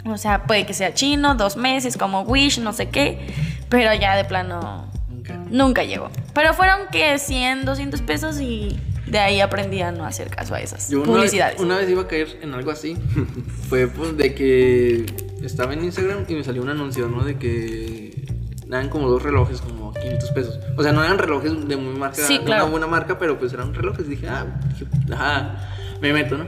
O 0.05 0.17
sea, 0.17 0.43
puede 0.43 0.65
que 0.65 0.73
sea 0.73 0.93
chino, 0.93 1.35
dos 1.35 1.57
meses, 1.57 1.97
como 1.97 2.21
Wish, 2.21 2.59
no 2.59 2.73
sé 2.73 2.89
qué. 2.89 3.27
Pero 3.69 3.93
ya 3.93 4.15
de 4.15 4.23
plano 4.23 4.87
Nunca. 5.07 5.33
nunca 5.49 5.83
llegó. 5.83 6.09
Pero 6.33 6.53
fueron 6.53 6.79
que 6.91 7.19
100, 7.19 7.65
200 7.65 8.01
pesos 8.01 8.39
y 8.39 8.79
de 9.09 9.19
ahí 9.19 9.41
aprendí 9.41 9.81
a 9.81 9.91
no 9.91 10.05
hacer 10.05 10.29
caso 10.29 10.55
a 10.55 10.61
esas 10.61 10.89
Yo 10.89 11.01
una, 11.01 11.07
publicidades. 11.13 11.59
una 11.59 11.77
vez 11.77 11.89
iba 11.89 12.01
a 12.03 12.07
caer 12.07 12.37
en 12.41 12.53
algo 12.53 12.71
así. 12.71 12.95
Fue 13.69 13.87
pues 13.87 14.15
de 14.17 14.33
que 14.33 15.05
estaba 15.43 15.73
en 15.73 15.83
Instagram 15.83 16.25
y 16.27 16.33
me 16.35 16.43
salió 16.43 16.61
un 16.61 16.69
anuncio, 16.69 17.07
¿no? 17.07 17.23
De 17.23 17.37
que 17.37 18.25
eran 18.67 18.89
como 18.89 19.09
dos 19.09 19.23
relojes, 19.23 19.61
como 19.61 19.93
500 19.93 20.31
pesos. 20.31 20.59
O 20.77 20.83
sea, 20.83 20.91
no 20.91 21.03
eran 21.03 21.17
relojes 21.17 21.67
de 21.67 21.75
muy 21.77 21.97
marca, 21.97 22.17
Sí, 22.23 22.37
de 22.37 22.43
claro. 22.43 22.63
una 22.65 22.71
buena 22.71 22.87
marca, 22.87 23.17
pero 23.17 23.39
pues 23.39 23.51
eran 23.53 23.73
relojes. 23.73 24.07
Dije, 24.07 24.27
ah, 24.27 24.45
dije, 24.69 24.85
ajá, 25.13 25.69
me 26.01 26.13
meto, 26.13 26.37
¿no? 26.37 26.45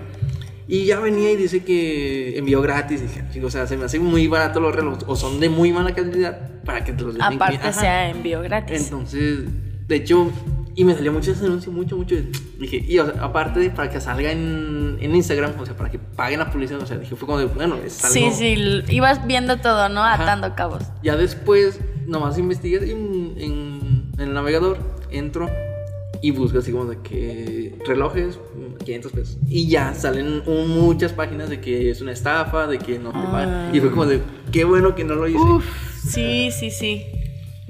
Y 0.67 0.85
ya 0.85 0.99
venía 0.99 1.31
y 1.31 1.35
dice 1.35 1.63
que 1.63 2.37
envío 2.37 2.61
gratis. 2.61 3.01
Dije, 3.01 3.23
"Sí, 3.33 3.43
o 3.43 3.49
sea, 3.49 3.67
se 3.67 3.75
me 3.75 3.85
hacen 3.85 4.03
muy 4.05 4.27
baratos 4.27 4.61
los 4.61 4.73
relojes. 4.73 5.03
O 5.07 5.15
son 5.17 5.39
de 5.41 5.49
muy 5.49 5.73
mala 5.73 5.93
calidad 5.93 6.49
para 6.63 6.83
que 6.85 6.93
te 6.93 7.03
los 7.03 7.13
den 7.15 7.21
Aparte 7.23 7.73
sea 7.73 8.09
envío 8.09 8.39
gratis. 8.41 8.83
Entonces, 8.83 9.39
de 9.91 9.97
hecho, 9.97 10.31
y 10.73 10.85
me 10.85 10.95
salió 10.95 11.11
mucho 11.11 11.31
ese 11.31 11.45
anuncio, 11.45 11.69
mucho, 11.69 11.97
mucho. 11.97 12.15
Dije, 12.57 12.77
y 12.87 12.97
o 12.97 13.05
sea, 13.05 13.21
aparte 13.21 13.59
de 13.59 13.71
para 13.71 13.89
que 13.89 13.99
salga 13.99 14.31
en, 14.31 14.97
en 15.01 15.13
Instagram, 15.13 15.51
o 15.59 15.65
sea, 15.65 15.75
para 15.75 15.91
que 15.91 15.99
paguen 15.99 16.39
la 16.39 16.49
publicidad, 16.49 16.81
o 16.81 16.85
sea, 16.85 16.97
dije, 16.97 17.13
fue 17.17 17.25
como 17.25 17.39
de, 17.39 17.45
bueno, 17.47 17.75
es 17.75 18.01
algo. 18.05 18.13
Sí, 18.13 18.31
sí, 18.31 18.83
ibas 18.87 19.27
viendo 19.27 19.57
todo, 19.57 19.89
¿no? 19.89 20.01
Ajá. 20.01 20.23
Atando 20.23 20.55
cabos. 20.55 20.83
Ya 21.03 21.17
después, 21.17 21.81
nomás 22.07 22.37
investigas 22.37 22.83
en, 22.83 23.33
en, 23.35 24.11
en 24.17 24.21
el 24.21 24.33
navegador, 24.33 24.77
entro 25.09 25.49
y 26.21 26.31
busco 26.31 26.59
así 26.59 26.71
como 26.71 26.85
de 26.85 26.99
que 26.99 27.75
relojes, 27.85 28.37
mm, 28.37 28.83
500 28.85 29.11
pesos. 29.11 29.37
Y 29.49 29.67
ya 29.67 29.93
salen 29.93 30.41
muchas 30.45 31.11
páginas 31.11 31.49
de 31.49 31.59
que 31.59 31.89
es 31.89 31.99
una 31.99 32.13
estafa, 32.13 32.67
de 32.67 32.79
que 32.79 32.97
no 32.97 33.11
te 33.11 33.27
pagan. 33.27 33.75
Y 33.75 33.81
fue 33.81 33.89
como 33.89 34.05
de, 34.05 34.21
qué 34.53 34.63
bueno 34.63 34.95
que 34.95 35.03
no 35.03 35.15
lo 35.15 35.27
hice. 35.27 35.37
Uf, 35.37 35.65
sí, 36.07 36.49
sí, 36.51 36.71
sí. 36.71 37.20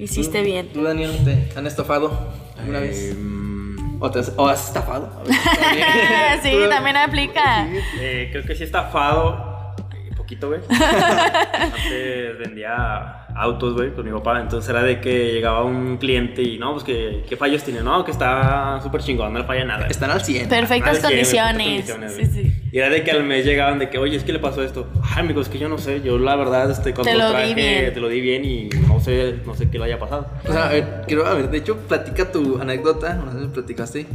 Hiciste 0.02 0.42
bien. 0.42 0.68
¿Tú, 0.72 0.82
Daniel, 0.82 1.18
te 1.24 1.58
han 1.58 1.66
estafado 1.66 2.32
alguna 2.58 2.80
vez? 2.80 3.10
Em, 3.12 4.00
¿O, 4.02 4.10
te 4.10 4.18
has, 4.18 4.32
o 4.36 4.48
has 4.48 4.66
estafado? 4.68 5.06
A 5.24 5.28
ver, 5.28 5.36
también. 5.60 6.42
sí, 6.42 6.50
Tú- 6.52 6.68
también 6.68 6.96
aplica. 6.96 7.66
Eh, 8.00 8.28
creo 8.32 8.44
que 8.44 8.54
sí 8.56 8.62
he 8.62 8.66
estafado. 8.66 9.74
eh, 9.94 10.10
Poquito, 10.16 10.48
güey. 10.48 10.60
Antes 10.70 12.38
vendía 12.38 13.21
autos, 13.36 13.74
güey, 13.74 13.92
con 13.94 14.04
mi 14.04 14.12
papá. 14.12 14.40
Entonces 14.40 14.68
era 14.70 14.82
de 14.82 15.00
que 15.00 15.32
llegaba 15.32 15.64
un 15.64 15.96
cliente 15.98 16.42
y, 16.42 16.58
no, 16.58 16.72
pues 16.72 16.84
que, 16.84 17.24
¿qué 17.28 17.36
fallos 17.36 17.62
tiene? 17.62 17.80
No, 17.82 18.04
que 18.04 18.10
está 18.10 18.80
súper 18.82 19.00
chingón, 19.02 19.32
no 19.32 19.38
le 19.40 19.44
falla 19.44 19.64
nada. 19.64 19.86
Están 19.86 20.10
al 20.10 20.22
100. 20.22 20.48
Perfectas 20.48 20.96
sí, 20.96 21.02
güey, 21.02 21.12
condiciones. 21.14 21.66
perfectas 21.66 21.86
Sí, 21.86 21.92
condiciones, 22.00 22.34
sí. 22.34 22.42
güey. 22.42 22.62
Y 22.72 22.78
era 22.78 22.88
de 22.88 23.04
que 23.04 23.10
al 23.10 23.24
mes 23.24 23.44
llegaban 23.44 23.78
de 23.78 23.90
que, 23.90 23.98
oye, 23.98 24.16
es 24.16 24.24
que 24.24 24.32
le 24.32 24.38
pasó 24.38 24.62
esto. 24.62 24.88
Ay, 25.02 25.20
amigo, 25.20 25.40
es 25.42 25.48
que 25.48 25.58
yo 25.58 25.68
no 25.68 25.76
sé. 25.78 26.00
Yo 26.02 26.18
la 26.18 26.36
verdad, 26.36 26.70
este, 26.70 26.94
cuando 26.94 27.12
Te 27.12 27.18
lo 27.18 27.26
di 27.26 27.32
traje, 27.32 27.54
bien. 27.54 27.92
te 27.94 28.00
lo 28.00 28.08
di 28.08 28.20
bien 28.20 28.44
y 28.44 28.68
no 28.88 28.98
sé, 29.00 29.36
no 29.44 29.54
sé 29.54 29.68
qué 29.70 29.78
le 29.78 29.84
haya 29.84 29.98
pasado. 29.98 30.26
O 30.48 30.52
sea, 30.52 30.68
a 30.68 30.72
ver, 30.72 31.02
quiero, 31.06 31.26
a 31.26 31.34
ver, 31.34 31.50
de 31.50 31.58
hecho, 31.58 31.76
platica 31.76 32.32
tu 32.32 32.58
anécdota, 32.60 33.14
no 33.14 33.30
sé 33.32 33.40
si 33.40 33.46
platicaste, 33.48 34.06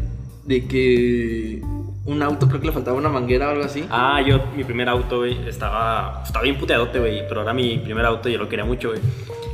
de 0.46 0.66
que 0.68 1.62
un 2.08 2.24
auto 2.24 2.48
creo 2.48 2.62
que 2.62 2.68
le 2.68 2.74
faltaba 2.74 2.98
una 2.98 3.10
manguera 3.10 3.50
o 3.50 3.52
algo 3.52 3.64
así. 3.66 3.86
Ah, 3.90 4.22
yo, 4.26 4.40
mi 4.56 4.64
primer 4.64 4.88
auto, 4.88 5.20
güey, 5.20 5.48
estaba, 5.48 6.24
estaba 6.26 6.44
bien 6.44 6.58
puteadote, 6.58 7.00
güey, 7.00 7.28
pero 7.28 7.42
era 7.42 7.54
mi 7.54 7.78
primer 7.80 8.06
auto 8.06 8.30
y 8.30 8.34
yo 8.34 8.38
lo 8.40 8.48
quería 8.48 8.66
mucho, 8.66 8.90
güey. 8.90 9.02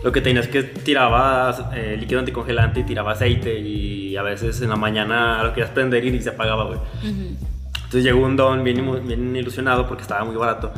Lo 0.04 0.12
que 0.12 0.22
tenía 0.22 0.42
es 0.42 0.48
que 0.48 0.62
tiraba 0.64 1.72
eh, 1.74 1.98
líquido 2.00 2.20
anticongelante 2.20 2.82
y 2.82 2.84
tiraba 2.84 3.14
aceite 3.14 3.60
y 3.60 4.16
a 4.16 4.22
veces 4.22 4.62
en 4.62 4.70
la 4.70 4.76
mañana 4.76 5.44
lo 5.44 5.54
querías 5.54 5.72
prender 5.72 6.06
y 6.06 6.22
se 6.22 6.30
apagaba, 6.30 6.66
güey. 6.66 6.80
Entonces 7.04 8.04
llegó 8.04 8.24
un 8.24 8.36
don 8.36 8.64
bien, 8.64 9.08
bien 9.08 9.36
ilusionado 9.36 9.88
porque 9.88 10.04
estaba 10.04 10.24
muy 10.24 10.36
barato 10.36 10.72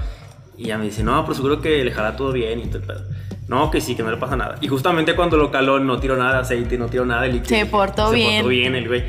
y 0.57 0.67
ya 0.67 0.77
me 0.77 0.85
dice, 0.85 1.03
no, 1.03 1.23
pero 1.23 1.35
seguro 1.35 1.59
que 1.61 1.83
le 1.83 1.91
jala 1.91 2.15
todo 2.15 2.31
bien 2.31 2.59
y 2.59 2.67
todo 2.67 2.77
el 2.77 2.83
pedo. 2.83 3.01
No, 3.49 3.69
que 3.69 3.81
sí, 3.81 3.95
que 3.95 4.03
no 4.03 4.11
le 4.11 4.17
pasa 4.17 4.35
nada. 4.35 4.55
Y 4.61 4.67
justamente 4.67 5.13
cuando 5.15 5.37
lo 5.37 5.51
caló 5.51 5.79
no 5.79 5.99
tiró 5.99 6.15
nada 6.15 6.35
de 6.35 6.39
aceite, 6.39 6.77
no 6.77 6.87
tiró 6.87 7.05
nada 7.05 7.23
de 7.23 7.33
líquido. 7.33 7.49
Se 7.59 7.65
portó 7.65 8.09
se 8.09 8.15
bien. 8.15 8.35
portó 8.37 8.47
bien 8.49 8.75
el 8.75 8.87
güey. 8.87 9.03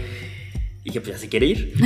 Y 0.87 0.91
dije, 0.91 1.01
pues 1.01 1.17
ya 1.17 1.19
se 1.19 1.29
quiere 1.29 1.47
ir. 1.47 1.73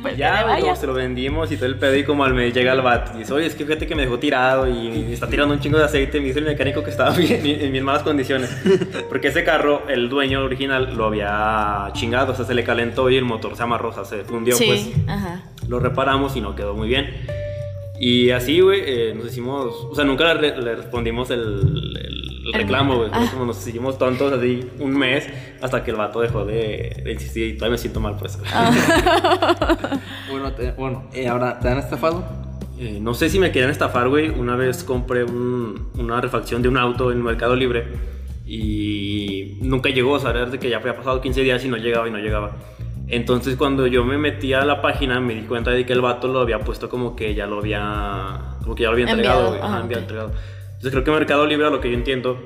Pues 0.00 0.16
Ya, 0.16 0.56
como 0.60 0.74
se 0.74 0.86
lo 0.86 0.94
vendimos 0.94 1.52
y 1.52 1.56
todo 1.56 1.66
el 1.66 1.76
pedo 1.76 1.94
y 1.94 2.04
como 2.04 2.24
al 2.24 2.32
mes 2.34 2.52
llega 2.54 2.72
el 2.72 2.80
vato 2.80 3.12
y 3.14 3.18
dice, 3.20 3.32
oye, 3.34 3.46
es 3.46 3.54
que 3.54 3.64
fíjate 3.64 3.86
que 3.86 3.94
me 3.94 4.02
dejó 4.02 4.18
tirado 4.18 4.66
y 4.68 5.12
está 5.12 5.28
tirando 5.28 5.54
un 5.54 5.60
chingo 5.60 5.78
de 5.78 5.84
aceite. 5.84 6.18
Me 6.20 6.26
dice 6.28 6.38
el 6.40 6.46
mecánico 6.46 6.82
que 6.82 6.90
estaba 6.90 7.10
bien, 7.16 7.40
en 7.44 7.70
bien 7.70 7.84
malas 7.84 8.02
condiciones. 8.02 8.50
Porque 9.08 9.28
ese 9.28 9.44
carro, 9.44 9.82
el 9.88 10.08
dueño 10.08 10.42
original, 10.42 10.94
lo 10.96 11.04
había 11.06 11.90
chingado, 11.92 12.32
o 12.32 12.34
sea, 12.34 12.44
se 12.46 12.54
le 12.54 12.64
calentó 12.64 13.10
y 13.10 13.16
el 13.16 13.24
motor 13.24 13.56
se 13.56 13.62
amarró, 13.62 13.90
o 13.90 13.92
sea, 13.92 14.04
se 14.04 14.24
fundió, 14.24 14.56
Sí, 14.56 14.64
pues. 14.66 14.90
ajá. 15.06 15.42
Lo 15.68 15.78
reparamos 15.78 16.34
y 16.34 16.40
no 16.40 16.56
quedó 16.56 16.74
muy 16.74 16.88
bien. 16.88 17.08
Y 18.00 18.30
así, 18.30 18.58
güey, 18.60 18.80
eh, 18.84 19.14
nos 19.14 19.26
hicimos, 19.26 19.66
o 19.90 19.94
sea, 19.94 20.04
nunca 20.04 20.34
le, 20.34 20.56
le 20.56 20.74
respondimos 20.74 21.30
el, 21.30 21.38
el- 21.40 22.11
el 22.46 22.52
reclamo, 22.52 22.96
güey. 22.96 23.10
Ah. 23.12 23.26
Como 23.32 23.46
nos 23.46 23.66
hicimos 23.66 23.98
tontos 23.98 24.32
así 24.32 24.66
un 24.78 24.96
mes 24.96 25.28
hasta 25.60 25.82
que 25.84 25.90
el 25.92 25.96
vato 25.96 26.20
dejó 26.20 26.44
de, 26.44 27.00
de 27.04 27.12
insistir 27.12 27.46
y 27.48 27.52
todavía 27.56 27.72
me 27.72 27.78
siento 27.78 28.00
mal 28.00 28.16
por 28.16 28.26
eso. 28.28 28.38
Bueno, 30.30 30.52
te- 30.52 30.72
bueno 30.72 31.04
eh, 31.12 31.28
ahora, 31.28 31.58
¿te 31.60 31.68
han 31.68 31.78
estafado? 31.78 32.24
Eh, 32.78 32.98
no 33.00 33.14
sé 33.14 33.28
si 33.28 33.38
me 33.38 33.52
querían 33.52 33.70
estafar, 33.70 34.08
güey. 34.08 34.30
Una 34.30 34.56
vez 34.56 34.82
compré 34.82 35.24
un- 35.24 35.90
una 35.98 36.20
refacción 36.20 36.62
de 36.62 36.68
un 36.68 36.76
auto 36.78 37.12
en 37.12 37.22
Mercado 37.22 37.54
Libre 37.54 37.84
y 38.46 39.58
nunca 39.60 39.90
llegó. 39.90 40.12
O 40.12 40.18
sea, 40.18 40.32
de 40.32 40.58
que 40.58 40.68
ya 40.70 40.78
había 40.78 40.96
pasado 40.96 41.20
15 41.20 41.42
días 41.42 41.64
y 41.64 41.68
no 41.68 41.76
llegaba 41.76 42.08
y 42.08 42.10
no 42.10 42.18
llegaba. 42.18 42.56
Entonces, 43.08 43.56
cuando 43.56 43.86
yo 43.86 44.04
me 44.04 44.16
metí 44.16 44.54
a 44.54 44.64
la 44.64 44.80
página, 44.80 45.20
me 45.20 45.34
di 45.34 45.42
cuenta 45.42 45.70
de 45.70 45.84
que 45.84 45.92
el 45.92 46.00
vato 46.00 46.28
lo 46.28 46.40
había 46.40 46.60
puesto 46.60 46.88
como 46.88 47.14
que 47.14 47.34
ya 47.34 47.46
lo 47.46 47.58
había, 47.58 48.56
como 48.62 48.74
que 48.74 48.84
ya 48.84 48.88
lo 48.88 48.94
había 48.94 49.06
entregado, 49.10 49.40
Enviado, 49.40 49.50
güey. 49.50 49.60
Ajá, 49.60 49.74
ajá, 49.74 49.82
enviado, 49.82 50.02
ok. 50.04 50.10
entregado. 50.10 50.32
Entonces, 50.82 51.00
creo 51.00 51.04
que 51.04 51.20
Mercado 51.20 51.46
Libre, 51.46 51.68
a 51.68 51.70
lo 51.70 51.80
que 51.80 51.92
yo 51.92 51.94
entiendo, 51.96 52.36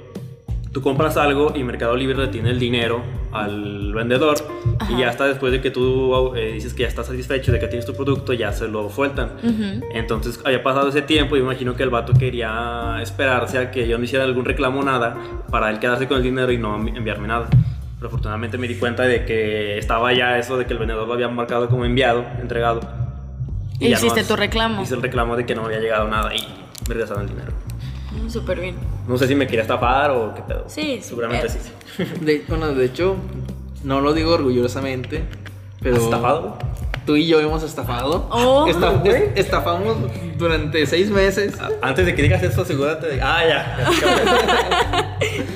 tú 0.70 0.82
compras 0.82 1.16
algo 1.16 1.54
y 1.56 1.64
Mercado 1.64 1.96
Libre 1.96 2.16
retiene 2.16 2.50
el 2.50 2.58
dinero 2.58 3.00
al 3.32 3.94
vendedor 3.94 4.36
y 4.78 4.82
Ajá. 4.82 4.98
ya 4.98 5.08
hasta 5.08 5.24
después 5.24 5.52
de 5.52 5.62
que 5.62 5.70
tú 5.70 6.34
eh, 6.36 6.52
dices 6.52 6.74
que 6.74 6.82
ya 6.82 6.88
estás 6.88 7.06
satisfecho 7.06 7.50
de 7.50 7.58
que 7.58 7.66
tienes 7.66 7.86
tu 7.86 7.94
producto, 7.94 8.34
ya 8.34 8.52
se 8.52 8.68
lo 8.68 8.90
sueltan. 8.90 9.30
Ujú. 9.42 9.86
Entonces 9.90 10.38
había 10.44 10.62
pasado 10.62 10.90
ese 10.90 11.00
tiempo 11.00 11.34
y 11.34 11.38
me 11.38 11.46
imagino 11.46 11.76
que 11.76 11.82
el 11.82 11.88
vato 11.88 12.12
quería 12.12 12.98
esperarse 13.00 13.56
a 13.56 13.70
que 13.70 13.88
yo 13.88 13.96
no 13.96 14.04
hiciera 14.04 14.26
algún 14.26 14.44
reclamo 14.44 14.80
o 14.80 14.84
nada 14.84 15.16
para 15.50 15.70
él 15.70 15.78
quedarse 15.78 16.06
con 16.06 16.18
el 16.18 16.22
dinero 16.22 16.52
y 16.52 16.58
no 16.58 16.76
enviarme 16.76 17.28
nada. 17.28 17.48
Pero 17.96 18.08
afortunadamente 18.08 18.58
me 18.58 18.68
di 18.68 18.74
cuenta 18.74 19.04
de 19.04 19.24
que 19.24 19.78
estaba 19.78 20.12
ya 20.12 20.38
eso 20.38 20.58
de 20.58 20.66
que 20.66 20.74
el 20.74 20.78
vendedor 20.78 21.08
lo 21.08 21.14
había 21.14 21.28
marcado 21.28 21.70
como 21.70 21.86
enviado, 21.86 22.22
entregado. 22.38 22.80
Y 23.80 23.86
hiciste 23.86 24.08
nomás 24.08 24.28
tu 24.28 24.36
reclamo. 24.36 24.82
Hice 24.82 24.94
el 24.94 25.00
reclamo 25.00 25.36
de 25.36 25.46
que 25.46 25.54
no 25.54 25.64
había 25.64 25.80
llegado 25.80 26.06
nada 26.06 26.34
y 26.34 26.40
me 26.86 26.94
regresaron 26.94 27.22
el 27.22 27.30
dinero. 27.30 27.65
Mm, 28.22 28.28
Súper 28.30 28.60
bien. 28.60 28.76
No 29.08 29.16
sé 29.18 29.26
si 29.28 29.34
me 29.34 29.46
quería 29.46 29.62
estafar 29.62 30.10
o 30.10 30.34
qué 30.34 30.42
pedo. 30.42 30.64
Sí, 30.68 31.00
Seguramente 31.02 31.48
sí. 31.48 31.58
sí. 31.96 32.04
De, 32.20 32.44
bueno, 32.48 32.68
de 32.74 32.84
hecho, 32.84 33.16
no 33.84 34.00
lo 34.00 34.12
digo 34.12 34.32
orgullosamente, 34.34 35.22
pero... 35.80 35.96
¿Has 35.96 36.02
estafado? 36.02 36.58
Tú 37.06 37.14
y 37.14 37.26
yo 37.28 37.38
hemos 37.40 37.62
estafado. 37.62 38.26
Oh. 38.32 38.66
Esta- 38.66 39.00
es- 39.04 39.30
estafamos 39.36 39.96
durante 40.36 40.84
seis 40.86 41.08
meses. 41.10 41.54
Antes 41.80 42.04
de 42.04 42.14
que 42.16 42.22
digas 42.22 42.42
eso, 42.42 42.62
asegúrate 42.62 43.06
de... 43.06 43.22
Ah, 43.22 43.42
ya. 43.46 43.76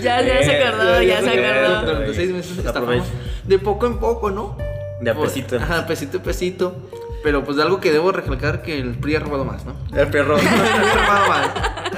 ya, 0.03 0.23
ya. 0.23 0.43
Se 0.45 0.53
Eh, 0.53 0.65
acordó, 0.65 1.03
ya 1.03 1.21
se 1.21 1.27
ya, 1.27 1.35
ya, 1.35 1.61
acordó. 1.79 1.87
Durante 1.93 2.15
seis 2.15 2.31
meses 2.31 2.57
estafamos. 2.59 3.05
De 3.45 3.59
poco 3.59 3.87
en 3.87 3.99
poco, 3.99 4.31
¿no? 4.31 4.57
De 5.01 5.11
a 5.11 5.15
pesito. 5.19 5.57
Ajá, 5.57 5.87
pesito 5.87 6.19
a 6.19 6.23
pesito. 6.23 6.77
Pero 7.25 7.45
pues 7.45 7.57
de 7.57 7.65
algo 7.65 7.81
que 7.81 7.91
debo 7.93 8.13
recalcar 8.13 8.63
que 8.63 8.79
el 8.79 8.95
PRI 8.95 9.17
ha 9.17 9.21
robado 9.21 9.45
más, 9.45 9.65
¿no? 9.67 9.75
El 9.95 10.09
perro. 10.09 10.37
El 10.39 10.43
PRI 10.47 10.57
ha 10.57 11.07
robado 11.07 11.29
más. 11.29 11.49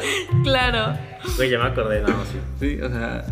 Claro. 0.43 0.99
Güey, 1.37 1.51
ya 1.51 1.59
me 1.59 1.67
acordé, 1.67 2.01
no, 2.03 2.09
sí. 2.25 2.39
Sí, 2.61 2.81
o 2.81 2.89
sea, 2.89 3.25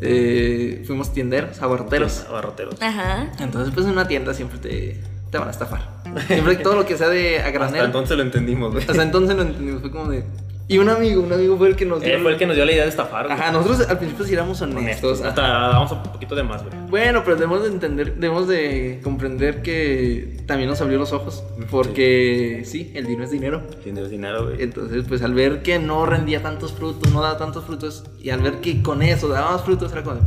eh, 0.00 0.82
fuimos 0.86 1.12
tienderos, 1.12 1.60
abarroteros. 1.62 2.24
Abarroteros. 2.28 2.80
Ajá. 2.82 3.30
Entonces, 3.40 3.72
pues 3.74 3.86
en 3.86 3.92
una 3.92 4.06
tienda 4.06 4.34
siempre 4.34 4.58
te, 4.58 5.00
te 5.30 5.38
van 5.38 5.48
a 5.48 5.50
estafar. 5.50 5.88
Siempre 6.26 6.56
todo 6.56 6.76
lo 6.76 6.84
que 6.84 6.96
sea 6.98 7.08
de 7.08 7.36
a 7.38 7.46
Hasta 7.46 7.50
granel. 7.52 7.84
entonces 7.86 8.16
lo 8.16 8.22
entendimos, 8.22 8.72
güey. 8.72 8.84
Hasta 8.86 9.02
entonces 9.02 9.34
lo 9.36 9.42
entendimos. 9.42 9.80
Fue 9.80 9.90
como 9.90 10.08
de. 10.10 10.24
Y 10.72 10.78
un 10.78 10.88
amigo, 10.88 11.22
un 11.22 11.30
amigo 11.30 11.58
fue 11.58 11.68
el 11.68 11.76
que 11.76 11.84
nos 11.84 12.00
dio. 12.00 12.14
Él 12.14 12.22
fue 12.22 12.32
el 12.32 12.38
que 12.38 12.46
nos 12.46 12.56
dio 12.56 12.64
la 12.64 12.72
idea 12.72 12.84
de 12.84 12.88
estafar. 12.88 13.26
güey. 13.26 13.38
Ajá, 13.38 13.52
nosotros 13.52 13.86
al 13.90 13.98
principio 13.98 14.24
sí 14.24 14.32
éramos 14.32 14.62
honestos. 14.62 15.20
Hasta 15.20 15.42
damos 15.42 15.92
un 15.92 16.02
poquito 16.02 16.34
de 16.34 16.42
más, 16.44 16.62
güey. 16.62 16.74
Bueno, 16.88 17.22
pero 17.24 17.36
debemos 17.36 17.62
de 17.62 17.68
entender, 17.68 18.14
debemos 18.14 18.48
de 18.48 18.98
comprender 19.04 19.60
que 19.60 20.38
también 20.46 20.70
nos 20.70 20.80
abrió 20.80 20.98
los 20.98 21.12
ojos. 21.12 21.44
Porque 21.70 22.62
sí, 22.64 22.90
el 22.94 23.04
dinero 23.04 23.24
es 23.24 23.30
dinero. 23.30 23.62
Tienes 23.84 24.08
dinero, 24.08 24.46
güey. 24.46 24.62
Entonces, 24.62 25.04
pues 25.06 25.20
al 25.22 25.34
ver 25.34 25.62
que 25.62 25.78
no 25.78 26.06
rendía 26.06 26.42
tantos 26.42 26.72
frutos, 26.72 27.12
no 27.12 27.20
daba 27.20 27.36
tantos 27.36 27.66
frutos, 27.66 28.04
y 28.18 28.30
al 28.30 28.40
ver 28.40 28.62
que 28.62 28.80
con 28.82 29.02
eso 29.02 29.28
daba 29.28 29.52
más 29.52 29.64
frutos, 29.64 29.92
era 29.92 30.02
como, 30.02 30.16
de, 30.16 30.22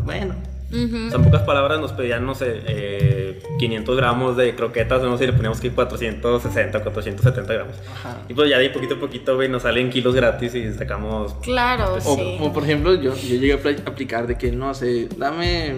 O 0.70 1.10
sea, 1.10 1.18
en 1.18 1.24
pocas 1.24 1.44
palabras 1.44 1.80
nos 1.80 1.94
pedían, 1.94 2.26
no 2.26 2.36
sé, 2.36 2.62
eh, 2.68 3.42
500 3.60 3.96
gramos 3.96 4.36
de 4.38 4.56
croquetas, 4.56 5.02
no 5.04 5.18
sé, 5.18 5.26
y 5.26 5.28
le 5.28 5.34
poníamos 5.34 5.62
que 5.62 5.72
460, 5.72 6.84
470 6.84 7.54
gramos. 7.54 7.76
Ajá. 7.94 8.18
Y 8.28 8.34
pues 8.34 8.50
ya 8.50 8.58
de 8.58 8.70
poquito 8.70 8.96
a 8.96 9.00
poquito, 9.00 9.36
güey, 9.36 9.48
nos 9.48 9.64
salen 9.64 9.90
kilos 9.90 10.16
gratis 10.16 10.56
y 10.56 10.74
sacamos... 10.74 11.36
Claro, 11.44 11.96
O, 11.96 12.00
sí. 12.16 12.38
o, 12.40 12.52
por 12.52 12.64
ejemplo, 12.64 12.96
yo, 12.96 13.16
yo 13.16 13.36
llegué 13.36 13.54
a 13.54 13.90
aplicar 13.90 14.28
de 14.28 14.38
que, 14.38 14.52
no 14.52 14.74
sé, 14.74 15.08
dame 15.18 15.74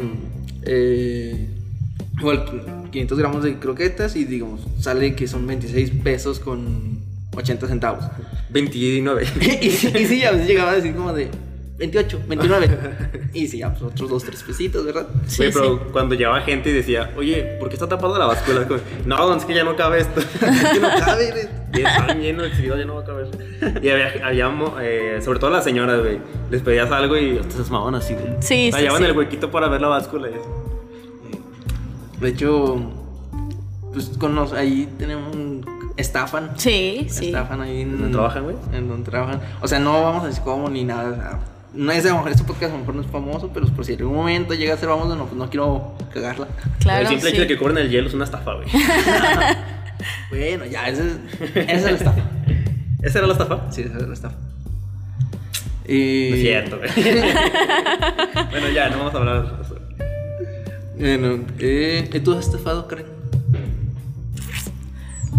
eh, 0.63 1.47
igual 2.19 2.45
500 2.91 3.19
gramos 3.19 3.43
de 3.43 3.59
croquetas 3.59 4.15
y 4.15 4.25
digamos, 4.25 4.61
sale 4.79 5.15
que 5.15 5.27
son 5.27 5.45
26 5.45 5.91
pesos 6.03 6.39
con, 6.39 6.97
80 7.37 7.67
centavos. 7.67 8.03
29. 8.49 9.27
y, 9.61 9.69
sí, 9.69 9.87
y 9.95 10.05
sí, 10.05 10.23
a 10.23 10.31
veces 10.31 10.47
llegaba 10.47 10.71
a 10.71 10.75
decir 10.75 10.95
como 10.95 11.13
de 11.13 11.29
28, 11.77 12.21
29. 12.27 12.69
y 13.33 13.47
sí, 13.47 13.59
ya, 13.59 13.71
pues 13.71 13.83
otros 13.83 14.09
dos, 14.09 14.23
tres 14.23 14.41
pesitos, 14.41 14.83
¿verdad? 14.83 15.07
Sí, 15.27 15.43
Oye, 15.43 15.51
pero 15.53 15.77
sí. 15.77 15.83
cuando 15.91 16.15
llevaba 16.15 16.41
gente 16.41 16.71
y 16.71 16.73
decía, 16.73 17.11
oye, 17.15 17.57
¿por 17.59 17.69
qué 17.69 17.75
está 17.75 17.87
tapada 17.87 18.17
la 18.17 18.25
báscula? 18.25 18.67
No, 19.05 19.35
es 19.35 19.45
que 19.45 19.53
ya 19.53 19.63
no 19.63 19.75
cabe 19.75 19.99
esto. 19.99 20.19
Es 20.41 20.63
que 20.73 20.79
no 20.79 20.89
cabe, 20.99 21.31
güey. 21.31 21.47
Y 21.73 21.85
estaban 21.85 22.19
llenos 22.21 22.57
de 22.57 22.67
ya 22.67 22.85
no 22.85 22.95
va 22.95 23.01
a 23.01 23.05
caber. 23.05 23.27
Y 23.83 23.89
había, 23.89 24.53
eh, 24.81 25.21
sobre 25.21 25.39
todo 25.39 25.51
las 25.51 25.63
señoras, 25.63 25.99
güey, 25.99 26.19
les 26.49 26.61
pedías 26.61 26.89
algo 26.91 27.15
y 27.17 27.37
hasta 27.37 27.63
se 27.63 27.95
así, 27.95 28.13
güey. 28.13 28.25
Sí, 28.39 28.69
O 28.69 28.71
sea, 28.71 28.79
sí, 28.79 28.81
llevaban 28.81 29.03
sí. 29.03 29.09
el 29.09 29.17
huequito 29.17 29.51
para 29.51 29.67
ver 29.67 29.81
la 29.81 29.89
báscula 29.89 30.29
y 30.29 30.33
eso. 30.33 30.79
De 32.19 32.29
hecho, 32.29 32.91
pues 33.93 34.09
con 34.17 34.33
los, 34.33 34.53
ahí 34.53 34.89
tenemos 34.97 35.35
un, 35.35 35.93
estafan. 35.97 36.51
Sí, 36.55 37.05
sí. 37.09 37.27
Estafan 37.27 37.61
ahí 37.61 37.81
en 37.81 37.91
¿Dónde 37.99 38.13
trabajan, 38.13 38.43
güey? 38.45 38.55
En 38.73 38.87
donde 38.87 39.09
trabajan. 39.11 39.41
O 39.61 39.67
sea, 39.67 39.79
no 39.79 40.01
vamos 40.01 40.23
a 40.23 40.27
decir 40.27 40.41
cómo 40.43 40.69
ni 40.69 40.83
nada. 40.83 41.39
No 41.77 41.91
es 41.91 42.05
a 42.05 42.09
lo 42.09 42.15
mejor 42.15 42.31
este 42.31 42.43
podcast 42.43 42.71
a 42.71 42.75
lo 42.75 42.79
mejor 42.79 42.95
no 42.95 43.01
es 43.01 43.07
famoso, 43.07 43.51
pero 43.53 43.67
por 43.67 43.85
si 43.85 43.93
en 43.93 43.99
algún 43.99 44.15
momento 44.15 44.53
llega 44.53 44.73
a 44.73 44.77
ser 44.77 44.89
famoso, 44.89 45.15
no, 45.15 45.25
pues 45.25 45.37
no 45.37 45.49
quiero 45.49 45.93
cagarla. 46.13 46.47
Claro, 46.79 47.03
el 47.03 47.07
simple 47.07 47.29
sí. 47.29 47.35
hecho 47.35 47.41
de 47.43 47.47
que 47.47 47.57
cobren 47.57 47.77
el 47.77 47.89
hielo 47.89 48.07
es 48.07 48.13
una 48.13 48.25
estafa, 48.25 48.55
güey. 48.55 48.67
Bueno, 50.29 50.65
ya, 50.65 50.87
esa 50.89 51.03
es, 51.03 51.17
esa 51.55 51.73
es 51.73 51.83
la 51.83 51.91
estafa. 51.91 52.21
¿Esa 53.01 53.17
era 53.17 53.27
la 53.27 53.33
estafa? 53.33 53.71
Sí, 53.71 53.81
esa 53.81 53.97
es 53.97 54.07
la 54.07 54.13
estafa. 54.13 54.35
Y... 55.87 56.27
No 56.29 56.35
es 56.35 56.41
cierto, 56.41 56.77
güey. 56.77 56.89
bueno, 58.51 58.69
ya, 58.69 58.89
no 58.89 58.97
vamos 58.99 59.15
a 59.15 59.17
hablar 59.17 59.57
de 59.57 59.63
eso. 59.63 59.75
Bueno, 60.97 61.45
eh, 61.59 62.09
¿y 62.13 62.19
¿tú 62.19 62.33
has 62.33 62.45
estafado, 62.45 62.87
Karen? 62.87 63.07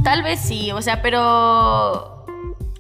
Tal 0.03 0.23
vez 0.23 0.41
sí, 0.41 0.73
o 0.73 0.83
sea, 0.83 1.03
pero 1.03 2.18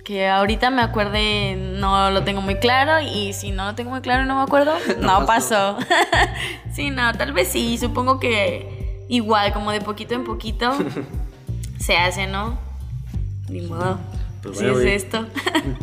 que 0.08 0.26
ahorita 0.26 0.70
me 0.70 0.80
acuerde 0.80 1.54
no 1.54 2.10
lo 2.10 2.24
tengo 2.24 2.40
muy 2.40 2.54
claro 2.54 2.92
y 3.06 3.34
si 3.34 3.50
no 3.50 3.66
lo 3.66 3.74
tengo 3.74 3.90
muy 3.90 4.00
claro 4.00 4.24
y 4.24 4.26
no 4.26 4.36
me 4.36 4.42
acuerdo, 4.42 4.72
No 5.02 5.20
no, 5.20 5.26
pasó. 5.26 5.76
pasó. 5.76 5.86
sí, 6.72 6.88
no, 6.90 7.12
tal 7.12 7.34
vez 7.34 7.48
sí, 7.48 7.76
supongo 7.76 8.18
que 8.18 9.04
igual, 9.10 9.52
como 9.52 9.70
de 9.70 9.82
poquito 9.82 10.14
en 10.14 10.24
poquito 10.24 10.72
se 11.78 11.98
hace, 11.98 12.26
¿no? 12.26 12.58
Ni 13.50 13.60
modo. 13.60 13.98
Pues 14.42 14.56
si 14.56 14.64
bueno, 14.64 14.80
es 14.80 15.04
esto. 15.04 15.26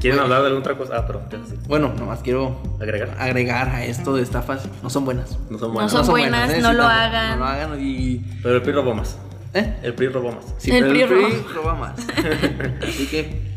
¿Quieren 0.02 0.20
hablar 0.20 0.40
de 0.42 0.48
alguna 0.48 0.62
otra 0.62 0.76
cosa? 0.76 0.96
Ah, 0.96 1.06
haces. 1.44 1.68
Bueno, 1.68 1.94
nomás 1.94 2.22
quiero 2.22 2.60
¿Agregar? 2.82 3.16
agregar 3.20 3.70
a 3.70 3.84
esto 3.86 4.16
de 4.16 4.24
estafas. 4.24 4.68
No 4.82 4.90
son 4.90 5.06
buenas. 5.06 5.38
No 5.52 5.60
son 5.60 5.68
No 5.68 5.74
buenas. 5.76 5.92
son 5.92 6.08
buenas, 6.08 6.58
no 6.62 6.74
lo 6.74 6.84
sí, 6.84 6.90
hagan. 6.92 7.30
No 7.38 7.46
lo 7.46 7.52
hagan 7.52 7.80
y... 7.80 8.18
Pero 8.42 8.56
el 8.56 8.62
PRI 8.64 8.72
robó 8.74 8.96
más. 8.96 9.20
¿Eh? 9.54 9.76
El 9.84 9.94
PRI 9.94 10.08
robó 10.08 10.32
más. 10.32 10.46
Sí, 10.58 10.72
El 10.72 10.84
pero 10.88 11.08
PRI 11.08 11.28
roba. 11.28 11.54
roba 11.54 11.76
más. 11.76 11.94
Así 12.82 13.06
que, 13.08 13.55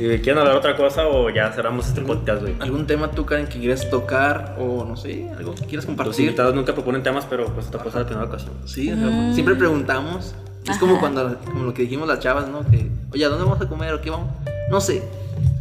Si 0.00 0.18
quieren 0.20 0.38
hablar 0.38 0.56
otra 0.56 0.76
cosa 0.76 1.06
o 1.08 1.28
ya 1.28 1.52
cerramos 1.52 1.88
este 1.88 2.00
podcast, 2.00 2.40
güey. 2.40 2.54
¿algún 2.58 2.86
tema 2.86 3.10
tú, 3.10 3.26
Karen, 3.26 3.46
que 3.46 3.58
quieras 3.58 3.90
tocar 3.90 4.56
o 4.58 4.82
no 4.86 4.96
sé, 4.96 5.28
algo 5.36 5.54
que 5.54 5.66
quieras 5.66 5.84
Los 5.84 5.86
compartir? 5.86 6.24
invitados 6.24 6.54
nunca 6.54 6.72
proponen 6.72 7.02
temas, 7.02 7.26
pero 7.28 7.46
pues 7.52 7.66
esta 7.66 7.78
cosa 7.78 7.98
la 7.98 8.06
primera 8.06 8.26
ocasión. 8.26 8.52
Sí, 8.64 8.90
o 8.90 8.96
sea, 8.96 9.34
siempre 9.34 9.56
preguntamos. 9.56 10.34
Es 10.66 10.78
como 10.78 10.98
cuando, 11.00 11.36
como 11.44 11.64
lo 11.64 11.74
que 11.74 11.82
dijimos 11.82 12.08
las 12.08 12.20
chavas, 12.20 12.48
¿no? 12.48 12.60
Que, 12.70 12.90
oye, 13.12 13.26
¿a 13.26 13.28
dónde 13.28 13.44
vamos 13.44 13.60
a 13.60 13.68
comer 13.68 13.92
o 13.92 14.00
qué 14.00 14.08
vamos? 14.08 14.28
No 14.70 14.80
sé. 14.80 15.02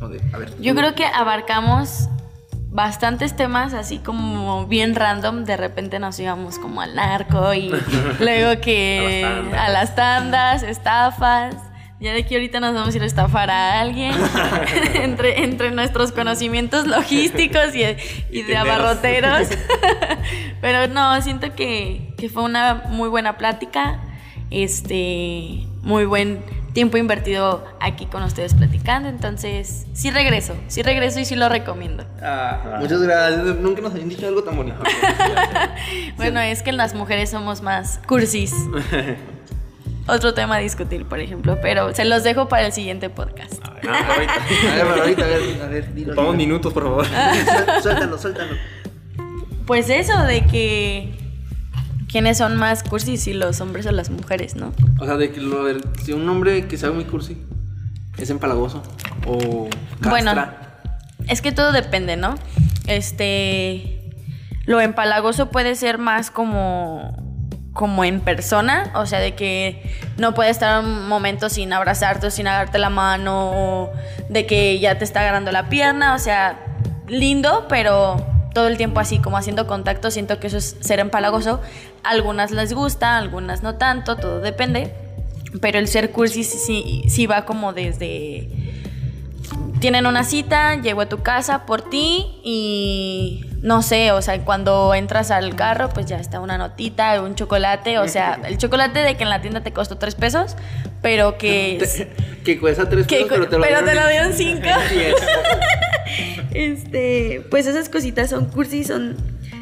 A 0.02 0.38
ver. 0.38 0.54
Yo 0.62 0.74
creo 0.74 0.96
que 0.96 1.04
abarcamos 1.06 2.08
bastantes 2.72 3.36
temas 3.36 3.74
así 3.74 3.98
como 3.98 4.68
bien 4.68 4.96
random. 4.96 5.44
De 5.44 5.58
repente 5.58 6.00
nos 6.00 6.18
íbamos 6.18 6.60
como 6.60 6.80
al 6.80 6.96
narco 6.96 7.54
y 7.54 7.72
luego 8.20 8.62
que 8.62 9.26
A 9.26 9.30
las 9.34 9.44
tandas. 9.44 9.60
a 9.60 9.70
las 9.70 9.96
tandas, 9.96 10.64
estafas. 10.64 11.56
Ya 12.00 12.14
de 12.14 12.20
aquí 12.20 12.34
ahorita 12.36 12.62
nos 12.62 12.74
vamos 12.74 12.94
a 12.94 12.98
ir 12.98 13.04
a 13.04 13.06
estafar 13.06 13.50
a 13.52 13.82
alguien 13.82 14.14
entre, 14.96 15.44
entre 15.44 15.72
nuestros 15.72 16.14
conocimientos 16.14 16.88
logísticos 16.88 17.76
y, 17.76 17.84
y 17.84 17.98
Y 18.32 18.44
de 18.44 18.56
abarroteros. 18.56 19.50
Pero 20.62 20.88
no, 20.88 21.22
siento 21.22 21.56
que, 21.56 22.14
que 22.18 22.30
fue 22.30 22.44
una 22.44 22.84
muy 22.88 23.10
buena 23.10 23.38
plática. 23.38 24.00
Este, 24.50 25.68
muy 25.82 26.06
buen 26.06 26.42
tiempo 26.74 26.98
invertido 26.98 27.66
aquí 27.80 28.06
con 28.06 28.24
ustedes 28.24 28.54
platicando. 28.54 29.10
Entonces, 29.10 29.86
sí 29.94 30.12
regreso, 30.12 30.56
sí 30.68 30.82
regreso 30.82 31.20
y 31.20 31.26
sí 31.26 31.36
lo 31.36 31.50
recomiendo. 31.50 32.06
Ah, 32.22 32.78
muchas 32.80 33.02
gracias. 33.02 33.58
Nunca 33.58 33.82
nos 33.82 33.92
habían 33.92 34.10
dicho 34.10 34.28
algo 34.28 34.44
tan 34.44 34.56
bonito. 34.56 34.78
Bueno, 36.18 36.42
es 36.42 36.64
que 36.64 36.74
las 36.74 36.94
mujeres 36.96 37.30
somos 37.30 37.62
más 37.62 38.00
cursis. 38.06 38.54
Otro 40.10 40.34
tema 40.34 40.56
a 40.56 40.60
discutir, 40.60 41.06
por 41.06 41.20
ejemplo, 41.20 41.58
pero 41.62 41.94
se 41.94 42.04
los 42.06 42.24
dejo 42.24 42.48
para 42.48 42.66
el 42.66 42.72
siguiente 42.74 43.10
podcast. 43.10 43.54
Ah, 43.64 44.08
ahorita. 44.14 44.34
A 44.34 44.84
ver, 44.84 45.00
ahorita, 45.00 45.24
a 45.24 45.28
ver, 45.28 45.62
a 45.62 45.68
ver, 45.68 45.94
dilo. 45.94 46.14
Dilo. 46.16 46.34
minutos, 46.34 46.74
por 46.74 46.84
favor. 46.84 47.06
Suéltalo, 47.82 48.18
suéltalo. 48.18 48.56
Pues 49.66 49.90
eso 49.90 50.18
de 50.24 50.46
que 50.46 51.14
quiénes 52.12 52.38
son 52.40 52.58
más 52.58 52.82
cursis, 52.84 53.22
si 53.24 53.34
los 53.34 53.62
hombres 53.62 53.86
o 53.86 53.92
las 53.92 54.10
mujeres, 54.10 54.56
¿no? 54.56 54.74
O 55.00 55.06
sea, 55.06 55.16
de 55.18 55.32
que 55.32 55.40
lo, 55.42 55.66
del- 55.66 55.84
si 56.04 56.14
un 56.14 56.28
hombre 56.28 56.68
que 56.68 56.78
sabe 56.78 56.94
muy 56.94 57.04
cursi 57.06 57.38
es 58.18 58.30
empalagoso 58.32 58.82
o 59.28 59.70
castra. 60.02 60.10
Bueno. 60.10 60.48
Es 61.28 61.42
que 61.44 61.52
todo 61.52 61.72
depende, 61.72 62.18
¿no? 62.18 62.34
Este. 62.88 63.96
Lo 64.66 64.82
empalagoso 64.82 65.50
puede 65.52 65.76
ser 65.76 66.00
más 66.00 66.32
como. 66.32 67.29
Como 67.80 68.04
en 68.04 68.20
persona. 68.20 68.92
O 68.96 69.06
sea, 69.06 69.22
de 69.22 69.36
que 69.36 69.82
no 70.18 70.34
puede 70.34 70.50
estar 70.50 70.84
un 70.84 71.08
momento 71.08 71.48
sin 71.48 71.72
abrazarte 71.72 72.28
o 72.28 72.30
sin 72.30 72.46
agarrarte 72.46 72.78
la 72.78 72.90
mano. 72.90 73.90
De 74.28 74.46
que 74.46 74.80
ya 74.80 74.98
te 74.98 75.06
está 75.06 75.22
agarrando 75.22 75.54
la 75.54 75.70
pierna. 75.70 76.14
O 76.14 76.20
sea, 76.20 76.60
lindo, 77.08 77.68
pero 77.70 78.18
todo 78.54 78.68
el 78.68 78.76
tiempo 78.76 79.00
así, 79.00 79.20
como 79.20 79.38
haciendo 79.38 79.66
contacto. 79.66 80.12
Siento 80.12 80.42
que 80.42 80.48
eso 80.48 80.58
es 80.58 80.76
ser 80.82 81.00
empalagoso. 81.00 81.62
Algunas 82.04 82.52
les 82.52 82.74
gusta, 82.74 83.18
algunas 83.18 83.64
no 83.64 83.76
tanto, 83.76 84.18
todo 84.18 84.42
depende. 84.42 84.94
Pero 85.62 85.80
el 85.80 85.88
ser 85.88 86.12
cursi 86.12 86.44
sí, 86.44 86.58
sí, 86.58 87.04
sí 87.08 87.28
va 87.28 87.46
como 87.46 87.72
desde 87.72 88.50
tienen 89.80 90.06
una 90.06 90.24
cita, 90.24 90.76
llego 90.82 91.02
a 91.02 91.06
tu 91.10 91.22
casa 91.24 91.66
por 91.66 91.82
ti 91.90 92.26
y 92.44 93.46
no 93.62 93.82
sé, 93.82 94.12
o 94.12 94.22
sea, 94.22 94.40
cuando 94.46 94.94
entras 94.94 95.32
al 95.32 95.56
carro, 95.56 95.90
pues 95.90 96.06
ya 96.06 96.18
está 96.18 96.40
una 96.40 96.58
notita, 96.58 97.22
un 97.22 97.36
chocolate, 97.36 97.98
o 98.00 98.08
sea, 98.08 98.40
el 98.46 98.58
chocolate 98.58 99.00
de 99.00 99.16
que 99.16 99.24
en 99.24 99.30
la 99.30 99.42
tienda 99.42 99.62
te 99.62 99.72
costó 99.74 99.98
tres 99.98 100.16
pesos, 100.16 100.56
pero 101.02 101.38
que... 101.38 101.78
Te- 101.98 102.30
que 102.44 102.60
cuesta 102.60 102.88
tres 102.90 103.06
que 103.08 103.18
pesos, 103.18 103.30
pero 103.32 103.48
te 103.50 103.58
lo 103.58 103.64
pero 103.64 103.82
dieron 103.82 103.86
te 103.86 103.96
lo 104.02 104.08
dieron 104.10 104.34
cinco. 104.34 104.68
Este, 106.52 107.46
pues 107.52 107.68
esas 107.68 107.90
cositas 107.90 108.30
son 108.30 108.46
cursi, 108.46 108.84
son, 108.84 109.16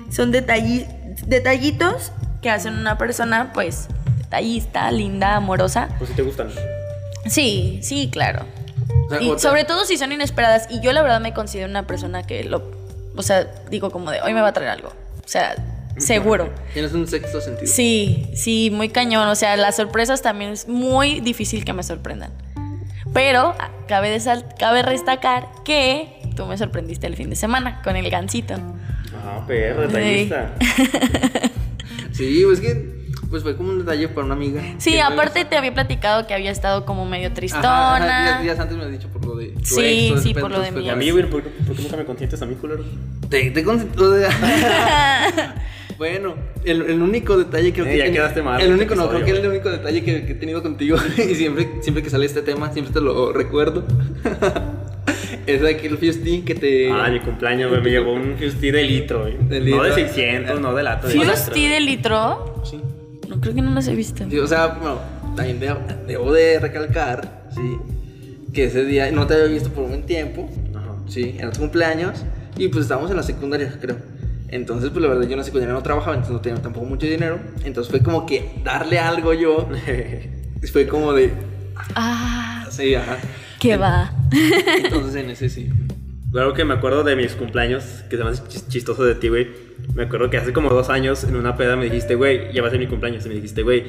son 0.09 0.31
detalli- 0.31 0.87
detallitos 1.25 2.11
que 2.41 2.49
hacen 2.49 2.75
una 2.77 2.97
persona, 2.97 3.51
pues, 3.53 3.87
detallista, 4.19 4.89
linda, 4.91 5.35
amorosa. 5.35 5.89
Pues 5.97 6.11
si 6.11 6.15
te 6.15 6.21
gustan. 6.21 6.49
Sí, 7.25 7.79
sí, 7.83 8.09
claro. 8.11 8.45
O 9.05 9.09
sea, 9.09 9.21
Y 9.21 9.29
otra- 9.29 9.39
sobre 9.39 9.63
todo 9.65 9.85
si 9.85 9.97
son 9.97 10.11
inesperadas. 10.11 10.67
Y 10.69 10.81
yo 10.81 10.91
la 10.93 11.01
verdad 11.01 11.19
me 11.21 11.33
considero 11.33 11.69
una 11.69 11.85
persona 11.87 12.23
que 12.23 12.43
lo... 12.43 12.71
O 13.15 13.21
sea, 13.23 13.47
digo 13.69 13.89
como 13.91 14.11
de, 14.11 14.21
hoy 14.21 14.33
me 14.33 14.41
va 14.41 14.49
a 14.49 14.53
traer 14.53 14.69
algo. 14.71 14.89
O 14.89 15.27
sea, 15.27 15.55
seguro. 15.97 16.49
Tienes 16.73 16.93
un 16.93 17.07
sexto 17.07 17.41
sentido. 17.41 17.71
Sí, 17.71 18.29
sí, 18.35 18.69
muy 18.71 18.89
cañón. 18.89 19.27
O 19.29 19.35
sea, 19.35 19.57
las 19.57 19.75
sorpresas 19.77 20.21
también 20.21 20.51
es 20.51 20.67
muy 20.67 21.19
difícil 21.21 21.65
que 21.65 21.73
me 21.73 21.83
sorprendan. 21.83 22.31
Pero 23.13 23.55
ah, 23.59 23.71
cabe, 23.87 24.15
desal- 24.15 24.45
cabe 24.59 24.83
destacar 24.83 25.47
que 25.65 26.21
tú 26.35 26.45
me 26.45 26.57
sorprendiste 26.57 27.07
el 27.07 27.15
fin 27.15 27.29
de 27.29 27.35
semana 27.35 27.81
con 27.81 27.95
el 27.95 28.09
gancito. 28.11 28.55
Ah, 29.25 29.43
perro, 29.47 29.87
detallista. 29.87 30.53
Sí, 32.11 32.41
pues 32.45 32.59
que 32.59 32.96
pues 33.29 33.43
fue 33.43 33.55
como 33.57 33.69
un 33.71 33.79
detalle 33.79 34.07
para 34.09 34.25
una 34.25 34.35
amiga. 34.35 34.61
Sí, 34.77 34.91
Que 34.91 34.97
fue- 35.03 35.13
aparte 35.13 35.45
te 35.45 35.55
había 35.57 35.73
platicado 35.73 36.25
que 36.27 36.33
había 36.33 36.51
estado 36.51 36.85
como 36.85 37.05
medio 37.05 37.27
Ajá, 37.27 37.35
tristona. 37.35 37.95
ajá, 37.97 38.23
días, 38.25 38.43
días 38.43 38.59
antes 38.59 38.77
me 38.77 38.83
has 38.85 38.91
dicho 38.91 39.07
por 39.09 39.25
lo 39.25 39.35
de 39.35 39.47
tu 39.47 39.63
Sí, 39.65 40.09
ex, 40.13 40.23
sí, 40.23 40.33
por 40.33 40.49
lo 40.51 40.59
de 40.61 40.81
Y 40.81 40.89
a 40.89 40.95
mí, 40.95 41.09
güey, 41.11 41.29
¿por, 41.29 41.43
qué- 41.43 41.49
por 41.65 41.75
qué 41.75 41.81
nunca 41.83 41.97
me 41.97 42.05
consientes 42.05 42.41
a 42.41 42.45
mí, 42.45 42.55
culero? 42.55 42.83
Te, 43.29 43.51
te 43.51 43.63
con- 43.63 43.89
o 43.97 44.17
sea, 44.17 44.29
bueno, 45.97 46.35
el, 46.63 46.81
el 46.83 47.01
único 47.01 47.37
detalle 47.37 47.73
creo 47.73 47.85
Eh, 47.85 47.91
que. 47.91 47.97
ya 47.97 48.11
quedaste 48.11 48.41
mal 48.41 48.61
El 48.61 48.71
único, 48.73 48.95
no, 48.95 49.09
creo 49.09 49.25
que 49.25 49.31
es 49.31 49.39
el 49.39 49.47
único 49.47 49.69
detalle 49.69 50.03
que, 50.03 50.25
que 50.25 50.31
he 50.33 50.35
tenido 50.35 50.61
contigo. 50.63 50.97
y 51.17 51.35
siempre, 51.35 51.67
siempre 51.81 52.03
que 52.03 52.09
sale 52.09 52.25
este 52.25 52.41
tema, 52.41 52.71
siempre 52.71 52.93
te 52.93 53.01
lo 53.01 53.33
recuerdo. 53.33 53.85
es 55.47 55.61
de 55.61 55.69
aquel 55.69 55.97
festín 55.97 56.45
que 56.45 56.55
te. 56.55 56.91
Ah, 56.91 57.09
mi 57.09 57.19
cumpleaños, 57.19 57.69
güey, 57.69 57.81
me 57.81 57.89
llevó 57.89 58.13
un 58.13 58.35
Fusty 58.37 58.71
de 58.71 58.83
litro, 58.83 59.21
güey. 59.21 59.37
No 59.37 59.83
de 59.83 59.93
600, 59.93 60.59
no 60.61 60.73
de 60.75 60.83
lata. 60.83 61.07
Fusty 61.09 61.67
de 61.67 61.79
litro. 61.79 62.61
Sí. 62.63 62.79
No 63.27 63.39
creo 63.41 63.53
que 63.55 63.61
no 63.61 63.71
los 63.71 63.87
he 63.87 63.95
visto. 63.95 64.25
Sí, 64.29 64.37
o 64.39 64.47
sea, 64.47 64.67
bueno, 64.79 64.99
también 65.35 65.59
debo, 65.59 65.79
debo 66.07 66.33
de 66.33 66.59
recalcar, 66.59 67.47
sí, 67.53 67.77
que 68.53 68.65
ese 68.65 68.85
día 68.85 69.11
no 69.11 69.27
te 69.27 69.33
había 69.35 69.47
visto 69.47 69.69
por 69.69 69.83
un 69.83 69.89
buen 69.89 70.03
tiempo. 70.05 70.49
Ajá. 70.75 70.95
Sí, 71.07 71.35
era 71.37 71.51
tu 71.51 71.59
cumpleaños. 71.59 72.23
Y 72.57 72.69
pues 72.69 72.83
estábamos 72.83 73.11
en 73.11 73.17
la 73.17 73.23
secundaria, 73.23 73.77
creo. 73.79 73.97
Entonces, 74.49 74.89
pues 74.91 75.01
la 75.03 75.09
verdad, 75.09 75.23
yo 75.25 75.33
en 75.33 75.37
la 75.39 75.43
secundaria 75.43 75.73
no 75.73 75.83
trabajaba, 75.83 76.13
entonces 76.15 76.33
no 76.33 76.41
tenía 76.41 76.61
tampoco 76.61 76.85
mucho 76.85 77.05
dinero. 77.05 77.39
Entonces 77.65 77.91
fue 77.91 78.01
como 78.01 78.25
que 78.25 78.61
darle 78.63 78.97
algo 78.99 79.33
yo. 79.33 79.67
Fue 80.73 80.87
como 80.87 81.13
de. 81.13 81.31
Ah, 81.95 82.65
Sí, 82.71 82.95
ajá. 82.95 83.17
¿Qué 83.59 83.77
va? 83.77 84.11
Entonces 84.83 85.15
en 85.15 85.29
ese 85.29 85.49
sí. 85.49 85.69
Algo 86.33 86.53
que 86.53 86.65
me 86.65 86.73
acuerdo 86.73 87.03
de 87.03 87.15
mis 87.15 87.33
cumpleaños, 87.33 87.83
que 88.09 88.17
se 88.17 88.23
me 88.23 88.29
hace 88.31 88.41
chis- 88.43 88.67
chistoso 88.67 89.03
de 89.03 89.15
ti, 89.15 89.29
güey. 89.29 89.47
Me 89.93 90.03
acuerdo 90.03 90.29
que 90.29 90.37
hace 90.37 90.53
como 90.53 90.69
dos 90.69 90.89
años 90.89 91.23
en 91.23 91.35
una 91.35 91.55
peda 91.55 91.75
me 91.75 91.85
dijiste, 91.85 92.15
güey, 92.15 92.53
ya 92.53 92.61
va 92.61 92.67
a 92.67 92.71
ser 92.71 92.79
mi 92.79 92.87
cumpleaños. 92.87 93.25
Y 93.25 93.29
me 93.29 93.35
dijiste, 93.35 93.63
güey, 93.63 93.85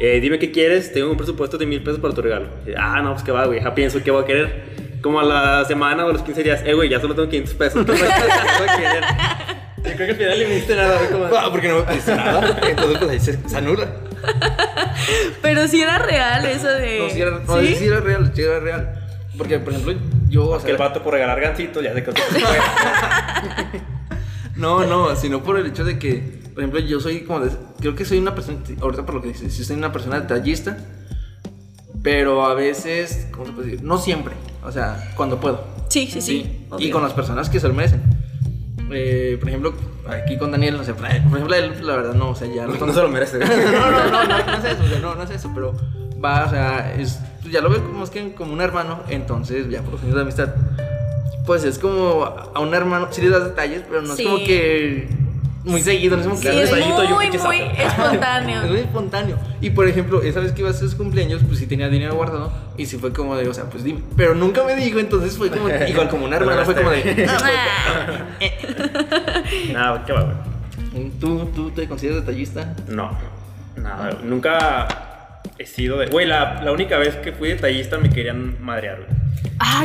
eh, 0.00 0.20
dime 0.20 0.38
qué 0.38 0.50
quieres, 0.50 0.92
tengo 0.92 1.10
un 1.10 1.16
presupuesto 1.16 1.58
de 1.58 1.66
mil 1.66 1.82
pesos 1.82 2.00
para 2.00 2.14
tu 2.14 2.22
regalo. 2.22 2.48
Y, 2.66 2.72
ah, 2.76 3.00
no, 3.02 3.12
pues 3.12 3.22
qué 3.22 3.32
va, 3.32 3.46
güey, 3.46 3.62
ya 3.62 3.74
pienso 3.74 4.02
qué 4.02 4.10
voy 4.10 4.22
a 4.22 4.26
querer. 4.26 4.62
Como 5.02 5.20
a 5.20 5.24
la 5.24 5.64
semana 5.64 6.06
o 6.06 6.10
a 6.10 6.12
los 6.12 6.22
15 6.22 6.42
días, 6.42 6.62
eh, 6.64 6.74
güey, 6.74 6.88
ya 6.88 7.00
solo 7.00 7.14
tengo 7.14 7.28
500 7.28 7.54
pesos. 7.54 7.84
¿Qué 7.84 7.92
voy 7.92 8.00
a, 8.00 8.16
qué 8.16 8.22
voy 8.58 8.68
a 8.68 8.76
querer? 8.76 9.04
Yo 9.76 9.96
creo 9.96 9.96
que 9.96 10.12
al 10.12 10.16
final 10.16 10.38
me 10.38 10.54
diste 10.54 10.76
nada, 10.76 10.96
güey, 10.96 11.10
como... 11.10 11.24
Ah, 11.36 11.48
porque 11.50 11.68
no 11.68 11.76
me 11.76 11.82
pediste 11.82 12.14
nada. 12.14 12.60
Entonces 12.68 12.98
pues 12.98 13.10
ahí 13.10 13.20
se, 13.20 13.48
se 13.48 13.56
anula. 13.56 13.88
Pero 15.42 15.68
sí 15.68 15.82
era 15.82 15.98
real 15.98 16.44
eso 16.46 16.68
de. 16.68 16.98
No, 17.00 17.10
sí 17.10 17.20
era, 17.20 17.30
no, 17.32 17.60
¿Sí? 17.60 17.74
sí 17.74 17.86
era 17.86 18.00
real, 18.00 18.32
sí 18.34 18.42
era 18.42 18.60
real. 18.60 18.94
Porque, 19.36 19.58
por 19.58 19.72
ejemplo, 19.72 19.94
yo, 20.28 20.44
o 20.44 20.62
Que 20.62 20.70
el 20.70 20.76
sea, 20.76 20.86
vato 20.88 21.02
por 21.02 21.14
regalar 21.14 21.40
gancitos 21.40 21.82
ya 21.82 21.92
se. 21.94 22.04
no, 24.56 24.86
no, 24.86 25.14
sino 25.16 25.42
por 25.42 25.58
el 25.58 25.66
hecho 25.66 25.84
de 25.84 25.98
que, 25.98 26.40
por 26.54 26.62
ejemplo, 26.62 26.80
yo 26.80 27.00
soy 27.00 27.22
como 27.22 27.40
de, 27.40 27.50
creo 27.80 27.94
que 27.94 28.04
soy 28.04 28.18
una 28.18 28.34
persona, 28.34 28.58
ahorita 28.80 29.06
por 29.06 29.16
lo 29.16 29.22
que 29.22 29.28
dices, 29.28 29.52
sí 29.52 29.64
soy 29.64 29.76
una 29.76 29.92
persona 29.92 30.20
detallista, 30.20 30.76
pero 32.02 32.44
a 32.44 32.54
veces, 32.54 33.28
¿cómo 33.30 33.46
se 33.46 33.52
puede 33.52 33.70
decir? 33.70 33.84
No 33.84 33.98
siempre, 33.98 34.34
o 34.64 34.72
sea, 34.72 35.12
cuando 35.16 35.40
puedo. 35.40 35.64
Sí, 35.88 36.06
sí, 36.06 36.20
sí. 36.20 36.66
Y 36.70 36.74
obvio. 36.74 36.92
con 36.92 37.02
las 37.02 37.12
personas 37.12 37.48
que 37.48 37.60
se 37.60 37.68
lo 37.68 37.74
merecen. 37.74 38.02
Eh, 38.90 39.36
por 39.38 39.48
ejemplo, 39.48 39.74
aquí 40.08 40.36
con 40.36 40.50
Daniel, 40.50 40.76
no 40.76 40.84
sé, 40.84 40.94
por 40.94 41.06
ejemplo, 41.06 41.54
él, 41.54 41.86
la 41.86 41.96
verdad, 41.96 42.14
no, 42.14 42.30
o 42.30 42.34
sea, 42.34 42.48
ya 42.52 42.66
No 42.66 42.92
se 42.92 43.02
lo 43.02 43.08
merece. 43.08 43.38
no, 43.38 43.46
no, 43.46 44.10
no, 44.10 44.24
no, 44.24 44.46
no 44.46 44.54
es 44.58 44.64
eso, 44.64 44.84
o 44.84 44.88
sea, 44.88 44.98
no, 44.98 45.14
no 45.14 45.22
es 45.22 45.30
eso, 45.30 45.50
pero 45.54 45.74
va, 46.22 46.44
o 46.44 46.50
sea, 46.50 46.94
es, 46.94 47.18
pues 47.40 47.52
ya 47.52 47.60
lo 47.60 47.70
veo 47.70 47.84
como, 47.84 48.04
es 48.04 48.10
que 48.10 48.34
como 48.34 48.52
un 48.52 48.60
hermano, 48.60 49.00
entonces 49.08 49.68
ya 49.68 49.82
por 49.82 49.92
los 49.94 50.02
años 50.02 50.14
de 50.14 50.20
amistad, 50.22 50.54
pues 51.46 51.64
es 51.64 51.78
como 51.78 52.24
a 52.24 52.60
un 52.60 52.74
hermano, 52.74 53.08
sí 53.10 53.22
le 53.22 53.30
das 53.30 53.44
detalles, 53.44 53.82
pero 53.88 54.02
no 54.02 54.14
Sí. 54.14 54.22
es 54.22 54.28
como 54.28 54.44
que 54.44 55.08
muy 55.64 55.80
seguido, 55.80 56.16
no 56.16 56.22
es 56.22 56.28
como 56.28 56.40
Sí, 56.40 56.48
que 56.48 56.54
das 56.54 56.70
es 56.70 56.70
muy, 56.70 56.82
muy 57.28 57.38
zape. 57.38 57.66
es 57.82 57.86
espontáneo. 57.86 58.62
muy 58.64 58.78
espontáneo. 58.78 59.38
Y 59.60 59.70
por 59.70 59.86
ejemplo, 59.88 60.22
esa 60.22 60.40
vez 60.40 60.52
que 60.52 60.60
iba 60.62 60.70
a 60.70 60.72
hacer 60.72 60.88
su 60.88 60.96
cumpleaños, 60.96 61.42
pues 61.46 61.58
sí 61.60 61.66
tenía 61.66 61.88
dinero 61.88 62.14
guardado. 62.14 62.52
Y 62.76 62.86
sí 62.86 62.96
fue 62.98 63.12
como 63.12 63.36
de, 63.36 63.48
o 63.48 63.54
sea, 63.54 63.64
pues 63.70 63.84
dime. 63.84 64.00
Pero 64.16 64.34
nunca 64.34 64.64
me 64.64 64.74
dijo, 64.76 64.98
entonces 64.98 65.36
fue 65.38 65.50
como, 65.50 65.68
igual 65.88 66.08
como 66.08 66.24
una 66.26 66.36
hermana, 66.36 66.64
fue 66.64 66.74
como 66.74 66.90
de, 66.90 67.26
Nada, 69.72 70.04
qué 70.04 70.12
va, 70.12 70.22
güey. 70.22 70.36
pues, 70.92 71.18
¿tú, 71.20 71.46
¿tú 71.54 71.70
te 71.70 71.86
consideras 71.88 72.24
detallista? 72.24 72.74
No, 72.88 73.16
nada, 73.76 74.18
nunca 74.24 75.40
he 75.58 75.66
sido 75.66 75.98
de. 75.98 76.06
Güey, 76.06 76.26
la, 76.26 76.62
la 76.62 76.72
única 76.72 76.98
vez 76.98 77.16
que 77.16 77.32
fui 77.32 77.48
detallista 77.50 77.98
me 77.98 78.10
querían 78.10 78.56
madrear, 78.62 78.98
güey. 78.98 79.08
Ah. 79.58 79.84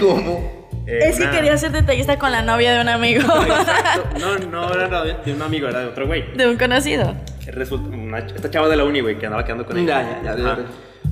¿Cómo? 0.00 0.61
Eh, 0.86 0.98
Es 1.04 1.16
que 1.16 1.22
una- 1.22 1.30
quería 1.32 1.56
ser 1.56 1.70
detallista 1.72 2.18
con 2.18 2.32
la 2.32 2.42
novia 2.42 2.72
de 2.74 2.80
un 2.80 2.88
amigo. 2.88 3.22
Exacto. 3.22 4.18
No, 4.20 4.38
no 4.68 4.74
era 4.74 5.02
de, 5.04 5.14
de 5.24 5.32
un 5.34 5.42
amigo, 5.42 5.68
era 5.68 5.80
de 5.80 5.86
otro 5.86 6.06
güey. 6.06 6.24
De 6.36 6.48
un 6.48 6.56
conocido. 6.56 7.14
Resulta, 7.46 7.88
una, 7.96 8.18
esta 8.18 8.50
chava 8.50 8.68
de 8.68 8.76
la 8.76 8.84
uni, 8.84 9.00
güey, 9.00 9.18
que 9.18 9.26
andaba 9.26 9.44
quedando 9.44 9.64
con 9.66 9.76
ella. 9.78 10.02
Ya, 10.22 10.36
ya, 10.36 10.36
ya, 10.36 10.42
ya. 10.56 10.58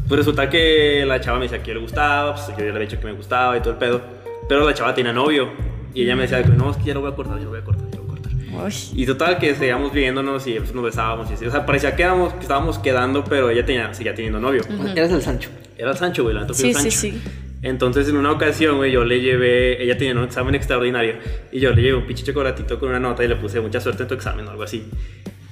Pues 0.08 0.18
resulta 0.18 0.48
que 0.50 1.04
la 1.06 1.20
chava 1.20 1.38
me 1.38 1.44
decía 1.44 1.62
que 1.62 1.68
yo 1.68 1.74
le 1.74 1.80
gustaba, 1.80 2.34
pues 2.34 2.48
yo 2.48 2.54
ya 2.58 2.62
le 2.64 2.70
había 2.70 2.80
dicho 2.80 2.98
que 2.98 3.06
me 3.06 3.12
gustaba 3.12 3.56
y 3.56 3.60
todo 3.60 3.72
el 3.72 3.78
pedo. 3.78 4.00
Pero 4.48 4.66
la 4.68 4.74
chava 4.74 4.92
tenía 4.94 5.12
novio. 5.12 5.50
Y 5.94 6.02
ella 6.02 6.16
me 6.16 6.22
decía, 6.22 6.40
no, 6.42 6.70
es 6.70 6.76
que 6.78 6.84
ya 6.84 6.94
lo 6.94 7.00
voy 7.02 7.12
a 7.12 7.14
cortar, 7.16 7.38
ya 7.38 7.44
lo 7.44 7.50
voy 7.50 7.60
a 7.60 7.64
cortar, 7.64 7.88
ya 7.90 7.96
lo 7.98 8.02
voy 8.04 8.18
a 8.18 8.22
cortar. 8.22 8.32
Uy. 8.66 8.74
Y 8.94 9.06
total 9.06 9.38
que 9.38 9.54
seguíamos 9.54 9.92
viéndonos 9.92 10.46
y 10.48 10.54
pues, 10.58 10.72
nos 10.74 10.84
besábamos 10.84 11.30
y 11.30 11.34
así. 11.34 11.46
O 11.46 11.50
sea, 11.50 11.64
parecía 11.66 11.94
que, 11.94 12.02
éramos- 12.02 12.32
que 12.34 12.40
estábamos 12.42 12.78
quedando, 12.78 13.24
pero 13.24 13.50
ella 13.50 13.64
tenía, 13.64 13.92
seguía 13.94 14.14
teniendo 14.14 14.40
novio. 14.40 14.62
Eres 14.96 15.12
el 15.12 15.22
Sancho. 15.22 15.50
Era 15.78 15.90
el 15.92 15.96
Sancho, 15.96 16.22
güey, 16.24 16.34
la 16.34 16.42
Sí, 16.52 16.68
el 16.68 16.74
sí, 16.74 16.74
Sancho. 16.74 16.90
sí. 16.90 17.22
Entonces, 17.62 18.08
en 18.08 18.16
una 18.16 18.32
ocasión, 18.32 18.78
güey, 18.78 18.90
yo 18.90 19.04
le 19.04 19.20
llevé, 19.20 19.82
ella 19.82 19.96
tenía 19.98 20.14
un 20.14 20.24
examen 20.24 20.54
extraordinario, 20.54 21.16
y 21.52 21.60
yo 21.60 21.72
le 21.72 21.82
llevé 21.82 21.96
un 21.98 22.06
pinche 22.06 22.24
chocolatito 22.24 22.78
con 22.78 22.88
una 22.88 23.00
nota 23.00 23.22
y 23.22 23.28
le 23.28 23.36
puse 23.36 23.60
mucha 23.60 23.80
suerte 23.80 24.04
en 24.04 24.08
tu 24.08 24.14
examen 24.14 24.46
o 24.46 24.50
algo 24.50 24.62
así. 24.62 24.88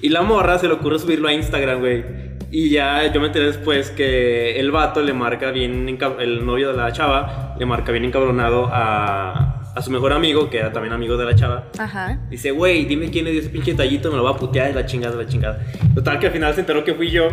Y 0.01 0.09
la 0.09 0.23
morra 0.23 0.59
se 0.59 0.69
le 0.69 0.75
ocurre 0.75 0.99
subirlo 0.99 1.29
a 1.29 1.33
Instagram, 1.33 1.81
güey. 1.81 2.05
Y 2.51 2.71
ya 2.71 3.13
yo 3.13 3.21
me 3.21 3.27
enteré 3.27 3.47
después 3.47 3.91
que 3.91 4.59
el 4.59 4.71
vato 4.71 5.03
le 5.03 5.13
marca 5.13 5.51
bien, 5.51 5.99
el 6.19 6.47
novio 6.47 6.71
de 6.71 6.77
la 6.79 6.93
chava, 6.93 7.55
le 7.59 7.67
marca 7.67 7.93
bien 7.93 8.07
encabronado 8.07 8.71
a, 8.73 9.73
a 9.75 9.83
su 9.83 9.91
mejor 9.91 10.15
amigo, 10.15 10.49
que 10.49 10.59
era 10.59 10.73
también 10.73 10.95
amigo 10.95 11.19
de 11.19 11.27
la 11.27 11.35
chava. 11.35 11.69
Ajá. 11.79 12.21
Dice, 12.31 12.53
güey, 12.53 12.87
dime 12.87 13.11
quién 13.11 13.27
le 13.27 13.33
dio 13.33 13.41
ese 13.41 13.51
pinche 13.51 13.73
detallito, 13.73 14.11
me 14.11 14.17
lo 14.17 14.25
va 14.25 14.31
a 14.31 14.37
putear, 14.37 14.71
y 14.71 14.73
la 14.73 14.87
chingada, 14.87 15.15
la 15.15 15.27
chingada. 15.27 15.63
Total 15.95 16.19
que 16.19 16.29
al 16.29 16.33
final 16.33 16.55
se 16.55 16.61
enteró 16.61 16.85
que 16.85 16.95
fui 16.95 17.11
yo. 17.11 17.29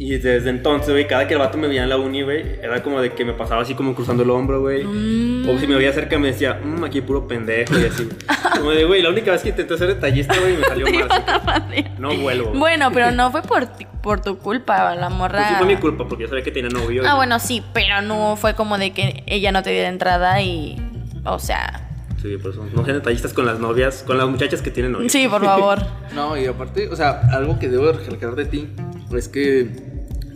Y 0.00 0.16
desde 0.18 0.48
entonces, 0.50 0.90
güey, 0.90 1.08
cada 1.08 1.26
que 1.26 1.34
el 1.34 1.40
vato 1.40 1.58
me 1.58 1.66
veía 1.66 1.82
en 1.82 1.88
la 1.88 1.96
uni, 1.96 2.22
güey, 2.22 2.44
era 2.62 2.84
como 2.84 3.00
de 3.00 3.14
que 3.14 3.24
me 3.24 3.32
pasaba 3.32 3.62
así 3.62 3.74
como 3.74 3.96
cruzando 3.96 4.22
el 4.22 4.30
hombro, 4.30 4.60
güey. 4.60 4.84
O 4.84 5.58
si 5.58 5.66
me 5.66 5.74
veía 5.74 5.92
cerca 5.92 6.16
me 6.20 6.28
decía, 6.28 6.60
mmm, 6.62 6.84
aquí 6.84 7.00
puro 7.00 7.26
pendejo 7.26 7.76
y 7.76 7.84
así. 7.86 8.08
Como 8.58 8.70
de, 8.70 8.84
güey, 8.84 9.02
la 9.02 9.10
única 9.10 9.30
vez 9.32 9.42
que 9.42 9.48
intenté 9.50 9.76
ser 9.78 9.88
detallista, 9.88 10.34
güey, 10.38 10.56
me 10.56 10.64
salió 10.64 10.86
mal. 11.44 11.92
No 11.98 12.14
vuelvo. 12.16 12.52
Bueno, 12.52 12.90
pero 12.92 13.10
no 13.12 13.30
fue 13.32 13.42
por, 13.42 13.66
ti- 13.66 13.86
por 14.02 14.20
tu 14.20 14.38
culpa, 14.38 14.94
la 14.94 15.08
morra. 15.08 15.38
Pues 15.38 15.48
sí 15.48 15.54
fue 15.58 15.66
mi 15.66 15.76
culpa 15.76 16.06
porque 16.08 16.24
yo 16.24 16.28
sabía 16.28 16.44
que 16.44 16.50
tenía 16.52 16.70
novio. 16.70 17.02
Ah, 17.04 17.12
y- 17.14 17.16
bueno, 17.16 17.38
sí, 17.40 17.62
pero 17.72 18.00
no 18.02 18.36
fue 18.36 18.54
como 18.54 18.78
de 18.78 18.92
que 18.92 19.24
ella 19.26 19.50
no 19.52 19.62
te 19.64 19.70
diera 19.70 19.88
entrada 19.88 20.40
y. 20.42 20.76
O 21.24 21.38
sea. 21.40 21.88
Sí, 22.22 22.36
por 22.36 22.50
eso. 22.52 22.64
No 22.74 22.84
sean 22.84 22.96
detallistas 22.98 23.32
con 23.32 23.46
las 23.46 23.58
novias, 23.60 24.02
con 24.06 24.16
las 24.18 24.28
muchachas 24.28 24.60
que 24.62 24.70
tienen 24.70 24.92
novio. 24.92 25.08
Sí, 25.08 25.26
por 25.28 25.44
favor. 25.44 25.78
No, 26.14 26.36
y 26.36 26.46
aparte, 26.46 26.88
o 26.88 26.96
sea, 26.96 27.20
algo 27.32 27.58
que 27.60 27.68
debo 27.68 27.90
recalcar 27.92 28.34
de 28.34 28.44
ti 28.44 28.68
es 29.16 29.28
que 29.28 29.87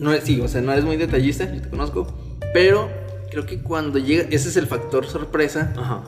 no 0.03 0.13
es, 0.13 0.25
sí, 0.25 0.41
o 0.41 0.49
sea, 0.49 0.61
no 0.61 0.73
eres 0.73 0.85
muy 0.85 0.97
detallista, 0.97 1.51
yo 1.53 1.63
te 1.63 1.69
conozco, 1.71 2.07
pero 2.53 2.91
creo 3.31 3.47
que 3.47 3.63
cuando 3.63 3.99
llega, 3.99 4.25
ese 4.31 4.49
es 4.51 4.57
el 4.57 4.67
factor 4.67 5.07
sorpresa 5.07 5.73
Ajá. 5.79 6.03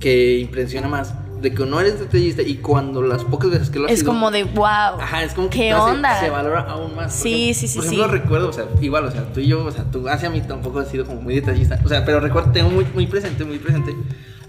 que 0.00 0.38
impresiona 0.38 0.88
más, 0.88 1.14
de 1.40 1.52
que 1.54 1.64
no 1.66 1.78
eres 1.78 2.00
detallista 2.00 2.40
y 2.42 2.56
cuando 2.56 3.02
las 3.02 3.22
pocas 3.24 3.50
veces 3.50 3.68
que 3.70 3.78
lo 3.78 3.86
has 3.86 3.92
Es 3.92 4.00
sido, 4.00 4.12
como 4.12 4.30
de 4.30 4.44
wow. 4.44 4.64
Ajá, 4.66 5.22
es 5.22 5.34
como 5.34 5.50
que 5.50 5.58
¿Qué 5.58 5.74
onda? 5.74 6.18
se 6.18 6.30
valora 6.30 6.60
aún 6.62 6.96
más. 6.96 7.12
Sí, 7.14 7.50
ejemplo- 7.50 7.54
sí, 7.60 7.68
sí, 7.68 7.76
Por 7.78 7.84
ejemplo, 7.86 8.06
sí. 8.06 8.12
recuerdo, 8.12 8.48
o 8.48 8.52
sea, 8.52 8.64
igual, 8.80 9.04
o 9.04 9.10
sea, 9.10 9.24
tú 9.32 9.40
y 9.40 9.46
yo, 9.48 9.62
o 9.64 9.70
sea, 9.70 9.84
tú 9.90 10.08
hacia 10.08 10.30
mí 10.30 10.40
tampoco 10.40 10.78
has 10.78 10.88
sido 10.88 11.04
como 11.04 11.20
muy 11.20 11.34
detallista. 11.34 11.78
O 11.84 11.88
sea, 11.88 12.04
pero 12.04 12.18
recuerdo, 12.20 12.50
tengo 12.52 12.70
muy, 12.70 12.86
muy 12.94 13.06
presente, 13.06 13.44
muy 13.44 13.58
presente 13.58 13.94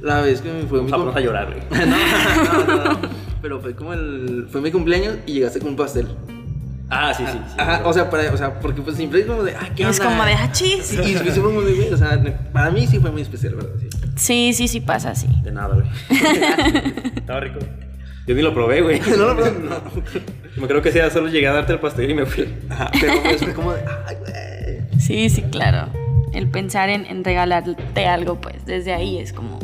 la 0.02 0.22
vez 0.22 0.40
que 0.41 0.52
me 0.53 0.64
fue 0.64 0.82
mi 0.84 0.90
Vamos 0.91 1.15
a 1.15 1.19
llorar, 1.19 1.48
güey. 1.48 1.86
no, 1.88 2.65
no, 2.65 2.77
no, 2.77 2.84
no. 2.94 2.99
Pero 3.41 3.60
fue 3.60 3.76
como 3.76 3.91
el. 3.94 4.48
Fue 4.49 4.61
mi 4.61 4.72
cumpleaños 4.72 5.18
y 5.26 5.34
llegaste 5.34 5.60
con 5.60 5.69
un 5.69 5.76
pastel. 5.76 6.07
Ah, 6.89 7.13
sí, 7.15 7.23
sí. 7.25 7.37
sí 7.47 7.55
Ajá, 7.57 7.81
o 7.85 7.93
sea, 7.93 8.09
para, 8.09 8.31
o 8.31 8.37
sea, 8.37 8.59
porque 8.59 8.81
pues 8.81 8.95
siempre 8.95 9.21
es 9.21 9.25
como 9.25 9.43
de, 9.43 9.55
ah, 9.55 9.69
¿qué 9.75 9.83
Es 9.83 9.99
onda? 9.99 10.11
como 10.11 10.25
de 10.25 10.33
hachis. 10.33 10.85
Sí, 10.85 10.99
y 11.03 11.13
de, 11.13 11.39
güey, 11.39 11.93
o 11.93 11.97
sea, 11.97 12.21
para 12.53 12.69
mí 12.71 12.85
sí 12.85 12.99
fue 12.99 13.11
muy 13.11 13.21
especial, 13.21 13.55
¿verdad? 13.55 13.71
Sí. 13.79 13.89
Sí, 14.15 14.53
sí, 14.53 14.67
sí 14.67 14.79
pasa 14.81 15.11
así. 15.11 15.27
De 15.43 15.51
nada, 15.51 15.75
güey. 15.75 15.87
Estaba 17.15 17.39
rico. 17.39 17.59
Yo 18.27 18.33
ni 18.33 18.41
lo 18.41 18.53
probé, 18.53 18.81
güey. 18.81 18.99
No, 19.17 19.33
no, 19.33 19.35
pero, 19.35 19.59
no. 19.59 19.81
Me 20.57 20.67
creo 20.67 20.81
que 20.81 20.91
sea, 20.91 21.09
solo 21.09 21.27
llegué 21.27 21.47
a 21.47 21.53
darte 21.53 21.73
el 21.73 21.79
pastel 21.79 22.09
y 22.09 22.13
me 22.13 22.25
fui. 22.25 22.47
Ajá, 22.69 22.91
pero 22.99 23.21
pues 23.23 23.43
fue 23.43 23.53
como 23.53 23.73
de, 23.73 23.81
ay, 24.07 24.15
güey. 24.19 24.99
Sí, 24.99 25.29
sí, 25.29 25.41
claro. 25.43 25.89
El 26.33 26.49
pensar 26.49 26.89
en, 26.89 27.05
en 27.05 27.23
regalarte 27.23 28.07
algo, 28.07 28.39
pues 28.39 28.65
desde 28.65 28.93
ahí 28.93 29.17
es 29.17 29.33
como 29.33 29.59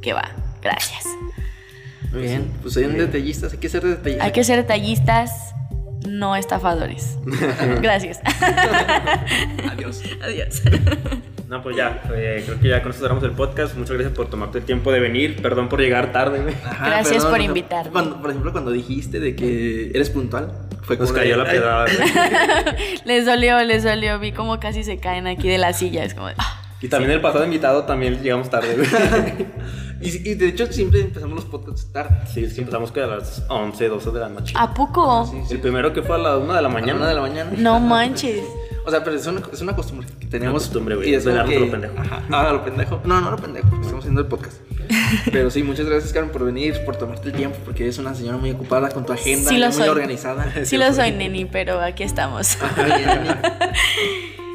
que 0.00 0.12
va. 0.12 0.30
Gracias. 0.62 1.04
Muy 2.12 2.22
bien, 2.22 2.50
pues 2.60 2.74
soy 2.74 2.84
un 2.84 2.98
detallista, 2.98 3.48
hay 3.50 3.56
que 3.56 3.68
ser 3.70 3.82
detallista. 3.82 4.24
Hay 4.24 4.32
que 4.32 4.44
ser 4.44 4.56
detallistas, 4.58 5.51
no 6.06 6.36
estafadores. 6.36 7.18
Gracias. 7.80 8.20
Adiós. 9.70 10.02
Adiós. 10.22 10.62
No, 11.52 11.62
pues 11.62 11.76
ya, 11.76 12.00
eh, 12.14 12.42
creo 12.46 12.58
que 12.58 12.68
ya 12.68 12.82
con 12.82 12.92
eso 12.92 13.00
cerramos 13.00 13.22
el 13.24 13.32
podcast. 13.32 13.76
Muchas 13.76 13.92
gracias 13.92 14.14
por 14.16 14.30
tomarte 14.30 14.56
el 14.56 14.64
tiempo 14.64 14.90
de 14.90 15.00
venir. 15.00 15.42
Perdón 15.42 15.68
por 15.68 15.80
llegar 15.80 16.10
tarde. 16.10 16.54
Ajá, 16.64 16.86
Gracias 16.86 17.24
por 17.24 17.34
o 17.34 17.36
sea, 17.36 17.44
invitarme. 17.44 17.92
Cuando, 17.92 18.22
por 18.22 18.30
ejemplo, 18.30 18.52
cuando 18.52 18.70
dijiste 18.70 19.20
de 19.20 19.36
que 19.36 19.90
eres 19.90 20.08
puntual, 20.08 20.50
fue 20.80 20.96
Nos 20.96 21.12
cayó 21.12 21.32
de, 21.32 21.44
la 21.44 21.50
pedrada. 21.50 21.86
les 23.04 23.26
dolió, 23.26 23.62
les 23.64 23.84
dolió. 23.84 24.18
Vi 24.18 24.32
como 24.32 24.58
casi 24.60 24.82
se 24.82 24.96
caen 24.96 25.26
aquí 25.26 25.46
de 25.46 25.58
la 25.58 25.74
silla. 25.74 26.04
Es 26.04 26.14
como 26.14 26.28
de, 26.28 26.34
ah. 26.38 26.62
Y 26.82 26.88
también 26.88 27.12
el 27.12 27.20
pasado 27.20 27.44
invitado 27.44 27.84
también 27.84 28.20
llegamos 28.22 28.50
tarde, 28.50 28.74
güey. 28.76 28.88
Y, 30.04 30.30
y 30.30 30.34
de 30.34 30.48
hecho 30.48 30.66
siempre 30.66 31.00
empezamos 31.00 31.36
los 31.36 31.44
podcasts 31.44 31.86
tarde. 31.92 32.26
Sí, 32.26 32.50
sí, 32.50 32.62
empezamos 32.62 32.90
que 32.90 33.00
a 33.02 33.06
las 33.06 33.44
11, 33.48 33.86
12 33.88 34.10
de 34.10 34.18
la 34.18 34.28
noche. 34.28 34.52
¿A 34.58 34.74
poco? 34.74 35.24
Sí, 35.30 35.36
sí. 35.46 35.54
El 35.54 35.60
primero 35.60 35.92
que 35.92 36.02
fue 36.02 36.16
a 36.16 36.18
la 36.18 36.38
1 36.38 36.46
de 36.46 36.52
la 36.54 36.58
A 36.58 36.62
la 36.62 36.68
mañana. 36.68 36.94
una 36.98 37.08
de 37.08 37.14
la 37.14 37.20
mañana. 37.20 37.52
No 37.56 37.78
manches. 37.78 38.42
O 38.84 38.90
sea, 38.90 39.04
pero 39.04 39.14
es 39.14 39.24
una, 39.28 39.40
es 39.52 39.60
una 39.60 39.76
costumbre 39.76 40.08
que 40.18 40.26
tenemos. 40.26 40.54
Una 40.54 40.58
costumbre, 40.60 40.96
güey, 40.96 41.10
Y 41.10 41.14
es 41.14 41.24
desvelarnos 41.24 41.50
que- 41.52 41.56
a 41.56 41.60
lo 41.66 41.70
pendejo. 41.70 41.94
Ajá. 42.00 42.22
Ah, 42.32 42.48
a 42.48 42.52
lo 42.52 42.64
pendejo. 42.64 43.00
No, 43.04 43.20
no 43.20 43.28
a 43.28 43.30
lo 43.30 43.36
pendejo. 43.36 43.68
porque 43.68 43.82
Estamos 43.82 44.02
haciendo 44.02 44.20
el 44.22 44.26
podcast. 44.26 44.56
Pero 45.30 45.50
sí, 45.52 45.62
muchas 45.62 45.86
gracias, 45.86 46.12
Karen, 46.12 46.30
por 46.30 46.44
venir, 46.44 46.84
por 46.84 46.96
tomarte 46.96 47.28
el 47.28 47.34
tiempo, 47.36 47.58
porque 47.64 47.84
eres 47.84 47.96
una 47.98 48.12
señora 48.12 48.38
muy 48.38 48.50
ocupada 48.50 48.88
con 48.88 49.06
tu 49.06 49.12
agenda, 49.12 49.50
Sí 49.50 49.56
lo 49.58 49.66
muy 49.66 49.74
soy. 49.76 49.88
organizada. 49.88 50.52
Sí 50.64 50.78
lo 50.78 50.92
soy, 50.92 51.12
neni, 51.12 51.44
pero 51.44 51.80
aquí 51.80 52.02
estamos. 52.02 52.58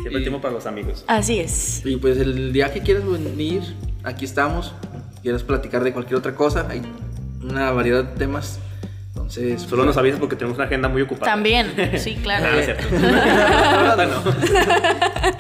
Siempre 0.02 0.22
tiempo 0.22 0.40
para 0.41 0.53
los 0.53 0.65
amigos. 0.65 1.03
Así 1.07 1.40
es. 1.40 1.82
Y 1.86 1.98
pues 1.98 2.18
el 2.18 2.53
día 2.53 2.72
que 2.74 2.82
quieras 2.82 3.03
venir, 3.06 3.61
aquí 4.03 4.26
estamos. 4.26 4.74
Quieres 5.22 5.44
platicar 5.44 5.84
de 5.84 5.91
cualquier 5.94 6.18
otra 6.19 6.36
cosa, 6.36 6.68
hay 6.69 6.82
una 7.44 7.72
variedad 7.72 8.03
de 8.03 8.15
temas. 8.18 8.60
Entonces, 9.10 9.64
Solo 9.64 9.84
nos 9.84 9.98
avisas 9.98 10.19
porque 10.19 10.36
tenemos 10.38 10.57
una 10.57 10.68
agenda 10.68 10.88
muy 10.88 11.02
ocupada. 11.02 11.30
También, 11.32 11.74
sí, 11.98 12.15
Ah, 12.19 12.22
claro. 12.24 12.52
no 12.52 12.60
es 12.60 12.65
cierto. 12.65 12.88
La 13.02 13.95
verdad, 13.98 14.07
no. 14.24 15.38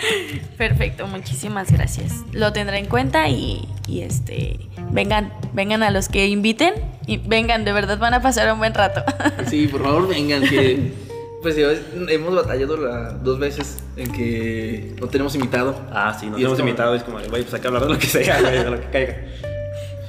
Perfecto, 0.57 1.07
muchísimas 1.07 1.71
gracias. 1.71 2.23
Lo 2.33 2.51
tendré 2.51 2.79
en 2.79 2.87
cuenta 2.87 3.29
y, 3.29 3.67
y, 3.87 4.01
este 4.01 4.59
vengan, 4.91 5.31
vengan 5.53 5.83
a 5.83 5.91
los 5.91 6.09
que 6.09 6.27
inviten 6.27 6.73
y 7.05 7.17
vengan, 7.17 7.63
de 7.63 7.71
verdad 7.71 7.97
van 7.99 8.13
a 8.15 8.21
pasar 8.21 8.51
un 8.51 8.57
buen 8.59 8.73
rato. 8.73 9.03
Sí, 9.47 9.67
por 9.67 9.83
favor, 9.83 10.07
vengan 10.09 10.41
que 10.41 10.91
pues 11.47 11.55
yo- 11.55 12.09
hemos 12.09 12.35
batallado 12.35 12.75
la- 12.75 13.11
dos 13.11 13.39
veces 13.39 13.77
en 13.95 14.11
que 14.11 14.93
no 14.99 15.07
tenemos 15.07 15.33
invitado. 15.35 15.79
Ah, 15.91 16.13
sí, 16.19 16.25
Y 16.25 16.41
hemos 16.43 16.57
como- 16.57 16.67
invitado. 16.67 16.93
Es 16.93 17.03
como, 17.03 17.19
güey, 17.19 17.43
pues 17.43 17.53
hay 17.53 17.61
que 17.61 17.67
hablar 17.67 17.83
de 17.87 17.93
lo 17.93 17.97
que 17.97 18.05
sea, 18.07 18.41
güey, 18.41 18.57
de 18.63 18.69
lo 18.69 18.79
que 18.81 18.87
caiga. 18.89 19.15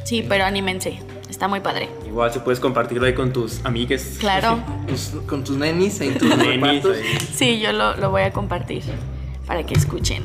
Sí, 0.02 0.24
pero 0.28 0.44
anímense, 0.44 0.98
está 1.30 1.46
muy 1.46 1.60
padre. 1.60 1.88
Igual 2.06 2.32
si 2.32 2.40
puedes 2.40 2.58
compartirlo 2.58 3.06
ahí 3.06 3.14
con 3.14 3.32
tus 3.32 3.64
amigues. 3.64 4.16
Claro. 4.18 4.58
Pues, 4.88 5.12
con 5.28 5.44
tus 5.44 5.56
nenis 5.56 6.00
en 6.00 6.18
tus 6.18 6.36
Nenis. 6.36 6.84
Sí, 7.34 7.60
yo 7.60 7.72
lo, 7.72 7.96
lo 7.96 8.10
voy 8.10 8.22
a 8.22 8.32
compartir 8.32 8.82
para 9.46 9.64
que 9.64 9.74
escuchen 9.74 10.24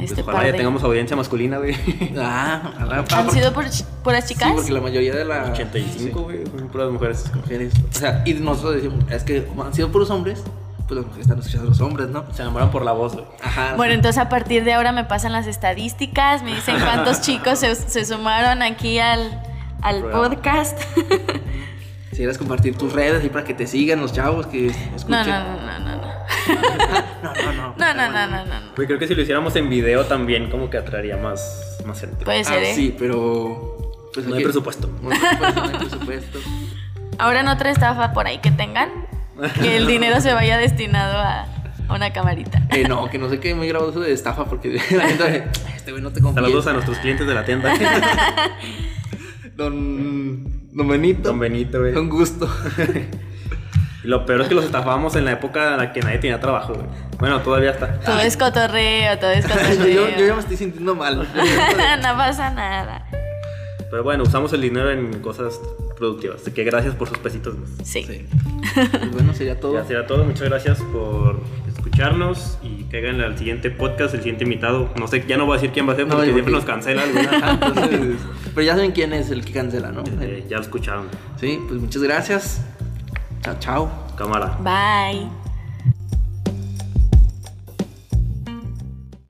Pues 0.00 0.10
este 0.10 0.22
ojalá 0.22 0.38
par 0.38 0.46
ya 0.46 0.52
de... 0.52 0.58
tengamos 0.58 0.82
audiencia 0.82 1.16
masculina, 1.16 1.58
güey. 1.58 1.76
Ah, 2.18 3.06
¿Han 3.12 3.30
sido 3.30 3.52
por, 3.52 3.64
puras 4.02 4.26
chicas? 4.26 4.48
Sí, 4.48 4.54
porque 4.54 4.72
la 4.72 4.80
mayoría 4.80 5.14
de 5.14 5.24
la 5.24 5.50
85, 5.52 6.20
güey, 6.22 6.44
puras 6.44 6.90
mujeres. 6.90 7.18
sí, 7.20 7.30
mujeres. 7.34 7.72
O 7.90 7.98
sea, 7.98 8.22
y 8.24 8.34
nosotros 8.34 8.74
decimos, 8.76 9.04
es 9.10 9.22
que 9.22 9.44
como 9.44 9.64
han 9.64 9.74
sido 9.74 9.90
puros 9.90 10.10
hombres, 10.10 10.42
pues 10.86 10.96
las 10.96 11.06
mujeres 11.06 11.26
están 11.26 11.38
escuchando 11.38 11.66
a 11.66 11.70
los 11.70 11.80
hombres, 11.80 12.08
¿no? 12.08 12.24
Se 12.32 12.42
enamoran 12.42 12.70
por 12.70 12.84
la 12.84 12.92
voz, 12.92 13.14
güey. 13.14 13.24
Ajá. 13.42 13.74
Bueno, 13.76 13.94
entonces 13.94 14.20
a 14.20 14.28
partir 14.28 14.64
de 14.64 14.72
ahora 14.72 14.92
me 14.92 15.04
pasan 15.04 15.32
las 15.32 15.46
estadísticas, 15.46 16.42
me 16.42 16.54
dicen 16.54 16.76
cuántos 16.80 17.20
chicos 17.22 17.60
se, 17.60 17.74
se 17.74 18.04
sumaron 18.04 18.62
aquí 18.62 18.98
al, 18.98 19.40
al 19.82 20.02
podcast. 20.02 20.78
Si 22.20 22.24
quieres 22.24 22.36
compartir 22.36 22.76
tus 22.76 22.92
redes 22.92 23.22
ahí 23.22 23.30
para 23.30 23.46
que 23.46 23.54
te 23.54 23.66
sigan 23.66 23.98
los 23.98 24.12
chavos 24.12 24.46
que 24.46 24.66
escuchen. 24.66 25.08
No, 25.08 25.24
no, 25.24 25.56
no, 25.56 25.78
no, 25.78 25.96
no, 25.96 25.96
no. 25.96 27.32
no, 27.32 27.32
no, 27.32 27.52
no. 27.54 27.74
No, 27.78 27.94
no, 27.94 28.10
no, 28.10 28.26
no, 28.26 28.44
no. 28.44 28.74
Güey, 28.76 28.86
creo 28.86 28.98
que 28.98 29.08
si 29.08 29.14
lo 29.14 29.22
hiciéramos 29.22 29.56
en 29.56 29.70
video 29.70 30.04
también 30.04 30.50
como 30.50 30.68
que 30.68 30.76
atraería 30.76 31.16
más, 31.16 31.78
más 31.86 31.98
gente. 31.98 32.22
Puede 32.26 32.40
Ah, 32.40 32.44
ser, 32.44 32.62
¿eh? 32.62 32.74
sí, 32.74 32.94
pero 32.98 34.10
pues 34.12 34.26
No 34.26 34.34
hay 34.34 34.42
presupuesto. 34.44 34.90
No 35.02 35.12
hay 35.12 35.18
presupuesto, 35.18 35.60
no 35.62 35.66
hay 35.66 35.78
presupuesto. 35.78 36.38
Ahora 37.16 37.40
en 37.40 37.48
otra 37.48 37.70
estafa 37.70 38.12
por 38.12 38.26
ahí 38.26 38.36
que 38.36 38.50
tengan, 38.50 38.90
que 39.58 39.78
el 39.78 39.86
dinero 39.86 40.20
se 40.20 40.34
vaya 40.34 40.58
destinado 40.58 41.16
a, 41.16 41.46
una 41.88 42.12
camarita. 42.12 42.60
Eh, 42.68 42.86
no, 42.86 43.08
que 43.08 43.16
no 43.16 43.30
sé 43.30 43.40
qué 43.40 43.54
muy 43.54 43.66
grabado 43.66 43.92
eso 43.92 44.00
de 44.00 44.12
estafa 44.12 44.44
porque 44.44 44.74
la 44.90 45.08
gente 45.08 45.48
este 45.74 45.90
güey 45.90 46.02
no 46.02 46.12
te 46.12 46.20
confía. 46.20 46.42
Saludos 46.42 46.66
a 46.66 46.74
nuestros 46.74 46.98
clientes 46.98 47.26
de 47.26 47.32
la 47.32 47.46
tienda. 47.46 47.72
Don 49.56 50.59
Don 50.72 50.88
Benito. 50.88 51.28
Don 51.28 51.38
Benito, 51.38 51.80
güey. 51.80 51.94
Un 51.94 52.08
gusto. 52.08 52.48
Y 54.02 54.08
lo 54.08 54.24
peor 54.24 54.40
es 54.40 54.48
que 54.48 54.54
los 54.54 54.64
estafábamos 54.64 55.14
en 55.16 55.26
la 55.26 55.32
época 55.32 55.72
en 55.72 55.76
la 55.76 55.92
que 55.92 56.00
nadie 56.00 56.18
tenía 56.18 56.40
trabajo, 56.40 56.72
güey. 56.72 56.86
Bueno, 57.18 57.40
todavía 57.42 57.72
está. 57.72 58.00
Todo 58.00 58.18
es 58.20 58.36
cotorreo, 58.36 59.18
todo 59.18 59.30
es 59.30 59.46
cotorreo. 59.46 59.86
yo, 59.86 60.08
yo 60.16 60.26
ya 60.26 60.34
me 60.34 60.40
estoy 60.40 60.56
sintiendo 60.56 60.94
mal. 60.94 61.18
no 62.02 62.16
pasa 62.16 62.50
nada. 62.50 63.06
Pero 63.90 64.02
bueno, 64.02 64.22
usamos 64.22 64.52
el 64.54 64.62
dinero 64.62 64.90
en 64.90 65.20
cosas 65.20 65.60
productivas. 65.98 66.40
Así 66.40 66.52
que 66.52 66.64
gracias 66.64 66.94
por 66.94 67.08
sus 67.08 67.18
pesitos. 67.18 67.56
Sí. 67.84 68.04
Sí. 68.04 68.26
Pues 68.72 69.12
bueno, 69.12 69.34
sería 69.34 69.60
todo. 69.60 69.74
Ya 69.74 69.84
será 69.84 70.06
todo. 70.06 70.24
Muchas 70.24 70.48
gracias 70.48 70.78
por 70.92 71.40
escucharnos 71.80 72.58
y 72.62 72.84
caigan 72.84 73.20
al 73.20 73.36
siguiente 73.36 73.70
podcast, 73.70 74.14
el 74.14 74.20
siguiente 74.20 74.44
invitado. 74.44 74.90
No 74.98 75.06
sé, 75.08 75.24
ya 75.26 75.36
no 75.36 75.46
voy 75.46 75.54
a 75.54 75.60
decir 75.60 75.72
quién 75.72 75.88
va 75.88 75.92
a 75.92 75.96
ser 75.96 76.06
porque 76.06 76.24
siempre 76.24 76.42
porque- 76.44 76.56
nos 76.56 76.64
cancela 76.64 77.02
alguna. 77.02 77.50
entonces, 77.62 78.16
pero 78.54 78.66
ya 78.66 78.74
saben 78.74 78.92
quién 78.92 79.12
es 79.12 79.30
el 79.30 79.44
que 79.44 79.52
cancela, 79.52 79.90
¿no? 79.92 80.02
Eh, 80.20 80.44
ya 80.48 80.56
lo 80.56 80.62
escucharon. 80.62 81.06
Sí, 81.36 81.58
pues 81.68 81.80
muchas 81.80 82.02
gracias. 82.02 82.64
Chao, 83.42 83.56
chao. 83.58 83.90
Cámara. 84.16 84.58
Bye. 84.62 85.39